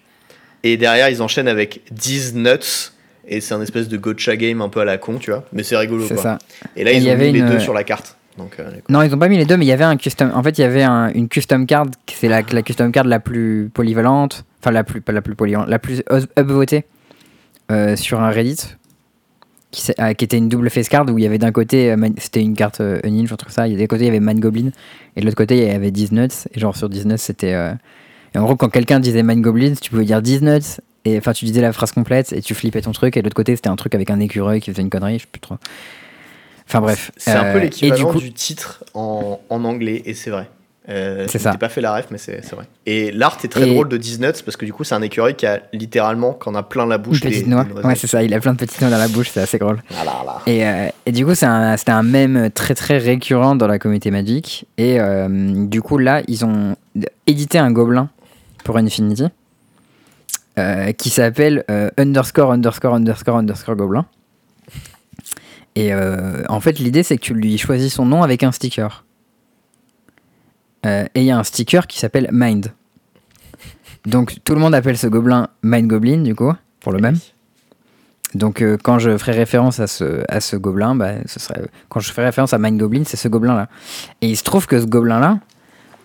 et 0.62 0.76
derrière 0.76 1.08
ils 1.10 1.20
enchaînent 1.22 1.48
avec 1.48 1.82
these 1.94 2.34
nuts. 2.34 2.92
Et 3.28 3.40
c'est 3.40 3.52
un 3.54 3.60
espèce 3.62 3.88
de 3.88 3.96
gotcha 3.98 4.36
game 4.36 4.60
un 4.62 4.68
peu 4.70 4.80
à 4.80 4.84
la 4.84 4.96
con, 4.98 5.18
tu 5.18 5.30
vois. 5.30 5.44
Mais 5.52 5.62
c'est 5.62 5.76
rigolo, 5.76 6.06
quoi. 6.08 6.16
ça. 6.16 6.38
Et 6.76 6.82
là, 6.84 6.92
Et 6.92 6.96
ils 6.96 7.04
y 7.04 7.10
ont 7.10 7.12
avait 7.12 7.30
mis 7.30 7.40
les 7.40 7.42
deux 7.48 7.60
sur 7.60 7.74
la 7.74 7.84
carte. 7.84 8.16
Donc, 8.38 8.56
euh, 8.58 8.70
Non, 8.88 9.02
ils 9.02 9.14
ont 9.14 9.18
pas 9.18 9.28
mis 9.28 9.36
les 9.36 9.44
deux, 9.44 9.56
mais 9.56 9.64
il 9.64 9.68
y 9.68 9.72
avait 9.72 9.84
un 9.84 9.96
custom. 9.96 10.30
En 10.34 10.42
fait, 10.42 10.56
il 10.58 10.62
y 10.62 10.64
avait 10.64 10.82
un- 10.82 11.12
une 11.12 11.28
custom 11.28 11.66
card. 11.66 11.86
C'est 12.12 12.28
la, 12.28 12.42
la 12.52 12.62
custom 12.62 12.90
card 12.92 13.04
la 13.04 13.20
plus 13.20 13.70
polyvalente. 13.72 14.44
Enfin, 14.60 14.70
la 14.70 14.84
plus, 14.84 15.00
pas 15.00 15.12
la 15.12 15.22
plus 15.22 15.34
polyvalente, 15.34 15.68
la 15.68 15.78
plus 15.78 16.02
us- 16.10 16.26
upvotée 16.38 16.84
euh, 17.70 17.96
sur 17.96 18.20
un 18.20 18.30
Reddit. 18.30 18.76
Qui, 19.72 19.92
euh, 20.00 20.14
qui 20.14 20.24
était 20.24 20.36
une 20.36 20.48
double 20.48 20.68
face 20.68 20.88
card 20.88 21.06
où 21.08 21.16
il 21.18 21.22
y 21.22 21.26
avait 21.26 21.38
d'un 21.38 21.52
côté, 21.52 21.94
c'était 22.18 22.40
une 22.42 22.56
carte 22.56 22.80
Unhinged, 22.80 23.28
je 23.28 23.34
trouve 23.36 23.52
ça. 23.52 23.68
Il 23.68 23.74
y 23.74 23.76
a 23.76 23.78
d'un 23.78 23.86
côté, 23.86 24.02
il 24.02 24.06
y 24.06 24.10
avait 24.10 24.18
Man 24.20 24.40
Goblin. 24.40 24.70
Et 25.16 25.20
de 25.20 25.24
l'autre 25.26 25.36
côté, 25.36 25.58
il 25.58 25.62
y 25.64 25.70
avait 25.70 25.92
10 25.92 26.10
nuts. 26.12 26.26
Et 26.54 26.58
genre, 26.58 26.76
sur 26.76 26.88
10 26.88 27.06
nuts, 27.06 27.18
c'était. 27.18 27.54
Et 28.34 28.38
en 28.38 28.42
gros, 28.44 28.56
quand 28.56 28.68
quelqu'un 28.68 28.98
disait 29.00 29.22
Man 29.22 29.40
Goblin, 29.40 29.74
tu 29.80 29.90
pouvais 29.90 30.04
dire 30.04 30.22
10 30.22 30.42
nuts. 30.42 30.80
Et 31.04 31.16
enfin, 31.18 31.32
tu 31.32 31.44
disais 31.44 31.60
la 31.62 31.72
phrase 31.72 31.92
complète 31.92 32.32
et 32.32 32.42
tu 32.42 32.54
flippais 32.54 32.80
ton 32.82 32.90
truc. 32.92 33.16
Et 33.16 33.20
de 33.22 33.26
l'autre 33.26 33.36
côté, 33.36 33.54
c'était 33.56 33.68
un 33.68 33.76
truc 33.76 33.94
avec 33.94 34.10
un 34.10 34.18
écureuil 34.20 34.60
qui 34.60 34.70
faisait 34.72 34.82
une 34.82 34.90
connerie. 34.90 35.18
Je 35.18 35.22
sais 35.22 35.28
plus 35.30 35.40
trop. 35.40 35.56
Enfin, 36.70 36.80
bref. 36.80 37.10
C'est 37.16 37.32
un 37.32 37.46
Euh, 37.46 37.52
peu 37.52 37.58
du 37.58 37.64
l'équivalent 37.66 38.14
du 38.14 38.32
titre 38.32 38.84
en, 38.94 39.40
en 39.48 39.64
anglais, 39.64 40.02
et 40.04 40.14
c'est 40.14 40.30
vrai. 40.30 40.48
Euh, 40.88 41.26
C'est 41.28 41.38
ça. 41.38 41.52
pas 41.54 41.68
fait 41.68 41.80
la 41.82 41.94
ref, 41.94 42.06
mais 42.10 42.18
c'est 42.18 42.44
vrai. 42.52 42.64
Et 42.86 43.12
l'art 43.12 43.38
est 43.44 43.48
très 43.48 43.68
Et- 43.68 43.72
drôle 43.72 43.88
de 43.88 43.96
Disnuts 43.96 44.42
parce 44.44 44.56
que 44.56 44.64
du 44.64 44.72
coup, 44.72 44.82
c'est 44.82 44.94
un 44.94 45.02
écureuil 45.02 45.34
qui 45.36 45.46
a 45.46 45.60
littéralement, 45.72 46.32
quand 46.32 46.50
on 46.52 46.54
a 46.56 46.62
plein 46.64 46.86
la 46.86 46.96
Une 46.96 47.02
bouche, 47.02 47.20
petite 47.20 47.44
des- 47.44 47.50
noix. 47.50 47.64
des 47.64 47.72
Ouais, 47.86 47.94
c'est 47.94 48.06
ça. 48.08 48.22
Il 48.24 48.32
a 48.34 48.40
plein 48.40 48.52
de 48.54 48.58
petites 48.58 48.80
noix 48.80 48.90
dans 48.90 48.98
la 48.98 49.06
bouche. 49.06 49.28
C'est 49.30 49.40
assez 49.42 49.58
drôle. 49.58 49.80
Ah 49.90 50.04
là 50.04 50.12
là. 50.24 50.38
Et, 50.46 50.66
euh, 50.66 50.88
et 51.06 51.12
du 51.12 51.24
coup, 51.24 51.34
c'est 51.34 51.46
un- 51.46 51.76
c'était 51.76 51.92
un, 51.92 52.02
mème 52.02 52.50
très 52.50 52.74
très 52.74 52.98
récurrent 52.98 53.54
dans 53.56 53.68
la 53.68 53.78
communauté 53.78 54.10
Magic. 54.10 54.66
Et 54.78 54.98
euh, 54.98 55.28
du 55.66 55.80
coup, 55.82 55.98
là, 55.98 56.22
ils 56.26 56.44
ont 56.44 56.74
édité 57.26 57.58
un 57.58 57.70
gobelin 57.70 58.08
pour 58.64 58.76
Infinity 58.78 59.26
euh, 60.58 60.92
qui 60.92 61.10
s'appelle 61.10 61.62
euh, 61.70 61.90
underscore 61.98 62.50
underscore 62.52 62.94
underscore 62.94 63.36
underscore 63.36 63.76
gobelin. 63.76 64.06
Et 65.80 65.94
euh, 65.94 66.42
en 66.50 66.60
fait, 66.60 66.78
l'idée, 66.78 67.02
c'est 67.02 67.16
que 67.16 67.22
tu 67.22 67.32
lui 67.32 67.56
choisis 67.56 67.94
son 67.94 68.04
nom 68.04 68.22
avec 68.22 68.42
un 68.42 68.52
sticker. 68.52 69.06
Euh, 70.84 71.06
et 71.14 71.20
il 71.22 71.24
y 71.24 71.30
a 71.30 71.38
un 71.38 71.42
sticker 71.42 71.86
qui 71.86 71.98
s'appelle 71.98 72.28
Mind. 72.32 72.74
Donc 74.04 74.36
tout 74.44 74.52
le 74.52 74.60
monde 74.60 74.74
appelle 74.74 74.98
ce 74.98 75.06
gobelin 75.06 75.48
Mind 75.62 75.88
Goblin, 75.88 76.18
du 76.18 76.34
coup, 76.34 76.52
pour 76.80 76.92
le 76.92 76.98
même. 76.98 77.16
Donc 78.34 78.60
euh, 78.60 78.76
quand 78.82 78.98
je 78.98 79.16
ferai 79.16 79.32
référence 79.32 79.80
à 79.80 79.86
ce, 79.86 80.22
à 80.28 80.40
ce 80.40 80.56
gobelin, 80.56 80.94
bah, 80.94 81.12
ce 81.24 81.40
serait, 81.40 81.62
quand 81.88 82.00
je 82.00 82.12
ferai 82.12 82.26
référence 82.26 82.52
à 82.52 82.58
Mind 82.58 82.78
Goblin, 82.78 83.04
c'est 83.06 83.16
ce 83.16 83.28
gobelin-là. 83.28 83.70
Et 84.20 84.28
il 84.28 84.36
se 84.36 84.44
trouve 84.44 84.66
que 84.66 84.78
ce 84.78 84.84
gobelin-là, 84.84 85.38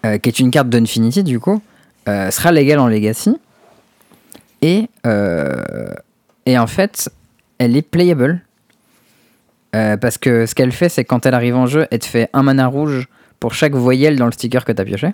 euh, 0.06 0.18
qui 0.20 0.30
est 0.30 0.40
une 0.40 0.52
carte 0.52 0.70
d'Infinity 0.70 1.26
du 1.26 1.42
coup, 1.42 1.62
sera 2.08 2.54
légal 2.54 2.80
en 2.80 2.88
Legacy. 2.88 3.36
Et, 4.62 4.88
et 6.46 6.58
en 6.58 6.68
fait, 6.68 7.10
elle 7.58 7.76
est 7.76 7.82
playable. 7.82 8.42
Euh, 9.76 9.98
parce 9.98 10.18
que 10.18 10.46
ce 10.46 10.56
qu'elle 10.56 10.72
fait, 10.72 10.90
c'est 10.90 11.04
quand 11.04 11.26
elle 11.26 11.34
arrive 11.34 11.56
en 11.56 11.68
jeu, 11.68 11.88
elle 11.92 12.00
te 12.00 12.06
fait 12.06 12.30
un 12.34 12.44
mana 12.44 12.68
rouge 12.68 13.08
pour 13.40 13.54
chaque 13.54 13.76
voyelle 13.76 14.18
dans 14.18 14.26
le 14.26 14.32
sticker 14.32 14.66
que 14.66 14.72
tu 14.72 14.82
as 14.82 14.86
pioché. 14.86 15.14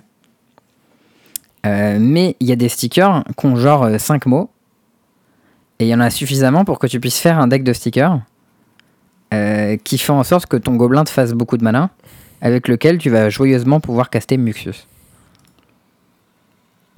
Euh, 1.66 1.98
mais 2.00 2.36
il 2.40 2.46
y 2.48 2.52
a 2.52 2.56
des 2.56 2.68
stickers 2.68 3.24
qui 3.36 3.46
ont 3.46 3.56
genre 3.56 3.88
5 3.98 4.26
mots. 4.26 4.50
Et 5.78 5.86
il 5.86 5.88
y 5.88 5.94
en 5.94 6.00
a 6.00 6.10
suffisamment 6.10 6.64
pour 6.64 6.78
que 6.78 6.86
tu 6.86 7.00
puisses 7.00 7.18
faire 7.18 7.38
un 7.38 7.48
deck 7.48 7.64
de 7.64 7.72
stickers 7.72 8.20
euh, 9.34 9.76
qui 9.82 9.98
fait 9.98 10.12
en 10.12 10.22
sorte 10.24 10.46
que 10.46 10.56
ton 10.56 10.76
gobelin 10.76 11.04
te 11.04 11.10
fasse 11.10 11.32
beaucoup 11.32 11.56
de 11.56 11.64
mana, 11.64 11.90
avec 12.42 12.68
lequel 12.68 12.98
tu 12.98 13.08
vas 13.08 13.30
joyeusement 13.30 13.80
pouvoir 13.80 14.10
caster 14.10 14.36
Muxius. 14.36 14.86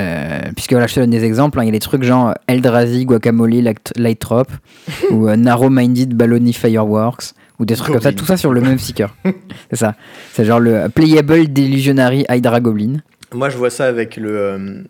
Euh, 0.01 0.41
puisque 0.57 0.73
voilà, 0.73 0.89
je 0.89 0.95
te 0.95 1.01
donne 1.01 1.11
des 1.11 1.25
exemples, 1.25 1.61
hein, 1.61 1.63
il 1.63 1.67
y 1.67 1.69
a 1.69 1.73
des 1.73 1.79
trucs 1.79 2.03
genre 2.03 2.35
Eldrazi, 2.49 3.05
Guacamole, 3.05 3.75
Light, 3.97 4.19
Trop, 4.19 4.43
ou 5.13 5.29
euh, 5.29 5.37
Narrow 5.37 5.71
Minded, 5.71 6.15
Baloney 6.15 6.53
Fireworks, 6.53 7.35
ou 7.59 7.65
des 7.65 7.77
trucs 7.77 7.93
comme 7.93 8.03
ça, 8.03 8.13
tout 8.13 8.25
ça 8.27 8.37
sur 8.37 8.53
le 8.53 8.61
même 8.61 8.79
sticker. 8.79 9.15
c'est 9.71 9.77
ça. 9.77 9.95
C'est 10.33 10.45
genre 10.45 10.61
le 10.61 10.89
Playable 10.89 11.53
Delusionary 11.53 12.25
Hydra 12.29 12.61
Goblin. 12.61 12.97
Moi, 13.33 13.49
je 13.51 13.57
vois 13.57 13.71
ça 13.71 13.87
avec 13.87 14.17
le 14.17 14.37
euh, 14.37 14.83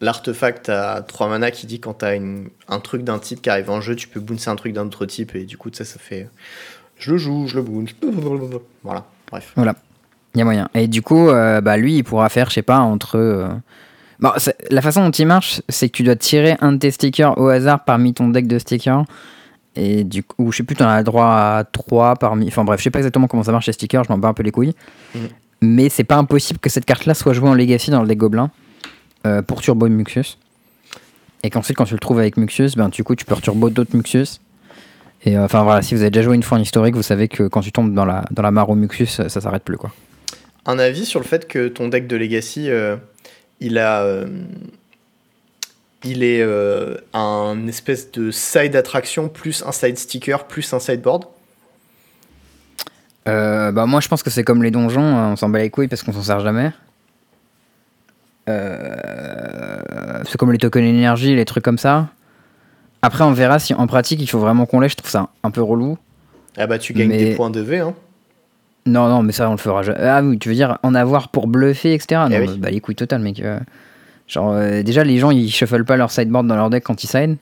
l'artefact 0.00 0.68
à 0.68 1.02
3 1.06 1.28
mana 1.28 1.50
qui 1.50 1.66
dit 1.66 1.80
quand 1.80 1.94
t'as 1.94 2.16
une- 2.16 2.48
un 2.68 2.80
truc 2.80 3.02
d'un 3.04 3.18
type 3.18 3.42
qui 3.42 3.50
arrive 3.50 3.70
en 3.70 3.80
jeu, 3.80 3.94
tu 3.96 4.08
peux 4.08 4.20
bouncer 4.20 4.48
un 4.50 4.56
truc 4.56 4.72
d'un 4.72 4.86
autre 4.86 5.06
type 5.06 5.34
et 5.34 5.44
du 5.44 5.56
coup, 5.56 5.70
ça, 5.72 5.84
ça 5.84 5.98
fait. 5.98 6.28
Je 6.98 7.12
le 7.12 7.18
joue, 7.18 7.46
je 7.46 7.56
le 7.56 7.62
bounce. 7.62 7.90
Voilà, 8.82 9.04
bref. 9.30 9.52
Voilà, 9.56 9.74
il 10.34 10.38
y 10.38 10.40
a 10.42 10.44
moyen. 10.44 10.68
Et 10.74 10.88
du 10.88 11.02
coup, 11.02 11.28
euh, 11.28 11.60
bah, 11.60 11.76
lui, 11.76 11.96
il 11.96 12.02
pourra 12.04 12.28
faire, 12.28 12.48
je 12.48 12.54
sais 12.54 12.62
pas, 12.62 12.78
entre. 12.78 13.16
euh, 13.16 13.48
Bon, 14.20 14.30
la 14.70 14.82
façon 14.82 15.02
dont 15.04 15.10
il 15.10 15.26
marche, 15.26 15.62
c'est 15.70 15.88
que 15.88 15.96
tu 15.96 16.02
dois 16.02 16.14
tirer 16.16 16.56
un 16.60 16.72
de 16.72 16.78
tes 16.78 16.90
stickers 16.90 17.38
au 17.38 17.48
hasard 17.48 17.84
parmi 17.84 18.12
ton 18.12 18.28
deck 18.28 18.46
de 18.46 18.58
stickers. 18.58 19.04
Et 19.76 20.04
du 20.04 20.22
coup, 20.22 20.34
ou 20.38 20.52
je 20.52 20.58
sais 20.58 20.62
plus, 20.62 20.74
tu 20.74 20.82
en 20.82 20.88
as 20.88 21.02
droit 21.02 21.26
à 21.26 21.64
3 21.64 22.16
parmi. 22.16 22.48
Enfin 22.48 22.64
bref, 22.64 22.80
je 22.80 22.84
sais 22.84 22.90
pas 22.90 22.98
exactement 22.98 23.28
comment 23.28 23.42
ça 23.42 23.52
marche 23.52 23.66
les 23.66 23.72
stickers, 23.72 24.04
je 24.04 24.12
m'en 24.12 24.18
bats 24.18 24.28
un 24.28 24.34
peu 24.34 24.42
les 24.42 24.50
couilles. 24.50 24.74
Mhm. 25.14 25.28
Mais 25.62 25.88
c'est 25.88 26.04
pas 26.04 26.16
impossible 26.16 26.58
que 26.58 26.70
cette 26.70 26.86
carte-là 26.86 27.14
soit 27.14 27.32
jouée 27.32 27.48
en 27.48 27.54
Legacy 27.54 27.90
dans 27.90 28.02
le 28.02 28.08
deck 28.08 28.18
Gobelin 28.18 28.50
euh, 29.26 29.42
pour 29.42 29.60
Turbo 29.60 29.88
Muxius. 29.88 30.38
Et 31.42 31.50
qu'ensuite, 31.50 31.76
quand 31.76 31.84
tu 31.84 31.94
le 31.94 32.00
trouves 32.00 32.18
avec 32.18 32.36
Muxius, 32.36 32.76
ben, 32.76 32.88
du 32.88 33.04
coup, 33.04 33.14
tu 33.14 33.24
peux 33.24 33.34
returbo 33.34 33.70
d'autres 33.70 33.94
Muxius. 33.94 34.40
Et 35.24 35.36
euh, 35.36 35.44
enfin 35.44 35.62
voilà, 35.62 35.82
si 35.82 35.94
vous 35.94 36.00
avez 36.00 36.10
déjà 36.10 36.22
joué 36.22 36.34
une 36.34 36.42
fois 36.42 36.58
en 36.58 36.60
historique, 36.60 36.94
vous 36.94 37.02
savez 37.02 37.28
que 37.28 37.44
quand 37.44 37.60
tu 37.60 37.72
tombes 37.72 37.94
dans 37.94 38.06
la, 38.06 38.24
dans 38.30 38.42
la 38.42 38.50
mare 38.50 38.70
au 38.70 38.74
Muxius, 38.74 39.10
ça, 39.10 39.28
ça 39.28 39.40
s'arrête 39.40 39.62
plus 39.62 39.76
quoi. 39.76 39.92
Un 40.66 40.78
avis 40.78 41.04
sur 41.04 41.20
le 41.20 41.26
fait 41.26 41.46
que 41.46 41.68
ton 41.68 41.88
deck 41.88 42.06
de 42.06 42.16
Legacy, 42.16 42.70
euh, 42.70 42.96
il 43.60 43.78
a. 43.78 44.06
il 46.04 46.22
est 46.22 46.40
euh, 46.42 46.96
un 47.12 47.66
espèce 47.66 48.10
de 48.12 48.30
side 48.30 48.74
attraction 48.76 49.28
plus 49.28 49.62
un 49.66 49.72
side 49.72 49.98
sticker 49.98 50.44
plus 50.46 50.72
un 50.72 50.78
sideboard. 50.80 51.24
Euh, 53.28 53.70
bah 53.70 53.84
moi 53.86 54.00
je 54.00 54.08
pense 54.08 54.22
que 54.22 54.30
c'est 54.30 54.44
comme 54.44 54.62
les 54.62 54.70
donjons, 54.70 55.02
hein, 55.16 55.32
on 55.32 55.36
s'en 55.36 55.48
bat 55.50 55.58
les 55.58 55.70
couilles 55.70 55.88
parce 55.88 56.02
qu'on 56.02 56.12
s'en 56.12 56.22
sert 56.22 56.40
jamais. 56.40 56.72
Euh, 58.48 60.22
c'est 60.26 60.36
comme 60.38 60.52
les 60.52 60.58
tokens 60.58 60.84
énergie, 60.86 61.34
les 61.36 61.44
trucs 61.44 61.64
comme 61.64 61.78
ça. 61.78 62.08
Après 63.02 63.24
on 63.24 63.32
verra 63.32 63.58
si 63.58 63.74
en 63.74 63.86
pratique 63.86 64.20
il 64.20 64.26
faut 64.28 64.38
vraiment 64.38 64.66
qu'on 64.66 64.80
l'ait, 64.80 64.88
je 64.88 64.96
trouve 64.96 65.10
ça 65.10 65.28
un 65.42 65.50
peu 65.50 65.62
relou. 65.62 65.98
Ah 66.56 66.66
bah 66.66 66.78
tu 66.78 66.92
gagnes 66.92 67.08
Mais- 67.08 67.18
des 67.30 67.34
points 67.34 67.50
de 67.50 67.60
V. 67.60 67.78
Hein. 67.80 67.94
Non 68.86 69.08
non 69.08 69.22
mais 69.22 69.32
ça 69.32 69.48
on 69.48 69.52
le 69.52 69.58
fera 69.58 69.82
jamais. 69.82 70.00
Ah 70.00 70.22
oui 70.22 70.38
tu 70.38 70.48
veux 70.48 70.54
dire 70.54 70.78
en 70.82 70.94
avoir 70.94 71.28
pour 71.28 71.46
bluffer 71.46 71.92
etc. 71.94 72.22
Non 72.28 72.28
Eh 72.32 72.40
oui. 72.40 72.46
bah, 72.48 72.54
bah 72.58 72.70
les 72.70 72.80
couilles 72.80 72.94
totales 72.96 73.20
mec. 73.20 73.42
Genre 74.30 74.52
euh, 74.52 74.82
déjà 74.84 75.02
les 75.02 75.18
gens 75.18 75.32
ils 75.32 75.50
shuffle 75.50 75.84
pas 75.84 75.96
leur 75.96 76.12
sideboard 76.12 76.46
dans 76.46 76.54
leur 76.54 76.70
deck 76.70 76.84
quand 76.84 77.02
ils 77.02 77.08
side. 77.08 77.36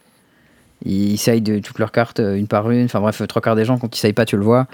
Ils 0.85 1.19
de 1.43 1.59
toutes 1.59 1.79
leurs 1.81 1.93
cartes 1.93 2.21
euh, 2.21 2.37
une 2.37 2.47
par 2.47 2.71
une. 2.71 2.87
Enfin 2.87 3.01
bref 3.01 3.21
trois 3.29 3.43
quarts 3.43 3.57
des 3.57 3.67
gens 3.67 3.77
quand 3.79 3.95
ils 3.95 4.01
side 4.01 4.15
pas 4.15 4.25
tu 4.25 4.39
le 4.39 4.43
vois. 4.43 4.67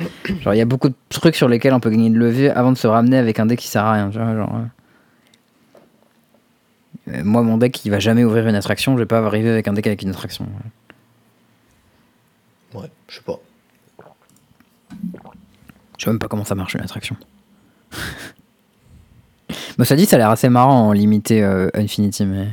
Genre 0.42 0.54
il 0.54 0.58
y 0.58 0.60
a 0.60 0.64
beaucoup 0.64 0.88
de 0.88 0.94
trucs 1.08 1.34
sur 1.34 1.48
lesquels 1.48 1.74
on 1.74 1.80
peut 1.80 1.90
gagner 1.90 2.10
de 2.10 2.18
levier 2.18 2.50
avant 2.50 2.70
de 2.70 2.78
se 2.78 2.86
ramener 2.86 3.16
avec 3.16 3.40
un 3.40 3.46
deck 3.46 3.58
qui 3.58 3.66
sert 3.66 3.84
à 3.84 3.92
rien. 3.94 4.12
genre, 4.12 4.28
euh. 4.28 4.62
Euh, 7.08 7.24
moi 7.24 7.42
mon 7.42 7.58
deck 7.58 7.84
il 7.84 7.90
va 7.90 7.98
jamais 7.98 8.22
ouvrir 8.22 8.46
une 8.46 8.54
attraction, 8.54 8.94
je 8.94 9.02
vais 9.02 9.06
pas 9.06 9.18
arriver 9.18 9.50
avec 9.50 9.66
un 9.66 9.72
deck 9.72 9.86
avec 9.88 10.02
une 10.02 10.10
attraction. 10.10 10.46
Ouais, 12.74 12.90
je 13.08 13.16
sais 13.16 13.22
pas. 13.22 13.40
Je 15.98 16.04
sais 16.04 16.10
même 16.10 16.20
pas 16.20 16.28
comment 16.28 16.44
ça 16.44 16.54
marche 16.54 16.74
une 16.74 16.82
attraction. 16.82 17.16
Bon, 19.78 19.84
ça 19.84 19.96
dit, 19.96 20.06
ça 20.06 20.16
a 20.16 20.18
l'air 20.18 20.30
assez 20.30 20.48
marrant 20.48 20.88
en 20.88 20.92
limité 20.92 21.42
euh, 21.42 21.68
Infinity, 21.74 22.26
mais 22.26 22.46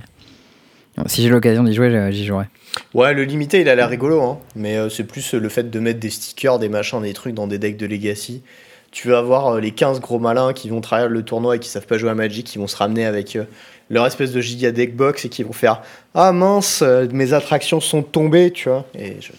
si 1.07 1.21
j'ai 1.21 1.29
l'occasion 1.29 1.63
d'y 1.63 1.73
jouer, 1.73 2.09
j'y 2.11 2.25
jouerai. 2.25 2.45
Ouais, 2.93 3.13
le 3.13 3.23
limité, 3.23 3.61
il 3.61 3.69
a 3.69 3.75
l'air 3.75 3.89
rigolo, 3.89 4.21
hein. 4.21 4.39
mais 4.55 4.77
euh, 4.77 4.89
c'est 4.89 5.03
plus 5.03 5.33
euh, 5.33 5.39
le 5.39 5.49
fait 5.49 5.69
de 5.69 5.79
mettre 5.79 5.99
des 5.99 6.09
stickers, 6.09 6.59
des 6.59 6.69
machins, 6.69 7.01
des 7.01 7.13
trucs 7.13 7.33
dans 7.33 7.47
des 7.47 7.57
decks 7.57 7.77
de 7.77 7.85
Legacy. 7.85 8.43
Tu 8.91 9.09
vas 9.09 9.19
avoir 9.19 9.47
euh, 9.55 9.59
les 9.59 9.71
15 9.71 9.99
gros 9.99 10.19
malins 10.19 10.53
qui 10.53 10.69
vont 10.69 10.81
trahir 10.81 11.09
le 11.09 11.23
tournoi 11.23 11.55
et 11.55 11.59
qui 11.59 11.69
savent 11.69 11.85
pas 11.85 11.97
jouer 11.97 12.09
à 12.09 12.15
Magic, 12.15 12.45
qui 12.45 12.57
vont 12.57 12.67
se 12.67 12.75
ramener 12.75 13.05
avec 13.05 13.35
euh, 13.35 13.45
leur 13.89 14.05
espèce 14.05 14.31
de 14.31 14.41
giga 14.41 14.71
deck 14.71 14.95
box 14.95 15.25
et 15.25 15.29
qui 15.29 15.43
vont 15.43 15.53
faire 15.53 15.81
Ah 16.13 16.31
mince, 16.31 16.83
mes 17.11 17.33
attractions 17.33 17.81
sont 17.81 18.03
tombées, 18.03 18.51
tu 18.51 18.69
vois. 18.69 18.85
Et 18.97 19.17
je 19.19 19.31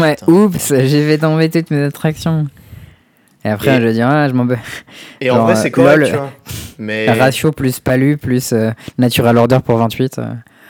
Ouais, 0.00 0.14
putain. 0.14 0.32
oups, 0.32 0.72
j'ai 0.74 1.06
fait 1.06 1.18
tomber 1.18 1.50
toutes 1.50 1.70
mes 1.70 1.82
attractions. 1.82 2.46
Et 3.48 3.50
après, 3.50 3.76
Et- 3.76 3.80
je 3.80 3.86
vais 3.86 3.92
dire, 3.92 4.08
ah, 4.08 4.28
je 4.28 4.34
m'en 4.34 4.44
bats. 4.44 4.56
Et 5.20 5.30
en 5.30 5.36
genre, 5.36 5.46
vrai, 5.46 5.56
c'est 5.56 5.70
correct, 5.70 5.98
lol. 5.98 6.08
tu 6.08 6.16
vois. 6.16 6.30
Mais 6.78 7.10
Ratio 7.18 7.50
plus 7.50 7.80
palu 7.80 8.16
plus 8.16 8.52
euh, 8.52 8.70
natural 8.98 9.36
order 9.38 9.58
pour 9.64 9.78
28. 9.78 10.18
euh. 10.18 10.26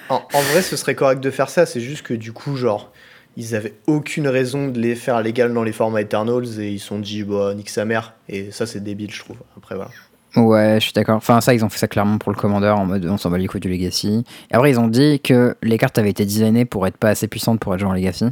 en, 0.09 0.23
en 0.33 0.41
vrai, 0.53 0.63
ce 0.63 0.77
serait 0.77 0.95
correct 0.95 1.21
de 1.21 1.31
faire 1.31 1.51
ça. 1.51 1.67
C'est 1.67 1.81
juste 1.81 2.03
que 2.03 2.15
du 2.15 2.33
coup, 2.33 2.57
genre, 2.57 2.93
ils 3.37 3.55
avaient 3.55 3.75
aucune 3.87 4.27
raison 4.29 4.69
de 4.69 4.79
les 4.81 4.95
faire 4.95 5.21
légal 5.23 5.53
dans 5.53 5.63
les 5.65 5.73
formats 5.73 6.01
Eternals 6.01 6.61
et 6.61 6.71
ils 6.71 6.79
se 6.79 6.87
sont 6.89 6.99
dit, 6.99 7.25
bah, 7.25 7.53
nique 7.55 7.69
sa 7.71 7.85
mère. 7.85 8.15
Et 8.29 8.51
ça, 8.53 8.67
c'est 8.67 8.83
débile, 8.83 9.11
je 9.13 9.21
trouve. 9.21 9.37
Après, 9.57 9.75
voilà. 9.75 9.91
Ouais, 10.37 10.75
je 10.79 10.85
suis 10.85 10.93
d'accord. 10.93 11.17
Enfin, 11.17 11.41
ça, 11.41 11.55
ils 11.55 11.65
ont 11.65 11.69
fait 11.69 11.79
ça 11.79 11.89
clairement 11.89 12.19
pour 12.19 12.31
le 12.31 12.37
commandeur 12.37 12.79
en 12.79 12.85
mode 12.87 13.07
on 13.07 13.17
s'en 13.17 13.31
bat 13.31 13.39
les 13.39 13.47
couilles 13.47 13.61
du 13.63 13.69
Legacy. 13.71 14.25
Et 14.51 14.55
après, 14.55 14.71
ils 14.71 14.79
ont 14.79 14.87
dit 14.89 15.21
que 15.21 15.57
les 15.63 15.79
cartes 15.79 15.99
avaient 15.99 16.11
été 16.11 16.25
designées 16.25 16.65
pour 16.67 16.87
être 16.87 16.97
pas 16.99 17.09
assez 17.09 17.29
puissantes 17.29 17.61
pour 17.61 17.75
être 17.75 17.81
jouées 17.81 17.89
en 17.91 17.95
Legacy. 17.95 18.27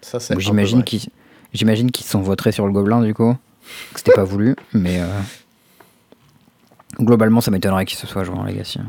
Ça, 0.00 0.18
c'est 0.18 0.38
j'imagine 0.40 0.82
qu'ils 0.82 1.06
j'imagine 1.52 1.90
qu'ils 1.90 2.06
sont 2.06 2.20
votés 2.20 2.52
sur 2.52 2.66
le 2.66 2.72
gobelin 2.72 3.00
du 3.02 3.12
coup. 3.14 3.34
Que 3.92 3.98
c'était 4.00 4.12
pas 4.12 4.24
voulu, 4.24 4.56
mais 4.72 5.00
euh, 5.00 5.06
globalement 7.00 7.40
ça 7.40 7.50
m'étonnerait 7.50 7.84
qu'il 7.84 7.98
se 7.98 8.06
soit 8.06 8.24
joué 8.24 8.36
en 8.36 8.44
Legacy. 8.44 8.80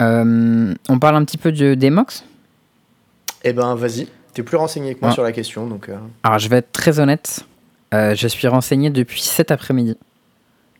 Euh, 0.00 0.74
on 0.88 0.98
parle 0.98 1.16
un 1.16 1.24
petit 1.24 1.38
peu 1.38 1.52
de, 1.52 1.74
des 1.74 1.90
MOX. 1.90 2.24
Eh 3.44 3.52
ben, 3.52 3.74
vas-y. 3.74 4.08
T'es 4.34 4.42
plus 4.42 4.56
renseigné 4.56 4.94
que 4.94 5.00
moi 5.00 5.12
sur 5.12 5.22
la 5.22 5.32
question, 5.32 5.66
donc. 5.66 5.88
euh, 5.88 5.96
Alors 6.22 6.38
je 6.38 6.48
vais 6.48 6.56
être 6.58 6.72
très 6.72 6.98
honnête, 7.00 7.44
je 7.92 8.26
suis 8.28 8.46
renseigné 8.48 8.90
depuis 8.90 9.22
cet 9.22 9.50
après-midi. 9.50 9.96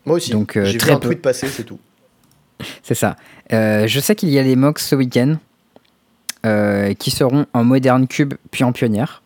Moi 0.05 0.17
aussi. 0.17 0.31
Donc, 0.33 0.53
J'ai 0.55 0.73
vu 0.73 0.79
très 0.79 0.93
un 0.93 0.99
peu. 0.99 1.09
tweet 1.09 1.23
passer, 1.23 1.49
c'est 1.49 1.65
tout. 1.65 1.79
C'est 2.83 2.95
ça. 2.95 3.17
Je 3.51 4.01
sais 4.01 4.15
qu'il 4.15 4.29
y 4.31 4.39
a 4.39 4.43
les 4.43 4.57
MOX 4.57 4.87
ce 4.87 4.95
week-end 4.95 5.37
qui 6.99 7.11
seront 7.11 7.47
en 7.55 7.65
Modern 7.65 8.07
Cube 8.07 8.35
puis 8.51 8.63
en 8.65 8.73
Pionnière. 8.73 9.23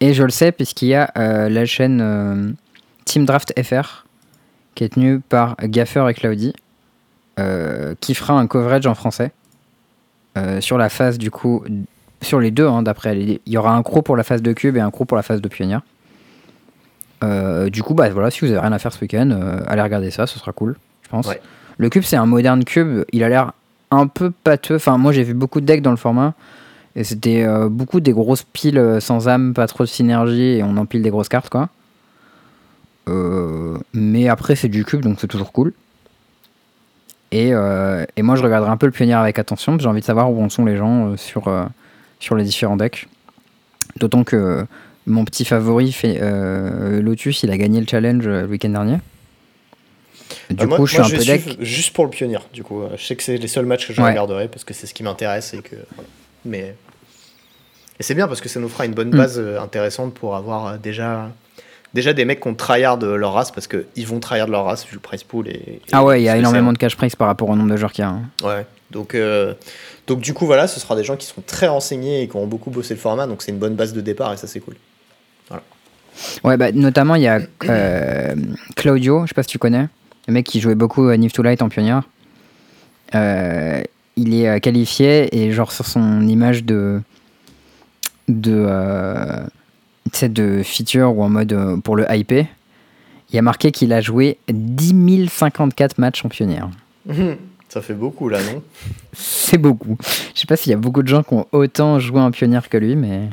Et 0.00 0.12
je 0.14 0.22
le 0.22 0.30
sais 0.30 0.52
puisqu'il 0.52 0.88
y 0.88 0.94
a 0.94 1.10
euh, 1.16 1.48
la 1.48 1.64
chaîne 1.64 2.00
euh, 2.02 2.50
Team 3.04 3.24
Draft 3.24 3.52
FR 3.62 4.04
qui 4.74 4.84
est 4.84 4.90
tenue 4.90 5.20
par 5.20 5.56
Gaffer 5.62 6.06
et 6.10 6.14
Cloudy 6.14 6.52
euh, 7.38 7.94
qui 8.00 8.14
fera 8.14 8.34
un 8.34 8.46
coverage 8.46 8.86
en 8.86 8.94
français 8.94 9.32
euh, 10.36 10.60
sur 10.60 10.76
la 10.78 10.88
phase 10.88 11.16
du 11.18 11.30
coup 11.30 11.64
sur 12.20 12.40
les 12.40 12.50
deux 12.50 12.66
hein, 12.66 12.82
d'après 12.82 13.18
il 13.18 13.40
y 13.46 13.56
aura 13.56 13.74
un 13.74 13.82
croc 13.82 14.04
pour 14.04 14.16
la 14.16 14.22
phase 14.22 14.42
de 14.42 14.52
cube 14.52 14.76
et 14.76 14.80
un 14.80 14.90
croc 14.90 15.08
pour 15.08 15.16
la 15.16 15.22
phase 15.22 15.40
de 15.40 15.48
pionnière 15.48 15.80
Euh, 17.24 17.70
du 17.70 17.82
coup 17.82 17.94
bah 17.94 18.10
voilà 18.10 18.30
si 18.30 18.40
vous 18.40 18.50
avez 18.50 18.60
rien 18.60 18.72
à 18.72 18.78
faire 18.78 18.92
ce 18.92 19.00
week-end 19.00 19.30
allez 19.66 19.80
regarder 19.80 20.10
ça 20.10 20.26
ce 20.26 20.38
sera 20.38 20.52
cool 20.52 20.76
je 21.04 21.08
pense. 21.08 21.26
Ouais. 21.26 21.40
le 21.78 21.88
cube 21.88 22.02
c'est 22.02 22.16
un 22.16 22.26
moderne 22.26 22.64
cube 22.64 23.04
il 23.12 23.24
a 23.24 23.28
l'air 23.30 23.52
un 23.90 24.06
peu 24.08 24.30
pâteux. 24.30 24.76
Enfin 24.76 24.98
moi 24.98 25.12
j'ai 25.12 25.22
vu 25.22 25.32
beaucoup 25.32 25.60
de 25.62 25.66
decks 25.66 25.80
dans 25.80 25.92
le 25.92 25.96
format 25.96 26.34
et 26.96 27.04
c'était 27.04 27.44
euh, 27.44 27.68
beaucoup 27.68 28.00
des 28.00 28.12
grosses 28.12 28.42
piles 28.42 28.78
euh, 28.78 29.00
sans 29.00 29.28
âme 29.28 29.52
pas 29.54 29.66
trop 29.66 29.84
de 29.84 29.88
synergie 29.88 30.56
et 30.58 30.62
on 30.62 30.76
empile 30.78 31.02
des 31.02 31.10
grosses 31.10 31.28
cartes 31.28 31.48
quoi 31.50 31.68
Euh, 33.08 33.78
mais 33.92 34.28
après 34.28 34.56
c'est 34.56 34.68
du 34.68 34.84
cube 34.84 35.02
donc 35.02 35.18
c'est 35.20 35.28
toujours 35.28 35.52
cool 35.52 35.72
et, 37.30 37.52
euh, 37.54 38.04
et 38.16 38.22
moi 38.22 38.34
je 38.36 38.42
regarderai 38.42 38.70
un 38.70 38.76
peu 38.76 38.86
le 38.86 38.92
pionnier 38.92 39.14
avec 39.14 39.38
attention 39.38 39.72
parce 39.72 39.78
que 39.78 39.82
j'ai 39.84 39.88
envie 39.88 40.00
de 40.00 40.04
savoir 40.06 40.30
où 40.32 40.42
en 40.42 40.48
sont 40.48 40.64
les 40.64 40.76
gens 40.76 41.16
sur, 41.16 41.44
sur 42.18 42.34
les 42.34 42.44
différents 42.44 42.76
decks 42.76 43.06
d'autant 44.00 44.24
que 44.24 44.64
mon 45.06 45.24
petit 45.24 45.44
favori 45.44 45.92
fait, 45.92 46.18
Lotus 47.00 47.44
il 47.44 47.50
a 47.52 47.56
gagné 47.56 47.80
le 47.80 47.86
challenge 47.86 48.26
le 48.26 48.46
week-end 48.46 48.70
dernier 48.70 48.98
du 50.50 50.64
Euh, 50.64 50.66
moi, 50.66 50.78
coup 50.78 50.86
je 50.86 50.92
suis 50.94 50.98
moi, 51.00 51.06
un 51.06 51.10
peu 51.18 51.24
deck 51.24 51.56
juste 51.60 51.92
pour 51.94 52.04
le 52.04 52.10
pionnier, 52.10 52.38
du 52.52 52.64
coup. 52.64 52.82
Je 52.96 53.04
sais 53.04 53.14
que 53.14 53.22
c'est 53.22 53.36
les 53.36 53.46
seuls 53.48 53.66
matchs 53.66 53.86
que 53.86 53.92
je 53.92 54.00
Ouais. 54.02 54.08
regarderai 54.10 54.48
parce 54.48 54.64
que 54.64 54.74
c'est 54.74 54.86
ce 54.88 54.94
qui 54.94 55.04
m'intéresse 55.04 55.54
et 55.54 55.58
que. 55.58 55.76
voilà. 55.94 56.08
Mais. 56.44 56.74
Et 57.98 58.02
c'est 58.02 58.14
bien 58.14 58.28
parce 58.28 58.40
que 58.40 58.48
ça 58.48 58.60
nous 58.60 58.68
fera 58.68 58.84
une 58.86 58.92
bonne 58.94 59.08
Mm. 59.08 59.16
base 59.16 59.38
euh, 59.38 59.60
intéressante 59.60 60.14
pour 60.14 60.36
avoir 60.36 60.66
euh, 60.66 60.76
déjà, 60.76 61.30
déjà 61.94 62.12
des 62.12 62.24
mecs 62.24 62.40
qui 62.40 62.48
ont 62.48 62.54
tryhard 62.54 62.98
euh, 63.02 63.16
leur 63.16 63.32
race 63.32 63.50
parce 63.50 63.66
qu'ils 63.66 64.06
vont 64.06 64.20
tryhard 64.20 64.48
leur 64.48 64.64
race 64.64 64.84
vu 64.86 64.94
le 64.94 65.00
price 65.00 65.22
pool. 65.24 65.48
Et, 65.48 65.52
et 65.52 65.80
Ah 65.92 66.04
ouais, 66.04 66.20
il 66.20 66.24
y 66.24 66.28
a 66.28 66.36
énormément 66.36 66.72
de 66.72 66.78
cash 66.78 66.96
price 66.96 67.16
par 67.16 67.26
rapport 67.26 67.48
au 67.48 67.56
nombre 67.56 67.70
de 67.70 67.76
joueurs 67.76 67.92
qu'il 67.92 68.02
y 68.02 68.06
a. 68.06 68.10
hein. 68.10 68.22
Ouais. 68.44 68.66
Donc, 68.90 69.14
euh, 69.14 69.54
donc 70.06 70.20
du 70.20 70.32
coup, 70.34 70.46
voilà, 70.46 70.68
ce 70.68 70.78
sera 70.78 70.94
des 70.94 71.02
gens 71.04 71.16
qui 71.16 71.26
sont 71.26 71.42
très 71.44 71.66
renseignés 71.66 72.22
et 72.22 72.28
qui 72.28 72.36
ont 72.36 72.46
beaucoup 72.46 72.70
bossé 72.70 72.94
le 72.94 73.00
format. 73.00 73.26
Donc 73.26 73.42
c'est 73.42 73.50
une 73.50 73.58
bonne 73.58 73.74
base 73.74 73.92
de 73.92 74.00
départ 74.00 74.32
et 74.32 74.36
ça, 74.36 74.46
c'est 74.46 74.60
cool. 74.60 74.76
Ouais, 76.44 76.56
bah, 76.56 76.72
notamment, 76.72 77.14
il 77.14 77.22
y 77.22 77.28
a 77.28 77.40
euh, 77.68 78.34
Claudio, 78.74 79.22
je 79.24 79.28
sais 79.28 79.34
pas 79.34 79.42
si 79.42 79.48
tu 79.50 79.58
connais, 79.58 79.86
le 80.28 80.32
mec 80.32 80.46
qui 80.46 80.60
jouait 80.60 80.74
beaucoup 80.74 81.08
à 81.08 81.16
Nif 81.18 81.32
to 81.34 81.42
Light 81.42 81.60
en 81.60 81.68
pionnière. 81.68 82.04
Euh, 83.14 83.82
il 84.16 84.34
est 84.34 84.60
qualifié 84.60 85.28
et, 85.36 85.52
genre, 85.52 85.72
sur 85.72 85.84
son 85.86 86.26
image 86.26 86.64
de. 86.64 87.00
De. 88.28 88.64
euh, 88.68 89.46
de 90.22 90.62
feature 90.62 91.16
ou 91.16 91.22
en 91.22 91.28
mode 91.28 91.52
euh, 91.52 91.76
pour 91.78 91.96
le 91.96 92.06
hyper, 92.08 92.46
il 93.30 93.36
y 93.36 93.38
a 93.38 93.42
marqué 93.42 93.72
qu'il 93.72 93.92
a 93.92 94.00
joué 94.00 94.38
10 94.48 95.28
054 95.28 95.98
matchs 95.98 96.24
en 96.24 96.28
pionnière. 96.28 96.70
ça 97.68 97.82
fait 97.82 97.94
beaucoup 97.94 98.28
là, 98.28 98.38
non? 98.42 98.62
C'est 99.12 99.58
beaucoup. 99.58 99.98
Je 100.34 100.40
sais 100.40 100.46
pas 100.46 100.56
s'il 100.56 100.70
y 100.70 100.74
a 100.74 100.78
beaucoup 100.78 101.02
de 101.02 101.08
gens 101.08 101.22
qui 101.22 101.34
ont 101.34 101.46
autant 101.52 101.98
joué 101.98 102.20
en 102.20 102.30
pionnière 102.30 102.68
que 102.68 102.78
lui, 102.78 102.96
mais. 102.96 103.28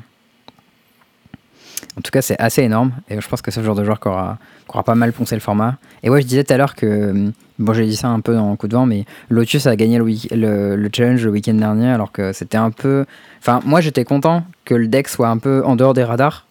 En 1.97 2.01
tout 2.01 2.11
cas, 2.11 2.21
c'est 2.21 2.39
assez 2.39 2.63
énorme. 2.63 2.91
Et 3.09 3.19
je 3.19 3.27
pense 3.27 3.41
que 3.41 3.51
c'est 3.51 3.61
ce 3.61 3.65
genre 3.65 3.75
de 3.75 3.83
joueur 3.83 3.99
qui 3.99 4.07
aura, 4.07 4.37
pas 4.83 4.95
mal 4.95 5.13
poncé 5.13 5.35
le 5.35 5.41
format. 5.41 5.77
Et 6.01 6.09
ouais, 6.09 6.21
je 6.21 6.27
disais 6.27 6.43
tout 6.43 6.53
à 6.53 6.57
l'heure 6.57 6.75
que. 6.75 7.31
Bon, 7.59 7.73
j'ai 7.73 7.85
dit 7.85 7.95
ça 7.95 8.07
un 8.07 8.19
peu 8.19 8.35
en 8.37 8.55
coup 8.55 8.67
de 8.67 8.75
vent, 8.75 8.87
mais 8.87 9.05
Lotus 9.29 9.67
a 9.67 9.75
gagné 9.75 9.99
le, 9.99 10.05
le, 10.35 10.75
le 10.75 10.89
challenge 10.91 11.23
le 11.23 11.29
week-end 11.29 11.53
dernier, 11.53 11.89
alors 11.89 12.11
que 12.11 12.33
c'était 12.33 12.57
un 12.57 12.71
peu. 12.71 13.05
Enfin, 13.39 13.59
moi, 13.63 13.79
j'étais 13.79 14.05
content 14.05 14.43
que 14.65 14.73
le 14.73 14.87
deck 14.87 15.07
soit 15.07 15.27
un 15.29 15.37
peu 15.37 15.63
en 15.63 15.75
dehors 15.75 15.93
des 15.93 16.03
radars. 16.03 16.47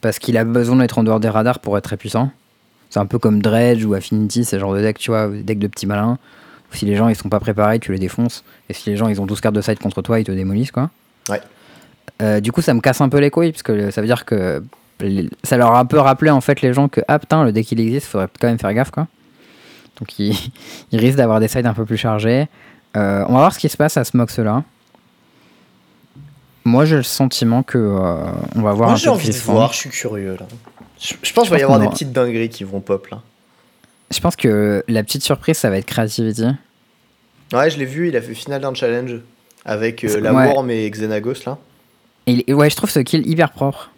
Parce 0.00 0.18
qu'il 0.18 0.36
a 0.36 0.44
besoin 0.44 0.76
d'être 0.76 0.98
en 0.98 1.04
dehors 1.04 1.20
des 1.20 1.28
radars 1.28 1.60
pour 1.60 1.78
être 1.78 1.84
très 1.84 1.96
puissant. 1.96 2.30
C'est 2.88 2.98
un 2.98 3.06
peu 3.06 3.18
comme 3.18 3.40
Dredge 3.40 3.84
ou 3.84 3.94
Affinity, 3.94 4.44
ce 4.44 4.58
genre 4.58 4.74
de 4.74 4.80
deck, 4.80 4.98
tu 4.98 5.12
vois, 5.12 5.28
des 5.28 5.42
decks 5.42 5.58
de 5.60 5.68
petits 5.68 5.86
malins. 5.86 6.18
Si 6.72 6.86
les 6.86 6.96
gens 6.96 7.08
ils 7.08 7.16
sont 7.16 7.28
pas 7.28 7.40
préparés, 7.40 7.78
tu 7.78 7.92
les 7.92 7.98
défonces. 7.98 8.44
Et 8.68 8.72
si 8.72 8.90
les 8.90 8.96
gens 8.96 9.08
ils 9.08 9.20
ont 9.20 9.26
12 9.26 9.40
cartes 9.40 9.54
de 9.54 9.60
side 9.60 9.78
contre 9.78 10.02
toi, 10.02 10.20
ils 10.20 10.24
te 10.24 10.32
démolissent 10.32 10.72
quoi. 10.72 10.90
Ouais. 11.28 11.40
Euh, 12.20 12.40
du 12.40 12.52
coup, 12.52 12.60
ça 12.62 12.74
me 12.74 12.80
casse 12.80 13.00
un 13.00 13.08
peu 13.08 13.18
les 13.18 13.30
couilles 13.30 13.52
parce 13.52 13.62
que 13.62 13.90
ça 13.90 14.00
veut 14.00 14.06
dire 14.06 14.24
que 14.24 14.62
ça 15.42 15.56
leur 15.56 15.74
a 15.74 15.80
un 15.80 15.86
peu 15.86 15.98
rappelé 15.98 16.30
en 16.30 16.40
fait 16.40 16.60
les 16.60 16.72
gens 16.72 16.88
que 16.88 17.00
ah 17.08 17.18
putain 17.18 17.44
le 17.44 17.52
deck 17.52 17.70
il 17.72 17.80
existe, 17.80 18.06
faudrait 18.06 18.28
quand 18.40 18.48
même 18.48 18.58
faire 18.58 18.74
gaffe 18.74 18.90
quoi. 18.90 19.06
Donc 19.98 20.18
ils, 20.18 20.36
risquent 20.92 21.16
d'avoir 21.16 21.40
des 21.40 21.48
sides 21.48 21.66
un 21.66 21.74
peu 21.74 21.84
plus 21.84 21.96
chargés. 21.96 22.48
Euh, 22.96 23.24
on 23.28 23.32
va 23.32 23.38
voir 23.38 23.54
ce 23.54 23.58
qui 23.58 23.68
se 23.68 23.76
passe 23.76 23.96
à 23.96 24.04
ce 24.04 24.16
mox 24.16 24.38
là. 24.38 24.62
Moi 26.64 26.84
j'ai 26.84 26.96
le 26.96 27.02
sentiment 27.02 27.62
que 27.62 27.78
euh, 27.78 28.16
on 28.56 28.62
va 28.62 28.72
voir 28.72 28.90
Moi, 28.90 28.92
un 28.92 28.96
j'ai 28.96 29.08
envie 29.08 29.30
de 29.30 29.34
voir, 29.36 29.72
je 29.72 29.78
suis 29.78 29.90
curieux 29.90 30.36
là. 30.38 30.46
Je, 31.00 31.14
je 31.22 31.32
pense 31.32 31.44
qu'il 31.44 31.52
va 31.52 31.58
y 31.58 31.62
avoir 31.62 31.78
des 31.78 31.88
petites 31.88 32.12
dingueries 32.12 32.50
qui 32.50 32.64
vont 32.64 32.80
pop 32.80 33.06
là. 33.08 33.22
Je 34.10 34.20
pense 34.20 34.36
que 34.36 34.84
la 34.88 35.02
petite 35.02 35.22
surprise 35.22 35.56
ça 35.56 35.70
va 35.70 35.78
être 35.78 35.86
Creativity. 35.86 36.48
Ouais, 37.52 37.70
je 37.70 37.78
l'ai 37.78 37.84
vu, 37.84 38.08
il 38.08 38.16
a 38.16 38.22
fait 38.22 38.34
finale 38.34 38.60
d'un 38.60 38.74
challenge 38.74 39.16
avec 39.64 40.04
euh, 40.04 40.20
la 40.20 40.32
Ouais. 40.32 40.46
Worm 40.46 40.70
et 40.70 40.88
Xenagos 40.90 41.44
là. 41.46 41.58
Et 42.26 42.52
ouais, 42.54 42.70
je 42.70 42.76
trouve 42.76 42.90
ce 42.90 43.00
kill 43.00 43.26
hyper 43.26 43.50
propre. 43.50 43.90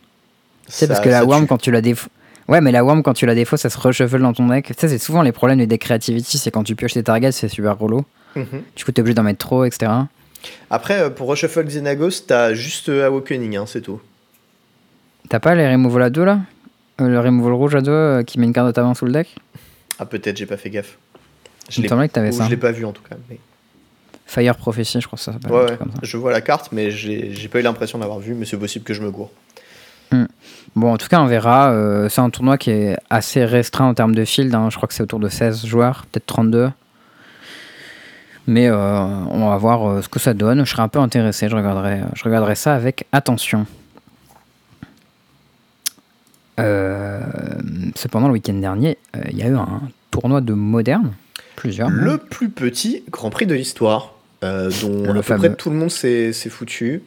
Tu 0.67 0.73
sais, 0.73 0.89
parce 0.89 1.01
que 1.01 1.09
la 1.09 1.25
worm, 1.25 1.43
tue. 1.43 1.49
quand 1.49 1.59
tu 1.59 1.71
la 1.71 1.81
défauts. 1.81 2.09
Ouais, 2.49 2.61
mais 2.61 2.73
la 2.73 2.85
worm, 2.85 3.03
quand 3.03 3.15
tu 3.15 3.27
la 3.27 3.35
défauts, 3.35 3.57
ça 3.57 3.71
se 3.71 3.79
reshuffle 3.79 4.19
dans 4.21 4.33
ton 4.33 4.47
deck. 4.49 4.67
Tu 4.67 4.75
sais, 4.77 4.89
c'est 4.89 4.99
souvent 4.99 5.23
les 5.23 5.33
problèmes 5.33 5.59
des 5.59 5.67
decks 5.67 5.83
creativity, 5.83 6.39
c'est 6.39 6.51
quand 6.51 6.65
tu 6.65 6.75
pioches 6.75 6.95
tes 6.95 7.03
targets, 7.03 7.33
c'est 7.33 7.49
super 7.49 7.79
relou. 7.79 8.05
Mhm. 8.35 8.47
Du 8.77 8.85
coup, 8.85 8.93
t'es 8.93 9.01
obligé 9.01 9.15
d'en 9.15 9.23
mettre 9.23 9.39
trop, 9.39 9.65
etc. 9.65 9.93
Après, 10.71 11.01
euh, 11.01 11.11
pour 11.11 11.29
Reshuffle 11.29 11.65
Xenagos, 11.65 12.23
t'as 12.27 12.55
juste 12.55 12.89
euh, 12.89 13.07
Awakening, 13.07 13.57
hein, 13.57 13.65
c'est 13.67 13.81
tout. 13.83 14.01
T'as 15.29 15.39
pas 15.41 15.55
les 15.55 15.69
removal 15.71 16.03
à 16.03 16.11
deux 16.11 16.25
là? 16.25 16.41
Euh, 17.01 17.09
Le 17.09 17.21
removal 17.21 17.53
rouge 17.53 17.75
à 17.75 17.81
deux 17.81 17.91
euh, 17.93 18.23
qui 18.23 18.39
met 18.41 18.47
une 18.47 18.53
carte 18.53 18.67
de 18.67 18.73
ta 18.73 18.83
main 18.83 18.95
sous 18.95 19.05
le 19.07 19.13
deck? 19.13 19.37
Ah, 19.99 20.07
peut-être, 20.07 20.37
j'ai 20.37 20.47
pas 20.47 20.57
fait 20.57 20.71
gaffe. 20.71 20.99
Je 21.69 21.81
l'ai 21.81 21.89
je 21.89 22.55
pas 22.57 22.73
vu 22.73 22.85
en 22.85 22.93
tout 22.93 23.03
cas. 23.03 23.17
mais- 23.31 23.39
Fire 24.33 24.57
Prophecy, 24.57 25.01
je 25.01 25.07
crois 25.07 25.19
que 25.19 25.23
ça 25.23 25.33
s'appelle. 25.35 25.53
Ouais, 25.53 25.71
ouais. 25.71 25.77
comme 25.77 25.91
ça. 25.93 25.99
Je 26.03 26.17
vois 26.17 26.33
la 26.33 26.41
carte, 26.41 26.71
mais 26.73 26.91
j'ai 26.91 27.49
pas 27.49 27.61
eu 27.61 27.63
l'impression 27.63 27.99
d'avoir 27.99 28.19
vu, 28.19 28.33
mais 28.35 28.47
c'est 28.47 28.57
possible 28.57 28.83
que 28.85 28.95
je 28.95 29.03
me 29.03 29.11
gourre. 29.11 29.31
Bon, 30.75 30.93
en 30.93 30.97
tout 30.97 31.09
cas, 31.09 31.21
on 31.21 31.27
verra. 31.27 31.71
euh, 31.73 32.09
c'est 32.09 32.21
un 32.23 32.31
tournoi 32.31 32.57
qui 32.57 32.71
est 32.71 32.97
assez 33.11 33.45
restreint 33.45 33.87
en 33.89 33.95
termes 33.95 34.15
de 34.15 34.25
field. 34.25 34.55
hein. 34.55 34.69
Je 34.71 34.77
crois 34.77 34.87
que 34.87 34.95
c'est 34.95 35.03
autour 35.03 35.19
de 35.21 35.29
16 35.29 35.67
joueurs, 35.67 36.07
peut-être 36.11 36.25
32. 36.27 36.71
Mais 38.47 38.69
euh, 38.69 38.75
on 39.31 39.49
va 39.51 39.57
voir 39.59 39.87
euh, 39.89 40.03
ce 40.03 40.09
que 40.09 40.19
ça 40.19 40.33
donne. 40.35 40.65
Je 40.65 40.71
serai 40.71 40.81
un 40.83 40.89
peu 40.89 40.99
intéressé. 40.99 41.49
Je 41.51 41.57
regarderai, 41.57 42.01
je 42.15 42.25
regarderai 42.25 42.55
ça 42.55 42.75
avec 42.75 43.07
attention. 43.13 43.67
Cependant, 46.59 48.29
le 48.29 48.33
week-end 48.35 48.55
dernier, 48.55 48.97
il 49.31 49.37
y 49.37 49.43
a 49.43 49.49
eu 49.49 49.57
un 49.57 49.83
tournoi 50.11 50.41
de 50.41 50.53
moderne. 50.55 51.13
Plusieurs. 51.57 51.91
Le 51.91 52.19
plus 52.19 52.49
petit 52.51 53.03
Grand 53.11 53.31
Prix 53.31 53.47
de 53.47 53.55
l'histoire, 53.55 54.15
euh, 54.43 54.71
dont 54.81 55.13
Le 55.13 55.21
à 55.21 55.23
peu 55.23 55.37
près 55.39 55.55
tout 55.55 55.71
le 55.71 55.77
monde 55.77 55.91
s'est 55.91 56.33
foutu. 56.51 57.03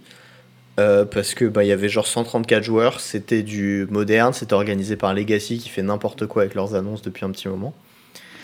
euh, 0.80 1.06
parce 1.06 1.34
que 1.34 1.46
bah 1.46 1.64
y 1.64 1.72
avait 1.72 1.90
genre 1.90 2.08
134 2.08 2.64
joueurs, 2.64 3.00
c'était 3.00 3.44
du 3.44 3.88
moderne, 3.90 4.34
c'était 4.34 4.54
organisé 4.54 4.96
par 4.96 5.14
Legacy 5.14 5.58
qui 5.58 5.70
fait 5.70 5.82
n'importe 5.84 6.26
quoi 6.28 6.44
avec 6.44 6.56
leurs 6.56 6.76
annonces 6.76 7.02
depuis 7.02 7.26
un 7.26 7.32
petit 7.32 7.48
moment. 7.48 7.74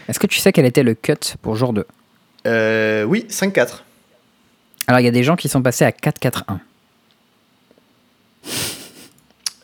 Est-ce 0.07 0.19
que 0.19 0.27
tu 0.27 0.39
sais 0.39 0.51
quel 0.51 0.65
était 0.65 0.83
le 0.83 0.93
cut 0.95 1.13
pour 1.41 1.55
jour 1.55 1.73
2 1.73 1.85
Euh, 2.47 3.03
oui, 3.03 3.25
5-4. 3.29 3.83
Alors, 4.87 4.99
il 4.99 5.03
y 5.05 5.07
a 5.07 5.11
des 5.11 5.23
gens 5.23 5.35
qui 5.35 5.47
sont 5.47 5.61
passés 5.61 5.85
à 5.85 5.91
4-4-1. 5.91 6.57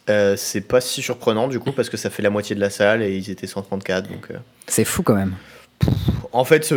Euh, 0.10 0.36
c'est 0.38 0.62
pas 0.62 0.80
si 0.80 1.02
surprenant 1.02 1.50
du 1.50 1.60
coup 1.60 1.74
parce 1.74 1.90
que 1.90 1.98
ça 1.98 2.10
fait 2.10 2.22
la 2.22 2.30
moitié 2.30 2.56
de 2.56 2.62
la 2.62 2.70
salle 2.70 3.02
et 3.04 3.18
ils 3.18 3.30
étaient 3.30 3.48
134 3.48 4.10
donc 4.10 4.30
C'est 4.68 4.86
fou 4.86 5.04
quand 5.04 5.16
même. 5.16 5.34
en 6.32 6.46
fait 6.46 6.74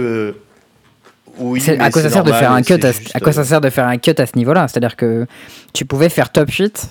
oui 1.38 1.62
à 1.70 1.90
quoi 1.90 2.02
ça 2.02 2.08
c'est 2.08 2.14
sert 2.14 2.24
de 2.24 2.30
normal, 2.30 2.40
faire 2.40 2.52
un 2.52 2.62
cut 2.62 2.74
c'est 2.80 2.84
à, 2.84 2.92
juste, 2.92 3.16
à 3.16 3.20
quoi 3.20 3.32
ça 3.32 3.40
euh, 3.40 3.44
sert 3.44 3.60
de 3.60 3.70
faire 3.70 3.86
un 3.86 3.98
cut 3.98 4.14
à 4.18 4.26
ce 4.26 4.36
niveau-là? 4.36 4.68
C'est-à-dire 4.68 4.96
que 4.96 5.26
tu 5.72 5.84
pouvais 5.84 6.08
faire 6.08 6.30
top 6.32 6.50
8 6.50 6.90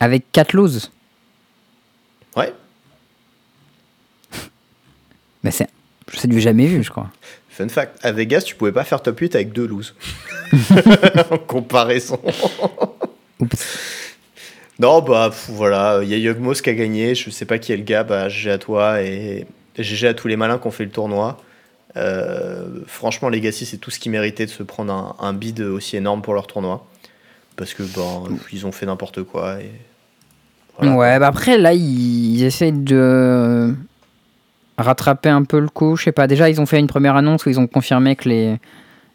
avec 0.00 0.30
4 0.32 0.52
loses. 0.52 0.90
ouais 2.36 2.52
Mais 5.42 5.50
c'est 5.50 5.68
c'est 6.14 6.28
du 6.28 6.40
jamais 6.40 6.66
vu, 6.66 6.82
je 6.84 6.90
crois. 6.90 7.10
fun 7.50 7.68
fact 7.68 7.98
à 8.04 8.12
Vegas 8.12 8.42
tu 8.42 8.54
pouvais 8.54 8.72
pas 8.72 8.84
faire 8.84 9.02
top 9.02 9.18
8 9.18 9.34
avec 9.34 9.52
deux 9.52 9.66
loses 9.66 9.94
en 11.30 11.38
comparaison 11.38 12.20
Oups. 13.40 13.78
non 14.78 15.02
bah 15.02 15.28
pff, 15.30 15.50
voilà 15.50 16.00
il 16.02 16.08
y 16.08 16.14
a 16.14 16.16
Yugmos 16.16 16.62
qui 16.62 16.70
a 16.70 16.74
gagné 16.74 17.14
je 17.14 17.28
sais 17.30 17.44
pas 17.44 17.58
qui 17.58 17.72
est 17.72 17.76
le 17.76 17.82
gars 17.82 18.04
bah 18.04 18.28
GG 18.28 18.50
à 18.50 18.58
toi 18.58 19.02
et 19.02 19.46
GG 19.76 20.06
à 20.08 20.14
tous 20.14 20.28
les 20.28 20.36
malins 20.36 20.58
qui 20.58 20.66
ont 20.68 20.70
fait 20.70 20.84
le 20.84 20.90
tournoi 20.90 21.38
Euh, 21.96 22.66
franchement 22.86 23.28
Legacy 23.30 23.64
c'est 23.64 23.78
tout 23.78 23.90
ce 23.90 23.98
qui 23.98 24.10
méritait 24.10 24.44
de 24.44 24.50
se 24.50 24.62
prendre 24.62 24.92
un, 24.92 25.16
un 25.26 25.32
bid 25.32 25.60
aussi 25.60 25.96
énorme 25.96 26.20
pour 26.20 26.34
leur 26.34 26.46
tournoi 26.46 26.84
parce 27.56 27.72
que 27.72 27.82
bon 27.84 28.24
ils 28.52 28.66
ont 28.66 28.72
fait 28.72 28.84
n'importe 28.84 29.22
quoi 29.22 29.60
et 29.60 29.70
voilà. 30.78 30.94
Ouais, 30.94 31.18
bah 31.18 31.28
après, 31.28 31.56
là, 31.56 31.72
ils, 31.72 32.34
ils 32.36 32.44
essayent 32.44 32.70
de 32.72 33.74
rattraper 34.76 35.30
un 35.30 35.42
peu 35.44 35.58
le 35.58 35.68
coup. 35.68 35.96
Je 35.96 36.04
sais 36.04 36.12
pas, 36.12 36.26
déjà, 36.26 36.50
ils 36.50 36.60
ont 36.60 36.66
fait 36.66 36.78
une 36.78 36.86
première 36.86 37.16
annonce 37.16 37.46
où 37.46 37.48
ils 37.48 37.58
ont 37.58 37.66
confirmé 37.66 38.14
que 38.14 38.28
les. 38.28 38.58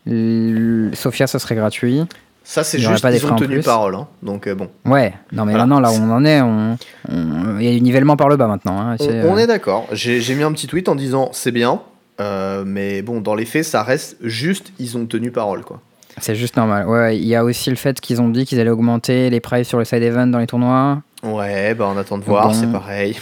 le- 0.07 0.89
Sophia, 0.95 1.27
ça 1.27 1.37
serait 1.37 1.53
gratuit. 1.53 2.01
Ça, 2.43 2.63
c'est 2.63 2.79
juste 2.79 3.03
pas 3.03 3.11
frais 3.25 3.31
ont 3.31 3.35
en 3.35 3.37
tenu 3.37 3.55
plus. 3.57 3.63
parole. 3.63 3.93
hein. 3.93 4.07
Donc, 4.23 4.47
euh, 4.47 4.55
bon. 4.55 4.69
Ouais, 4.85 5.13
non, 5.31 5.45
mais 5.45 5.51
Voilà. 5.51 5.67
maintenant, 5.67 5.79
là 5.79 5.91
où 5.91 5.95
on 6.01 6.09
en 6.11 6.25
est, 6.25 6.41
on- 6.41 6.77
on- 7.09 7.59
il 7.59 7.65
y 7.65 7.67
a 7.67 7.71
du 7.71 7.81
nivellement 7.81 8.17
par 8.17 8.27
le 8.29 8.37
bas 8.37 8.47
maintenant. 8.47 8.79
hein. 8.81 8.95
On, 8.99 9.07
euh, 9.07 9.37
est 9.37 9.45
d'accord. 9.45 9.85
J'ai 9.91 10.33
mis 10.33 10.41
un 10.41 10.51
petit 10.53 10.65
tweet 10.65 10.89
en 10.89 10.95
disant 10.95 11.29
c'est 11.33 11.51
bien. 11.51 11.79
Euh, 12.21 12.63
mais 12.65 13.01
bon, 13.01 13.21
dans 13.21 13.35
les 13.35 13.45
faits, 13.45 13.65
ça 13.65 13.83
reste 13.83 14.17
juste, 14.21 14.71
ils 14.79 14.97
ont 14.97 15.05
tenu 15.05 15.31
parole, 15.31 15.63
quoi. 15.63 15.81
C'est 16.17 16.35
juste 16.35 16.57
normal. 16.57 16.87
Ouais, 16.87 17.17
il 17.17 17.25
y 17.25 17.35
a 17.35 17.43
aussi 17.43 17.69
le 17.69 17.75
fait 17.77 17.99
qu'ils 18.01 18.21
ont 18.21 18.29
dit 18.29 18.45
qu'ils 18.45 18.59
allaient 18.59 18.69
augmenter 18.69 19.29
les 19.29 19.39
prices 19.39 19.67
sur 19.67 19.79
le 19.79 19.85
side 19.85 20.03
event 20.03 20.27
dans 20.27 20.39
les 20.39 20.47
tournois. 20.47 21.01
Ouais, 21.23 21.73
bah 21.73 21.87
on 21.93 21.97
attend 21.97 22.17
de 22.17 22.23
voir, 22.23 22.49
Bon. 22.49 22.53
c'est 22.53 22.71
pareil. 22.71 23.17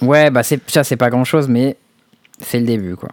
Ouais, 0.00 0.30
bah 0.30 0.42
c'est 0.42 0.60
ça, 0.70 0.84
c'est 0.84 0.96
pas 0.96 1.10
grand 1.10 1.24
chose, 1.24 1.48
mais 1.48 1.76
c'est 2.40 2.60
le 2.60 2.66
début, 2.66 2.94
quoi. 2.96 3.08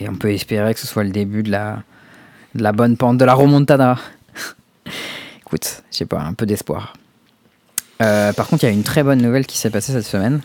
Et 0.00 0.08
on 0.08 0.14
peut 0.14 0.32
espérer 0.32 0.74
que 0.74 0.80
ce 0.80 0.86
soit 0.86 1.04
le 1.04 1.10
début 1.10 1.42
de 1.42 1.50
la, 1.50 1.82
de 2.54 2.62
la 2.62 2.72
bonne 2.72 2.96
pente, 2.96 3.16
de 3.18 3.24
la 3.24 3.34
remontada. 3.34 3.96
Écoute, 5.46 5.82
je 5.90 5.96
sais 5.96 6.06
pas, 6.06 6.20
un 6.20 6.34
peu 6.34 6.44
d'espoir. 6.46 6.92
Euh, 8.02 8.32
par 8.34 8.46
contre, 8.48 8.64
il 8.64 8.66
y 8.66 8.70
a 8.70 8.72
une 8.72 8.82
très 8.82 9.02
bonne 9.02 9.22
nouvelle 9.22 9.46
qui 9.46 9.56
s'est 9.56 9.70
passée 9.70 9.92
cette 9.92 10.04
semaine. 10.04 10.40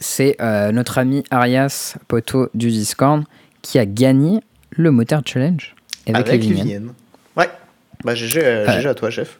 C'est 0.00 0.36
euh, 0.40 0.72
notre 0.72 0.98
ami 0.98 1.22
Arias, 1.30 1.96
poteau 2.08 2.48
du 2.54 2.68
Discord, 2.68 3.22
qui 3.62 3.78
a 3.78 3.86
gagné 3.86 4.40
le 4.70 4.90
Motard 4.90 5.22
Challenge 5.24 5.74
avec, 6.06 6.28
Avec 6.28 6.44
les. 6.44 6.80
Ouais. 7.36 7.50
Bah, 8.02 8.14
GG, 8.14 8.40
euh, 8.42 8.66
Ouais. 8.66 8.80
GG 8.80 8.88
à 8.88 8.94
toi, 8.94 9.10
chef. 9.10 9.38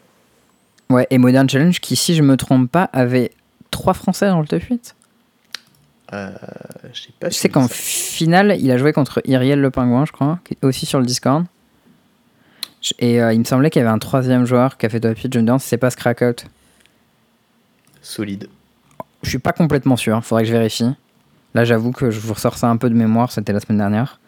Ouais, 0.91 1.07
et 1.11 1.19
Modern 1.19 1.49
Challenge 1.49 1.81
qui, 1.81 1.97
si 1.97 2.15
je 2.15 2.23
me 2.23 2.37
trompe 2.37 2.71
pas, 2.71 2.85
avait 2.93 3.31
trois 3.71 3.95
Français 3.95 4.29
dans 4.29 4.41
le 4.41 4.47
top 4.47 4.63
8. 4.63 4.95
Euh, 6.13 6.31
je 6.93 7.01
sais 7.03 7.09
pas 7.19 7.31
si 7.31 7.39
sais 7.39 7.49
qu'en 7.49 7.69
finale, 7.69 8.57
il 8.59 8.71
a 8.73 8.77
joué 8.77 8.93
contre 8.93 9.23
Iriel 9.25 9.61
le 9.61 9.71
pingouin, 9.71 10.05
je 10.05 10.13
crois, 10.13 10.41
qui 10.45 10.55
est 10.55 10.67
aussi 10.67 10.85
sur 10.87 10.99
le 10.99 11.07
Discord. 11.07 11.45
Et 12.99 13.23
euh, 13.23 13.33
il 13.33 13.39
me 13.39 13.45
semblait 13.45 13.71
qu'il 13.71 13.81
y 13.81 13.85
avait 13.85 13.95
un 13.95 13.99
troisième 13.99 14.45
joueur 14.45 14.77
qui 14.77 14.87
a 14.87 14.89
fait 14.89 15.01
top 15.01 15.17
8. 15.17 15.33
Je 15.33 15.39
me 15.39 15.45
demande 15.47 15.61
si 15.61 15.69
c'est 15.69 15.79
pas 15.79 15.91
Scrackout. 15.91 16.45
Solide. 18.03 18.49
Je 19.23 19.29
suis 19.29 19.39
pas 19.39 19.53
complètement 19.53 19.97
sûr, 19.97 20.25
faudrait 20.25 20.45
que 20.45 20.49
je 20.49 20.53
vérifie. 20.55 20.91
Là, 21.55 21.65
j'avoue 21.65 21.93
que 21.93 22.11
je 22.11 22.21
vous 22.21 22.33
ressors 22.33 22.57
ça 22.57 22.69
un 22.69 22.77
peu 22.77 22.89
de 22.89 22.95
mémoire, 22.95 23.33
c'était 23.33 23.53
la 23.53 23.61
semaine 23.61 23.79
dernière. 23.79 24.21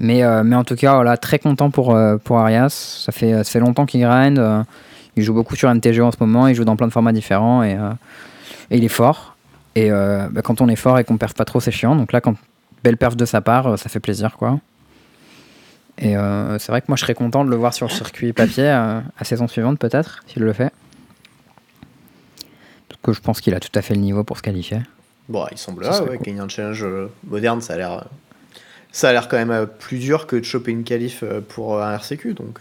Mais, 0.00 0.22
euh, 0.22 0.42
mais 0.44 0.56
en 0.56 0.64
tout 0.64 0.76
cas, 0.76 0.94
voilà, 0.94 1.16
très 1.16 1.38
content 1.38 1.70
pour, 1.70 1.94
euh, 1.94 2.16
pour 2.18 2.38
Arias. 2.38 3.02
Ça 3.04 3.12
fait, 3.12 3.32
ça 3.32 3.44
fait 3.44 3.60
longtemps 3.60 3.86
qu'il 3.86 4.00
grind. 4.00 4.38
euh, 4.38 4.62
il 5.16 5.24
joue 5.24 5.34
beaucoup 5.34 5.56
sur 5.56 5.68
MTG 5.68 6.00
en 6.00 6.12
ce 6.12 6.16
moment, 6.20 6.46
il 6.46 6.54
joue 6.54 6.64
dans 6.64 6.76
plein 6.76 6.86
de 6.86 6.92
formats 6.92 7.12
différents 7.12 7.64
et, 7.64 7.72
et 8.70 8.76
il 8.78 8.84
est 8.84 8.88
fort. 8.88 9.34
Et 9.74 9.90
bah, 9.90 10.42
quand 10.44 10.60
on 10.60 10.68
est 10.68 10.76
fort 10.76 10.96
et 11.00 11.02
qu'on 11.02 11.16
perd 11.16 11.32
pas 11.32 11.44
trop, 11.44 11.58
c'est 11.58 11.72
chiant. 11.72 11.96
Donc 11.96 12.12
là, 12.12 12.20
quand 12.20 12.36
belle 12.84 12.96
perf 12.96 13.16
de 13.16 13.24
sa 13.24 13.40
part, 13.40 13.76
ça 13.80 13.88
fait 13.88 13.98
plaisir, 13.98 14.36
quoi. 14.36 14.60
Et 15.98 16.14
c'est 16.60 16.68
vrai 16.68 16.82
que 16.82 16.86
moi, 16.86 16.94
je 16.96 17.00
serais 17.00 17.14
content 17.14 17.44
de 17.44 17.50
le 17.50 17.56
voir 17.56 17.74
sur 17.74 17.88
le 17.88 17.92
circuit 17.92 18.32
papier 18.32 18.68
à 18.68 19.02
saison 19.24 19.48
suivante, 19.48 19.80
peut-être, 19.80 20.22
s'il 20.28 20.44
le 20.44 20.52
fait. 20.52 20.72
Que 23.02 23.12
je 23.12 23.20
pense 23.20 23.40
qu'il 23.40 23.54
a 23.54 23.60
tout 23.60 23.70
à 23.74 23.82
fait 23.82 23.94
le 23.94 24.00
niveau 24.00 24.24
pour 24.24 24.36
se 24.38 24.42
qualifier. 24.42 24.80
Bon, 25.28 25.46
il 25.52 25.58
semble 25.58 25.84
Ça 25.84 25.90
là, 25.90 25.96
serait 25.98 26.10
ouais, 26.10 26.16
cool. 26.16 26.26
gagner 26.26 26.40
un 26.40 26.48
challenge 26.48 26.82
euh, 26.84 27.08
moderne, 27.26 27.60
ça 27.60 27.74
a 27.74 27.76
l'air. 27.76 28.04
Ça 28.92 29.10
a 29.10 29.12
l'air 29.12 29.28
quand 29.28 29.36
même 29.36 29.50
euh, 29.50 29.66
plus 29.66 29.98
dur 29.98 30.26
que 30.26 30.36
de 30.36 30.44
choper 30.44 30.70
une 30.72 30.84
qualif 30.84 31.22
euh, 31.22 31.40
pour 31.46 31.80
un 31.82 31.92
RCQ, 31.94 32.34
donc. 32.34 32.60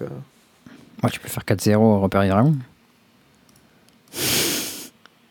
tu 1.11 1.19
peux 1.19 1.29
faire 1.29 1.43
4-0 1.43 1.75
au 1.77 1.99
repère 2.01 2.27
Dragon. 2.27 2.55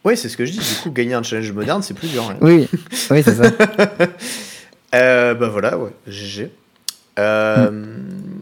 Ouais, 0.05 0.15
c'est 0.17 0.29
ce 0.29 0.37
que 0.37 0.45
je 0.45 0.53
dis. 0.53 0.59
Du 0.59 0.75
coup, 0.83 0.91
gagner 0.91 1.15
un 1.15 1.23
challenge 1.23 1.51
moderne, 1.53 1.83
c'est 1.83 1.95
plus 1.95 2.09
dur. 2.09 2.29
hein. 2.31 2.37
Oui, 2.41 2.69
oui 3.11 3.23
c'est 3.23 3.35
ça. 3.35 3.51
Euh, 4.95 5.35
bah 5.35 5.49
voilà, 5.49 5.77
ouais, 5.77 5.91
GG. 6.07 6.51
Euh, 7.19 7.71
Mm. 7.71 8.41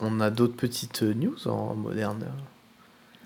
On 0.00 0.20
a 0.20 0.30
d'autres 0.30 0.56
petites 0.56 1.02
news 1.02 1.36
en 1.46 1.74
moderne? 1.74 2.24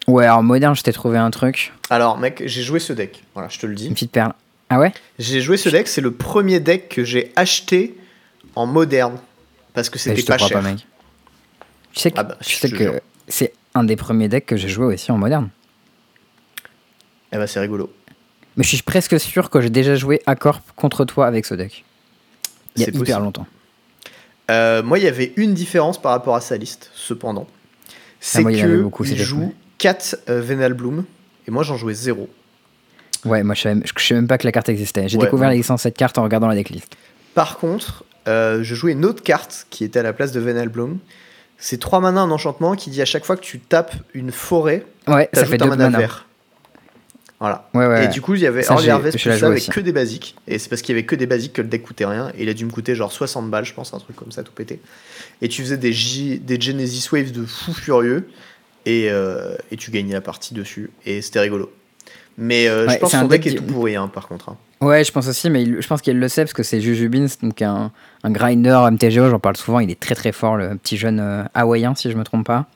Ouais, 0.09 0.25
alors 0.25 0.43
moderne, 0.43 0.75
je 0.75 0.83
t'ai 0.83 0.93
trouvé 0.93 1.17
un 1.19 1.31
truc, 1.31 1.73
Alors, 1.91 2.19
mec, 2.19 2.43
j'ai 2.47 2.63
joué 2.63 2.81
ce 2.81 2.93
deck. 2.93 3.23
Voilà, 3.35 3.49
je 3.49 3.59
te 3.59 3.67
le 3.67 3.73
une 3.73 3.79
dis. 3.79 3.91
petite 3.91 4.11
perle. 4.11 4.33
Ah 4.69 4.79
ouais? 4.79 4.93
J'ai 5.19 5.41
joué 5.41 5.57
ce 5.57 5.69
deck, 5.69 5.87
c'est 5.87 6.01
le 6.01 6.11
premier 6.13 6.59
deck 6.61 6.89
que 6.89 7.05
j'ai 7.05 7.31
acheté 7.37 7.97
en 8.57 8.67
moderne. 8.67 9.19
Parce 9.75 9.89
que 9.91 9.97
Eh, 9.97 10.01
c'était 10.01 10.23
pas 10.25 10.39
cher. 10.39 10.61
pas, 10.61 10.63
mec. 10.63 10.87
Tu 11.93 12.01
sais 12.01 12.11
que, 12.11 12.19
Ah 12.19 12.23
bah, 12.25 12.37
tu 12.43 12.55
sais 12.57 12.71
que 12.71 13.01
c'est 13.29 13.53
un 13.75 13.85
des 13.85 13.97
premiers 13.97 14.29
decks 14.29 14.47
que 14.47 14.57
j'ai 14.57 14.69
joué 14.69 14.87
aussi 14.95 15.13
en 15.13 15.19
moderne. 15.19 15.51
Eh 17.33 17.37
bah, 17.37 17.47
c'est 17.47 17.61
rigolo. 17.61 17.93
Mais 18.57 18.65
je 18.65 18.69
suis 18.71 18.83
presque 18.83 19.19
sûr 19.21 19.49
que 19.51 19.61
j'ai 19.61 19.71
déjà 19.71 19.95
joué 19.95 20.21
à 20.27 20.35
Corp 20.37 20.63
contre 20.77 21.05
toi 21.05 21.27
avec 21.27 21.47
ce 21.47 21.55
deck. 21.55 21.85
Il 22.77 22.83
y 22.83 22.85
a 22.85 22.89
hyper 22.89 22.99
possible. 23.01 23.21
longtemps. 23.23 23.47
Euh, 24.51 24.83
moi, 24.83 24.99
il 24.99 25.05
y 25.05 25.09
avait 25.09 25.33
une 25.37 25.55
différence 25.55 26.01
par 26.01 26.13
rapport 26.13 26.35
à 26.35 26.41
sa 26.41 26.57
liste, 26.57 26.91
cependant. 26.95 27.47
C'est 28.21 28.39
Ah, 28.39 28.43
moi, 28.43 28.53
il 28.53 28.61
que 28.63 28.83
beaucoup, 28.83 29.05
il 29.05 29.17
joue. 29.17 29.55
4 29.83 30.17
Venal 30.29 30.75
Bloom, 30.75 31.05
et 31.49 31.51
moi 31.51 31.65
j'en 31.65 31.77
jouais 31.77 31.93
0. 31.95 32.29
Ouais, 33.25 33.43
moi 33.43 33.55
je 33.57 33.69
je 33.97 34.05
savais 34.07 34.21
même 34.21 34.29
pas 34.29 34.39
que 34.39 34.47
la 34.47 34.53
carte 34.53 34.69
existait. 34.69 35.09
J'ai 35.09 35.19
Ouais, 35.19 35.25
découvert 35.25 35.49
non. 35.49 35.51
l'existence 35.51 35.81
de 35.81 35.83
cette 35.83 35.97
carte 35.97 36.19
en 36.19 36.23
regardant 36.23 36.47
la 36.47 36.55
decklist. 36.55 36.95
Par 37.35 37.59
contre, 37.59 38.05
euh, 38.29 38.63
je 38.63 38.75
jouais 38.77 38.93
une 38.93 39.05
autre 39.05 39.23
carte 39.25 39.67
qui 39.71 39.83
était 39.83 39.99
à 39.99 40.03
la 40.05 40.13
place 40.13 40.31
de 40.31 40.39
Venal 40.39 40.69
Bloom. 40.69 40.99
C'est 41.59 41.79
3 41.81 41.99
mana 42.01 42.23
en 42.25 42.31
enchantement 42.31 42.77
qui 42.77 42.91
dit 42.91 43.03
à 43.03 43.05
chaque 43.05 43.25
fois 43.25 43.37
que 43.37 43.43
tu 43.43 43.59
tapes 43.59 43.95
une 44.15 44.31
forêt, 44.31 44.85
Ouais, 45.09 45.29
ça 45.33 45.45
fait 45.45 45.55
un 45.61 45.65
deux 45.65 45.71
mana 45.71 45.85
mana. 45.87 45.99
vert. 45.99 46.27
Voilà. 47.41 47.69
Ouais, 47.75 47.87
ouais. 47.89 48.05
Et 48.05 48.09
du 48.09 48.21
coup, 48.21 48.35
il 48.37 48.41
y 48.41 48.47
avait 48.47 48.63
Ça, 48.63 48.75
Harvest 48.75 49.19
ça 49.19 49.47
avec 49.47 49.59
aussi. 49.59 49.71
que 49.71 49.81
des 49.81 49.91
basiques. 49.93 50.37
Et 50.47 50.61
c'est 50.61 50.69
parce 50.69 50.81
qu'il 50.81 50.95
y 50.95 50.99
avait 50.99 51.07
que 51.07 51.17
des 51.17 51.27
basiques 51.27 51.55
que 51.55 51.63
le 51.63 51.67
deck 51.67 51.83
coûtait 51.83 52.05
rien. 52.05 52.31
Et 52.39 52.45
il 52.45 52.49
a 52.49 52.55
dû 52.55 52.65
me 52.65 52.71
coûter 52.71 52.95
genre 52.95 53.11
60 53.11 53.51
balles, 53.51 53.65
je 53.65 53.75
pense, 53.75 53.93
un 53.95 53.99
truc 53.99 54.15
comme 54.15 54.31
ça, 54.31 54.45
tout 54.45 54.53
pété. 54.53 54.81
Et 55.41 55.49
tu 55.49 55.61
faisais 55.63 55.77
des, 55.77 55.93
J- 55.93 56.39
des 56.39 56.61
Genesis 56.61 57.09
Waves 57.13 57.33
de 57.33 57.45
fou 57.45 57.73
furieux. 57.73 58.29
Et, 58.87 59.09
euh, 59.11 59.57
et 59.71 59.77
tu 59.77 59.91
gagnais 59.91 60.13
la 60.15 60.21
partie 60.21 60.55
dessus. 60.55 60.91
Et 61.07 61.23
c'était 61.23 61.41
rigolo. 61.41 61.73
Mais 62.39 62.67
euh, 62.67 62.87
Ouais, 62.87 62.95
je 62.95 62.99
pense 62.99 63.13
que 63.13 63.19
son 63.19 63.29
deck 63.29 63.43
deck 63.43 63.53
est 63.55 63.57
tout 63.59 63.65
pourri, 63.65 63.95
hein, 63.97 64.09
par 64.09 64.27
contre. 64.29 64.49
hein. 64.49 64.57
Ouais, 64.81 65.05
je 65.05 65.13
pense 65.13 65.29
aussi, 65.29 65.49
mais 65.51 65.63
il- 65.63 65.81
je 65.81 65.87
pense 65.87 66.01
qu'il 66.03 66.19
le 66.19 66.29
sait 66.29 66.43
parce 66.43 66.55
que 66.55 66.63
c'est 66.65 66.81
Jujubins, 66.81 67.27
donc 67.43 67.63
un, 67.63 67.93
un 68.25 68.31
grinder 68.31 68.81
MTGO, 68.91 69.31
j'en 69.31 69.39
parle 69.39 69.57
souvent, 69.57 69.79
il 69.81 69.91
est 69.91 70.01
très 70.01 70.15
très 70.17 70.33
fort, 70.33 70.57
le 70.57 70.77
petit 70.77 70.97
jeune 70.97 71.21
euh, 71.21 71.45
hawaïen, 71.55 71.95
si 71.95 72.11
je 72.11 72.17
me 72.17 72.25
trompe 72.25 72.47
pas. 72.47 72.67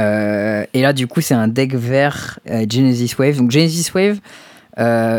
Et 0.00 0.80
là, 0.82 0.92
du 0.92 1.06
coup, 1.08 1.20
c'est 1.20 1.34
un 1.34 1.48
deck 1.48 1.74
vert 1.74 2.38
Genesis 2.46 3.14
Wave. 3.18 3.36
Donc, 3.36 3.50
Genesis 3.50 3.90
Wave, 3.94 4.18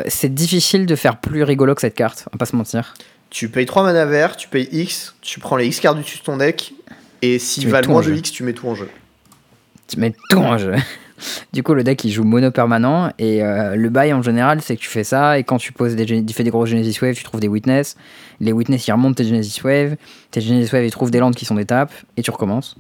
c'est 0.07 0.33
difficile 0.33 0.85
de 0.85 0.95
faire 0.95 1.17
plus 1.19 1.43
rigolo 1.43 1.75
que 1.75 1.81
cette 1.81 1.95
carte, 1.95 2.25
on 2.31 2.35
va 2.35 2.39
pas 2.39 2.45
se 2.45 2.55
mentir. 2.55 2.93
Tu 3.29 3.49
payes 3.49 3.65
3 3.65 3.83
mana 3.83 4.05
verts, 4.05 4.37
tu 4.37 4.47
payes 4.47 4.69
X, 4.71 5.15
tu 5.21 5.39
prends 5.39 5.57
les 5.57 5.67
X 5.67 5.79
cartes 5.81 5.97
du 5.97 6.03
dessus 6.03 6.19
de 6.19 6.23
ton 6.23 6.37
deck. 6.37 6.73
Et 7.21 7.37
tout 7.83 7.89
en 7.89 7.91
moins 7.91 8.01
de. 8.01 8.15
X, 8.15 8.31
tu 8.31 8.43
mets 8.43 8.53
tout 8.53 8.67
en 8.67 8.75
jeu. 8.75 8.89
Tu 9.89 9.99
mets 9.99 10.13
tout 10.29 10.37
en 10.37 10.57
jeu. 10.57 10.75
Du 11.53 11.63
coup, 11.63 11.73
le 11.73 11.83
deck 11.83 12.03
il 12.03 12.11
joue 12.11 12.23
mono 12.23 12.51
permanent 12.51 13.11
et 13.17 13.43
euh, 13.43 13.75
le 13.75 13.89
bail 13.89 14.13
en 14.13 14.21
général, 14.21 14.61
c'est 14.61 14.75
que 14.75 14.81
tu 14.81 14.87
fais 14.87 15.03
ça 15.03 15.37
et 15.37 15.43
quand 15.43 15.57
tu 15.57 15.73
poses 15.73 15.95
des, 15.95 16.05
tu 16.05 16.33
fais 16.33 16.43
des 16.43 16.49
gros 16.49 16.65
Genesis 16.65 16.99
Wave, 17.01 17.15
tu 17.15 17.23
trouves 17.23 17.41
des 17.41 17.47
Witness. 17.47 17.97
Les 18.39 18.53
Witness 18.53 18.87
ils 18.87 18.91
remontent 18.91 19.15
tes 19.15 19.25
Genesis 19.25 19.61
Wave, 19.63 19.97
tes 20.31 20.41
Genesis 20.41 20.71
Wave 20.73 20.85
ils 20.85 20.91
trouvent 20.91 21.11
des 21.11 21.19
landes 21.19 21.35
qui 21.35 21.45
sont 21.45 21.55
des 21.55 21.65
tapes 21.65 21.93
et 22.17 22.21
tu 22.21 22.31
recommences. 22.31 22.77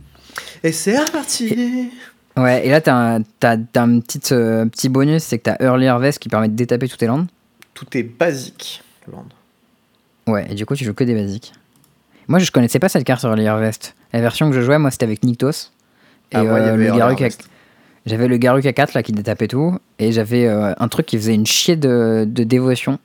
Et 0.63 0.71
c'est 0.71 0.97
reparti 0.97 1.89
Ouais, 2.37 2.65
et 2.65 2.69
là 2.69 2.79
t'as 2.79 2.95
un, 2.95 3.23
t'as, 3.39 3.57
t'as 3.57 3.81
un 3.81 3.99
petit, 3.99 4.21
euh, 4.31 4.65
petit 4.67 4.87
bonus, 4.87 5.23
c'est 5.23 5.39
que 5.39 5.43
t'as 5.43 5.57
Early 5.59 5.87
Harvest 5.87 6.19
qui 6.19 6.29
permet 6.29 6.47
de 6.47 6.55
détaper 6.55 6.87
toutes 6.87 6.99
tes 6.99 7.07
landes. 7.07 7.27
Tout 7.73 7.85
est 7.97 8.03
basique. 8.03 8.83
Land. 9.11 9.25
Ouais, 10.27 10.47
et 10.49 10.55
du 10.55 10.65
coup 10.65 10.75
tu 10.75 10.85
joues 10.85 10.93
que 10.93 11.03
des 11.03 11.15
basiques. 11.15 11.51
Moi 12.27 12.39
je 12.39 12.49
connaissais 12.51 12.79
pas 12.79 12.87
cette 12.87 13.03
carte 13.03 13.23
Early 13.23 13.47
Harvest. 13.47 13.95
La 14.13 14.21
version 14.21 14.49
que 14.49 14.55
je 14.55 14.61
jouais, 14.61 14.77
moi 14.77 14.91
c'était 14.91 15.05
avec 15.05 15.23
Nyktos. 15.23 15.71
Et 16.31 16.35
Ah, 16.37 16.43
moi, 16.43 16.59
euh, 16.59 16.75
le 16.75 16.85
Garruk 16.97 17.21
à-. 17.21 17.29
J'avais 18.05 18.27
le 18.27 18.37
Garuk 18.37 18.63
A4 18.63 18.91
là 18.95 19.03
qui 19.03 19.11
détapait 19.11 19.47
tout 19.47 19.77
et 19.99 20.11
j'avais 20.11 20.45
euh, 20.47 20.73
un 20.77 20.87
truc 20.87 21.05
qui 21.05 21.17
faisait 21.17 21.35
une 21.35 21.45
chier 21.45 21.75
de, 21.75 22.25
de 22.27 22.43
dévotion. 22.43 22.97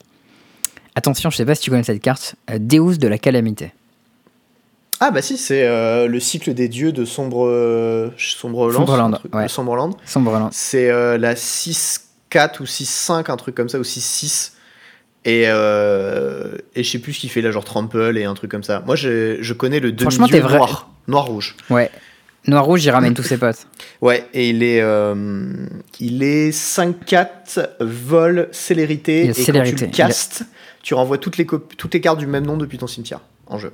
Attention, 0.95 1.31
je 1.31 1.37
sais 1.37 1.45
pas 1.45 1.55
si 1.55 1.63
tu 1.63 1.71
connais 1.71 1.83
cette 1.83 2.01
carte, 2.01 2.37
euh, 2.51 2.59
Deus 2.61 2.97
de 2.99 3.09
la 3.09 3.19
calamité. 3.19 3.73
Ah 5.01 5.11
bah 5.11 5.21
si, 5.23 5.37
c'est 5.37 5.67
euh, 5.67 6.07
le 6.07 6.21
cycle 6.21 6.55
des 6.55 6.69
dieux 6.69 6.93
de 6.93 7.05
Sombre... 7.05 7.47
euh, 7.49 8.11
Sombreland. 8.17 8.73
Sombreland, 8.79 9.13
un 9.13 9.17
truc- 9.17 9.35
ouais. 9.35 9.49
Sombre 9.49 10.49
C'est 10.53 10.89
euh, 10.91 11.19
la 11.19 11.35
6-4 11.35 12.61
ou 12.61 12.65
6-5, 12.65 13.31
un 13.31 13.37
truc 13.37 13.57
comme 13.57 13.69
ça, 13.69 13.79
ou 13.79 13.83
6-6. 13.83 14.53
Et, 15.27 15.43
et 15.43 16.83
je 16.85 16.89
sais 16.91 16.99
plus 17.01 17.15
ce 17.15 17.21
qu'il 17.21 17.31
fait 17.31 17.41
là, 17.41 17.51
genre 17.51 17.65
Trample 17.65 18.17
et 18.17 18.25
un 18.25 18.35
truc 18.35 18.51
comme 18.51 18.63
ça. 18.63 18.83
Moi, 18.87 18.95
je, 18.95 19.39
je 19.41 19.53
connais 19.55 19.81
le 19.81 19.91
demi-dieu 19.91 20.41
noir. 20.59 20.91
Noir-rouge. 21.09 21.57
Ouais. 21.71 21.91
Noir-rouge, 22.47 22.85
il 22.85 22.91
ramène 22.91 23.15
tous 23.15 23.23
ses 23.23 23.39
potes. 23.39 23.67
Ouais, 24.03 24.27
et 24.35 24.51
il 24.51 24.63
est, 24.63 24.81
euh, 24.83 25.67
il 25.99 26.23
est 26.23 26.51
5-4, 26.51 27.69
vol, 27.81 28.49
célérité. 28.53 29.25
Il 29.25 29.31
et 29.31 29.33
célérité. 29.33 29.73
quand 29.73 29.79
tu 29.79 29.85
le 29.87 29.91
castes, 29.91 30.45
tu 30.83 30.95
renvoies 30.95 31.19
toutes 31.19 31.39
les, 31.39 31.47
toutes 31.47 31.95
les 31.95 32.01
cartes 32.01 32.19
du 32.19 32.27
même 32.27 32.45
nom 32.45 32.57
depuis 32.57 32.77
ton 32.77 32.87
cimetière 32.87 33.21
en 33.47 33.59
jeu. 33.59 33.73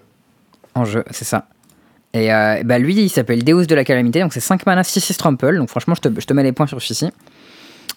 En 0.74 0.84
jeu, 0.84 1.04
c'est 1.10 1.24
ça. 1.24 1.48
Et 2.12 2.32
euh, 2.32 2.62
bah 2.64 2.78
lui, 2.78 2.94
il 2.94 3.08
s'appelle 3.08 3.44
Deus 3.44 3.66
de 3.66 3.74
la 3.74 3.84
calamité, 3.84 4.20
donc 4.20 4.32
c'est 4.32 4.40
5 4.40 4.66
mana 4.66 4.82
6-6 4.82 5.16
trample. 5.16 5.56
Donc 5.56 5.68
franchement, 5.68 5.94
je 5.94 6.00
te, 6.08 6.20
je 6.20 6.26
te 6.26 6.32
mets 6.32 6.42
les 6.42 6.52
points 6.52 6.66
sur 6.66 6.80
celui-ci. 6.80 7.10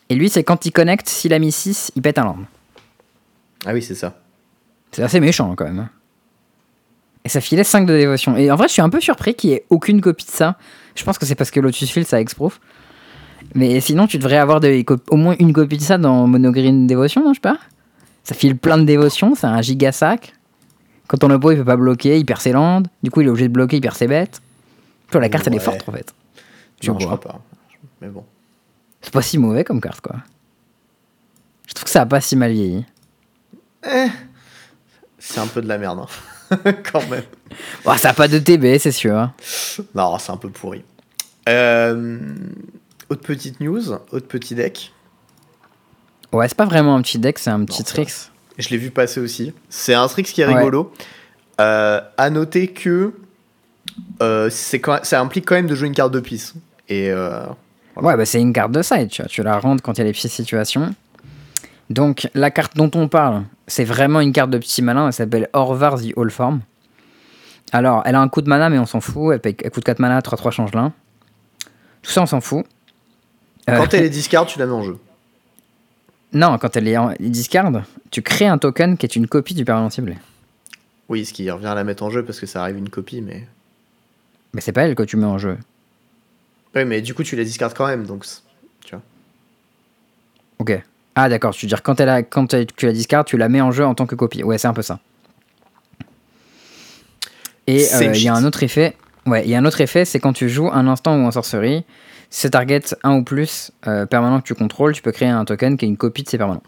Et 0.10 0.16
lui, 0.16 0.30
c'est 0.30 0.44
quand 0.44 0.66
il 0.66 0.72
connecte, 0.72 1.08
s'il 1.08 1.34
a 1.34 1.40
mis 1.40 1.52
6, 1.52 1.92
il 1.96 2.02
pète 2.02 2.18
un 2.18 2.26
land. 2.26 2.40
Ah 3.66 3.74
oui, 3.74 3.82
c'est 3.82 3.96
ça. 3.96 4.20
C'est 4.92 5.04
assez 5.04 5.20
méchant 5.20 5.54
quand 5.56 5.66
même. 5.66 5.88
Et 7.26 7.30
ça 7.30 7.42
filait 7.42 7.64
5 7.64 7.86
de 7.86 7.98
dévotion. 7.98 8.36
Et 8.36 8.52
en 8.52 8.56
vrai, 8.56 8.68
je 8.68 8.74
suis 8.74 8.82
un 8.82 8.90
peu 8.90 9.00
surpris 9.00 9.34
qu'il 9.34 9.52
n'y 9.52 9.56
ait 9.58 9.66
aucune 9.70 10.02
copie 10.02 10.26
de 10.26 10.32
ça. 10.32 10.58
Je 10.96 11.04
pense 11.04 11.18
que 11.18 11.26
c'est 11.26 11.36
parce 11.36 11.52
que 11.52 11.60
Lotus 11.60 11.90
Field, 11.90 12.08
ça 12.08 12.20
exproof. 12.20 12.60
Mais 13.56 13.80
sinon, 13.80 14.08
tu 14.08 14.18
devrais 14.18 14.38
avoir 14.38 14.62
au 15.10 15.16
moins 15.16 15.36
une 15.40 15.54
copie 15.54 15.78
de 15.78 15.82
ça 15.82 15.98
dans 15.98 16.28
Monogreen 16.28 16.88
Dévotion, 16.88 17.24
non, 17.24 17.34
je 17.34 17.38
sais 17.38 17.42
pas 17.42 17.58
Ça 18.24 18.36
file 18.36 18.58
plein 18.58 18.78
de 18.78 18.84
dévotion, 18.84 19.36
c'est 19.36 19.48
un 19.48 19.62
giga 19.62 19.92
sac. 19.92 20.34
Quand 21.08 21.18
ton 21.18 21.30
oppo, 21.30 21.52
il 21.52 21.58
peut 21.58 21.66
pas 21.66 21.76
bloquer, 21.76 22.18
il 22.18 22.26
perd 22.26 22.42
ses 22.42 22.52
landes. 22.52 22.88
Du 23.04 23.12
coup, 23.12 23.22
il 23.22 23.28
est 23.28 23.30
obligé 23.30 23.48
de 23.48 23.54
bloquer, 23.54 23.78
il 23.78 23.82
perd 23.82 23.96
ses 23.96 24.08
bêtes. 24.08 24.42
Tu 25.08 25.12
vois, 25.12 25.22
la 25.22 25.30
carte, 25.30 25.48
elle 25.48 25.56
est 25.56 25.60
forte 25.60 25.88
en 25.88 25.92
fait. 25.92 26.14
Tu 26.80 26.90
non, 26.90 27.00
je 27.00 27.06
vois. 27.06 27.18
crois 27.18 27.34
pas. 27.34 27.42
Mais 28.02 28.08
bon. 28.08 28.24
C'est 29.02 29.14
pas 29.14 29.22
si 29.22 29.38
mauvais 29.38 29.64
comme 29.64 29.82
carte, 29.82 30.02
quoi. 30.02 30.16
Je 31.68 31.74
trouve 31.74 31.86
que 31.86 31.90
ça 31.90 32.02
a 32.02 32.06
pas 32.06 32.22
si 32.22 32.36
mal 32.36 32.52
vieilli. 32.52 32.86
Eh, 33.86 34.08
c'est 35.20 35.40
un 35.40 35.48
peu 35.48 35.62
de 35.62 35.68
la 35.68 35.78
merde, 35.78 36.00
hein. 36.00 36.08
quand 36.92 37.08
même. 37.10 37.24
Bon, 37.86 37.96
ça 37.98 38.10
a 38.10 38.14
pas 38.14 38.28
de 38.28 38.40
TB, 38.40 38.78
c'est 38.80 38.92
sûr. 38.92 39.16
hein. 39.18 39.34
Non, 39.96 40.18
c'est 40.20 40.32
un 40.32 40.38
peu 40.38 40.50
pourri. 40.50 40.84
Euh, 41.50 42.18
autre 43.10 43.22
petite 43.22 43.60
news, 43.60 43.92
autre 44.12 44.28
petit 44.28 44.56
deck. 44.56 44.92
Ouais, 46.32 46.48
c'est 46.48 46.58
pas 46.58 46.66
vraiment 46.66 46.96
un 46.96 47.02
petit 47.02 47.20
deck, 47.20 47.38
c'est 47.38 47.50
un 47.52 47.64
petit 47.66 47.78
c'est 47.78 47.84
tricks. 47.84 48.14
Je 48.58 48.70
l'ai 48.70 48.78
vu 48.78 48.92
passer 48.92 49.20
aussi. 49.20 49.54
C'est 49.70 49.94
un 49.94 50.08
trick 50.08 50.26
qui 50.28 50.42
est 50.42 50.48
Ouais. 50.48 50.56
rigolo. 50.56 50.92
Euh, 51.62 52.02
à 52.18 52.30
noter 52.30 52.68
que 52.68 53.14
euh, 54.22 54.50
quand- 54.82 55.04
ça 55.04 55.22
implique 55.22 55.46
quand 55.46 55.56
même 55.56 55.68
de 55.68 55.76
jouer 55.76 55.88
une 55.88 55.94
carte 55.94 56.12
de 56.14 56.20
piste. 56.20 56.56
Et 56.90 57.12
euh, 57.12 57.46
Ouais, 57.96 58.18
bah 58.18 58.26
c'est 58.26 58.42
une 58.42 58.54
carte 58.54 58.72
de 58.72 58.82
side, 58.82 59.10
tu 59.10 59.22
vois. 59.22 59.30
Tu 59.30 59.44
la 59.44 59.60
rentres 59.60 59.84
quand 59.84 59.94
il 59.94 60.00
y 60.00 60.02
a 60.02 60.06
des 60.06 60.12
petites 60.14 60.32
situations. 60.32 60.96
Donc, 61.92 62.28
la 62.34 62.50
carte 62.50 62.76
dont 62.76 62.90
on 62.96 63.08
parle, 63.08 63.44
c'est 63.68 63.84
vraiment 63.86 64.20
une 64.20 64.34
carte 64.34 64.50
de 64.50 64.58
petit 64.58 64.82
malin. 64.82 65.08
Elle 65.08 65.14
s'appelle 65.14 65.50
Orvar 65.54 66.00
the 66.00 66.18
Allform. 66.18 66.62
Alors, 67.72 68.04
elle 68.06 68.16
a 68.16 68.22
un 68.22 68.30
coup 68.30 68.42
de 68.42 68.50
mana, 68.50 68.70
mais 68.70 68.78
on 68.78 68.86
s'en 68.86 69.02
fout. 69.02 69.34
Elle, 69.34 69.40
paye, 69.40 69.56
elle 69.64 69.72
coûte 69.72 69.84
4 69.84 70.00
mana, 70.00 70.20
3-3 70.20 70.52
changelin. 70.52 70.94
Tout 72.02 72.12
ça, 72.12 72.22
on 72.22 72.26
s'en 72.26 72.42
fout. 72.42 72.66
Euh, 73.70 73.78
Quand 73.78 73.94
elle 73.94 74.04
est 74.04 74.10
discard, 74.22 74.46
tu 74.46 74.60
la 74.60 74.66
mets 74.66 74.74
en 74.74 74.84
jeu. 74.84 74.98
Non, 76.34 76.58
quand 76.58 76.76
elle 76.76 76.88
est 76.88 76.98
en 76.98 77.14
discard, 77.20 77.72
tu 78.12 78.22
crées 78.22 78.48
un 78.48 78.58
token 78.58 78.98
qui 78.98 79.06
est 79.06 79.16
une 79.16 79.28
copie 79.28 79.54
du 79.54 79.66
permanent 79.66 79.90
ciblé. 79.90 80.18
Oui, 81.10 81.26
ce 81.26 81.34
qui 81.34 81.50
revient 81.50 81.68
à 81.68 81.76
la 81.76 81.84
mettre 81.84 82.04
en 82.04 82.10
jeu 82.10 82.24
parce 82.26 82.40
que 82.40 82.46
ça 82.46 82.62
arrive 82.62 82.78
une 82.78 82.90
copie, 82.90 83.22
mais. 83.22 83.48
Mais 84.54 84.62
c'est 84.62 84.72
pas 84.72 84.84
elle 84.84 84.96
que 84.96 85.04
tu 85.04 85.18
mets 85.18 85.26
en 85.26 85.38
jeu. 85.38 85.58
Oui, 86.76 86.86
mais 86.86 87.02
du 87.02 87.14
coup, 87.14 87.24
tu 87.24 87.36
la 87.36 87.44
discardes 87.44 87.74
quand 87.76 87.88
même, 87.88 88.06
donc. 88.06 88.26
Tu 88.84 88.96
vois. 88.96 89.04
Ok. 90.60 90.84
Ah 91.16 91.30
d'accord, 91.30 91.54
tu 91.54 91.66
veux 91.66 91.70
dire 91.70 91.84
quand, 91.84 92.00
elle 92.00 92.10
a, 92.10 92.24
quand 92.24 92.48
tu 92.76 92.86
la 92.86 92.92
discardes, 92.92 93.28
tu 93.28 93.38
la 93.38 93.50
mets 93.50 93.62
en 93.62 93.72
jeu 93.72 93.86
en 93.86 93.94
tant 93.94 94.06
que 94.06 94.16
copie. 94.16 94.44
Ouais, 94.44 94.58
c'est 94.58 94.68
un 94.68 94.74
peu 94.74 94.82
ça. 94.82 95.00
Et 97.68 97.86
euh, 97.94 98.12
il 98.14 98.22
y 98.24 98.28
a 98.28 98.34
un 98.34 98.44
autre 98.46 98.64
effet. 98.64 98.96
Ouais, 99.26 99.44
il 99.46 99.50
y 99.50 99.56
a 99.56 99.58
un 99.60 99.66
autre 99.66 99.80
effet, 99.80 100.04
c'est 100.06 100.20
quand 100.20 100.34
tu 100.34 100.50
joues 100.50 100.70
un 100.72 100.88
instant 100.88 101.16
ou 101.16 101.26
en 101.26 101.32
sorcerie, 101.32 101.86
si 102.30 102.42
ce 102.42 102.48
target 102.50 102.82
un 103.04 103.14
ou 103.16 103.24
plus 103.24 103.72
euh, 103.88 104.06
permanent 104.06 104.42
que 104.42 104.46
tu 104.48 104.54
contrôles, 104.56 104.94
tu 104.94 105.02
peux 105.02 105.12
créer 105.14 105.30
un 105.30 105.46
token 105.46 105.78
qui 105.78 105.86
est 105.86 105.88
une 105.88 105.98
copie 105.98 106.24
de 106.24 106.30
ces 106.30 106.38
permanents. 106.38 106.64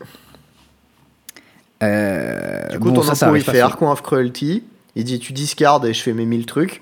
Euh, 1.83 2.69
Du 2.71 2.79
coup, 2.79 2.91
bon, 2.91 3.01
ton 3.01 3.13
ça, 3.15 3.31
il 3.35 3.43
fait. 3.43 3.59
Archon 3.59 3.91
of 3.91 4.01
Cruelty. 4.01 4.63
Il 4.95 5.03
dit 5.03 5.19
tu 5.19 5.33
discardes 5.33 5.85
et 5.85 5.93
je 5.93 6.01
fais 6.01 6.13
mes 6.13 6.25
1000 6.25 6.45
trucs. 6.45 6.81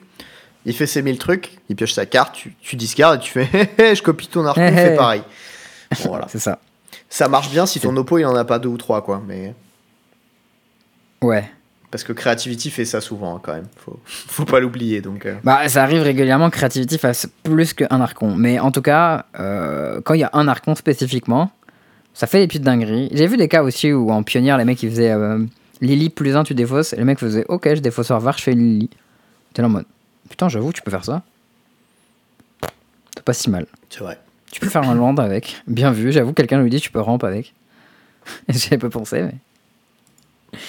Il 0.66 0.74
fait 0.76 0.86
ses 0.86 1.02
1000 1.02 1.18
trucs, 1.18 1.58
il 1.70 1.76
pioche 1.76 1.92
sa 1.94 2.06
carte, 2.06 2.36
tu, 2.36 2.56
tu 2.62 2.76
discardes 2.78 3.18
et 3.18 3.20
tu 3.20 3.32
fais 3.32 3.70
je 3.96 4.02
copie 4.02 4.28
ton 4.28 4.46
Archon, 4.46 4.62
hé. 4.78 4.96
pareil. 4.96 5.24
Bon, 6.04 6.10
voilà. 6.10 6.28
C'est 6.30 6.40
ça. 6.40 6.60
Ça 7.14 7.28
marche 7.28 7.52
bien 7.52 7.68
si 7.68 7.80
ton 7.80 7.96
oppo 7.96 8.18
il 8.18 8.26
en 8.26 8.34
a 8.34 8.44
pas 8.44 8.58
deux 8.58 8.70
ou 8.70 8.78
trois, 8.78 9.04
quoi. 9.04 9.22
Mais... 9.28 9.54
Ouais. 11.22 11.48
Parce 11.92 12.04
que 12.04 12.12
Creativity 12.12 12.72
fait 12.72 12.86
ça 12.86 13.02
souvent, 13.02 13.36
hein, 13.36 13.40
quand 13.44 13.54
même. 13.54 13.68
Faut, 13.76 14.00
faut 14.06 14.46
pas 14.46 14.60
l'oublier. 14.60 15.00
Donc, 15.00 15.28
euh. 15.28 15.36
Bah, 15.44 15.70
ça 15.70 15.84
arrive 15.84 16.02
régulièrement 16.02 16.50
Creativity 16.50 16.98
fasse 16.98 17.28
plus 17.44 17.76
qu'un 17.76 18.02
archon. 18.02 18.36
Mais 18.36 18.60
en 18.60 18.72
tout 18.72 18.82
cas, 18.82 19.28
euh, 19.40 20.02
quand 20.04 20.16
il 20.16 20.22
y 20.22 20.24
a 20.24 20.32
un 20.34 20.48
archon 20.48 20.74
spécifiquement, 20.74 21.52
ça 22.16 22.26
fait 22.26 22.40
des 22.40 22.48
petites 22.48 22.64
dingueries. 22.64 23.10
J'ai 23.12 23.28
vu 23.28 23.38
des 23.38 23.48
cas 23.48 23.62
aussi 23.62 23.94
où 23.94 24.10
en 24.10 24.24
pionnière, 24.24 24.58
les 24.58 24.66
mecs 24.66 24.82
ils 24.82 24.90
faisaient 24.90 25.12
euh, 25.12 25.38
Lily 25.82 26.10
plus 26.10 26.36
1, 26.36 26.46
tu 26.46 26.56
défausses. 26.56 26.94
Et 26.94 26.96
les 26.96 27.04
mecs 27.04 27.20
faisaient 27.20 27.46
Ok, 27.48 27.76
je 27.76 27.80
défausse 27.80 28.10
au 28.10 28.16
revoir, 28.16 28.40
je 28.40 28.44
fais 28.44 28.54
une 28.54 28.62
Lily. 28.62 28.90
T'es 29.54 29.62
là 29.62 29.68
en 29.68 29.72
mode 29.72 29.86
Putain, 30.32 30.50
j'avoue, 30.50 30.74
tu 30.74 30.82
peux 30.82 30.90
faire 30.90 31.06
ça. 31.06 31.22
C'est 33.14 33.24
pas 33.24 33.34
si 33.34 33.52
mal. 33.52 33.68
C'est 33.92 34.00
vrai. 34.00 34.18
Tu 34.54 34.60
peux 34.60 34.70
faire 34.70 34.88
un 34.88 34.94
land 34.94 35.16
avec. 35.16 35.64
Bien 35.66 35.92
vu, 35.92 36.12
j'avoue, 36.12 36.32
quelqu'un 36.32 36.62
lui 36.62 36.70
dit 36.70 36.80
Tu 36.80 36.92
peux 36.92 37.02
ramp 37.02 37.18
avec. 37.24 37.56
J'y 38.50 38.76
ai 38.76 38.78
pas 38.78 38.90
pensé, 38.90 39.24
mais. 39.24 40.60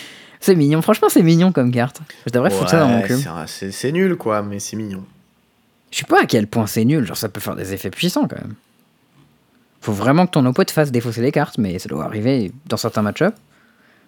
C'est 0.41 0.55
mignon, 0.55 0.81
franchement, 0.81 1.09
c'est 1.11 1.23
mignon 1.23 1.53
comme 1.53 1.71
carte. 1.71 2.01
Je 2.27 2.33
devrais 2.33 2.51
foutre 2.51 2.71
ça 2.71 2.81
dans 2.81 2.89
mon 2.89 3.03
Ouais, 3.03 3.07
cube. 3.07 3.19
c'est 3.47 3.93
nul, 3.93 4.17
quoi, 4.17 4.41
mais 4.43 4.59
c'est 4.59 4.77
mignon. 4.77 5.05
Je 5.91 5.99
sais 5.99 6.07
pas 6.07 6.23
à 6.23 6.27
quel 6.27 6.47
point 6.47 6.67
c'est 6.67 6.87
nul, 6.87 7.05
genre 7.07 7.17
ça 7.19 7.29
peut 7.29 7.41
faire 7.41 7.57
des 7.57 7.75
effets 7.75 7.91
puissants 7.91 8.27
quand 8.27 8.41
même. 8.41 8.55
Faut 9.83 9.93
vraiment 9.93 10.25
que 10.25 10.31
ton 10.31 10.47
oppo 10.47 10.65
te 10.65 10.71
fasse 10.73 10.91
défausser 10.91 11.21
les 11.21 11.31
cartes, 11.31 11.59
mais 11.59 11.79
ça 11.79 11.91
doit 11.91 12.07
arriver 12.07 12.53
dans 12.67 12.79
certains 12.79 13.03
match-up. 13.03 13.35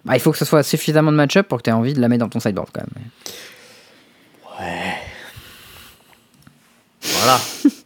Bah, 0.05 0.15
il 0.15 0.19
faut 0.19 0.31
que 0.31 0.39
ce 0.39 0.45
soit 0.45 0.63
suffisamment 0.63 1.11
de 1.11 1.17
match-up 1.17 1.47
pour 1.47 1.59
que 1.59 1.63
tu 1.63 1.69
aies 1.69 1.73
envie 1.73 1.93
de 1.93 2.01
la 2.01 2.07
mettre 2.07 2.21
dans 2.25 2.29
ton 2.29 2.39
sideboard 2.39 2.69
quand 2.73 2.81
même. 2.81 3.05
Voilà. 7.01 7.39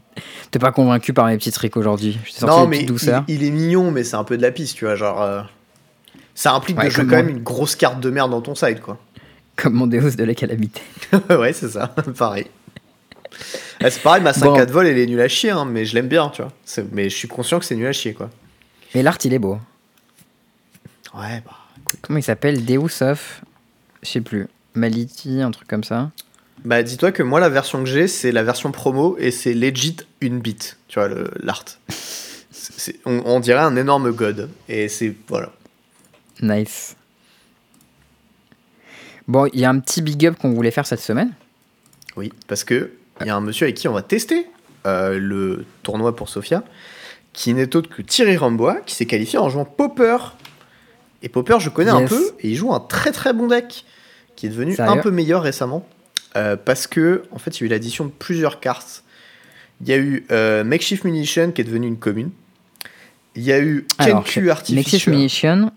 T'es 0.52 0.60
pas 0.60 0.72
convaincu 0.72 1.14
par 1.14 1.28
mes 1.28 1.38
petits 1.38 1.52
tricks 1.52 1.78
aujourd'hui? 1.78 2.20
Non, 2.42 2.68
mais 2.68 2.86
il, 3.28 3.44
est 3.44 3.52
mignon, 3.52 3.90
mais 3.92 4.04
c'est 4.04 4.18
un 4.18 4.26
peu 4.26 4.36
de 4.38 4.42
la 4.42 4.52
piste, 4.52 4.76
tu 4.76 4.86
vois. 4.86 4.96
Genre. 4.96 5.22
euh, 5.22 5.42
Ça 6.36 6.54
implique 6.54 6.78
Ouais, 6.78 6.86
de 6.86 6.90
jouer 6.90 7.04
quand 7.06 7.16
même 7.16 7.30
une 7.30 7.44
grosse 7.44 7.76
carte 7.76 8.02
de 8.02 8.10
merde 8.10 8.32
dans 8.32 8.42
ton 8.42 8.54
side, 8.56 8.82
quoi. 8.82 8.98
Comme 9.56 9.74
mon 9.74 9.88
Deus 9.88 10.16
de 10.18 10.24
la 10.24 10.36
calamité. 10.36 10.82
ouais, 11.30 11.54
c'est 11.54 11.70
ça, 11.70 11.88
pareil. 12.18 12.48
Ah, 13.82 13.90
c'est 13.90 14.02
pareil, 14.02 14.22
ma 14.22 14.32
5-4 14.32 14.66
Bon. 14.68 14.72
vol, 14.74 14.88
elle 14.88 14.98
est 14.98 15.06
nulle 15.06 15.22
à 15.22 15.28
chier, 15.30 15.52
hein, 15.52 15.66
mais 15.66 15.86
je 15.86 15.96
l'aime 15.96 16.08
bien, 16.08 16.30
tu 16.30 16.42
vois. 16.42 16.52
Mais 16.92 17.10
je 17.10 17.16
suis 17.16 17.28
conscient 17.28 17.58
que 17.60 17.66
c'est 17.66 17.76
nul 17.76 17.88
à 17.88 17.94
chier, 17.94 18.14
quoi. 18.14 18.30
Mais 18.94 19.04
l'art 19.04 19.18
il 19.24 19.34
est 19.34 19.40
beau. 19.40 19.58
Ouais, 21.14 21.42
bah, 21.46 21.52
écoute. 21.80 22.00
Comment 22.02 22.20
il 22.20 22.24
s'appelle? 22.24 22.66
Deus 22.66 23.02
of. 23.02 23.42
Je 24.04 24.10
sais 24.10 24.22
plus. 24.22 24.48
Mality, 24.74 25.42
un 25.42 25.52
truc 25.52 25.68
comme 25.68 25.84
ça. 25.84 26.12
Bah, 26.64 26.84
dis-toi 26.84 27.12
que 27.12 27.24
moi, 27.24 27.40
la 27.40 27.50
version 27.50 27.80
que 27.84 27.90
j'ai, 27.90 28.08
c'est 28.08 28.32
la 28.32 28.44
version 28.44 28.72
promo 28.72 29.16
et 29.18 29.32
c'est 29.32 29.54
legit 29.54 29.98
une 30.20 30.40
bit, 30.40 30.78
tu 30.88 31.00
vois, 31.00 31.10
l'art. 31.40 31.66
On, 33.06 33.22
on 33.26 33.40
dirait 33.40 33.62
un 33.62 33.76
énorme 33.76 34.12
god. 34.12 34.50
Et 34.70 34.88
c'est. 34.88 35.16
Voilà. 35.28 35.52
Nice. 36.42 36.96
Bon, 39.28 39.48
il 39.54 39.60
y 39.60 39.66
a 39.66 39.70
un 39.70 39.80
petit 39.80 40.02
big 40.02 40.26
up 40.26 40.38
qu'on 40.40 40.52
voulait 40.52 40.72
faire 40.72 40.86
cette 40.86 41.00
semaine. 41.00 41.34
Oui, 42.16 42.32
parce 42.48 42.64
que 42.64 42.92
il 43.22 43.28
y 43.28 43.30
a 43.30 43.36
un 43.36 43.42
monsieur 43.42 43.66
avec 43.66 43.78
qui 43.78 43.88
on 43.88 43.94
va 43.94 44.02
tester 44.02 44.48
euh, 44.86 45.20
le 45.20 45.66
tournoi 45.84 46.16
pour 46.16 46.28
Sofia, 46.28 46.64
qui 47.34 47.54
n'est 47.54 47.76
autre 47.76 47.90
que 47.90 48.02
Thierry 48.02 48.36
Rambois, 48.36 48.78
qui 48.86 48.96
s'est 48.96 49.06
qualifié 49.06 49.40
en 49.40 49.50
jouant 49.50 49.66
Popper. 49.66 50.18
Et 51.22 51.30
Popper, 51.30 51.60
je 51.60 51.70
connais 51.70 51.92
un 51.92 52.06
peu, 52.06 52.32
et 52.40 52.50
il 52.50 52.56
joue 52.56 52.74
un 52.74 52.80
très 52.80 53.12
très 53.12 53.32
bon 53.32 53.48
deck, 53.48 53.86
qui 54.36 54.48
est 54.48 54.50
devenu 54.50 54.76
Sérieux 54.76 54.92
un 54.92 54.98
peu 54.98 55.12
meilleur 55.12 55.44
récemment, 55.44 55.88
euh, 56.36 56.56
parce 56.56 56.88
que 56.88 57.24
en 57.32 57.40
fait, 57.40 57.60
il 57.60 57.62
y 57.62 57.64
a 57.64 57.66
eu 57.68 57.70
l'addition 57.70 58.06
de 58.06 58.12
plusieurs 58.12 58.60
cartes. 58.60 59.04
Il 59.82 59.88
y 59.90 59.94
a 59.94 59.98
eu 59.98 60.26
euh, 60.32 60.64
Makeshift 60.64 61.04
Munition, 61.04 61.52
qui 61.52 61.62
est 61.62 61.64
devenu 61.66 61.88
une 61.88 61.98
commune. 61.98 62.30
Il 63.36 63.44
y 63.44 63.52
a 63.52 63.60
eu 63.60 63.86
Kenku 63.98 64.50
Artificer. 64.50 65.10
Munition, 65.10 65.72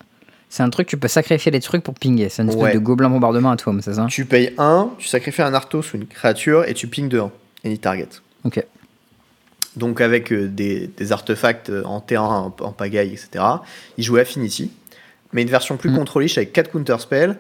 c'est 0.51 0.63
un 0.63 0.71
truc, 0.71 0.87
tu 0.89 0.97
peux 0.97 1.09
sacrifier 1.09 1.51
des 1.53 1.61
trucs 1.61 1.83
pour 1.83 1.95
pinguer. 1.95 2.29
C'est 2.29 2.43
une 2.43 2.49
espèce 2.49 2.63
Ouais. 2.65 2.75
de 2.75 2.79
gobelin 2.79 3.09
bombardement 3.11 3.51
à 3.53 3.57
toi, 3.57 3.73
c'est 3.81 3.95
ça 3.95 4.07
Tu 4.11 4.25
payes 4.25 4.53
1, 4.59 4.91
tu 4.99 5.09
sacrifies 5.09 5.43
un 5.43 5.55
Arthos 5.55 5.83
ou 5.95 5.97
une 5.97 6.07
créature, 6.07 6.65
et 6.69 6.75
tu 6.75 6.87
ping 6.89 7.09
de 7.09 7.21
1, 7.21 7.31
any 7.65 7.79
target. 7.79 8.09
Ok. 8.45 8.63
donc 9.77 10.01
avec 10.01 10.33
euh, 10.33 10.47
des, 10.49 10.87
des 10.89 11.11
artefacts 11.13 11.71
euh, 11.71 11.83
en 11.85 12.01
terrain, 12.01 12.53
en, 12.61 12.65
en 12.65 12.73
pagaille, 12.73 13.13
etc. 13.13 13.45
Il 13.99 14.05
jouait 14.05 14.21
Affinity, 14.21 14.71
mais 15.33 15.43
une 15.43 15.49
version 15.49 15.77
plus 15.77 15.91
Mhm. 15.91 15.97
contrôlish 15.99 16.37
avec 16.39 16.53
4 16.53 16.71
counterspells 16.71 17.37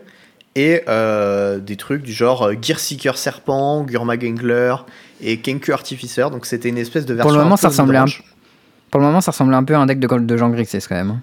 et 0.56 0.82
euh, 0.88 1.58
des 1.58 1.76
trucs 1.76 2.02
du 2.02 2.12
genre 2.12 2.42
euh, 2.42 2.54
Gearseeker 2.60 3.16
Serpent, 3.18 3.82
Gurma 3.84 4.16
Gangler 4.16 4.74
et 5.20 5.38
Kenku 5.40 5.72
Artificer. 5.72 6.26
Donc 6.30 6.46
c'était 6.46 6.68
une 6.68 6.78
espèce 6.78 7.06
de 7.06 7.14
version. 7.14 7.32
le 7.36 7.42
moment, 7.42 7.56
ça 7.56 7.68
ressemblait 7.68 7.98
un. 7.98 8.04
Pour 8.90 9.00
le 9.00 9.06
moment, 9.06 9.20
ça 9.20 9.32
ressemble 9.32 9.54
un 9.54 9.64
peu 9.64 9.74
à 9.74 9.80
un 9.80 9.86
deck 9.86 9.98
de, 9.98 10.06
de 10.06 10.36
Jean 10.36 10.50
Grixis 10.50 10.78
quand 10.88 10.94
même. 10.94 11.10
hein. 11.10 11.22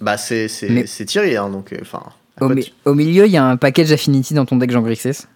Bah 0.00 0.16
c'est 0.16 0.48
c'est 0.48 0.68
Mais- 0.68 0.86
c'est 0.86 1.04
Thierry, 1.04 1.36
hein, 1.36 1.48
donc 1.48 1.72
euh, 1.72 1.78
enfin. 1.82 2.02
Au, 2.40 2.48
mi- 2.48 2.72
milieu, 2.86 3.26
il 3.26 3.32
y 3.32 3.36
a 3.36 3.44
un 3.44 3.56
package 3.56 3.90
Affinity 3.92 4.32
dans 4.34 4.44
ton 4.46 4.56
deck 4.56 4.70
Jean 4.70 4.82
Grixis. 4.82 5.26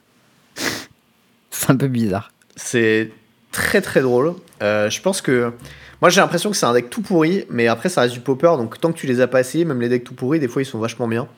c'est 1.50 1.70
un 1.70 1.76
peu 1.76 1.88
bizarre. 1.88 2.30
C'est 2.56 3.10
très 3.50 3.80
très 3.80 4.00
drôle. 4.00 4.34
Euh, 4.62 4.90
je 4.90 5.00
pense 5.00 5.20
que. 5.20 5.52
Moi 6.00 6.10
j'ai 6.10 6.20
l'impression 6.20 6.50
que 6.50 6.56
c'est 6.56 6.66
un 6.66 6.72
deck 6.72 6.90
tout 6.90 7.00
pourri, 7.02 7.44
mais 7.48 7.68
après 7.68 7.88
ça 7.88 8.00
reste 8.00 8.14
du 8.14 8.20
popper, 8.20 8.56
donc 8.56 8.80
tant 8.80 8.90
que 8.92 8.98
tu 8.98 9.06
les 9.06 9.20
as 9.20 9.28
pas 9.28 9.38
essayés, 9.40 9.64
même 9.64 9.80
les 9.80 9.88
decks 9.88 10.02
tout 10.02 10.14
pourris, 10.14 10.40
des 10.40 10.48
fois 10.48 10.60
ils 10.60 10.64
sont 10.66 10.80
vachement 10.80 11.06
bien. 11.06 11.28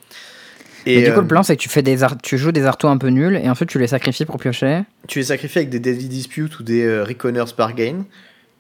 Et 0.86 1.02
du 1.02 1.10
coup, 1.12 1.18
euh, 1.18 1.22
le 1.22 1.26
plan, 1.26 1.42
c'est 1.42 1.56
que 1.56 1.62
tu, 1.62 1.68
fais 1.68 1.82
des 1.82 1.98
tu 2.22 2.36
joues 2.38 2.52
des 2.52 2.64
artos 2.64 2.88
un 2.88 2.98
peu 2.98 3.08
nuls 3.08 3.36
et 3.36 3.48
ensuite 3.48 3.68
tu 3.68 3.78
les 3.78 3.86
sacrifies 3.86 4.24
pour 4.24 4.38
piocher. 4.38 4.82
Tu 5.08 5.18
les 5.18 5.26
sacrifies 5.26 5.58
avec 5.58 5.70
des 5.70 5.80
Deadly 5.80 6.08
Dispute 6.08 6.58
ou 6.58 6.62
des 6.62 6.84
euh, 6.84 7.04
Reconner's 7.04 7.54
Bargain 7.56 8.04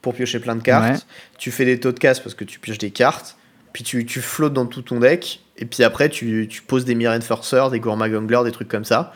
pour 0.00 0.14
piocher 0.14 0.38
plein 0.38 0.56
de 0.56 0.62
cartes. 0.62 0.94
Ouais. 0.94 1.00
Tu 1.38 1.50
fais 1.50 1.64
des 1.64 1.78
taux 1.80 1.92
de 1.92 1.98
casse 1.98 2.20
parce 2.20 2.34
que 2.34 2.44
tu 2.44 2.58
pioches 2.58 2.78
des 2.78 2.90
cartes. 2.90 3.36
Puis 3.72 3.84
tu, 3.84 4.06
tu 4.06 4.20
flottes 4.20 4.52
dans 4.52 4.66
tout 4.66 4.82
ton 4.82 5.00
deck. 5.00 5.40
Et 5.58 5.66
puis 5.66 5.82
après, 5.82 6.08
tu, 6.08 6.46
tu 6.48 6.62
poses 6.62 6.84
des 6.84 6.94
Mirren 6.94 7.20
Forcer, 7.20 7.64
des 7.70 7.80
Gourma 7.80 8.08
Gangler, 8.08 8.40
des 8.44 8.52
trucs 8.52 8.68
comme 8.68 8.84
ça. 8.84 9.12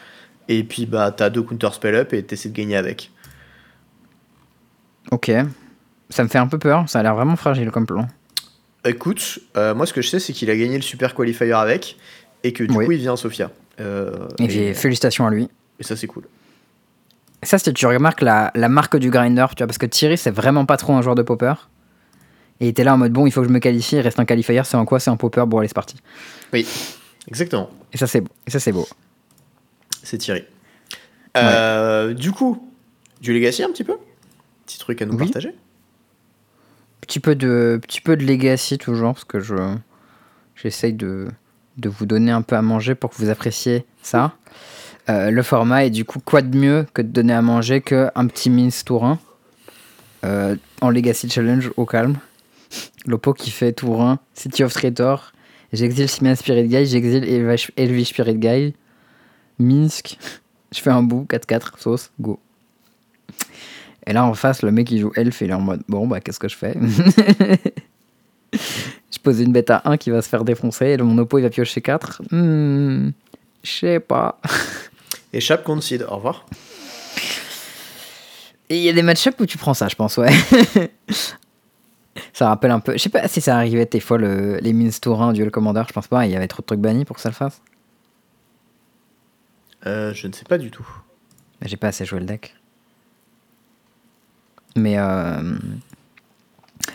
Et 0.49 0.65
puis 0.65 0.87
bah 0.87 1.13
t'as 1.15 1.31
deux 1.31 1.43
counter 1.43 1.69
spell 1.73 1.95
up 1.95 2.13
et 2.13 2.23
t'essaies 2.23 2.49
de 2.49 2.55
gagner 2.55 2.77
avec. 2.77 3.11
Ok. 5.11 5.31
Ça 6.11 6.25
me 6.25 6.29
fait 6.29 6.39
un 6.39 6.47
peu 6.47 6.59
peur. 6.59 6.89
Ça 6.89 7.01
a 7.01 7.03
l'air 7.03 7.15
vraiment 7.15 7.37
fragile 7.37 7.71
comme 7.71 7.87
plan. 7.87 8.09
Écoute, 8.85 9.41
euh, 9.57 9.75
moi 9.75 9.87
ce 9.87 9.93
que 9.93 10.01
je 10.01 10.09
sais 10.09 10.21
c'est 10.21 10.33
qu'il 10.33 10.51
a 10.51 10.57
gagné 10.57 10.77
le 10.77 10.83
Super 10.83 11.15
Qualifier 11.15 11.53
avec. 11.53 11.97
Et 12.45 12.53
que 12.53 12.65
du 12.65 12.75
Oui. 12.77 12.85
coup 12.87 12.93
il 12.93 12.99
vient 12.99 13.15
à 13.15 13.17
Sofia. 13.17 13.51
Euh, 13.81 14.29
Et, 14.39 14.69
et, 14.71 14.75
félicitations 14.75 15.27
à 15.27 15.31
lui. 15.31 15.49
et 15.79 15.83
ça 15.83 15.97
c'est 15.97 16.07
cool. 16.07 16.25
Ça, 17.45 17.57
c'est 17.59 17.73
tu 17.73 17.87
remarques 17.87 18.21
la, 18.21 18.51
la 18.57 18.69
marque 18.69 18.97
du 18.97 19.11
grinder, 19.11 19.47
tu 19.51 19.59
vois, 19.63 19.69
parce 19.69 19.79
que 19.79 19.87
Thierry, 19.87 20.19
c'est 20.19 20.33
vraiment 20.33 20.67
pas 20.67 20.77
trop 20.77 20.93
un 20.95 21.03
joueur 21.03 21.15
de 21.15 21.23
popper. 21.23 21.55
Et 22.59 22.67
il 22.67 22.69
était 22.71 22.83
là 22.83 22.95
en 22.95 22.99
mode 22.99 23.13
bon, 23.13 23.27
il 23.27 23.31
faut 23.31 23.43
que 23.43 23.47
je 23.47 23.53
me 23.53 23.61
qualifie, 23.61 23.95
il 23.95 24.01
reste 24.01 24.19
un 24.19 24.25
qualifier, 24.25 24.61
c'est 24.65 24.77
en 24.77 24.85
quoi 24.85 24.99
C'est 24.99 25.11
un 25.11 25.17
popper, 25.17 25.45
bon, 25.47 25.59
allez, 25.59 25.69
c'est 25.69 25.75
parti. 25.75 25.95
Oui, 26.53 26.67
exactement. 27.29 27.71
Et 27.93 27.97
ça, 27.97 28.09
c'est 28.09 28.21
beau. 28.23 28.31
Et 28.45 28.51
ça, 28.51 28.59
c'est 28.59 28.73
beau. 28.73 28.89
C'est 30.03 30.19
Thierry. 30.19 30.43
Euh, 31.37 32.13
Du 32.13 32.33
coup, 32.33 32.69
du 33.21 33.33
Legacy 33.33 33.63
un 33.63 33.71
petit 33.71 33.85
peu? 33.85 33.97
Petit 34.67 34.81
truc 34.81 35.01
à 35.03 35.07
nous 35.07 35.13
Oui. 35.15 35.27
partager? 35.27 35.55
Petit 37.01 37.21
peu 37.21 37.37
de, 37.37 37.79
petit 37.81 38.01
peu 38.01 38.17
de 38.17 38.25
legacy 38.25 38.77
toujours, 38.79 39.13
parce 39.15 39.25
que 39.25 39.39
je 39.39 39.55
j'essaye 40.57 40.93
de, 40.93 41.29
de 41.79 41.89
vous 41.89 42.07
donner 42.07 42.31
un 42.31 42.43
peu 42.43 42.57
à 42.57 42.63
manger 42.63 42.95
pour 42.95 43.11
que 43.11 43.17
vous 43.17 43.31
appréciez 43.31 43.85
ça. 44.03 44.35
Euh, 45.09 45.31
le 45.31 45.43
format 45.43 45.87
est 45.87 45.91
du 45.91 46.05
coup 46.05 46.21
quoi 46.21 46.43
de 46.43 46.57
mieux 46.57 46.87
que 46.93 47.01
de 47.01 47.09
donner 47.09 47.33
à 47.33 47.41
manger 47.41 47.81
qu'un 47.81 48.27
petit 48.27 48.51
mince 48.51 48.85
tour 48.85 49.05
1 49.05 49.19
euh, 50.25 50.57
en 50.81 50.91
Legacy 50.91 51.31
Challenge 51.31 51.71
au 51.77 51.87
calme. 51.87 52.17
Lopo 53.07 53.33
qui 53.33 53.51
fait 53.51 53.73
tour 53.73 54.03
1, 54.03 54.19
City 54.35 54.65
of 54.65 54.73
Traitor, 54.75 55.33
j'exile 55.73 56.09
Simian 56.09 56.35
Spirit 56.35 56.69
Guy, 56.69 56.87
j'exile 56.87 57.25
Elvish 57.77 58.09
Spirit 58.09 58.37
Guy, 58.37 58.75
Minsk, 59.59 60.19
Je 60.75 60.81
fais 60.81 60.91
un 60.91 61.03
bout, 61.03 61.27
4-4, 61.29 61.79
sauce, 61.79 62.11
go. 62.21 62.39
Et 64.07 64.13
là, 64.13 64.25
en 64.25 64.35
face, 64.35 64.63
le 64.63 64.71
mec, 64.71 64.91
il 64.91 65.01
joue 65.01 65.13
elf 65.17 65.41
et 65.43 65.47
il 65.47 65.51
est 65.51 65.55
en 65.55 65.61
mode 65.61 65.83
Bon, 65.89 66.07
bah, 66.07 66.21
qu'est-ce 66.21 66.39
que 66.39 66.49
je 66.49 66.57
fais? 66.57 66.77
Je 69.19 69.23
pose 69.25 69.41
une 69.41 69.53
bête 69.53 69.71
à 69.71 69.83
1 69.85 69.97
qui 69.97 70.11
va 70.11 70.23
se 70.23 70.29
faire 70.29 70.45
défoncer 70.45 70.87
et 70.87 70.97
mon 70.99 71.19
oppo, 71.19 71.39
il 71.39 71.43
va 71.43 71.51
piocher 71.51 71.81
4. 71.81 72.23
Hmm, 72.31 73.11
je 73.65 73.71
sais 73.71 73.99
pas. 73.99 74.41
Échappe 75.33 75.65
concede, 75.65 76.07
au 76.09 76.15
revoir. 76.15 76.47
Il 78.71 78.77
y 78.77 78.89
a 78.89 78.93
des 78.93 79.03
match 79.03 79.29
où 79.41 79.45
tu 79.45 79.59
prends 79.59 79.75
ça, 79.75 79.89
je 79.89 79.97
pense, 79.97 80.19
ouais. 80.19 80.31
ça 82.33 82.47
rappelle 82.47 82.71
un 82.71 82.79
peu. 82.79 82.93
Je 82.93 82.99
sais 82.99 83.09
pas 83.09 83.27
si 83.27 83.41
ça 83.41 83.57
arrivait 83.57 83.87
des 83.87 83.99
fois 83.99 84.19
le, 84.19 84.59
les 84.59 84.73
Mines 84.73 84.93
Tourin, 84.93 85.33
Duel 85.33 85.51
Commander, 85.51 85.83
je 85.89 85.93
pense 85.93 86.07
pas. 86.07 86.25
Il 86.25 86.31
y 86.31 86.37
avait 86.37 86.47
trop 86.47 86.61
de 86.61 86.67
trucs 86.67 86.81
bannis 86.81 87.05
pour 87.05 87.17
que 87.17 87.23
ça 87.23 87.29
le 87.29 87.35
fasse. 87.35 87.61
Euh, 89.85 90.15
je 90.15 90.29
ne 90.29 90.33
sais 90.33 90.45
pas 90.45 90.59
du 90.59 90.71
tout. 90.71 90.87
J'ai 91.63 91.77
pas 91.77 91.89
assez 91.89 92.05
joué 92.05 92.21
le 92.21 92.27
deck. 92.27 92.55
Mais, 94.77 94.97
euh... 94.97 95.59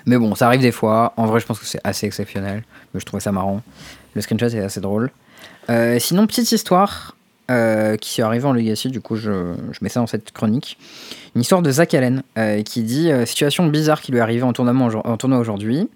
mais 0.05 0.17
bon, 0.17 0.35
ça 0.35 0.47
arrive 0.47 0.61
des 0.61 0.71
fois. 0.71 1.13
En 1.17 1.25
vrai, 1.25 1.39
je 1.39 1.45
pense 1.45 1.59
que 1.59 1.65
c'est 1.65 1.79
assez 1.83 2.05
exceptionnel. 2.05 2.63
Mais 2.93 2.99
je 2.99 3.05
trouvais 3.05 3.21
ça 3.21 3.31
marrant. 3.31 3.61
Le 4.15 4.21
screenshot 4.21 4.47
est 4.47 4.59
assez 4.59 4.81
drôle. 4.81 5.11
Euh, 5.69 5.97
sinon, 5.99 6.27
petite 6.27 6.51
histoire 6.51 7.15
euh, 7.49 7.97
qui 7.97 8.21
est 8.21 8.23
arrivée 8.23 8.45
en 8.45 8.53
Legacy, 8.53 8.89
du 8.89 9.01
coup, 9.01 9.15
je, 9.15 9.53
mets 9.81 9.89
ça 9.89 9.99
dans 9.99 10.07
cette 10.07 10.31
chronique. 10.31 10.77
Une 11.35 11.41
histoire 11.41 11.61
de 11.61 11.71
Zach 11.71 11.93
Allen 11.93 12.23
euh, 12.37 12.61
qui 12.63 12.83
dit 12.83 13.09
Situation 13.25 13.65
bizarre 13.67 14.01
qui 14.01 14.11
lui 14.11 14.19
est 14.19 14.21
arrivée 14.21 14.43
en 14.43 14.53
tournoi, 14.53 15.01
en 15.05 15.17
tournoi 15.17 15.39
aujourd'hui. 15.39 15.89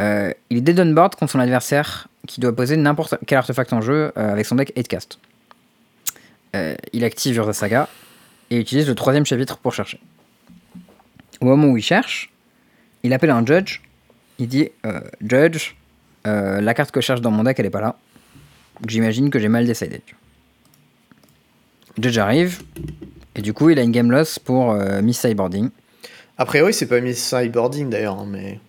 il 0.00 0.34
est 0.50 0.60
dead 0.60 0.80
on 0.80 0.92
board 0.92 1.14
contre 1.14 1.32
son 1.32 1.40
adversaire 1.40 2.08
qui 2.26 2.40
doit 2.40 2.54
poser 2.54 2.76
n'importe 2.76 3.16
quel 3.26 3.38
artefact 3.38 3.72
en 3.72 3.80
jeu 3.80 4.12
avec 4.16 4.46
son 4.46 4.56
deck 4.56 4.72
8cast. 4.76 5.18
il 6.92 7.04
active 7.04 7.36
Urza 7.36 7.52
Saga 7.52 7.88
et 8.50 8.58
utilise 8.58 8.88
le 8.88 8.94
troisième 8.94 9.24
chapitre 9.24 9.58
pour 9.58 9.72
chercher. 9.72 10.00
Au 11.40 11.46
moment 11.46 11.68
où 11.68 11.76
il 11.76 11.82
cherche, 11.82 12.32
il 13.02 13.12
appelle 13.12 13.30
un 13.30 13.44
judge. 13.44 13.80
Il 14.38 14.48
dit 14.48 14.68
euh, 14.84 15.00
Judge, 15.20 15.74
euh, 16.26 16.60
la 16.60 16.74
carte 16.74 16.90
que 16.90 17.00
je 17.00 17.06
cherche 17.06 17.20
dans 17.20 17.30
mon 17.30 17.44
deck, 17.44 17.58
elle 17.58 17.66
est 17.66 17.70
pas 17.70 17.80
là. 17.80 17.96
J'imagine 18.86 19.30
que 19.30 19.38
j'ai 19.38 19.48
mal 19.48 19.66
décidé. 19.66 20.02
Judge 21.98 22.18
arrive, 22.18 22.62
et 23.34 23.40
du 23.40 23.54
coup, 23.54 23.70
il 23.70 23.78
a 23.78 23.82
une 23.82 23.92
game 23.92 24.10
loss 24.10 24.38
pour 24.38 24.72
euh, 24.72 25.00
Miss 25.00 25.20
Cyboarding. 25.20 25.70
A 26.36 26.44
priori, 26.44 26.74
c'est 26.74 26.86
pas 26.86 27.00
Miss 27.00 27.18
Cyboarding 27.18 27.88
d'ailleurs, 27.88 28.18
hein, 28.18 28.26
mais. 28.28 28.60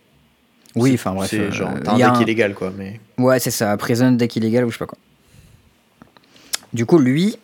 Oui, 0.75 0.93
enfin 0.93 1.13
bref. 1.13 1.29
C'est 1.29 1.51
genre, 1.51 1.73
t'as 1.83 1.93
un 1.93 1.97
deck 1.97 2.21
illégal 2.21 2.53
quoi. 2.53 2.71
Mais... 2.77 2.99
Ouais, 3.17 3.39
c'est 3.39 3.51
ça, 3.51 3.75
prison 3.77 4.11
deck 4.11 4.35
illégal 4.35 4.63
ou 4.63 4.69
je 4.69 4.75
sais 4.75 4.79
pas 4.79 4.85
quoi. 4.85 4.99
Du 6.71 6.85
coup, 6.85 6.99
lui, 6.99 7.37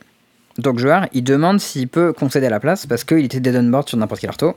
donc 0.57 0.77
joueur, 0.77 1.07
il 1.13 1.23
demande 1.23 1.59
s'il 1.59 1.87
peut 1.87 2.13
concéder 2.13 2.45
à 2.45 2.49
la 2.49 2.59
place 2.59 2.85
parce 2.85 3.03
qu'il 3.03 3.25
était 3.25 3.39
dead 3.39 3.55
on 3.55 3.63
board 3.63 3.89
sur 3.89 3.97
n'importe 3.97 4.21
quel 4.21 4.29
arto. 4.29 4.55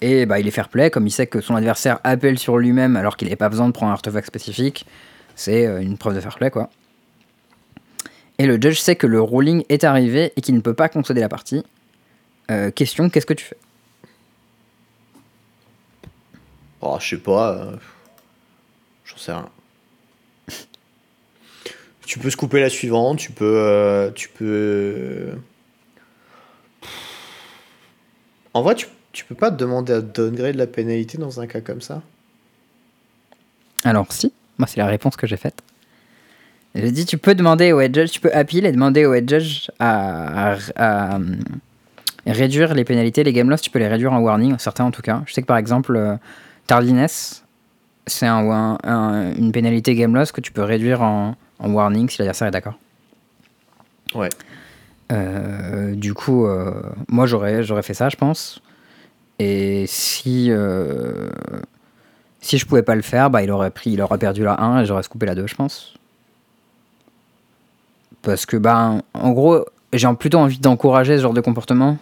Et 0.00 0.26
bah, 0.26 0.38
il 0.38 0.46
est 0.46 0.52
fair 0.52 0.68
play, 0.68 0.90
comme 0.90 1.06
il 1.06 1.10
sait 1.10 1.26
que 1.26 1.40
son 1.40 1.56
adversaire 1.56 1.98
appelle 2.04 2.38
sur 2.38 2.58
lui-même 2.58 2.96
alors 2.96 3.16
qu'il 3.16 3.26
n'avait 3.26 3.36
pas 3.36 3.48
besoin 3.48 3.66
de 3.66 3.72
prendre 3.72 3.90
un 3.90 3.94
artefact 3.94 4.26
spécifique. 4.26 4.86
C'est 5.34 5.66
euh, 5.66 5.80
une 5.80 5.98
preuve 5.98 6.14
de 6.14 6.20
fair 6.20 6.36
play, 6.36 6.50
quoi. 6.50 6.70
Et 8.38 8.46
le 8.46 8.60
judge 8.60 8.78
sait 8.78 8.94
que 8.94 9.08
le 9.08 9.20
ruling 9.20 9.64
est 9.68 9.82
arrivé 9.82 10.32
et 10.36 10.40
qu'il 10.40 10.54
ne 10.54 10.60
peut 10.60 10.74
pas 10.74 10.88
concéder 10.88 11.20
la 11.20 11.28
partie. 11.28 11.64
Euh, 12.50 12.70
question, 12.70 13.10
qu'est-ce 13.10 13.26
que 13.26 13.34
tu 13.34 13.44
fais? 13.44 13.56
Oh, 16.80 16.96
je 17.00 17.08
sais 17.08 17.16
pas. 17.18 17.52
Euh... 17.52 17.76
J'en 19.04 19.16
sais 19.16 19.32
rien. 19.32 19.48
tu 22.06 22.20
peux 22.20 22.30
couper 22.30 22.60
la 22.60 22.70
suivante, 22.70 23.18
tu 23.18 23.32
peux. 23.32 23.56
Euh, 23.58 24.10
tu 24.12 24.28
peux. 24.28 25.32
En 28.54 28.62
vrai, 28.62 28.76
tu 28.76 28.86
tu 29.18 29.24
peux 29.24 29.34
pas 29.34 29.50
te 29.50 29.56
demander 29.56 29.94
à 29.94 30.00
downgrade 30.00 30.54
la 30.54 30.68
pénalité 30.68 31.18
dans 31.18 31.40
un 31.40 31.48
cas 31.48 31.60
comme 31.60 31.80
ça 31.80 32.02
Alors 33.82 34.12
si, 34.12 34.32
moi 34.58 34.68
c'est 34.68 34.78
la 34.78 34.86
réponse 34.86 35.16
que 35.16 35.26
j'ai 35.26 35.36
faite. 35.36 35.60
J'ai 36.76 36.92
dit 36.92 37.04
tu 37.04 37.18
peux 37.18 37.34
demander 37.34 37.72
au 37.72 37.80
head 37.80 37.92
judge, 37.92 38.10
tu 38.10 38.20
peux 38.20 38.32
appeal 38.32 38.64
et 38.64 38.70
demander 38.70 39.06
au 39.06 39.14
head 39.14 39.28
judge 39.28 39.70
à, 39.80 40.54
euh, 40.78 41.18
réduire 42.26 42.74
les 42.74 42.84
pénalités, 42.84 43.24
les 43.24 43.32
game 43.32 43.50
loss, 43.50 43.60
tu 43.60 43.70
peux 43.70 43.80
les 43.80 43.88
réduire 43.88 44.12
en 44.12 44.20
warning, 44.20 44.56
certains 44.60 44.84
en 44.84 44.92
tout 44.92 45.02
cas. 45.02 45.24
Je 45.26 45.32
sais 45.32 45.42
que 45.42 45.48
par 45.48 45.56
exemple, 45.56 45.96
euh, 45.96 46.14
tardiness, 46.68 47.42
c'est 48.06 48.28
un, 48.28 48.78
une 49.36 49.50
pénalité 49.50 49.96
game 49.96 50.14
loss 50.14 50.30
que 50.30 50.40
tu 50.40 50.52
peux 50.52 50.62
réduire 50.62 51.02
en, 51.02 51.34
en 51.58 51.72
warning 51.72 52.08
si 52.08 52.18
l'adversaire 52.18 52.46
est 52.46 52.52
d'accord. 52.52 52.78
Ouais. 54.14 54.28
Euh, 55.10 55.96
du 55.96 56.14
coup, 56.14 56.46
moi 57.08 57.26
j'aurais, 57.26 57.64
j'aurais 57.64 57.82
fait 57.82 57.94
ça, 57.94 58.08
je 58.10 58.16
pense. 58.16 58.62
Et 59.38 59.84
si, 59.86 60.48
euh, 60.50 61.30
si 62.40 62.58
je 62.58 62.66
pouvais 62.66 62.82
pas 62.82 62.94
le 62.94 63.02
faire, 63.02 63.30
bah, 63.30 63.42
il, 63.42 63.50
aurait 63.50 63.70
pris, 63.70 63.90
il 63.90 64.02
aurait 64.02 64.18
perdu 64.18 64.42
la 64.42 64.60
1 64.60 64.82
et 64.82 64.86
j'aurais 64.86 65.02
scoopé 65.02 65.26
la 65.26 65.34
2, 65.34 65.46
je 65.46 65.54
pense. 65.54 65.94
Parce 68.22 68.46
que, 68.46 68.56
bah, 68.56 68.96
en 69.14 69.30
gros, 69.30 69.64
j'ai 69.92 70.08
plutôt 70.18 70.38
envie 70.38 70.58
d'encourager 70.58 71.16
ce 71.16 71.22
genre 71.22 71.34
de 71.34 71.40
comportement. 71.40 71.98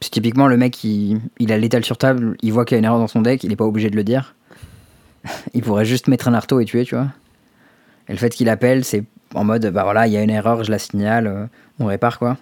Parce 0.00 0.10
typiquement, 0.10 0.46
le 0.46 0.56
mec, 0.56 0.82
il, 0.84 1.20
il 1.38 1.52
a 1.52 1.58
l'étal 1.58 1.84
sur 1.84 1.98
table, 1.98 2.36
il 2.42 2.52
voit 2.52 2.64
qu'il 2.64 2.74
y 2.74 2.76
a 2.76 2.78
une 2.78 2.84
erreur 2.84 2.98
dans 2.98 3.08
son 3.08 3.22
deck, 3.22 3.44
il 3.44 3.50
n'est 3.50 3.56
pas 3.56 3.64
obligé 3.64 3.90
de 3.90 3.96
le 3.96 4.04
dire. 4.04 4.34
il 5.54 5.62
pourrait 5.62 5.84
juste 5.84 6.08
mettre 6.08 6.28
un 6.28 6.34
arteau 6.34 6.60
et 6.60 6.64
tuer, 6.64 6.84
tu 6.84 6.94
vois. 6.94 7.08
Et 8.08 8.12
le 8.12 8.18
fait 8.18 8.30
qu'il 8.30 8.48
appelle, 8.48 8.84
c'est 8.84 9.04
en 9.34 9.44
mode, 9.44 9.66
bah 9.66 9.82
voilà, 9.82 10.06
il 10.06 10.12
y 10.12 10.16
a 10.16 10.22
une 10.22 10.30
erreur, 10.30 10.64
je 10.64 10.70
la 10.70 10.78
signale, 10.78 11.26
euh, 11.26 11.46
on 11.78 11.86
répare, 11.86 12.18
quoi. 12.18 12.38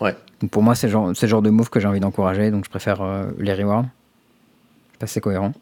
Ouais 0.00 0.14
pour 0.50 0.62
moi, 0.62 0.74
c'est 0.74 0.86
le 0.86 0.92
genre, 0.92 1.14
genre 1.14 1.42
de 1.42 1.50
move 1.50 1.70
que 1.70 1.80
j'ai 1.80 1.88
envie 1.88 2.00
d'encourager, 2.00 2.50
donc 2.50 2.64
je 2.64 2.70
préfère 2.70 3.00
euh, 3.02 3.26
les 3.38 3.54
rewards. 3.54 3.84
Je 3.84 4.92
sais 4.92 4.98
pas 4.98 5.06
si 5.06 5.14
c'est 5.14 5.20
cohérent. 5.20 5.52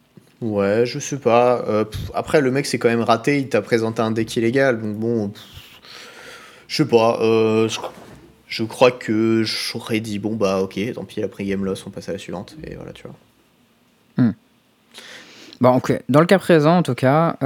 Ouais, 0.40 0.84
je 0.84 0.98
sais 0.98 1.18
pas. 1.18 1.64
Euh, 1.68 1.84
après, 2.12 2.40
le 2.40 2.50
mec 2.50 2.66
s'est 2.66 2.78
quand 2.78 2.88
même 2.88 3.00
raté, 3.00 3.38
il 3.38 3.48
t'a 3.48 3.62
présenté 3.62 4.02
un 4.02 4.10
deck 4.10 4.36
illégal, 4.36 4.80
donc 4.80 4.96
bon. 4.96 5.32
je 6.66 6.76
sais 6.76 6.88
pas. 6.88 7.18
Euh, 7.22 7.68
je 8.48 8.64
crois 8.64 8.90
que 8.90 9.42
j'aurais 9.44 10.00
dit, 10.00 10.18
bon 10.18 10.36
bah 10.36 10.60
ok, 10.60 10.78
tant 10.94 11.04
pis, 11.04 11.22
après 11.22 11.44
game 11.44 11.64
loss, 11.64 11.86
on 11.86 11.90
passe 11.90 12.08
à 12.08 12.12
la 12.12 12.18
suivante, 12.18 12.56
et 12.64 12.74
voilà, 12.74 12.92
tu 12.92 13.04
vois. 13.04 13.16
Hmm. 14.24 14.32
Bon, 15.60 15.76
ok. 15.76 16.02
Dans 16.08 16.20
le 16.20 16.26
cas 16.26 16.38
présent, 16.38 16.78
en 16.78 16.82
tout 16.82 16.94
cas, 16.94 17.36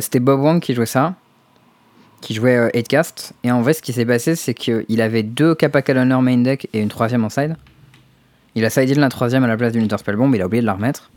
c'était 0.00 0.20
Bob 0.20 0.40
Wang 0.40 0.60
qui 0.60 0.74
jouait 0.74 0.86
ça 0.86 1.14
qui 2.20 2.34
jouait 2.34 2.56
euh, 2.56 2.68
8cast. 2.70 3.32
Et 3.44 3.50
en 3.50 3.62
vrai, 3.62 3.72
ce 3.72 3.82
qui 3.82 3.92
s'est 3.92 4.06
passé, 4.06 4.36
c'est 4.36 4.54
qu'il 4.54 5.00
avait 5.00 5.22
deux 5.22 5.54
Kappa 5.54 5.82
Calendar 5.82 6.22
main 6.22 6.38
deck 6.38 6.68
et 6.72 6.80
une 6.80 6.88
troisième 6.88 7.24
en 7.24 7.28
side. 7.28 7.56
Il 8.54 8.64
a 8.64 8.70
sidé 8.70 8.94
la 8.94 9.08
troisième 9.08 9.44
à 9.44 9.46
la 9.46 9.56
place 9.56 9.72
d'une 9.72 9.82
Winter 9.82 9.98
Spell 9.98 10.16
Bomb, 10.16 10.34
il 10.34 10.40
a 10.40 10.46
oublié 10.46 10.62
de 10.62 10.66
la 10.66 10.74
remettre. 10.74 11.10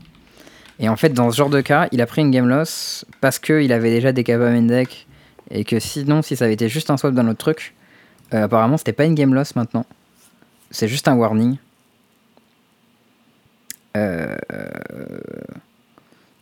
Et 0.78 0.88
en 0.88 0.96
fait, 0.96 1.10
dans 1.10 1.30
ce 1.30 1.36
genre 1.36 1.50
de 1.50 1.60
cas, 1.60 1.88
il 1.92 2.00
a 2.00 2.06
pris 2.06 2.22
une 2.22 2.30
game 2.30 2.48
loss 2.48 3.04
parce 3.20 3.38
qu'il 3.38 3.72
avait 3.72 3.90
déjà 3.90 4.12
des 4.12 4.24
Kappa 4.24 4.50
main 4.50 4.62
deck. 4.62 5.06
Et 5.50 5.64
que 5.64 5.80
sinon, 5.80 6.22
si 6.22 6.36
ça 6.36 6.44
avait 6.44 6.54
été 6.54 6.68
juste 6.68 6.90
un 6.90 6.96
swap 6.96 7.12
d'un 7.12 7.28
autre 7.28 7.38
truc, 7.38 7.74
euh, 8.32 8.44
apparemment, 8.44 8.76
c'était 8.76 8.92
pas 8.92 9.04
une 9.04 9.14
game 9.14 9.34
loss 9.34 9.56
maintenant. 9.56 9.84
C'est 10.70 10.86
juste 10.86 11.08
un 11.08 11.16
warning. 11.16 11.56
Euh, 13.96 14.36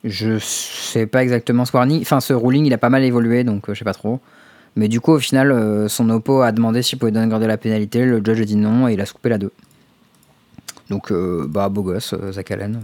je 0.05 0.39
sais 0.39 1.07
pas 1.07 1.23
exactement 1.23 1.65
ce 1.65 1.73
warning. 1.73 2.01
Enfin, 2.03 2.21
ce 2.21 2.33
ruling, 2.33 2.67
il 2.67 2.75
a 2.75 2.79
pas 2.79 2.91
mal 2.91 3.05
évolué, 3.05 3.45
donc 3.45 3.69
euh, 3.69 3.75
je 3.75 3.79
sais 3.79 3.85
pas 3.85 3.95
trop. 3.95 4.21
Mais 4.79 4.87
du 4.87 5.01
coup, 5.01 5.11
au 5.11 5.19
final, 5.19 5.51
euh, 5.51 5.89
son 5.89 6.09
oppo 6.09 6.41
a 6.41 6.53
demandé 6.53 6.85
s'il 6.85 7.01
pouvait 7.01 7.11
donner 7.11 7.27
garder 7.29 7.49
la 7.49 7.57
pénalité. 7.57 8.05
Le 8.05 8.23
judge 8.25 8.41
a 8.41 8.45
dit 8.45 8.55
non 8.55 8.87
et 8.87 8.93
il 8.93 9.01
a 9.01 9.07
scoopé 9.07 9.29
la 9.29 9.37
2. 9.37 9.51
Donc, 10.89 11.11
euh, 11.11 11.47
bah, 11.49 11.69
beau 11.69 11.83
gosse, 11.83 12.13
euh, 12.13 12.31
Zach 12.31 12.53
Allen. 12.53 12.81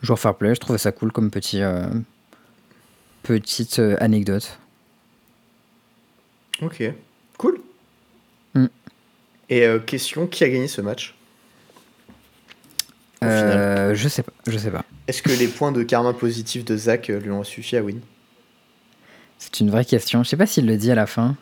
Joueur 0.00 0.18
fair 0.18 0.34
play, 0.34 0.54
je 0.54 0.60
trouvais 0.60 0.78
ça 0.78 0.90
cool 0.90 1.12
comme 1.12 1.30
petit, 1.30 1.60
petite 3.22 3.80
anecdote. 4.00 4.58
Ok, 6.62 6.82
cool. 7.36 7.60
Mm. 8.54 8.66
Et 9.50 9.66
question, 9.84 10.26
qui 10.26 10.42
a 10.42 10.48
gagné 10.48 10.68
ce 10.68 10.80
match? 10.80 11.14
Je 13.20 14.08
sais 14.08 14.22
pas, 14.22 14.32
je 14.46 14.56
sais 14.56 14.70
pas. 14.70 14.86
Est-ce 15.06 15.22
que 15.22 15.30
les 15.32 15.48
points 15.48 15.70
de 15.70 15.82
karma 15.82 16.14
positif 16.14 16.64
de 16.64 16.78
Zach 16.78 17.08
lui 17.08 17.30
ont 17.30 17.44
suffi 17.44 17.76
à 17.76 17.82
win? 17.82 18.00
C'est 19.42 19.58
une 19.58 19.70
vraie 19.70 19.84
question. 19.84 20.22
Je 20.22 20.28
sais 20.28 20.36
pas 20.36 20.46
s'il 20.46 20.66
le 20.66 20.76
dit 20.76 20.92
à 20.92 20.94
la 20.94 21.06
fin. 21.06 21.34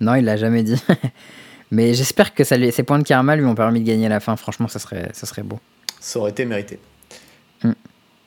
Non, 0.00 0.14
il 0.14 0.24
l'a 0.26 0.36
jamais 0.36 0.62
dit. 0.62 0.80
Mais 1.70 1.94
j'espère 1.94 2.34
que 2.34 2.44
ça 2.44 2.56
ses 2.70 2.82
points 2.82 2.98
de 2.98 3.04
karma 3.04 3.34
lui 3.34 3.46
ont 3.46 3.54
permis 3.54 3.80
de 3.80 3.86
gagner 3.86 4.06
à 4.06 4.10
la 4.10 4.20
fin. 4.20 4.36
Franchement, 4.36 4.68
ça 4.68 4.78
serait, 4.78 5.08
ça 5.14 5.26
serait 5.26 5.42
beau. 5.42 5.58
Ça 6.00 6.18
aurait 6.18 6.32
été 6.32 6.44
mérité. 6.44 6.78
Mm. 7.64 7.72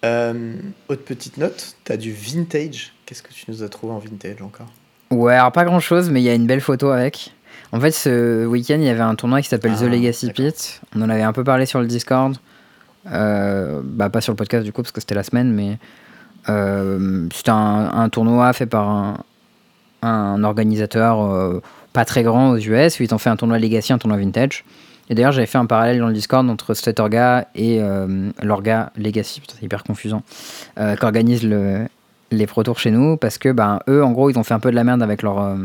Euh, 0.05 0.55
autre 0.87 1.03
petite 1.03 1.37
note, 1.37 1.75
t'as 1.83 1.95
du 1.95 2.11
vintage. 2.11 2.93
Qu'est-ce 3.05 3.21
que 3.21 3.31
tu 3.31 3.45
nous 3.49 3.61
as 3.61 3.69
trouvé 3.69 3.93
en 3.93 3.99
vintage 3.99 4.41
encore? 4.41 4.71
Ouais, 5.11 5.35
alors 5.35 5.51
pas 5.51 5.63
grand 5.63 5.79
chose, 5.79 6.09
mais 6.09 6.19
il 6.19 6.25
y 6.25 6.29
a 6.29 6.33
une 6.33 6.47
belle 6.47 6.61
photo 6.61 6.89
avec. 6.89 7.33
En 7.71 7.79
fait, 7.79 7.91
ce 7.91 8.47
week-end, 8.47 8.77
il 8.79 8.85
y 8.85 8.89
avait 8.89 9.01
un 9.01 9.15
tournoi 9.15 9.41
qui 9.41 9.47
s'appelle 9.47 9.75
The 9.75 9.83
ah, 9.83 9.89
Legacy 9.89 10.31
Pit. 10.31 10.81
On 10.95 11.03
en 11.03 11.09
avait 11.09 11.21
un 11.21 11.33
peu 11.33 11.43
parlé 11.43 11.67
sur 11.67 11.81
le 11.81 11.87
Discord. 11.87 12.35
Euh, 13.11 13.81
bah, 13.83 14.09
pas 14.09 14.21
sur 14.21 14.33
le 14.33 14.37
podcast 14.37 14.65
du 14.65 14.71
coup, 14.71 14.81
parce 14.81 14.91
que 14.91 15.01
c'était 15.01 15.15
la 15.15 15.23
semaine, 15.23 15.53
mais 15.53 15.77
c'est 17.33 17.49
un, 17.49 18.09
tournoi 18.09 18.53
fait 18.53 18.65
par 18.65 19.23
un 20.01 20.43
organisateur 20.43 21.21
euh, 21.21 21.61
pas 21.93 22.05
très 22.05 22.23
grand 22.23 22.51
aux 22.51 22.57
US, 22.57 22.99
ils 22.99 23.13
ont 23.13 23.17
fait 23.17 23.29
un 23.29 23.35
tournoi 23.35 23.59
Legacy, 23.59 23.93
un 23.93 23.97
tournoi 23.97 24.17
Vintage. 24.17 24.63
Et 25.09 25.15
d'ailleurs, 25.15 25.31
j'avais 25.31 25.47
fait 25.47 25.57
un 25.57 25.65
parallèle 25.65 25.99
dans 25.99 26.07
le 26.07 26.13
Discord 26.13 26.47
entre 26.49 26.75
cet 26.75 26.99
orga 26.99 27.47
et 27.55 27.81
euh, 27.81 28.29
l'orga 28.43 28.91
Legacy, 28.95 29.41
c'est 29.47 29.65
hyper 29.65 29.83
confusant, 29.83 30.21
euh, 30.77 30.95
qui 30.95 31.03
organise 31.03 31.43
le, 31.43 31.87
les 32.29 32.45
Pro 32.45 32.61
Tours 32.61 32.79
chez 32.79 32.91
nous, 32.91 33.17
parce 33.17 33.39
que 33.39 33.51
ben, 33.51 33.79
eux, 33.89 34.03
en 34.03 34.11
gros, 34.11 34.29
ils 34.29 34.37
ont 34.37 34.43
fait 34.43 34.53
un 34.53 34.59
peu 34.59 34.69
de 34.69 34.75
la 34.75 34.83
merde 34.83 35.01
avec 35.01 35.23
leur, 35.23 35.41
euh, 35.41 35.55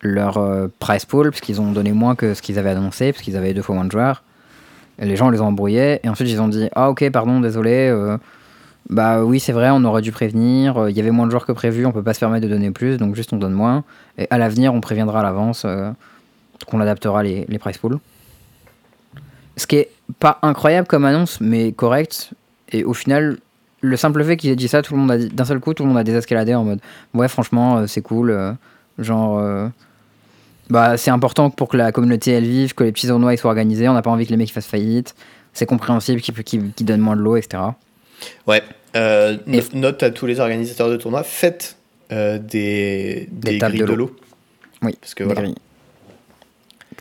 leur 0.00 0.38
euh, 0.38 0.66
pool, 1.08 1.30
parce 1.30 1.40
qu'ils 1.40 1.60
ont 1.60 1.70
donné 1.70 1.92
moins 1.92 2.16
que 2.16 2.34
ce 2.34 2.42
qu'ils 2.42 2.58
avaient 2.58 2.70
annoncé, 2.70 3.12
parce 3.12 3.22
qu'ils 3.22 3.36
avaient 3.36 3.54
deux 3.54 3.62
fois 3.62 3.76
moins 3.76 3.84
de 3.84 3.92
joueurs. 3.92 4.24
Et 4.98 5.06
les 5.06 5.14
gens 5.14 5.30
les 5.30 5.40
ont 5.40 5.46
embrouillés, 5.46 6.00
et 6.02 6.08
ensuite 6.08 6.28
ils 6.28 6.40
ont 6.40 6.48
dit 6.48 6.68
Ah, 6.74 6.90
ok, 6.90 7.08
pardon, 7.10 7.40
désolé. 7.40 7.88
Bah 8.90 9.24
oui, 9.24 9.40
c'est 9.40 9.52
vrai, 9.52 9.70
on 9.70 9.82
aurait 9.84 10.02
dû 10.02 10.12
prévenir. 10.12 10.76
euh, 10.76 10.90
Il 10.90 10.96
y 10.96 11.00
avait 11.00 11.10
moins 11.12 11.24
de 11.26 11.30
joueurs 11.30 11.46
que 11.46 11.52
prévu, 11.52 11.86
on 11.86 11.92
peut 11.92 12.02
pas 12.02 12.12
se 12.12 12.20
permettre 12.20 12.44
de 12.46 12.50
donner 12.52 12.70
plus, 12.70 12.98
donc 12.98 13.14
juste 13.14 13.32
on 13.32 13.36
donne 13.36 13.52
moins. 13.54 13.84
Et 14.18 14.26
à 14.30 14.36
l'avenir, 14.36 14.74
on 14.74 14.80
préviendra 14.80 15.20
à 15.20 15.22
l'avance 15.22 15.62
euh, 15.64 15.90
qu'on 16.66 16.80
adaptera 16.80 17.22
les, 17.22 17.46
les 17.48 17.58
price 17.58 17.78
pools. 17.78 17.98
Ce 19.56 19.66
qui 19.66 19.76
est 19.76 19.90
pas 20.18 20.38
incroyable 20.42 20.86
comme 20.88 21.04
annonce, 21.04 21.40
mais 21.40 21.72
correct. 21.72 22.30
Et 22.72 22.84
au 22.84 22.92
final, 22.94 23.38
le 23.80 23.96
simple 23.96 24.24
fait 24.24 24.36
qu'ils 24.36 24.50
aient 24.50 24.56
dit 24.56 24.68
ça, 24.68 24.82
tout 24.82 24.94
le 24.94 25.00
monde 25.00 25.10
a 25.12 25.18
d'un 25.18 25.44
seul 25.44 25.60
coup, 25.60 25.72
tout 25.74 25.82
le 25.84 25.88
monde 25.88 25.98
a 25.98 26.04
désescaladé 26.04 26.54
en 26.54 26.64
mode 26.64 26.80
Ouais, 27.14 27.28
franchement, 27.28 27.78
euh, 27.78 27.86
c'est 27.86 28.02
cool. 28.02 28.56
genre. 28.98 29.40
bah, 30.68 30.96
c'est 30.96 31.10
important 31.10 31.50
pour 31.50 31.68
que 31.68 31.76
la 31.76 31.90
communauté 31.92 32.32
elle 32.32 32.44
vive, 32.44 32.74
que 32.74 32.84
les 32.84 32.92
petits 32.92 33.06
tournois 33.08 33.34
ils 33.34 33.38
soient 33.38 33.50
organisés. 33.50 33.88
On 33.88 33.94
n'a 33.94 34.02
pas 34.02 34.10
envie 34.10 34.24
que 34.26 34.30
les 34.30 34.36
mecs 34.36 34.52
fassent 34.52 34.66
faillite. 34.66 35.14
C'est 35.52 35.66
compréhensible 35.66 36.20
qu'ils 36.20 36.34
qu'ils- 36.44 36.72
qu'ils 36.72 36.86
donnent 36.86 37.00
moins 37.00 37.16
de 37.16 37.22
l'eau, 37.22 37.36
etc. 37.36 37.62
Ouais. 38.46 38.62
Euh, 38.96 39.36
Note 39.74 40.02
à 40.02 40.10
tous 40.10 40.26
les 40.26 40.40
organisateurs 40.40 40.88
de 40.88 40.96
tournois, 40.96 41.22
faites 41.22 41.76
euh, 42.12 42.38
des, 42.38 43.28
des, 43.30 43.58
grilles 43.58 43.80
de 43.80 43.92
l'eau. 43.92 44.16
Oui, 44.82 44.96
Parce 45.00 45.14
que 45.14 45.24
voilà. 45.24 45.42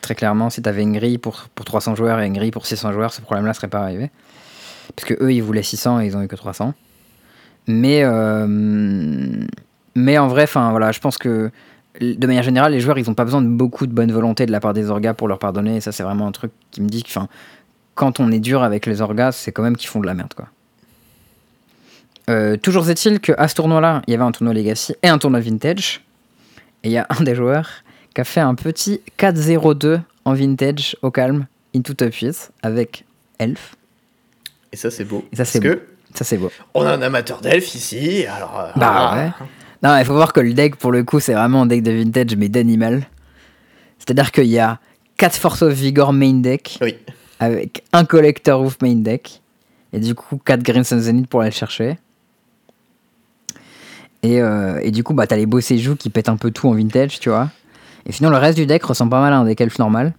Très 0.02 0.16
clairement, 0.16 0.49
si 0.49 0.61
tu 0.61 0.70
avais 0.70 0.84
une 0.84 0.94
grille 0.94 1.18
pour, 1.18 1.48
pour 1.56 1.66
300 1.66 1.95
joueurs 1.95 2.20
et 2.20 2.26
une 2.26 2.34
grille 2.34 2.52
pour 2.52 2.66
600 2.66 2.94
joueurs, 2.94 3.14
ce 3.14 3.22
problème-là 3.22 3.53
serait 3.53 3.68
pas 3.68 3.82
arrivé. 3.82 4.11
Parce 4.95 5.07
que 5.07 5.24
eux, 5.24 5.34
ils 5.34 5.41
voulaient 5.41 5.64
600 5.64 6.02
et 6.02 6.06
ils 6.06 6.18
ont 6.18 6.22
eu 6.22 6.28
que 6.28 6.36
300. 6.36 6.74
Mais, 7.68 8.03
euh, 8.03 8.45
mais 9.95 10.18
en 10.18 10.28
vrai, 10.28 10.44
enfin 10.44 10.72
voilà, 10.72 10.91
je 10.91 10.99
pense 10.99 11.18
que 11.18 11.52
de 11.99 12.28
manière 12.28 12.44
générale, 12.44 12.72
les 12.72 12.80
joueurs, 12.80 12.98
ils 12.98 13.10
ont 13.10 13.14
pas 13.14 13.26
besoin 13.26 13.41
de 13.41 13.48
beaucoup 13.48 13.88
de 13.88 13.91
bonne 13.91 14.11
volonté 14.11 14.45
de 14.45 14.52
la 14.52 14.60
part 14.60 14.74
des 14.74 14.90
orgas 14.90 15.14
pour 15.14 15.28
leur 15.28 15.40
pardonner. 15.40 15.78
Et 15.78 15.82
ça, 15.82 15.91
c'est 15.91 16.03
vraiment 16.03 16.28
un 16.28 16.32
truc 16.32 16.52
qui 16.72 16.82
me 16.82 16.88
dit 16.88 17.03
que, 17.03 17.10
quand 17.95 18.20
on 18.20 18.32
est 18.32 18.40
dur 18.40 18.64
avec 18.64 18.86
les 18.86 19.02
orgas, 19.02 19.34
c'est 19.34 19.52
quand 19.52 19.64
même 19.64 19.76
qu'ils 19.76 19.90
font 19.90 19.99
de 19.99 20.06
la 20.06 20.14
merde, 20.14 20.34
quoi. 20.34 20.48
Euh, 22.30 22.57
toujours 22.57 22.89
est-il 22.89 23.19
qu'à 23.19 23.47
ce 23.47 23.56
tournoi-là, 23.56 24.01
il 24.07 24.11
y 24.11 24.14
avait 24.14 24.23
un 24.23 24.31
tournoi 24.31 24.53
Legacy 24.53 24.95
et 25.03 25.07
un 25.10 25.18
tournoi 25.18 25.39
Vintage. 25.39 26.01
Et 26.84 26.89
il 26.89 26.91
y 26.91 26.97
a 26.97 27.07
un 27.10 27.23
des 27.23 27.35
joueurs 27.35 27.68
qui 28.14 28.22
a 28.22 28.23
fait 28.23 28.39
un 28.39 28.56
petit 28.56 29.01
4-0-2 29.18 29.99
en 30.26 30.34
Vintage 30.34 30.95
au 31.01 31.11
calme, 31.11 31.47
into 31.76 31.93
top 31.93 32.14
8, 32.14 32.51
avec 32.61 33.06
Elf. 33.39 33.76
Et 34.72 34.77
ça, 34.77 34.91
c'est 34.91 35.03
beau. 35.06 35.26
Et 35.31 35.35
ça, 35.35 35.45
c'est 35.45 35.60
que 35.60 35.81
Ça, 36.14 36.23
c'est 36.23 36.38
beau. 36.38 36.51
on 36.76 36.85
a 36.85 36.91
un 36.93 37.01
amateur 37.01 37.41
d'elfes 37.41 37.73
ici. 37.76 38.26
Alors, 38.27 38.60
euh, 38.60 38.72
Bah 38.76 38.91
voilà. 39.11 39.26
ouais. 39.26 39.31
Non, 39.81 39.97
il 39.97 40.06
faut 40.06 40.14
voir 40.14 40.34
que 40.34 40.39
le 40.41 40.53
deck, 40.53 40.76
pour 40.76 40.91
le 40.91 41.03
coup, 41.03 41.19
c'est 41.19 41.34
vraiment 41.34 41.64
un 41.64 41.65
deck 41.65 41.81
de 41.84 41.91
Vintage, 41.91 42.35
mais 42.35 42.49
d'animal. 42.49 43.07
C'est-à-dire 43.97 44.31
qu'il 44.31 44.47
y 44.47 44.60
a 44.60 44.80
4 45.18 45.35
Force 45.35 45.61
of 45.64 45.73
Vigor 45.73 46.14
main 46.14 46.34
deck, 46.41 46.77
Oui. 46.81 46.95
avec 47.39 47.84
un 47.93 48.06
Collector 48.06 48.60
Roof 48.60 48.77
main 48.81 48.95
deck, 48.95 49.41
et 49.93 49.99
du 49.99 50.14
coup 50.15 50.38
4 50.45 50.61
Green 50.61 50.84
Sun 50.84 50.99
Zenith 50.99 51.27
pour 51.27 51.41
aller 51.41 51.49
le 51.49 51.56
chercher. 51.56 51.97
Et, 54.23 54.41
euh, 54.41 54.79
et 54.83 54.91
du 54.91 55.03
coup, 55.03 55.13
bah, 55.13 55.27
t'as 55.27 55.37
les 55.37 55.45
beaux 55.45 55.61
séjours 55.61 55.97
qui 55.97 56.09
pètent 56.09 56.29
un 56.29 56.35
peu 56.37 56.51
tout 56.51 56.67
en 56.67 56.73
Vintage, 56.73 57.19
tu 57.19 57.29
vois. 57.29 57.49
Et 58.05 58.11
sinon, 58.11 58.29
le 58.29 58.37
reste 58.37 58.57
du 58.57 58.65
deck 58.65 58.83
ressemble 58.83 59.11
pas 59.11 59.21
mal 59.21 59.31
à 59.33 59.37
un 59.37 59.45
deck 59.45 59.59
elf 59.61 59.79
normal. 59.79 60.13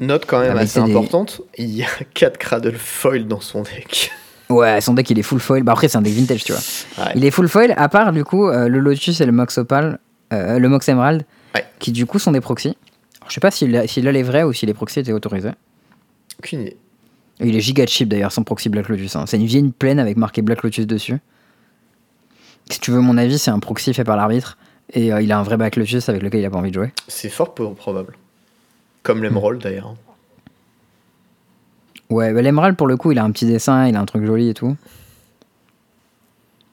Note 0.00 0.24
quand 0.26 0.40
même 0.40 0.52
Avec 0.52 0.62
assez 0.64 0.82
des- 0.82 0.90
importante, 0.90 1.42
il 1.58 1.70
y 1.70 1.82
a 1.82 1.86
4 2.14 2.38
Cradle 2.38 2.74
Foil 2.76 3.26
dans 3.28 3.40
son 3.40 3.62
deck. 3.62 4.10
Ouais, 4.48 4.80
son 4.80 4.94
deck 4.94 5.10
il 5.10 5.18
est 5.18 5.22
full 5.22 5.40
foil. 5.40 5.62
Bah 5.64 5.72
après, 5.72 5.88
c'est 5.88 5.98
un 5.98 6.02
deck 6.02 6.14
vintage, 6.14 6.44
tu 6.44 6.52
vois. 6.52 6.60
Ouais. 7.04 7.12
Il 7.16 7.24
est 7.24 7.30
full 7.30 7.48
foil, 7.48 7.74
à 7.76 7.88
part 7.88 8.12
du 8.12 8.24
coup 8.24 8.48
euh, 8.48 8.68
le 8.68 8.78
Lotus 8.78 9.20
et 9.20 9.26
le 9.26 9.32
Mox 9.32 9.58
Opal, 9.58 9.98
euh, 10.32 10.58
le 10.58 10.68
Mox 10.68 10.88
Emerald, 10.88 11.24
Ouais. 11.54 11.64
qui 11.78 11.90
du 11.92 12.06
coup 12.06 12.18
sont 12.18 12.32
des 12.32 12.40
proxys. 12.40 12.68
Alors, 13.20 13.28
je 13.28 13.34
sais 13.34 13.40
pas 13.40 13.50
s'il 13.50 13.76
a, 13.76 13.86
s'il 13.86 14.06
a 14.08 14.12
les 14.12 14.22
vrais 14.22 14.44
ou 14.44 14.52
si 14.52 14.64
les 14.66 14.72
proxys 14.74 15.00
étaient 15.00 15.12
autorisés. 15.12 15.50
Aucune 16.38 16.60
idée. 16.62 16.76
Il 17.40 17.54
est 17.56 17.60
giga 17.60 17.84
cheap 17.86 18.08
d'ailleurs, 18.08 18.32
sans 18.32 18.44
proxy 18.44 18.68
Black 18.70 18.88
Lotus. 18.88 19.14
hein. 19.16 19.24
C'est 19.26 19.36
une 19.36 19.46
vieille 19.46 19.68
plaine 19.76 19.98
avec 19.98 20.16
marqué 20.16 20.40
Black 20.42 20.62
Lotus 20.62 20.86
dessus. 20.86 21.16
Si 22.70 22.80
tu 22.80 22.90
veux 22.90 23.00
mon 23.00 23.16
avis, 23.16 23.38
c'est 23.38 23.50
un 23.50 23.58
proxy 23.60 23.94
fait 23.94 24.04
par 24.04 24.16
l'arbitre. 24.16 24.58
Et 24.92 25.12
euh, 25.12 25.20
il 25.20 25.32
a 25.32 25.38
un 25.38 25.42
vrai 25.42 25.56
Black 25.56 25.76
Lotus 25.76 26.08
avec 26.08 26.22
lequel 26.22 26.40
il 26.40 26.46
a 26.46 26.50
pas 26.50 26.58
envie 26.58 26.70
de 26.70 26.74
jouer. 26.74 26.92
C'est 27.08 27.28
fort 27.28 27.54
peu 27.54 27.68
probable. 27.74 28.14
Comme 29.02 29.22
l'Emerald 29.22 29.60
d'ailleurs. 29.62 29.94
Ouais, 32.10 32.32
bah, 32.32 32.42
l'Emerald 32.42 32.76
pour 32.76 32.86
le 32.86 32.96
coup, 32.96 33.10
il 33.12 33.18
a 33.18 33.24
un 33.24 33.30
petit 33.30 33.46
dessin, 33.46 33.86
il 33.88 33.96
a 33.96 34.00
un 34.00 34.04
truc 34.06 34.24
joli 34.24 34.48
et 34.48 34.54
tout. 34.54 34.76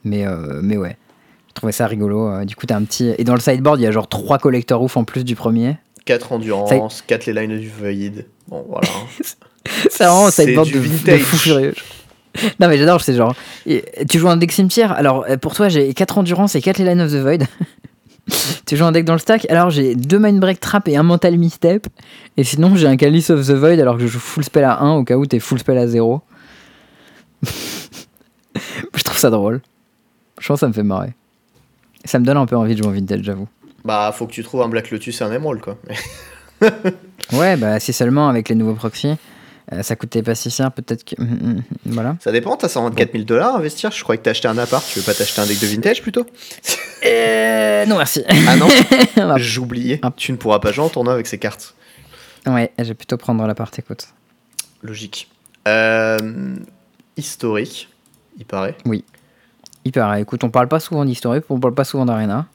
Mais, 0.03 0.28
euh, 0.28 0.60
mais 0.61 0.78
ouais, 0.78 0.98
je 1.48 1.53
trouvais 1.53 1.72
ça 1.72 1.88
rigolo. 1.88 2.28
euh, 2.30 2.45
Du 2.45 2.56
coup, 2.56 2.65
t'as 2.65 2.76
un 2.76 2.84
petit. 2.84 3.14
Et 3.18 3.24
dans 3.24 3.34
le 3.34 3.40
sideboard, 3.40 3.80
il 3.80 3.84
y 3.84 3.88
a 3.88 3.91
genre 3.91 4.07
3 4.07 4.38
collecteurs 4.38 4.82
ouf 4.82 4.98
en 4.98 5.03
plus 5.06 5.24
du 5.24 5.36
premier. 5.36 5.78
4 6.06 6.34
endurance, 6.34 7.02
4 7.07 7.26
les 7.28 7.34
lines 7.34 7.57
du 7.60 7.70
void. 7.70 8.24
Bon, 8.48 8.65
voilà. 8.68 8.88
C'est 9.90 10.03
vraiment 10.03 10.28
un 10.28 10.32
sideboard 10.32 10.70
de, 10.70 10.80
de 10.80 11.18
fou 11.18 11.38
furieux. 11.38 11.74
Non, 12.60 12.68
mais 12.68 12.77
j'adore, 12.77 13.01
c'est 13.01 13.14
genre. 13.15 13.35
Tu 13.65 14.19
joues 14.19 14.30
un 14.30 14.38
deck 14.38 14.51
cimetière, 14.51 14.91
alors 14.91 15.26
euh, 15.30 15.38
pour 15.38 15.53
toi, 15.53 15.69
j'ai 15.69 15.93
4 15.93 16.18
endurance 16.18 16.55
et 16.55 16.61
4 16.61 16.80
les 16.80 16.85
Line 16.85 17.01
of 17.01 17.11
the 17.11 17.15
Void. 17.15 17.43
tu 18.65 18.77
joues 18.77 18.85
un 18.85 18.91
deck 18.91 19.05
dans 19.05 19.14
le 19.14 19.19
stack, 19.19 19.49
alors 19.49 19.69
j'ai 19.69 19.95
2 19.95 20.19
Mind 20.19 20.39
Break 20.39 20.60
Trap 20.60 20.88
et 20.88 20.97
un 20.97 21.03
Mental 21.03 21.38
Misstep. 21.38 21.88
Et 22.38 22.43
sinon, 22.43 22.76
j'ai 22.76 22.88
un 22.88 22.97
Calice 22.97 23.30
of 23.30 23.45
the 23.45 23.51
Void 23.51 23.80
alors 23.80 23.97
que 23.97 24.01
je 24.01 24.07
joue 24.07 24.19
full 24.19 24.43
spell 24.43 24.64
à 24.64 24.81
1 24.81 24.93
au 24.93 25.03
cas 25.03 25.15
où 25.15 25.26
t'es 25.26 25.39
full 25.39 25.60
spell 25.60 25.77
à 25.77 25.88
0. 25.88 26.22
je 27.43 29.03
trouve 29.03 29.18
ça 29.18 29.30
drôle. 29.30 29.61
Je 30.39 30.47
pense 30.47 30.57
que 30.57 30.61
ça 30.61 30.68
me 30.68 30.73
fait 30.73 30.84
marrer. 30.84 31.14
Ça 32.05 32.19
me 32.19 32.26
donne 32.26 32.38
un 32.38 32.45
peu 32.45 32.57
envie 32.57 32.76
de 32.76 32.81
jouer 32.81 32.91
en 32.91 32.93
vintage, 32.93 33.22
j'avoue. 33.22 33.47
bah, 33.85 34.11
faut 34.14 34.26
que 34.26 34.31
tu 34.31 34.43
trouves 34.43 34.61
un 34.61 34.69
Black 34.69 34.91
Lotus 34.91 35.22
et 35.22 35.23
un 35.23 35.31
Emerald 35.31 35.61
quoi. 35.61 35.77
Ouais, 37.34 37.57
bah 37.57 37.80
si 37.80 37.93
seulement 37.93 38.30
avec 38.30 38.49
les 38.49 38.55
nouveaux 38.55 38.73
proxys. 38.73 39.15
Euh, 39.72 39.81
ça 39.81 39.95
coûtait 39.95 40.22
pas 40.22 40.35
si 40.35 40.49
cher, 40.49 40.72
peut-être 40.72 41.06
que. 41.06 41.22
hum, 41.22 41.40
hum, 41.41 41.61
voilà. 41.85 42.18
Ça 42.19 42.31
dépend, 42.31 42.57
t'as 42.57 42.68
124 42.68 43.11
000 43.14 43.23
dollars 43.23 43.56
à 43.56 43.57
investir. 43.60 43.91
Je 43.91 44.03
croyais 44.03 44.18
que 44.18 44.23
t'as 44.23 44.31
acheté 44.31 44.48
un 44.48 44.57
appart. 44.57 44.85
Tu 44.88 44.99
veux 44.99 45.06
pas 45.06 45.14
t'acheter 45.14 45.41
un 45.41 45.45
deck 45.45 45.60
de 45.60 45.68
vintage 45.68 46.02
plutôt? 46.02 46.26
Euh, 47.06 47.85
non, 47.85 47.98
merci. 47.98 48.23
Ah 48.48 48.56
non? 48.56 48.68
J'oubliais. 49.38 49.99
Ah. 50.03 50.11
Tu 50.15 50.31
ne 50.31 50.38
pourras 50.38 50.60
pas 50.60 50.72
jouer 50.72 50.85
en 50.85 50.90
tournoi 50.90 51.14
avec 51.14 51.27
ces 51.27 51.38
cartes. 51.38 51.76
Ouais, 52.45 52.72
je 52.77 52.84
vais 52.84 52.94
plutôt 52.94 53.18
prendre 53.18 53.45
l'appart, 53.45 53.77
écoute. 53.80 54.07
Logique. 54.81 55.30
Euh, 55.68 56.56
historique, 57.15 57.90
il 58.38 58.45
paraît. 58.45 58.76
Il 59.85 59.91
paraît. 59.91 60.22
Écoute, 60.22 60.44
on 60.44 60.49
parle 60.49 60.68
pas 60.68 60.80
souvent 60.80 61.06
d'historique, 61.06 61.45
on 61.49 61.60
parle 61.60 61.73
pas 61.73 61.85
souvent 61.85 62.06
d'Arena. 62.06 62.48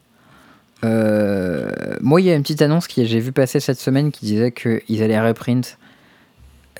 Euh, 0.85 1.70
moi, 2.01 2.20
il 2.20 2.26
y 2.26 2.30
a 2.30 2.35
une 2.35 2.43
petite 2.43 2.62
annonce 2.62 2.86
que 2.86 3.05
j'ai 3.05 3.20
vu 3.20 3.32
passer 3.32 3.60
cette 3.60 3.80
semaine 3.80 4.12
qui 4.12 4.26
disait 4.26 4.52
qu'ils 4.52 5.02
allaient 5.02 5.20
reprint 5.20 5.78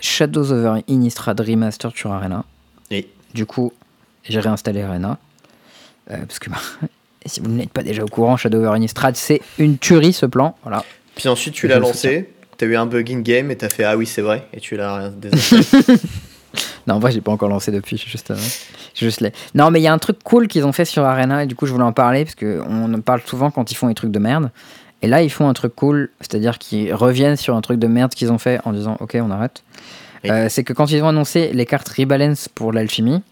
Shadows 0.01 0.53
over 0.53 0.81
Innistrad 0.89 1.41
Remastered 1.41 1.97
sur 1.97 2.13
Arena. 2.13 2.45
Et 2.91 3.09
Du 3.35 3.47
coup, 3.47 3.73
j'ai 4.25 4.41
réinstallé 4.41 4.83
Arena. 4.83 5.19
Euh, 6.11 6.17
parce 6.27 6.39
que 6.39 6.51
bah, 6.51 6.59
si 7.27 7.41
vous 7.41 7.49
n'êtes 7.49 7.71
pas 7.71 7.83
déjà 7.83 8.05
au 8.05 8.09
courant, 8.09 8.37
Shadow 8.37 8.59
over 8.59 8.77
Innistrad, 8.77 9.17
c'est 9.17 9.41
une 9.59 9.79
tuerie 9.79 10.13
ce 10.13 10.27
plan. 10.27 10.57
Voilà. 10.63 10.85
puis 11.15 11.29
ensuite, 11.29 11.55
tu 11.55 11.69
l'as 11.69 11.79
lancé. 11.79 12.31
T'as 12.57 12.67
eu 12.67 12.77
un 12.77 12.87
bug 12.87 13.11
in 13.13 13.21
game 13.21 13.51
et 13.53 13.57
t'as 13.57 13.69
fait 13.69 13.85
Ah 13.85 13.97
oui, 13.97 14.05
c'est 14.07 14.23
vrai. 14.23 14.47
Et 14.53 14.61
tu 14.61 14.77
l'as 14.77 15.11
désinstallé. 15.17 15.99
Non, 16.87 16.95
en 16.95 16.99
vrai, 16.99 17.13
j'ai 17.13 17.21
pas 17.21 17.31
encore 17.31 17.51
lancé 17.51 17.71
depuis. 17.71 17.99
Juste, 17.99 18.31
euh, 18.31 18.37
juste 18.95 19.21
les... 19.21 19.33
Non, 19.55 19.71
mais 19.71 19.79
il 19.81 19.83
y 19.83 19.87
a 19.87 19.93
un 19.93 19.99
truc 19.99 20.17
cool 20.25 20.49
qu'ils 20.49 20.65
ont 20.67 20.73
fait 20.73 20.87
sur 20.87 21.05
Arena 21.05 21.45
et 21.45 21.47
du 21.47 21.55
coup, 21.55 21.67
je 21.67 21.73
voulais 21.73 21.85
en 21.85 21.93
parler 21.93 22.25
parce 22.25 22.35
qu'on 22.35 22.95
en 22.95 23.01
parle 23.01 23.21
souvent 23.27 23.51
quand 23.51 23.71
ils 23.71 23.75
font 23.75 23.89
des 23.89 23.95
trucs 23.95 24.11
de 24.11 24.19
merde. 24.19 24.51
Et 25.03 25.07
là, 25.07 25.23
ils 25.23 25.31
font 25.31 25.49
un 25.49 25.53
truc 25.53 25.75
cool, 25.75 26.11
c'est-à-dire 26.21 26.59
qu'ils 26.59 26.93
reviennent 26.93 27.37
sur 27.37 27.55
un 27.55 27.61
truc 27.61 27.79
de 27.79 27.87
merde 27.87 28.13
qu'ils 28.13 28.33
ont 28.33 28.39
fait 28.39 28.61
en 28.65 28.73
disant 28.73 28.97
Ok, 29.01 29.17
on 29.21 29.31
arrête. 29.31 29.63
Oui. 30.25 30.31
Euh, 30.31 30.49
c'est 30.49 30.65
que 30.65 30.73
quand 30.73 30.91
ils 30.91 31.03
ont 31.03 31.09
annoncé 31.09 31.53
les 31.53 31.67
cartes 31.67 31.89
Rebalance 31.89 32.49
pour 32.49 32.73
l'alchimie, 32.73 33.23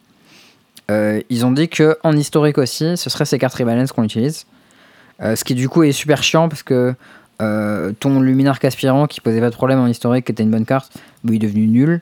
euh, 0.91 1.21
ils 1.29 1.45
ont 1.45 1.51
dit 1.51 1.69
que 1.69 1.99
en 2.05 2.17
historique 2.17 2.59
aussi, 2.59 2.97
ce 2.97 3.11
serait 3.11 3.25
ces 3.25 3.39
cartes 3.39 3.55
Rebalance 3.57 3.91
qu'on 3.91 4.05
utilise. 4.05 4.47
Euh, 5.23 5.35
ce 5.35 5.45
qui 5.45 5.55
du 5.55 5.69
coup 5.69 5.83
est 5.83 5.93
super 5.93 6.23
chiant 6.23 6.49
parce 6.49 6.63
que 6.63 6.95
ton 7.39 8.21
Luminarque 8.21 8.65
aspirant 8.65 9.07
qui 9.07 9.21
posait 9.21 9.41
pas 9.41 9.51
de 9.51 9.55
problème 9.55 9.79
en 9.79 9.87
historique, 9.87 10.25
qui 10.25 10.33
était 10.33 10.43
une 10.43 10.51
bonne 10.51 10.65
carte, 10.65 10.93
bah, 11.23 11.35
il 11.35 11.37
est 11.37 11.47
devenu 11.47 11.67
nul. 11.67 12.01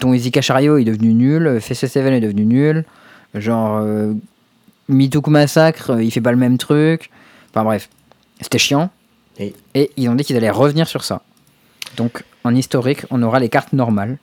Ton 0.00 0.14
Izika 0.14 0.40
Chariot 0.40 0.78
est 0.78 0.84
devenu 0.84 1.12
nul. 1.12 1.46
FC7 1.58 1.98
est 1.98 2.20
devenu 2.20 2.46
nul. 2.46 2.84
Genre, 3.34 3.86
Mituku 4.88 5.30
Massacre, 5.30 6.00
il 6.00 6.10
fait 6.10 6.22
pas 6.22 6.30
le 6.30 6.38
même 6.38 6.56
truc. 6.56 7.10
Enfin 7.50 7.64
bref, 7.64 7.90
c'était 8.40 8.58
chiant. 8.58 8.90
Oui. 9.38 9.54
Et 9.74 9.90
ils 9.96 10.08
ont 10.08 10.14
dit 10.14 10.24
qu'ils 10.24 10.36
allaient 10.36 10.50
revenir 10.50 10.88
sur 10.88 11.04
ça. 11.04 11.22
Donc, 11.96 12.24
en 12.44 12.54
historique, 12.54 13.04
on 13.10 13.22
aura 13.22 13.38
les 13.40 13.48
cartes 13.48 13.72
normales, 13.72 14.18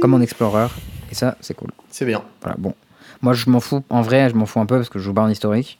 comme 0.00 0.14
en 0.14 0.20
Explorer. 0.20 0.66
Et 1.10 1.14
ça, 1.14 1.36
c'est 1.40 1.54
cool. 1.54 1.70
c'est 1.90 2.04
bien. 2.06 2.22
Voilà, 2.42 2.56
bon. 2.58 2.74
Moi, 3.22 3.32
je 3.34 3.50
m'en 3.50 3.60
fous. 3.60 3.82
En 3.90 4.02
vrai, 4.02 4.30
je 4.30 4.34
m'en 4.34 4.46
fous 4.46 4.60
un 4.60 4.66
peu 4.66 4.76
parce 4.76 4.88
que 4.88 4.98
je 4.98 5.04
joue 5.04 5.12
pas 5.14 5.22
en 5.22 5.28
historique. 5.28 5.78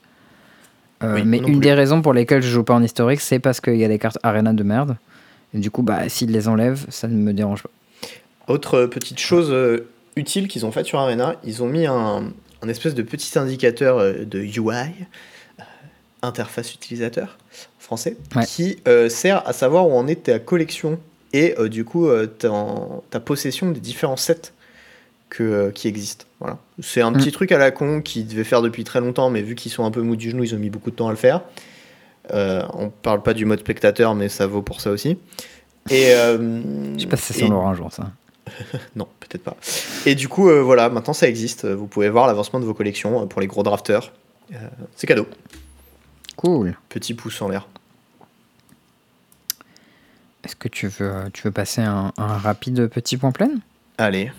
Euh, 1.02 1.14
Oui, 1.14 1.22
mais 1.24 1.38
une 1.38 1.44
plus. 1.44 1.56
des 1.60 1.72
raisons 1.72 2.02
pour 2.02 2.12
lesquelles 2.12 2.42
je 2.42 2.48
joue 2.48 2.64
pas 2.64 2.74
en 2.74 2.82
historique, 2.82 3.20
c'est 3.20 3.38
parce 3.38 3.60
qu'il 3.60 3.76
y 3.76 3.84
a 3.84 3.88
des 3.88 3.98
cartes 3.98 4.18
Arena 4.22 4.52
de 4.52 4.62
merde. 4.62 4.96
Et 5.54 5.58
du 5.58 5.70
coup, 5.70 5.82
bah, 5.82 6.08
s'ils 6.08 6.30
les 6.30 6.48
enlèvent, 6.48 6.84
ça 6.90 7.08
ne 7.08 7.14
me 7.14 7.32
dérange 7.32 7.62
pas. 7.62 7.70
Autre 8.52 8.74
euh, 8.74 8.86
petite 8.88 9.18
chose 9.18 9.48
euh, 9.50 9.88
utile 10.16 10.48
qu'ils 10.48 10.66
ont 10.66 10.72
faite 10.72 10.86
sur 10.86 10.98
Arena, 10.98 11.36
ils 11.44 11.62
ont 11.62 11.66
mis 11.68 11.86
un, 11.86 12.24
un 12.62 12.68
espèce 12.68 12.94
de 12.94 13.02
petit 13.02 13.38
indicateur 13.38 13.98
de 14.26 14.38
UI, 14.40 14.92
interface 16.22 16.74
utilisateur 16.74 17.38
français, 17.78 18.16
Ouais. 18.36 18.44
qui 18.46 18.78
euh, 18.88 19.08
sert 19.08 19.46
à 19.48 19.52
savoir 19.52 19.88
où 19.88 19.92
en 19.92 20.06
est 20.06 20.24
ta 20.24 20.38
collection 20.38 20.98
et 21.32 21.54
euh, 21.58 21.68
du 21.68 21.84
coup 21.84 22.08
euh, 22.08 22.26
ta, 22.26 22.50
ta 23.10 23.20
possession 23.20 23.70
des 23.70 23.80
différents 23.80 24.16
sets 24.16 24.52
que, 25.28 25.70
qui 25.70 25.86
existent. 25.88 26.24
Voilà. 26.40 26.58
C'est 26.82 27.00
un 27.02 27.10
Mm. 27.12 27.16
petit 27.16 27.32
truc 27.32 27.52
à 27.52 27.58
la 27.58 27.70
con 27.70 28.00
qu'ils 28.02 28.26
devaient 28.26 28.44
faire 28.44 28.62
depuis 28.62 28.84
très 28.84 29.00
longtemps, 29.00 29.30
mais 29.30 29.42
vu 29.42 29.54
qu'ils 29.54 29.70
sont 29.72 29.84
un 29.84 29.90
peu 29.90 30.02
mous 30.02 30.16
du 30.16 30.30
genou, 30.30 30.42
ils 30.44 30.54
ont 30.54 30.58
mis 30.58 30.70
beaucoup 30.70 30.90
de 30.90 30.96
temps 30.96 31.08
à 31.08 31.10
le 31.12 31.16
faire. 31.16 31.42
On 32.32 32.90
parle 33.02 33.22
pas 33.22 33.34
du 33.34 33.44
mode 33.44 33.60
spectateur, 33.60 34.14
mais 34.14 34.28
ça 34.28 34.46
vaut 34.46 34.62
pour 34.62 34.80
ça 34.80 34.90
aussi. 34.90 35.18
Et, 35.90 36.10
Je 36.12 36.94
sais 37.00 37.06
pas 37.06 37.16
si 37.16 37.32
c'est 37.32 37.40
et- 37.42 37.46
sur 37.46 37.66
un 37.66 37.74
jour, 37.74 37.92
ça. 37.92 38.10
non, 38.96 39.06
peut-être 39.20 39.42
pas. 39.44 39.56
Et 40.06 40.14
du 40.16 40.28
coup, 40.28 40.48
voilà, 40.64 40.88
maintenant 40.90 41.12
ça 41.12 41.28
existe. 41.28 41.64
Vous 41.66 41.86
pouvez 41.86 42.08
voir 42.08 42.26
l'avancement 42.26 42.58
de 42.60 42.64
vos 42.64 42.74
collections 42.74 43.26
pour 43.28 43.40
les 43.40 43.46
gros 43.46 43.62
drafters. 43.62 44.12
C'est 44.96 45.06
cadeau. 45.06 45.26
Cool. 46.40 46.74
Petit 46.88 47.12
pouce 47.12 47.42
en 47.42 47.48
l'air. 47.50 47.68
Est-ce 50.42 50.56
que 50.56 50.68
tu 50.68 50.88
veux, 50.88 51.12
tu 51.34 51.42
veux 51.42 51.50
passer 51.50 51.82
un, 51.82 52.12
un 52.16 52.38
rapide 52.38 52.86
petit 52.88 53.18
point 53.18 53.30
plein? 53.30 53.50
Allez, 53.98 54.32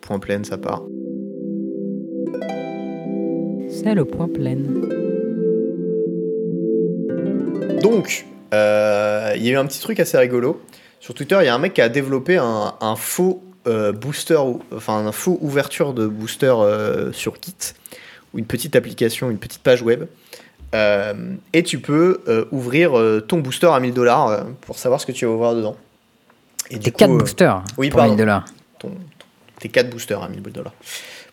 point 0.00 0.20
plein, 0.20 0.44
ça 0.44 0.56
part. 0.56 0.82
C'est 3.68 3.92
le 3.92 4.04
point 4.04 4.28
plein. 4.28 4.58
Donc, 7.82 8.24
euh, 8.54 9.32
il 9.34 9.42
y 9.44 9.48
a 9.48 9.52
eu 9.54 9.56
un 9.56 9.66
petit 9.66 9.80
truc 9.80 9.98
assez 9.98 10.16
rigolo. 10.16 10.62
Sur 11.00 11.14
Twitter, 11.14 11.38
il 11.40 11.46
y 11.46 11.48
a 11.48 11.54
un 11.56 11.58
mec 11.58 11.74
qui 11.74 11.80
a 11.80 11.88
développé 11.88 12.36
un, 12.36 12.74
un 12.80 12.94
faux 12.94 13.42
euh, 13.66 13.90
booster, 13.90 14.36
ou- 14.36 14.62
enfin 14.72 15.04
un 15.04 15.10
faux 15.10 15.38
ouverture 15.40 15.92
de 15.92 16.06
booster 16.06 16.54
euh, 16.56 17.12
sur 17.12 17.34
Git, 17.44 17.74
ou 18.32 18.38
une 18.38 18.46
petite 18.46 18.76
application, 18.76 19.28
une 19.28 19.38
petite 19.38 19.62
page 19.64 19.82
web. 19.82 20.04
Euh, 20.74 21.34
et 21.52 21.62
tu 21.62 21.78
peux 21.78 22.20
euh, 22.28 22.44
ouvrir 22.50 22.98
euh, 22.98 23.20
ton 23.20 23.38
booster 23.38 23.68
à 23.72 23.80
1000 23.80 23.94
dollars 23.94 24.44
pour 24.60 24.78
savoir 24.78 25.00
ce 25.00 25.06
que 25.06 25.12
tu 25.12 25.24
vas 25.24 25.32
ouvrir 25.32 25.54
dedans. 25.54 25.76
Et 26.70 26.74
T'es 26.78 26.90
du 26.90 26.92
4 26.92 27.08
coup, 27.08 27.14
euh, 27.14 27.18
boosters 27.20 27.64
oui, 27.78 27.88
pour 27.90 27.98
pardon. 27.98 28.12
1000 28.14 28.18
dollars. 28.18 28.44
tes 29.60 29.68
4 29.70 29.88
boosters 29.90 30.22
à 30.22 30.28
1000 30.28 30.42
dollars. 30.42 30.74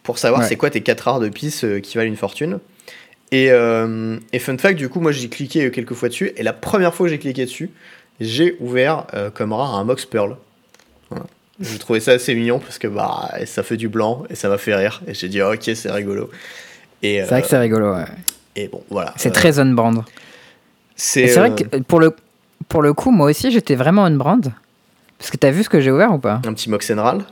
Pour 0.04 0.18
savoir 0.20 0.42
Ouais. 0.42 0.48
c'est 0.48 0.56
quoi 0.56 0.70
tes 0.70 0.82
4 0.82 1.02
rares 1.02 1.20
de 1.20 1.30
pisse 1.30 1.64
euh, 1.66 1.80
qui 1.80 1.98
valent 1.98 2.08
une 2.10 2.16
fortune. 2.16 2.60
Et, 3.32 3.48
et 3.48 4.40
fun 4.40 4.58
fact, 4.58 4.78
du 4.78 4.88
coup, 4.88 5.02
moi 5.02 5.12
j'ai 5.12 5.28
cliqué 5.28 5.70
quelques 5.72 5.96
fois 5.96 6.08
dessus. 6.08 6.32
Et 6.38 6.44
la 6.44 6.54
première 6.54 6.94
fois 6.94 7.08
que 7.08 7.12
j'ai 7.12 7.20
cliqué 7.20 7.44
dessus, 7.44 7.70
j'ai 8.22 8.56
ouvert 8.62 9.08
comme 9.34 9.52
rare 9.52 9.76
un 9.76 9.84
Mox 9.84 10.06
Pearl. 10.06 10.38
Voilà. 11.10 11.26
J'ai 11.60 11.78
trouvé 11.80 12.00
ça 12.00 12.12
assez 12.12 12.34
mignon 12.34 12.60
parce 12.60 12.78
que 12.78 12.88
bah, 12.88 13.32
ça 13.46 13.64
fait 13.64 13.76
du 13.76 13.90
blanc 13.90 14.24
et 14.30 14.36
ça 14.36 14.48
m'a 14.48 14.58
fait 14.58 14.74
rire. 14.76 15.02
Et 15.08 15.14
j'ai 15.14 15.28
dit, 15.28 15.42
ok, 15.42 15.64
c'est 15.74 15.92
rigolo. 15.92 16.30
C'est 17.02 17.24
vrai 17.24 17.42
que 17.42 17.48
c'est 17.50 17.58
rigolo, 17.58 17.94
ouais. 17.94 18.06
Et 18.56 18.68
bon, 18.68 18.84
voilà. 18.90 19.14
C'est 19.18 19.30
Euh, 19.30 19.34
très 19.34 19.60
on-brand. 19.60 20.04
C'est 20.96 21.28
vrai 21.36 21.52
euh, 21.52 21.56
que 21.56 21.78
pour 21.80 22.00
le, 22.00 22.16
pour 22.70 22.82
le 22.82 22.94
coup, 22.94 23.12
moi 23.12 23.30
aussi, 23.30 23.52
j'étais 23.52 23.76
vraiment 23.76 24.04
on-brand. 24.04 24.54
Parce 25.18 25.30
que 25.30 25.38
t'as 25.38 25.52
vu 25.52 25.64
ce 25.64 25.70
que 25.70 25.80
j'ai 25.80 25.92
ouvert 25.92 26.14
ou 26.14 26.20
pas? 26.20 26.42
Un 26.46 26.54
petit 26.54 26.70
Mox 26.70 26.90
Enral. 26.92 27.26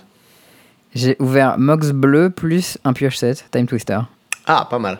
J'ai 0.95 1.15
ouvert 1.19 1.57
Mox 1.57 1.91
bleu 1.91 2.29
plus 2.29 2.77
un 2.83 2.93
pioche 2.93 3.17
7, 3.17 3.45
Time 3.51 3.65
Twister. 3.65 3.99
Ah, 4.45 4.67
pas 4.69 4.79
mal. 4.79 4.99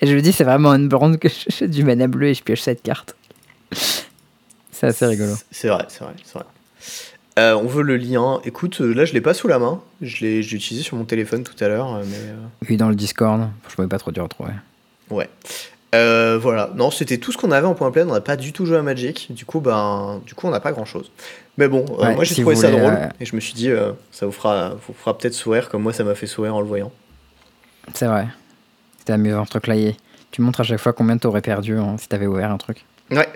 Et 0.00 0.06
je 0.06 0.14
me 0.14 0.20
dis, 0.20 0.32
c'est 0.32 0.44
vraiment 0.44 0.70
on-brand 0.70 1.18
que 1.18 1.28
j'ai 1.48 1.68
du 1.68 1.84
mana 1.84 2.06
bleu 2.06 2.28
et 2.28 2.34
je 2.34 2.42
pioche 2.42 2.60
7 2.60 2.82
cartes. 2.82 3.16
C'est 3.72 4.86
assez 4.86 5.06
rigolo. 5.06 5.34
C'est 5.50 5.68
vrai, 5.68 5.86
c'est 5.88 6.04
vrai, 6.04 6.14
c'est 6.24 6.34
vrai. 6.34 6.46
Euh, 7.38 7.54
on 7.54 7.66
veut 7.66 7.82
le 7.82 7.96
lien. 7.96 8.40
Écoute, 8.44 8.80
là 8.80 9.04
je 9.04 9.12
l'ai 9.12 9.20
pas 9.20 9.34
sous 9.34 9.46
la 9.46 9.58
main. 9.58 9.80
Je 10.00 10.24
l'ai, 10.24 10.38
utilisé 10.38 10.82
sur 10.82 10.96
mon 10.96 11.04
téléphone 11.04 11.44
tout 11.44 11.62
à 11.62 11.68
l'heure, 11.68 12.00
mais 12.04 12.68
Oui, 12.68 12.76
dans 12.76 12.88
le 12.88 12.94
Discord, 12.94 13.48
je 13.68 13.74
pouvais 13.74 13.88
pas 13.88 13.98
trop 13.98 14.10
à 14.16 14.22
retrouver. 14.22 14.52
Ouais. 15.10 15.28
Euh, 15.94 16.38
voilà. 16.40 16.70
Non, 16.76 16.90
c'était 16.90 17.18
tout 17.18 17.32
ce 17.32 17.38
qu'on 17.38 17.50
avait 17.50 17.66
en 17.66 17.74
point 17.74 17.90
plein. 17.90 18.08
On 18.08 18.12
n'a 18.12 18.20
pas 18.20 18.36
du 18.36 18.52
tout 18.52 18.64
joué 18.64 18.76
à 18.76 18.82
Magic. 18.82 19.28
Du 19.30 19.44
coup, 19.44 19.60
ben, 19.60 20.20
du 20.24 20.34
coup, 20.34 20.46
on 20.46 20.50
n'a 20.50 20.60
pas 20.60 20.72
grand 20.72 20.84
chose. 20.84 21.10
Mais 21.58 21.68
bon, 21.68 21.84
euh, 21.98 22.14
moi 22.14 22.24
j'ai 22.24 22.34
si 22.34 22.40
trouvé 22.42 22.56
ça 22.56 22.70
drôle 22.70 22.94
euh, 22.94 23.08
et 23.18 23.26
je 23.26 23.34
me 23.34 23.40
suis 23.40 23.54
dit, 23.54 23.70
ça 24.12 24.26
vous 24.26 24.32
fera, 24.32 24.76
vous 24.86 24.94
fera 24.94 25.18
peut-être 25.18 25.34
sourire 25.34 25.68
comme 25.68 25.82
moi 25.82 25.92
ça 25.92 26.04
m'a 26.04 26.14
fait 26.14 26.26
sourire 26.26 26.54
en 26.54 26.60
le 26.60 26.66
voyant. 26.66 26.92
C'est 27.92 28.06
vrai. 28.06 28.28
C'était 28.98 29.12
amusant 29.12 29.44
ce 29.44 29.50
truc-là. 29.50 29.74
Tu 30.30 30.42
montres 30.42 30.60
à 30.60 30.64
chaque 30.64 30.78
fois 30.78 30.92
combien 30.92 31.18
t'aurais 31.18 31.42
perdu 31.42 31.76
hein, 31.76 31.96
si 31.98 32.08
t'avais 32.08 32.26
ouvert 32.26 32.50
un 32.50 32.56
truc. 32.56 32.84
Ouais. 33.10 33.28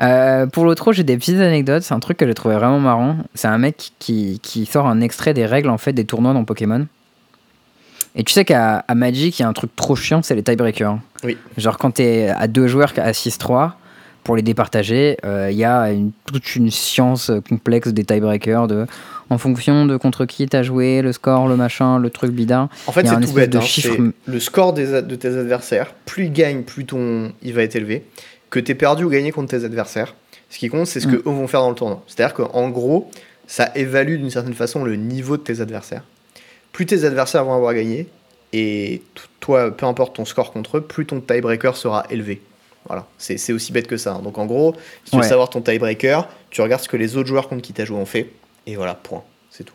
Euh, 0.00 0.46
pour 0.46 0.64
l'autre, 0.64 0.92
j'ai 0.92 1.04
des 1.04 1.16
petites 1.16 1.38
anecdotes. 1.38 1.82
C'est 1.82 1.94
un 1.94 2.00
truc 2.00 2.16
que 2.18 2.26
j'ai 2.26 2.34
trouvé 2.34 2.54
vraiment 2.54 2.80
marrant. 2.80 3.18
C'est 3.34 3.48
un 3.48 3.58
mec 3.58 3.92
qui, 3.98 4.40
qui 4.42 4.66
sort 4.66 4.86
un 4.86 5.00
extrait 5.00 5.34
des 5.34 5.46
règles 5.46 5.70
en 5.70 5.78
fait 5.78 5.92
des 5.92 6.04
tournois 6.04 6.32
dans 6.32 6.44
Pokémon. 6.44 6.86
Et 8.18 8.24
tu 8.24 8.32
sais 8.32 8.44
qu'à 8.46 8.84
Magic, 8.94 9.38
il 9.38 9.42
y 9.42 9.44
a 9.44 9.48
un 9.48 9.52
truc 9.52 9.74
trop 9.76 9.94
chiant, 9.94 10.22
c'est 10.22 10.34
les 10.34 10.42
tiebreakers. 10.42 10.98
Oui. 11.22 11.36
Genre 11.58 11.76
quand 11.76 11.90
t'es 11.92 12.28
à 12.34 12.46
deux 12.48 12.66
joueurs 12.66 12.92
à 12.96 13.12
6-3, 13.12 13.72
pour 14.24 14.34
les 14.36 14.42
départager, 14.42 15.18
euh, 15.24 15.50
il 15.52 15.56
y 15.56 15.64
a 15.64 15.92
une- 15.92 16.10
toute 16.26 16.56
une 16.56 16.70
science 16.70 17.30
complexe 17.48 17.88
des 17.88 18.04
tiebreakers 18.04 18.66
de, 18.66 18.86
en 19.30 19.38
fonction 19.38 19.86
de 19.86 19.96
contre 19.96 20.24
qui 20.24 20.46
t'as 20.48 20.62
joué, 20.64 21.00
le 21.02 21.12
score, 21.12 21.46
le 21.46 21.56
machin, 21.56 21.98
le 21.98 22.10
truc 22.10 22.32
bidin. 22.32 22.68
En 22.88 22.92
fait, 22.92 23.06
c'est 23.06 23.20
tout 23.20 23.32
bête. 23.32 23.50
de 23.50 23.58
hein. 23.58 23.60
chiffre- 23.60 23.96
le 24.26 24.40
score 24.40 24.72
des 24.72 25.02
de 25.02 25.14
tes 25.14 25.28
adversaires. 25.28 25.94
Plus 26.06 26.24
il 26.24 26.32
gagne, 26.32 26.62
plus 26.62 26.86
ton 26.86 27.32
il 27.42 27.52
va 27.52 27.62
être 27.62 27.76
élevé. 27.76 28.04
Que 28.50 28.58
t'es 28.58 28.74
perdu 28.74 29.04
ou 29.04 29.10
gagné 29.10 29.30
contre 29.30 29.50
tes 29.56 29.64
adversaires. 29.64 30.14
Ce 30.50 30.58
qui 30.58 30.68
compte, 30.68 30.86
c'est 30.86 31.00
ce 31.00 31.06
Mm. 31.08 31.10
que 31.12 31.16
eux 31.16 31.32
vont 31.32 31.46
faire 31.48 31.60
dans 31.60 31.68
le 31.70 31.74
tournoi. 31.76 32.02
C'est-à-dire 32.06 32.34
qu'en 32.34 32.68
gros, 32.70 33.10
ça 33.46 33.70
évalue 33.76 34.16
d'une 34.16 34.30
certaine 34.30 34.54
façon 34.54 34.82
le 34.84 34.96
niveau 34.96 35.36
de 35.36 35.42
tes 35.42 35.60
adversaires. 35.60 36.02
Plus 36.76 36.84
tes 36.84 37.04
adversaires 37.04 37.42
vont 37.42 37.54
avoir 37.54 37.72
gagné, 37.72 38.06
et 38.52 39.00
toi, 39.40 39.70
peu 39.74 39.86
importe 39.86 40.16
ton 40.16 40.26
score 40.26 40.52
contre 40.52 40.76
eux, 40.76 40.82
plus 40.82 41.06
ton 41.06 41.22
tiebreaker 41.22 41.74
sera 41.74 42.04
élevé. 42.10 42.42
Voilà, 42.86 43.06
c'est 43.16 43.50
aussi 43.54 43.72
bête 43.72 43.86
que 43.86 43.96
ça. 43.96 44.12
hein. 44.12 44.20
Donc 44.22 44.36
en 44.36 44.44
gros, 44.44 44.74
si 45.02 45.12
tu 45.12 45.16
veux 45.16 45.22
savoir 45.22 45.48
ton 45.48 45.62
tiebreaker, 45.62 46.28
tu 46.50 46.60
regardes 46.60 46.82
ce 46.82 46.88
que 46.90 46.98
les 46.98 47.16
autres 47.16 47.28
joueurs 47.28 47.48
contre 47.48 47.62
qui 47.62 47.72
t'as 47.72 47.86
joué 47.86 47.96
ont 47.96 48.04
fait, 48.04 48.30
et 48.66 48.76
voilà, 48.76 48.92
point. 48.92 49.22
C'est 49.50 49.64
tout. 49.64 49.72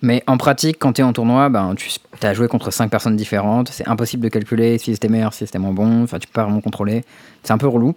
Mais 0.00 0.22
en 0.26 0.38
pratique, 0.38 0.78
quand 0.78 0.94
tu 0.94 1.02
es 1.02 1.04
en 1.04 1.12
tournoi, 1.12 1.50
ben, 1.50 1.74
tu 1.74 1.90
as 2.22 2.32
joué 2.32 2.48
contre 2.48 2.70
5 2.70 2.90
personnes 2.90 3.16
différentes. 3.16 3.68
C'est 3.68 3.86
impossible 3.86 4.22
de 4.22 4.30
calculer 4.30 4.78
si 4.78 4.94
c'était 4.94 5.08
meilleur, 5.08 5.34
si 5.34 5.46
c'était 5.46 5.58
moins 5.58 5.72
bon. 5.72 6.04
Enfin, 6.04 6.18
tu 6.18 6.26
peux 6.26 6.32
pas 6.32 6.44
vraiment 6.44 6.62
contrôler. 6.62 7.04
C'est 7.42 7.52
un 7.52 7.58
peu 7.58 7.68
relou. 7.68 7.94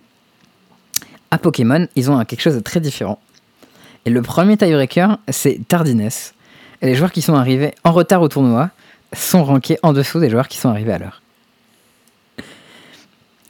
À 1.31 1.37
Pokémon, 1.37 1.87
ils 1.95 2.11
ont 2.11 2.21
quelque 2.25 2.41
chose 2.41 2.55
de 2.55 2.59
très 2.59 2.81
différent. 2.81 3.21
Et 4.03 4.09
le 4.09 4.21
premier 4.21 4.57
tiebreaker, 4.57 5.17
c'est 5.29 5.65
tardiness. 5.65 6.33
Et 6.81 6.85
les 6.87 6.95
joueurs 6.95 7.11
qui 7.11 7.21
sont 7.21 7.33
arrivés 7.35 7.73
en 7.83 7.91
retard 7.91 8.21
au 8.21 8.27
tournoi 8.27 8.69
sont 9.13 9.43
rankés 9.43 9.77
en 9.83 9.93
dessous 9.93 10.19
des 10.19 10.29
joueurs 10.29 10.47
qui 10.47 10.57
sont 10.57 10.69
arrivés 10.69 10.93
à 10.93 10.99
l'heure. 10.99 11.21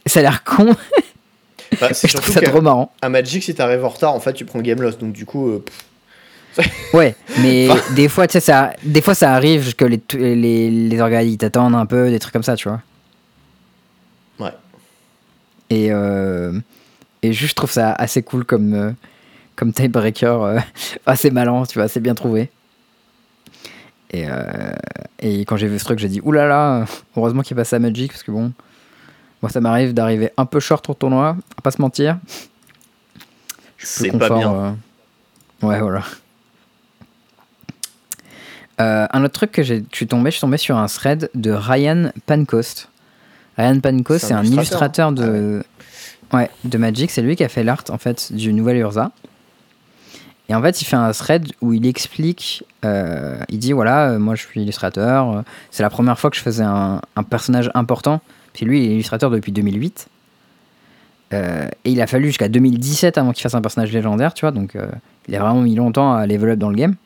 Ça 0.06 0.20
a 0.20 0.22
l'air 0.22 0.42
con, 0.44 0.74
Bah, 1.80 1.88
je 2.02 2.16
trouve 2.16 2.34
ça 2.34 2.40
trop 2.40 2.60
marrant. 2.60 2.92
à 3.02 3.08
Magic, 3.08 3.42
si 3.44 3.54
t'arrives 3.54 3.84
en 3.84 3.88
retard, 3.90 4.14
en 4.14 4.20
fait, 4.20 4.32
tu 4.32 4.44
prends 4.44 4.60
game 4.60 4.80
loss. 4.80 4.98
Donc 4.98 5.12
du 5.12 5.26
coup, 5.26 5.48
euh, 5.48 5.64
Ouais, 6.92 7.14
mais 7.40 7.68
des 7.94 8.08
fois, 8.08 8.26
tu 8.26 8.32
sais, 8.32 8.40
ça, 8.40 8.72
des 8.82 9.02
fois, 9.02 9.14
ça 9.14 9.32
arrive 9.34 9.74
que 9.74 9.84
les, 9.84 10.00
les, 10.14 10.70
les 10.70 11.36
t'attendent 11.36 11.74
un 11.74 11.86
peu, 11.86 12.10
des 12.10 12.18
trucs 12.18 12.32
comme 12.32 12.42
ça, 12.42 12.56
tu 12.56 12.68
vois. 12.68 12.82
Ouais. 14.40 14.52
Et, 15.68 15.88
euh, 15.92 16.58
et 17.22 17.32
juste, 17.32 17.50
je 17.50 17.54
trouve 17.56 17.70
ça 17.70 17.92
assez 17.92 18.22
cool 18.22 18.44
comme, 18.44 18.74
euh, 18.74 18.90
comme 19.54 19.72
tiebreaker. 19.72 20.42
euh, 20.42 20.58
assez 21.06 21.30
malin, 21.30 21.62
tu 21.68 21.78
vois, 21.78 21.88
c'est 21.88 22.00
bien 22.00 22.14
trouvé. 22.14 22.50
Et, 24.12 24.26
euh, 24.28 24.72
et 25.20 25.40
quand 25.44 25.56
j'ai 25.56 25.68
vu 25.68 25.78
ce 25.78 25.84
truc, 25.84 25.98
j'ai 25.98 26.08
dit, 26.08 26.20
oulala, 26.22 26.48
là 26.48 26.78
là, 26.80 26.86
heureusement 27.16 27.42
qu'il 27.42 27.54
est 27.56 27.60
passé 27.60 27.76
à 27.76 27.78
Magic, 27.78 28.10
parce 28.10 28.22
que 28.24 28.30
bon, 28.32 28.52
moi, 29.42 29.50
ça 29.50 29.60
m'arrive 29.60 29.94
d'arriver 29.94 30.30
un 30.36 30.46
peu 30.46 30.58
short 30.60 30.88
au 30.90 30.94
tournoi, 30.94 31.36
à 31.56 31.60
pas 31.62 31.70
se 31.70 31.80
mentir. 31.80 32.18
Je 33.76 33.86
suis 33.86 34.00
plus 34.02 34.10
c'est 34.10 34.18
pas 34.18 34.28
confort, 34.28 34.52
bien. 34.52 34.76
euh, 35.62 35.66
Ouais, 35.66 35.80
voilà. 35.80 36.02
Euh, 38.80 39.06
un 39.12 39.24
autre 39.24 39.34
truc 39.34 39.52
que 39.52 39.62
j'ai- 39.62 39.84
je 39.90 39.96
suis 39.96 40.06
tombé, 40.06 40.30
je 40.30 40.36
suis 40.36 40.40
tombé 40.40 40.56
sur 40.56 40.76
un 40.76 40.86
thread 40.86 41.30
de 41.34 41.50
Ryan 41.50 42.10
Pancoast. 42.26 42.88
Ryan 43.58 43.78
Pancoast, 43.80 44.26
C'est 44.26 44.32
un 44.32 44.38
un 44.38 44.44
illustrateur, 44.44 45.10
illustrateur 45.10 45.12
de, 45.12 45.62
ouais, 46.32 46.50
de 46.64 46.78
Magic. 46.78 47.10
C'est 47.10 47.20
lui 47.20 47.36
qui 47.36 47.44
a 47.44 47.48
fait 47.50 47.62
l'art 47.62 47.84
en 47.90 47.98
fait 47.98 48.32
du 48.32 48.52
nouvel 48.54 48.78
Urza. 48.78 49.12
Et 50.50 50.54
en 50.54 50.60
fait, 50.60 50.82
il 50.82 50.84
fait 50.84 50.96
un 50.96 51.12
thread 51.12 51.46
où 51.60 51.72
il 51.72 51.86
explique, 51.86 52.64
euh, 52.84 53.38
il 53.50 53.60
dit 53.60 53.70
voilà, 53.70 54.10
euh, 54.10 54.18
moi 54.18 54.34
je 54.34 54.44
suis 54.44 54.60
illustrateur, 54.60 55.30
euh, 55.30 55.42
c'est 55.70 55.84
la 55.84 55.90
première 55.90 56.18
fois 56.18 56.28
que 56.28 56.36
je 56.36 56.42
faisais 56.42 56.64
un, 56.64 57.00
personnage 57.30 57.70
important. 57.74 58.20
Puis 58.52 58.66
lui, 58.66 58.82
il 58.82 58.90
est 58.90 58.94
illustrateur 58.94 59.30
depuis 59.30 59.52
2008. 59.52 60.08
Euh, 61.32 61.68
et 61.84 61.92
il 61.92 62.00
a 62.00 62.08
fallu 62.08 62.26
jusqu'à 62.26 62.48
2017 62.48 63.16
avant 63.16 63.30
qu'il 63.30 63.44
fasse 63.44 63.54
un 63.54 63.60
personnage 63.60 63.92
légendaire, 63.92 64.34
tu 64.34 64.40
vois. 64.40 64.50
Donc 64.50 64.76
il 65.28 65.36
a 65.36 65.38
vraiment 65.38 65.60
mis 65.60 65.76
longtemps 65.76 66.14
à 66.14 66.26
level 66.26 66.50
up 66.50 66.58
dans 66.58 66.70
le 66.70 66.76
game. 66.76 66.96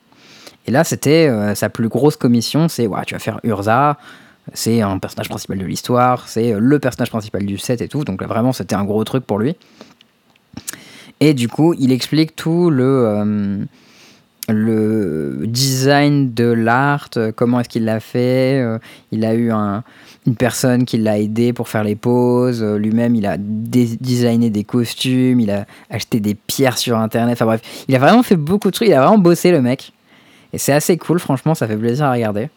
Et 0.67 0.71
là, 0.71 0.83
c'était 0.83 1.55
sa 1.55 1.69
plus 1.69 1.89
grosse 1.91 2.17
commission, 2.17 2.69
c'est 2.69 2.87
ouais, 2.87 3.05
tu 3.07 3.13
vas 3.13 3.21
faire 3.21 3.41
Urza, 3.43 3.99
C'est 4.55 4.81
un 4.81 4.99
personnage 4.99 5.29
principal 5.29 5.59
de 5.59 5.67
l'histoire, 5.67 6.27
c'est 6.29 6.55
le 6.59 6.79
personnage 6.79 7.11
principal 7.11 7.45
du 7.45 7.59
set 7.59 7.83
et 7.83 7.89
tout. 7.89 8.05
Donc 8.05 8.23
là, 8.23 8.27
vraiment, 8.27 8.55
c'était 8.55 8.75
un 8.75 8.85
gros 8.85 9.05
truc 9.05 9.27
pour 9.27 9.39
lui. 9.39 9.55
Et 11.27 11.33
du 11.33 11.49
coup, 11.49 11.73
il 11.79 11.91
explique 11.91 12.37
tout 12.37 12.69
le, 12.69 12.85
euh, 12.85 13.65
le 14.49 15.45
design 15.47 16.35
de 16.35 16.45
l'art, 16.45 17.09
euh, 17.17 17.33
comment 17.35 17.61
est-ce 17.61 17.69
qu'il 17.71 17.87
l'a 17.87 17.99
fait. 18.01 18.61
euh, 18.63 18.79
il 19.11 19.25
a 19.25 19.33
eu 19.35 19.51
un- 19.51 19.83
une 20.27 20.37
personne 20.37 20.85
qui 20.85 20.99
l'a 20.99 21.19
aidé 21.19 21.55
pour 21.55 21.69
faire 21.71 21.83
les 21.83 21.97
poses. 21.97 22.63
Lui-même, 22.63 23.15
il 23.15 23.25
a 23.25 23.37
dé- 23.39 23.97
designé 24.01 24.51
des 24.51 24.65
costumes, 24.65 25.41
il 25.41 25.51
a 25.51 25.65
acheté 25.89 26.21
des 26.21 26.35
pierres 26.35 26.77
sur 26.77 26.99
Internet. 26.99 27.35
Enfin 27.35 27.47
bref, 27.47 27.63
il 27.89 27.97
a 27.97 27.99
vraiment 27.99 28.23
fait 28.23 28.37
beaucoup 28.37 28.69
de 28.69 28.75
trucs. 28.75 28.89
Il 28.89 28.93
a 28.95 29.01
vraiment 29.01 29.17
bossé, 29.19 29.51
le 29.51 29.63
mec. 29.63 29.93
Et 30.53 30.59
c'est 30.59 30.73
assez 30.73 30.97
cool, 30.99 31.19
franchement, 31.21 31.55
ça 31.55 31.67
fait 31.67 31.77
plaisir 31.77 32.05
à 32.05 32.13
regarder. 32.13 32.49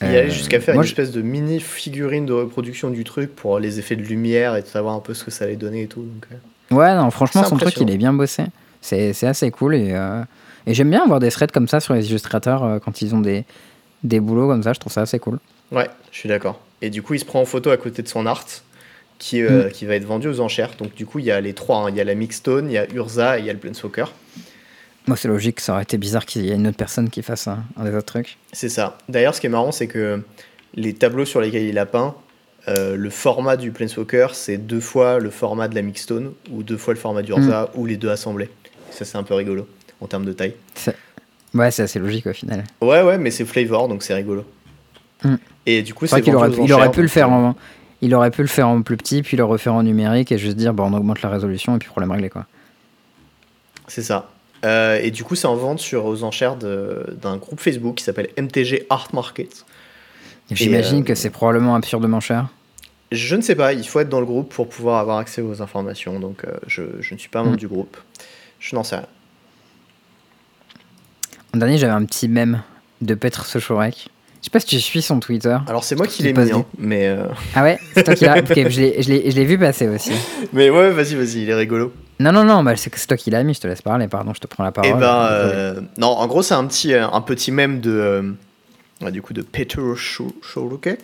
Il 0.00 0.08
Euh, 0.08 0.18
allait 0.20 0.30
jusqu'à 0.30 0.60
faire 0.60 0.74
moi, 0.74 0.82
une 0.82 0.88
espèce 0.88 1.12
de 1.12 1.20
mini 1.22 1.60
figurine 1.60 2.24
de 2.24 2.32
reproduction 2.32 2.88
du 2.90 3.04
truc 3.04 3.36
pour 3.36 3.58
les 3.58 3.78
effets 3.78 3.96
de 3.96 4.02
lumière 4.02 4.56
et 4.56 4.62
de 4.62 4.66
savoir 4.66 4.94
un 4.94 5.00
peu 5.00 5.12
ce 5.14 5.24
que 5.24 5.30
ça 5.30 5.44
allait 5.44 5.56
donner 5.56 5.82
et 5.82 5.86
tout. 5.88 6.00
Donc. 6.00 6.26
Ouais, 6.72 6.94
non, 6.94 7.10
franchement, 7.10 7.44
son 7.44 7.56
truc, 7.56 7.76
il 7.78 7.90
est 7.90 7.96
bien 7.96 8.12
bossé. 8.12 8.44
C'est 8.80 9.12
c'est 9.12 9.26
assez 9.26 9.50
cool. 9.50 9.74
Et, 9.76 9.92
euh, 9.92 10.22
et 10.66 10.74
j'aime 10.74 10.90
bien 10.90 11.02
avoir 11.02 11.20
des 11.20 11.30
threads 11.30 11.52
comme 11.52 11.68
ça 11.68 11.80
sur 11.80 11.94
les 11.94 12.08
illustrateurs 12.08 12.64
euh, 12.64 12.78
quand 12.78 13.02
ils 13.02 13.14
ont 13.14 13.20
des, 13.20 13.44
des 14.02 14.20
boulots 14.20 14.48
comme 14.48 14.62
ça. 14.62 14.72
Je 14.72 14.80
trouve 14.80 14.92
ça 14.92 15.02
assez 15.02 15.18
cool. 15.18 15.38
Ouais, 15.70 15.88
je 16.10 16.18
suis 16.18 16.28
d'accord. 16.28 16.60
Et 16.80 16.90
du 16.90 17.02
coup, 17.02 17.14
il 17.14 17.20
se 17.20 17.24
prend 17.24 17.40
en 17.40 17.44
photo 17.44 17.70
à 17.70 17.76
côté 17.76 18.02
de 18.02 18.08
son 18.08 18.26
art 18.26 18.44
qui, 19.18 19.40
euh, 19.40 19.68
Mm. 19.68 19.70
qui 19.70 19.86
va 19.86 19.94
être 19.94 20.04
vendu 20.04 20.26
aux 20.28 20.40
enchères. 20.40 20.70
Donc, 20.78 20.94
du 20.94 21.06
coup, 21.06 21.20
il 21.20 21.24
y 21.24 21.30
a 21.30 21.40
les 21.40 21.54
trois 21.54 21.78
hein. 21.84 21.90
il 21.90 21.96
y 21.96 22.00
a 22.00 22.04
la 22.04 22.14
Mixstone, 22.14 22.68
il 22.68 22.72
y 22.72 22.78
a 22.78 22.90
Urza 22.92 23.38
et 23.38 23.40
il 23.42 23.46
y 23.46 23.50
a 23.50 23.52
le 23.52 23.58
Planeswalker. 23.60 24.06
Moi, 25.06 25.16
c'est 25.16 25.28
logique. 25.28 25.60
Ça 25.60 25.72
aurait 25.74 25.82
été 25.84 25.96
bizarre 25.98 26.26
qu'il 26.26 26.44
y 26.44 26.50
ait 26.50 26.54
une 26.54 26.66
autre 26.66 26.76
personne 26.76 27.08
qui 27.10 27.22
fasse 27.22 27.46
un, 27.48 27.62
un 27.76 27.84
des 27.84 27.90
autres 27.94 28.06
trucs. 28.06 28.38
C'est 28.52 28.68
ça. 28.68 28.98
D'ailleurs, 29.08 29.34
ce 29.34 29.40
qui 29.40 29.46
est 29.46 29.50
marrant, 29.50 29.72
c'est 29.72 29.86
que 29.88 30.22
les 30.74 30.94
tableaux 30.94 31.24
sur 31.24 31.40
lesquels 31.40 31.64
il 31.64 31.78
a 31.78 31.86
peint, 31.86 32.14
euh, 32.68 32.96
le 32.96 33.10
format 33.10 33.56
du 33.56 33.72
Planeswalker, 33.72 34.28
c'est 34.34 34.56
deux 34.56 34.80
fois 34.80 35.18
le 35.18 35.30
format 35.30 35.68
de 35.68 35.74
la 35.74 35.82
Mixstone, 35.82 36.32
ou 36.50 36.62
deux 36.62 36.76
fois 36.76 36.94
le 36.94 37.00
format 37.00 37.22
du 37.22 37.32
Urza, 37.32 37.70
ou 37.74 37.86
les 37.86 37.96
deux 37.96 38.10
assemblés. 38.10 38.50
Ça, 38.90 39.04
c'est 39.04 39.16
un 39.18 39.22
peu 39.22 39.34
rigolo 39.34 39.66
en 40.00 40.06
termes 40.06 40.24
de 40.24 40.32
taille. 40.32 40.54
Ouais, 41.54 41.70
c'est 41.70 41.82
assez 41.82 41.98
logique 41.98 42.26
au 42.26 42.32
final. 42.32 42.64
Ouais, 42.80 43.02
ouais, 43.02 43.18
mais 43.18 43.30
c'est 43.30 43.44
flavor, 43.44 43.88
donc 43.88 44.02
c'est 44.02 44.14
rigolo. 44.14 44.44
Mm. 45.22 45.34
Et 45.66 45.82
du 45.82 45.92
coup, 45.94 46.06
C'est 46.06 46.22
qu'il 46.22 46.34
aurait, 46.34 46.50
pu- 46.50 46.62
il 46.64 46.72
aurait 46.72 46.90
pu 46.90 47.02
le 47.02 47.08
faire 47.08 47.28
euh, 47.28 47.32
en. 47.32 47.56
Il 48.00 48.14
aurait 48.14 48.30
pu 48.32 48.42
le 48.42 48.48
faire 48.48 48.68
en 48.68 48.82
plus 48.82 48.96
petit, 48.96 49.22
puis 49.22 49.36
le 49.36 49.44
refaire 49.44 49.74
en 49.74 49.82
numérique 49.84 50.32
et 50.32 50.38
juste 50.38 50.56
dire 50.56 50.74
bon, 50.74 50.90
on 50.90 50.96
augmente 50.96 51.22
la 51.22 51.28
résolution 51.28 51.76
et 51.76 51.78
puis 51.78 51.88
problème 51.88 52.10
réglé 52.10 52.30
quoi. 52.30 52.46
C'est 53.86 54.02
ça. 54.02 54.30
Euh, 54.64 54.98
et 55.00 55.10
du 55.10 55.24
coup, 55.24 55.34
c'est 55.34 55.46
en 55.46 55.54
vente 55.54 55.78
sur 55.78 56.06
aux 56.06 56.22
enchères 56.24 56.56
d'un 56.56 57.36
groupe 57.36 57.60
Facebook 57.60 57.96
qui 57.96 58.04
s'appelle 58.04 58.28
MTG 58.38 58.86
Art 58.90 59.08
Market. 59.12 59.64
J'imagine 60.50 61.00
euh, 61.00 61.04
que 61.04 61.14
c'est 61.14 61.30
probablement 61.30 61.74
absurdement 61.74 62.20
cher. 62.20 62.48
Je 63.10 63.36
ne 63.36 63.42
sais 63.42 63.54
pas, 63.54 63.72
il 63.74 63.86
faut 63.86 64.00
être 64.00 64.08
dans 64.08 64.20
le 64.20 64.26
groupe 64.26 64.52
pour 64.52 64.68
pouvoir 64.68 64.98
avoir 64.98 65.18
accès 65.18 65.42
aux 65.42 65.60
informations, 65.62 66.18
donc 66.18 66.44
euh, 66.44 66.52
je, 66.66 66.82
je 67.00 67.14
ne 67.14 67.18
suis 67.18 67.28
pas 67.28 67.40
membre 67.42 67.54
Mm. 67.54 67.58
du 67.58 67.68
groupe. 67.68 67.96
Je 68.58 68.74
n'en 68.74 68.82
sais 68.84 68.96
rien. 68.96 69.06
En 71.54 71.58
dernier, 71.58 71.78
j'avais 71.78 71.92
un 71.92 72.04
petit 72.04 72.28
mème 72.28 72.62
de 73.00 73.14
Petr 73.14 73.44
Sochorek. 73.44 74.08
Je 74.40 74.46
sais 74.46 74.50
pas 74.50 74.58
si 74.60 74.66
tu 74.66 74.80
suis 74.80 75.02
son 75.02 75.20
Twitter. 75.20 75.56
Alors 75.68 75.84
c'est 75.84 75.94
moi 75.94 76.06
qui 76.06 76.22
l'ai 76.24 76.32
mis, 76.32 76.50
hein, 76.50 76.64
mais, 76.78 77.06
euh, 77.06 77.26
Ah 77.54 77.62
ouais 77.62 77.78
C'est 77.94 78.02
toi 78.02 78.14
qui 78.14 78.24
l'as. 78.24 78.38
Ok, 78.40 78.54
je 78.68 78.80
l'ai- 78.80 79.44
vu 79.44 79.56
passer 79.58 79.86
aussi. 79.88 80.12
mais 80.52 80.68
ouais, 80.70 80.90
vas-y, 80.90 81.14
vas-y, 81.14 81.42
il 81.42 81.50
est 81.50 81.54
rigolo. 81.54 81.92
Non, 82.18 82.32
non, 82.32 82.44
non, 82.44 82.64
bah, 82.64 82.74
c'est 82.76 82.90
toi 83.06 83.16
qui 83.16 83.30
l'as 83.30 83.42
mis, 83.44 83.54
je 83.54 83.60
te 83.60 83.66
laisse 83.68 83.82
parler, 83.82 84.08
pardon, 84.08 84.32
je 84.34 84.40
te 84.40 84.46
prends 84.46 84.64
la 84.64 84.72
parole. 84.72 84.90
Et 84.90 84.94
ben, 84.94 85.26
euh, 85.30 85.80
non, 85.98 86.08
en 86.08 86.26
gros, 86.26 86.42
c'est 86.42 86.54
un 86.54 86.64
petit, 86.66 86.92
euh, 86.94 87.06
un 87.08 87.20
petit 87.20 87.52
mème 87.52 87.80
de, 87.80 87.90
euh, 87.92 88.32
du 89.10 89.22
coup, 89.22 89.32
de 89.32 89.42
Peter 89.42 89.80
Shorukek. 89.96 91.00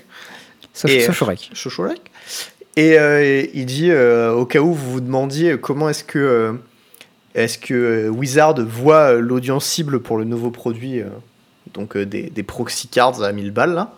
Et- 0.86 1.00
Sochorek. 1.00 1.50
Chochorek. 1.54 2.00
Et 2.76 2.98
euh, 2.98 3.44
il 3.54 3.66
dit, 3.66 3.90
euh, 3.90 4.32
au 4.32 4.46
cas 4.46 4.60
où 4.60 4.72
vous 4.72 4.92
vous 4.92 5.00
demandiez 5.00 5.58
comment 5.58 5.88
est-ce 5.88 6.04
que, 6.04 6.18
euh, 6.18 6.52
est-ce 7.34 7.58
que 7.58 8.08
Wizard 8.08 8.54
voit 8.64 9.14
l'audience 9.14 9.64
cible 9.66 10.00
pour 10.00 10.16
le 10.18 10.24
nouveau 10.24 10.50
produit, 10.50 11.02
donc 11.74 11.96
des, 11.98 12.30
des 12.30 12.42
proxy 12.44 12.86
cards 12.88 13.22
à 13.22 13.32
1000 13.32 13.50
balles 13.50 13.74
là. 13.74 13.92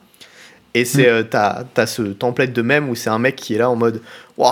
Et 0.73 0.85
c'est, 0.85 1.03
Mm. 1.03 1.15
euh, 1.15 1.23
t'as, 1.25 1.65
t'as 1.75 1.87
ce 1.87 2.03
template 2.03 2.53
de 2.53 2.63
même 2.63 2.89
où 2.89 2.95
c'est 2.95 3.11
un 3.11 3.19
mec 3.19 3.37
qui 3.37 3.55
est 3.55 3.59
là 3.59 3.69
en 3.69 3.77
mode, 3.77 4.01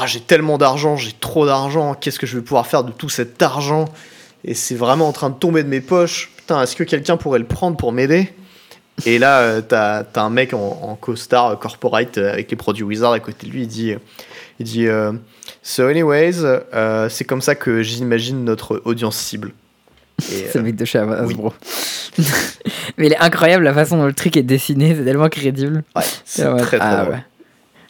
j'ai 0.07 0.20
tellement 0.20 0.59
d'argent, 0.59 0.97
j'ai 0.97 1.12
trop 1.19 1.47
d'argent, 1.47 1.95
qu'est-ce 1.95 2.19
que 2.19 2.27
je 2.27 2.37
vais 2.37 2.43
pouvoir 2.43 2.66
faire 2.66 2.83
de 2.85 2.91
tout 2.93 3.09
cet 3.09 3.41
argent? 3.41 3.87
Et 4.45 4.55
c'est 4.55 4.75
vraiment 4.75 5.09
en 5.09 5.12
train 5.12 5.31
de 5.31 5.37
tomber 5.37 5.62
de 5.62 5.69
mes 5.69 5.81
poches. 5.81 6.31
Putain, 6.37 6.62
est-ce 6.62 6.77
que 6.77 6.85
quelqu'un 6.85 7.16
pourrait 7.16 7.39
le 7.39 7.45
prendre 7.47 7.77
pour 7.77 7.93
m'aider? 7.93 8.33
Et 9.07 9.19
là, 9.19 9.41
euh, 9.41 9.61
t'as 9.61 10.03
as 10.15 10.20
un 10.20 10.31
mec 10.31 10.55
en, 10.55 10.99
euh, 11.09 11.57
corporate 11.57 12.19
euh, 12.19 12.33
avec 12.33 12.51
les 12.51 12.57
produits 12.57 12.83
Wizard 12.85 13.12
à 13.12 13.20
côté 13.20 13.47
de 13.47 13.53
lui. 13.53 13.62
Il 13.62 13.69
dit, 13.69 13.95
il 14.59 14.66
dit 14.66 14.87
euh, 14.87 15.12
So, 15.62 15.87
anyways, 15.87 16.37
euh, 16.43 17.09
c'est 17.09 17.25
comme 17.25 17.43
ça 17.43 17.55
que 17.55 17.83
j'imagine 17.83 18.45
notre 18.45 18.83
audience 18.85 19.16
cible. 19.16 19.53
C'est 20.19 20.57
le 20.57 20.62
mec 20.62 20.75
de 20.75 20.85
chez 20.85 21.01
oui. 21.01 21.15
Hasbro. 21.15 21.53
Mais 22.99 23.07
il 23.07 23.12
est 23.12 23.19
incroyable 23.19 23.62
la 23.62 23.73
façon 23.73 23.99
dont 23.99 24.07
le 24.07 24.12
truc 24.12 24.37
est 24.37 24.43
dessiné, 24.43 24.93
c'est 24.97 25.05
tellement 25.05 25.29
crédible. 25.29 25.85
ouais, 25.95 26.03
c'est 26.25 26.43
Ah 26.43 26.57
très 26.57 26.79
très 26.79 26.81
ah 26.81 27.09
ouais. 27.09 27.25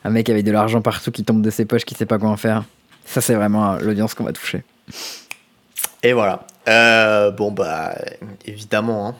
Un 0.05 0.11
mec 0.11 0.29
avec 0.29 0.45
de 0.45 0.53
l'argent 0.53 0.83
partout 0.83 1.11
qui 1.11 1.25
tombe 1.25 1.41
de 1.41 1.49
ses 1.49 1.65
poches, 1.65 1.87
qui 1.87 1.95
sait 1.95 2.05
pas 2.05 2.19
quoi 2.19 2.29
en 2.29 2.37
faire. 2.37 2.65
Ça, 3.07 3.23
c'est 3.23 3.35
vraiment 3.35 3.79
l'audience 3.79 4.13
qu'on 4.13 4.25
va 4.25 4.35
toucher. 4.35 4.63
Et 6.03 6.13
voilà. 6.13 6.45
Bon, 7.31 7.51
bah, 7.51 7.95
évidemment, 8.45 9.09
hein. 9.09 9.15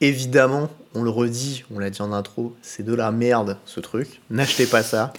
évidemment, 0.00 0.70
on 0.98 1.02
le 1.02 1.10
redit, 1.10 1.64
on 1.74 1.78
l'a 1.78 1.90
dit 1.90 2.02
en 2.02 2.12
intro, 2.12 2.56
c'est 2.62 2.82
de 2.84 2.94
la 2.94 3.10
merde 3.10 3.56
ce 3.64 3.80
truc. 3.80 4.20
N'achetez 4.30 4.66
pas 4.66 4.82
ça. 4.82 5.12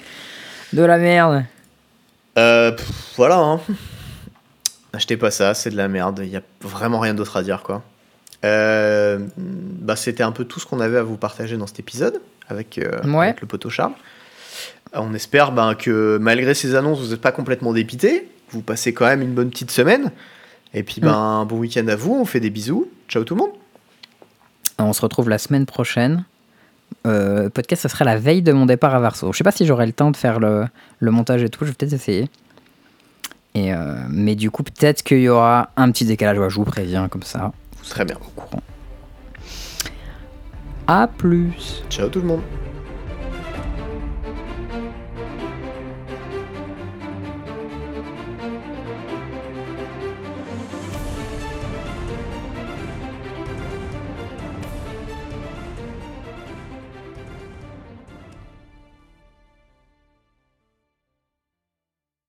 De 0.74 0.84
la 0.84 0.98
merde. 0.98 1.46
Euh, 2.38 2.72
pff, 2.72 3.14
voilà, 3.18 3.38
hein. 3.40 3.60
Achetez 4.94 5.18
pas 5.18 5.32
ça, 5.32 5.54
c'est 5.54 5.70
de 5.70 5.78
la 5.78 5.88
merde. 5.88 6.22
Il 6.24 6.30
y 6.30 6.38
a 6.38 6.42
vraiment 6.62 7.00
rien 7.00 7.14
d'autre 7.14 7.38
à 7.38 7.44
dire, 7.44 7.62
quoi. 7.64 7.84
Euh, 8.46 9.20
bah, 9.38 9.96
c'était 9.96 10.24
un 10.24 10.32
peu 10.32 10.46
tout 10.46 10.60
ce 10.60 10.66
qu'on 10.66 10.80
avait 10.80 10.98
à 10.98 11.04
vous 11.04 11.18
partager 11.18 11.58
dans 11.58 11.68
cet 11.68 11.80
épisode 11.80 12.22
avec, 12.48 12.78
euh, 12.78 13.02
Ouais. 13.04 13.28
avec 13.28 13.42
le 13.42 13.48
poteau 13.48 13.70
Charles. 13.70 13.94
On 14.94 15.14
espère 15.14 15.52
ben, 15.52 15.76
que 15.76 16.18
malgré 16.20 16.54
ces 16.54 16.76
annonces, 16.76 17.00
vous 17.00 17.10
n'êtes 17.12 17.22
pas 17.22 17.32
complètement 17.32 17.74
dépité. 17.74 18.28
Vous 18.52 18.62
passez 18.62 18.94
quand 18.94 19.06
même 19.06 19.22
une 19.22 19.34
bonne 19.34 19.50
petite 19.52 19.72
semaine. 19.72 20.12
Et 20.74 20.84
puis, 20.84 21.02
ben, 21.02 21.14
un 21.14 21.46
bon 21.46 21.58
week-end 21.58 21.88
à 21.88 21.96
vous. 21.96 22.14
On 22.16 22.26
fait 22.26 22.40
des 22.40 22.50
bisous. 22.50 22.90
Ciao 23.08 23.24
tout 23.24 23.36
le 23.36 23.42
monde. 23.42 23.52
On 24.80 24.94
se 24.94 25.02
retrouve 25.02 25.30
la 25.30 25.38
semaine 25.38 25.66
prochaine. 25.66 26.26
Euh, 27.06 27.50
podcast, 27.50 27.84
ce 27.84 27.88
sera 27.88 28.06
la 28.06 28.18
veille 28.18 28.42
de 28.42 28.52
mon 28.52 28.66
départ 28.66 28.96
à 28.96 29.00
Varso. 29.00 29.32
Je 29.32 29.38
sais 29.38 29.44
pas 29.44 29.52
si 29.52 29.66
j'aurai 29.66 29.86
le 29.86 29.94
temps 29.94 30.12
de 30.12 30.18
faire 30.18 30.40
le, 30.40 30.68
montage 31.02 31.44
et 31.44 31.50
tout, 31.50 31.66
je 31.66 31.70
vais 31.70 31.76
peut-être 31.76 31.94
essayer. 31.94 32.30
Euh, 33.58 33.96
mais 34.10 34.36
du 34.36 34.52
coup, 34.52 34.64
peut-être 34.64 35.04
qu'il 35.04 35.22
y 35.22 35.30
aura 35.30 35.70
un 35.76 35.92
petit 35.92 36.06
décalage. 36.06 36.38
Je 36.50 36.56
vous 36.56 36.66
préviens 36.66 37.08
comme 37.10 37.24
ça. 37.24 37.52
Très 37.90 38.06
bien. 38.06 38.16
Au 38.16 38.42
courant. 38.42 38.62
À 40.88 41.08
plus. 41.08 41.84
Ciao 41.90 42.08
tout 42.10 42.20
le 42.20 42.28
monde. 42.28 42.42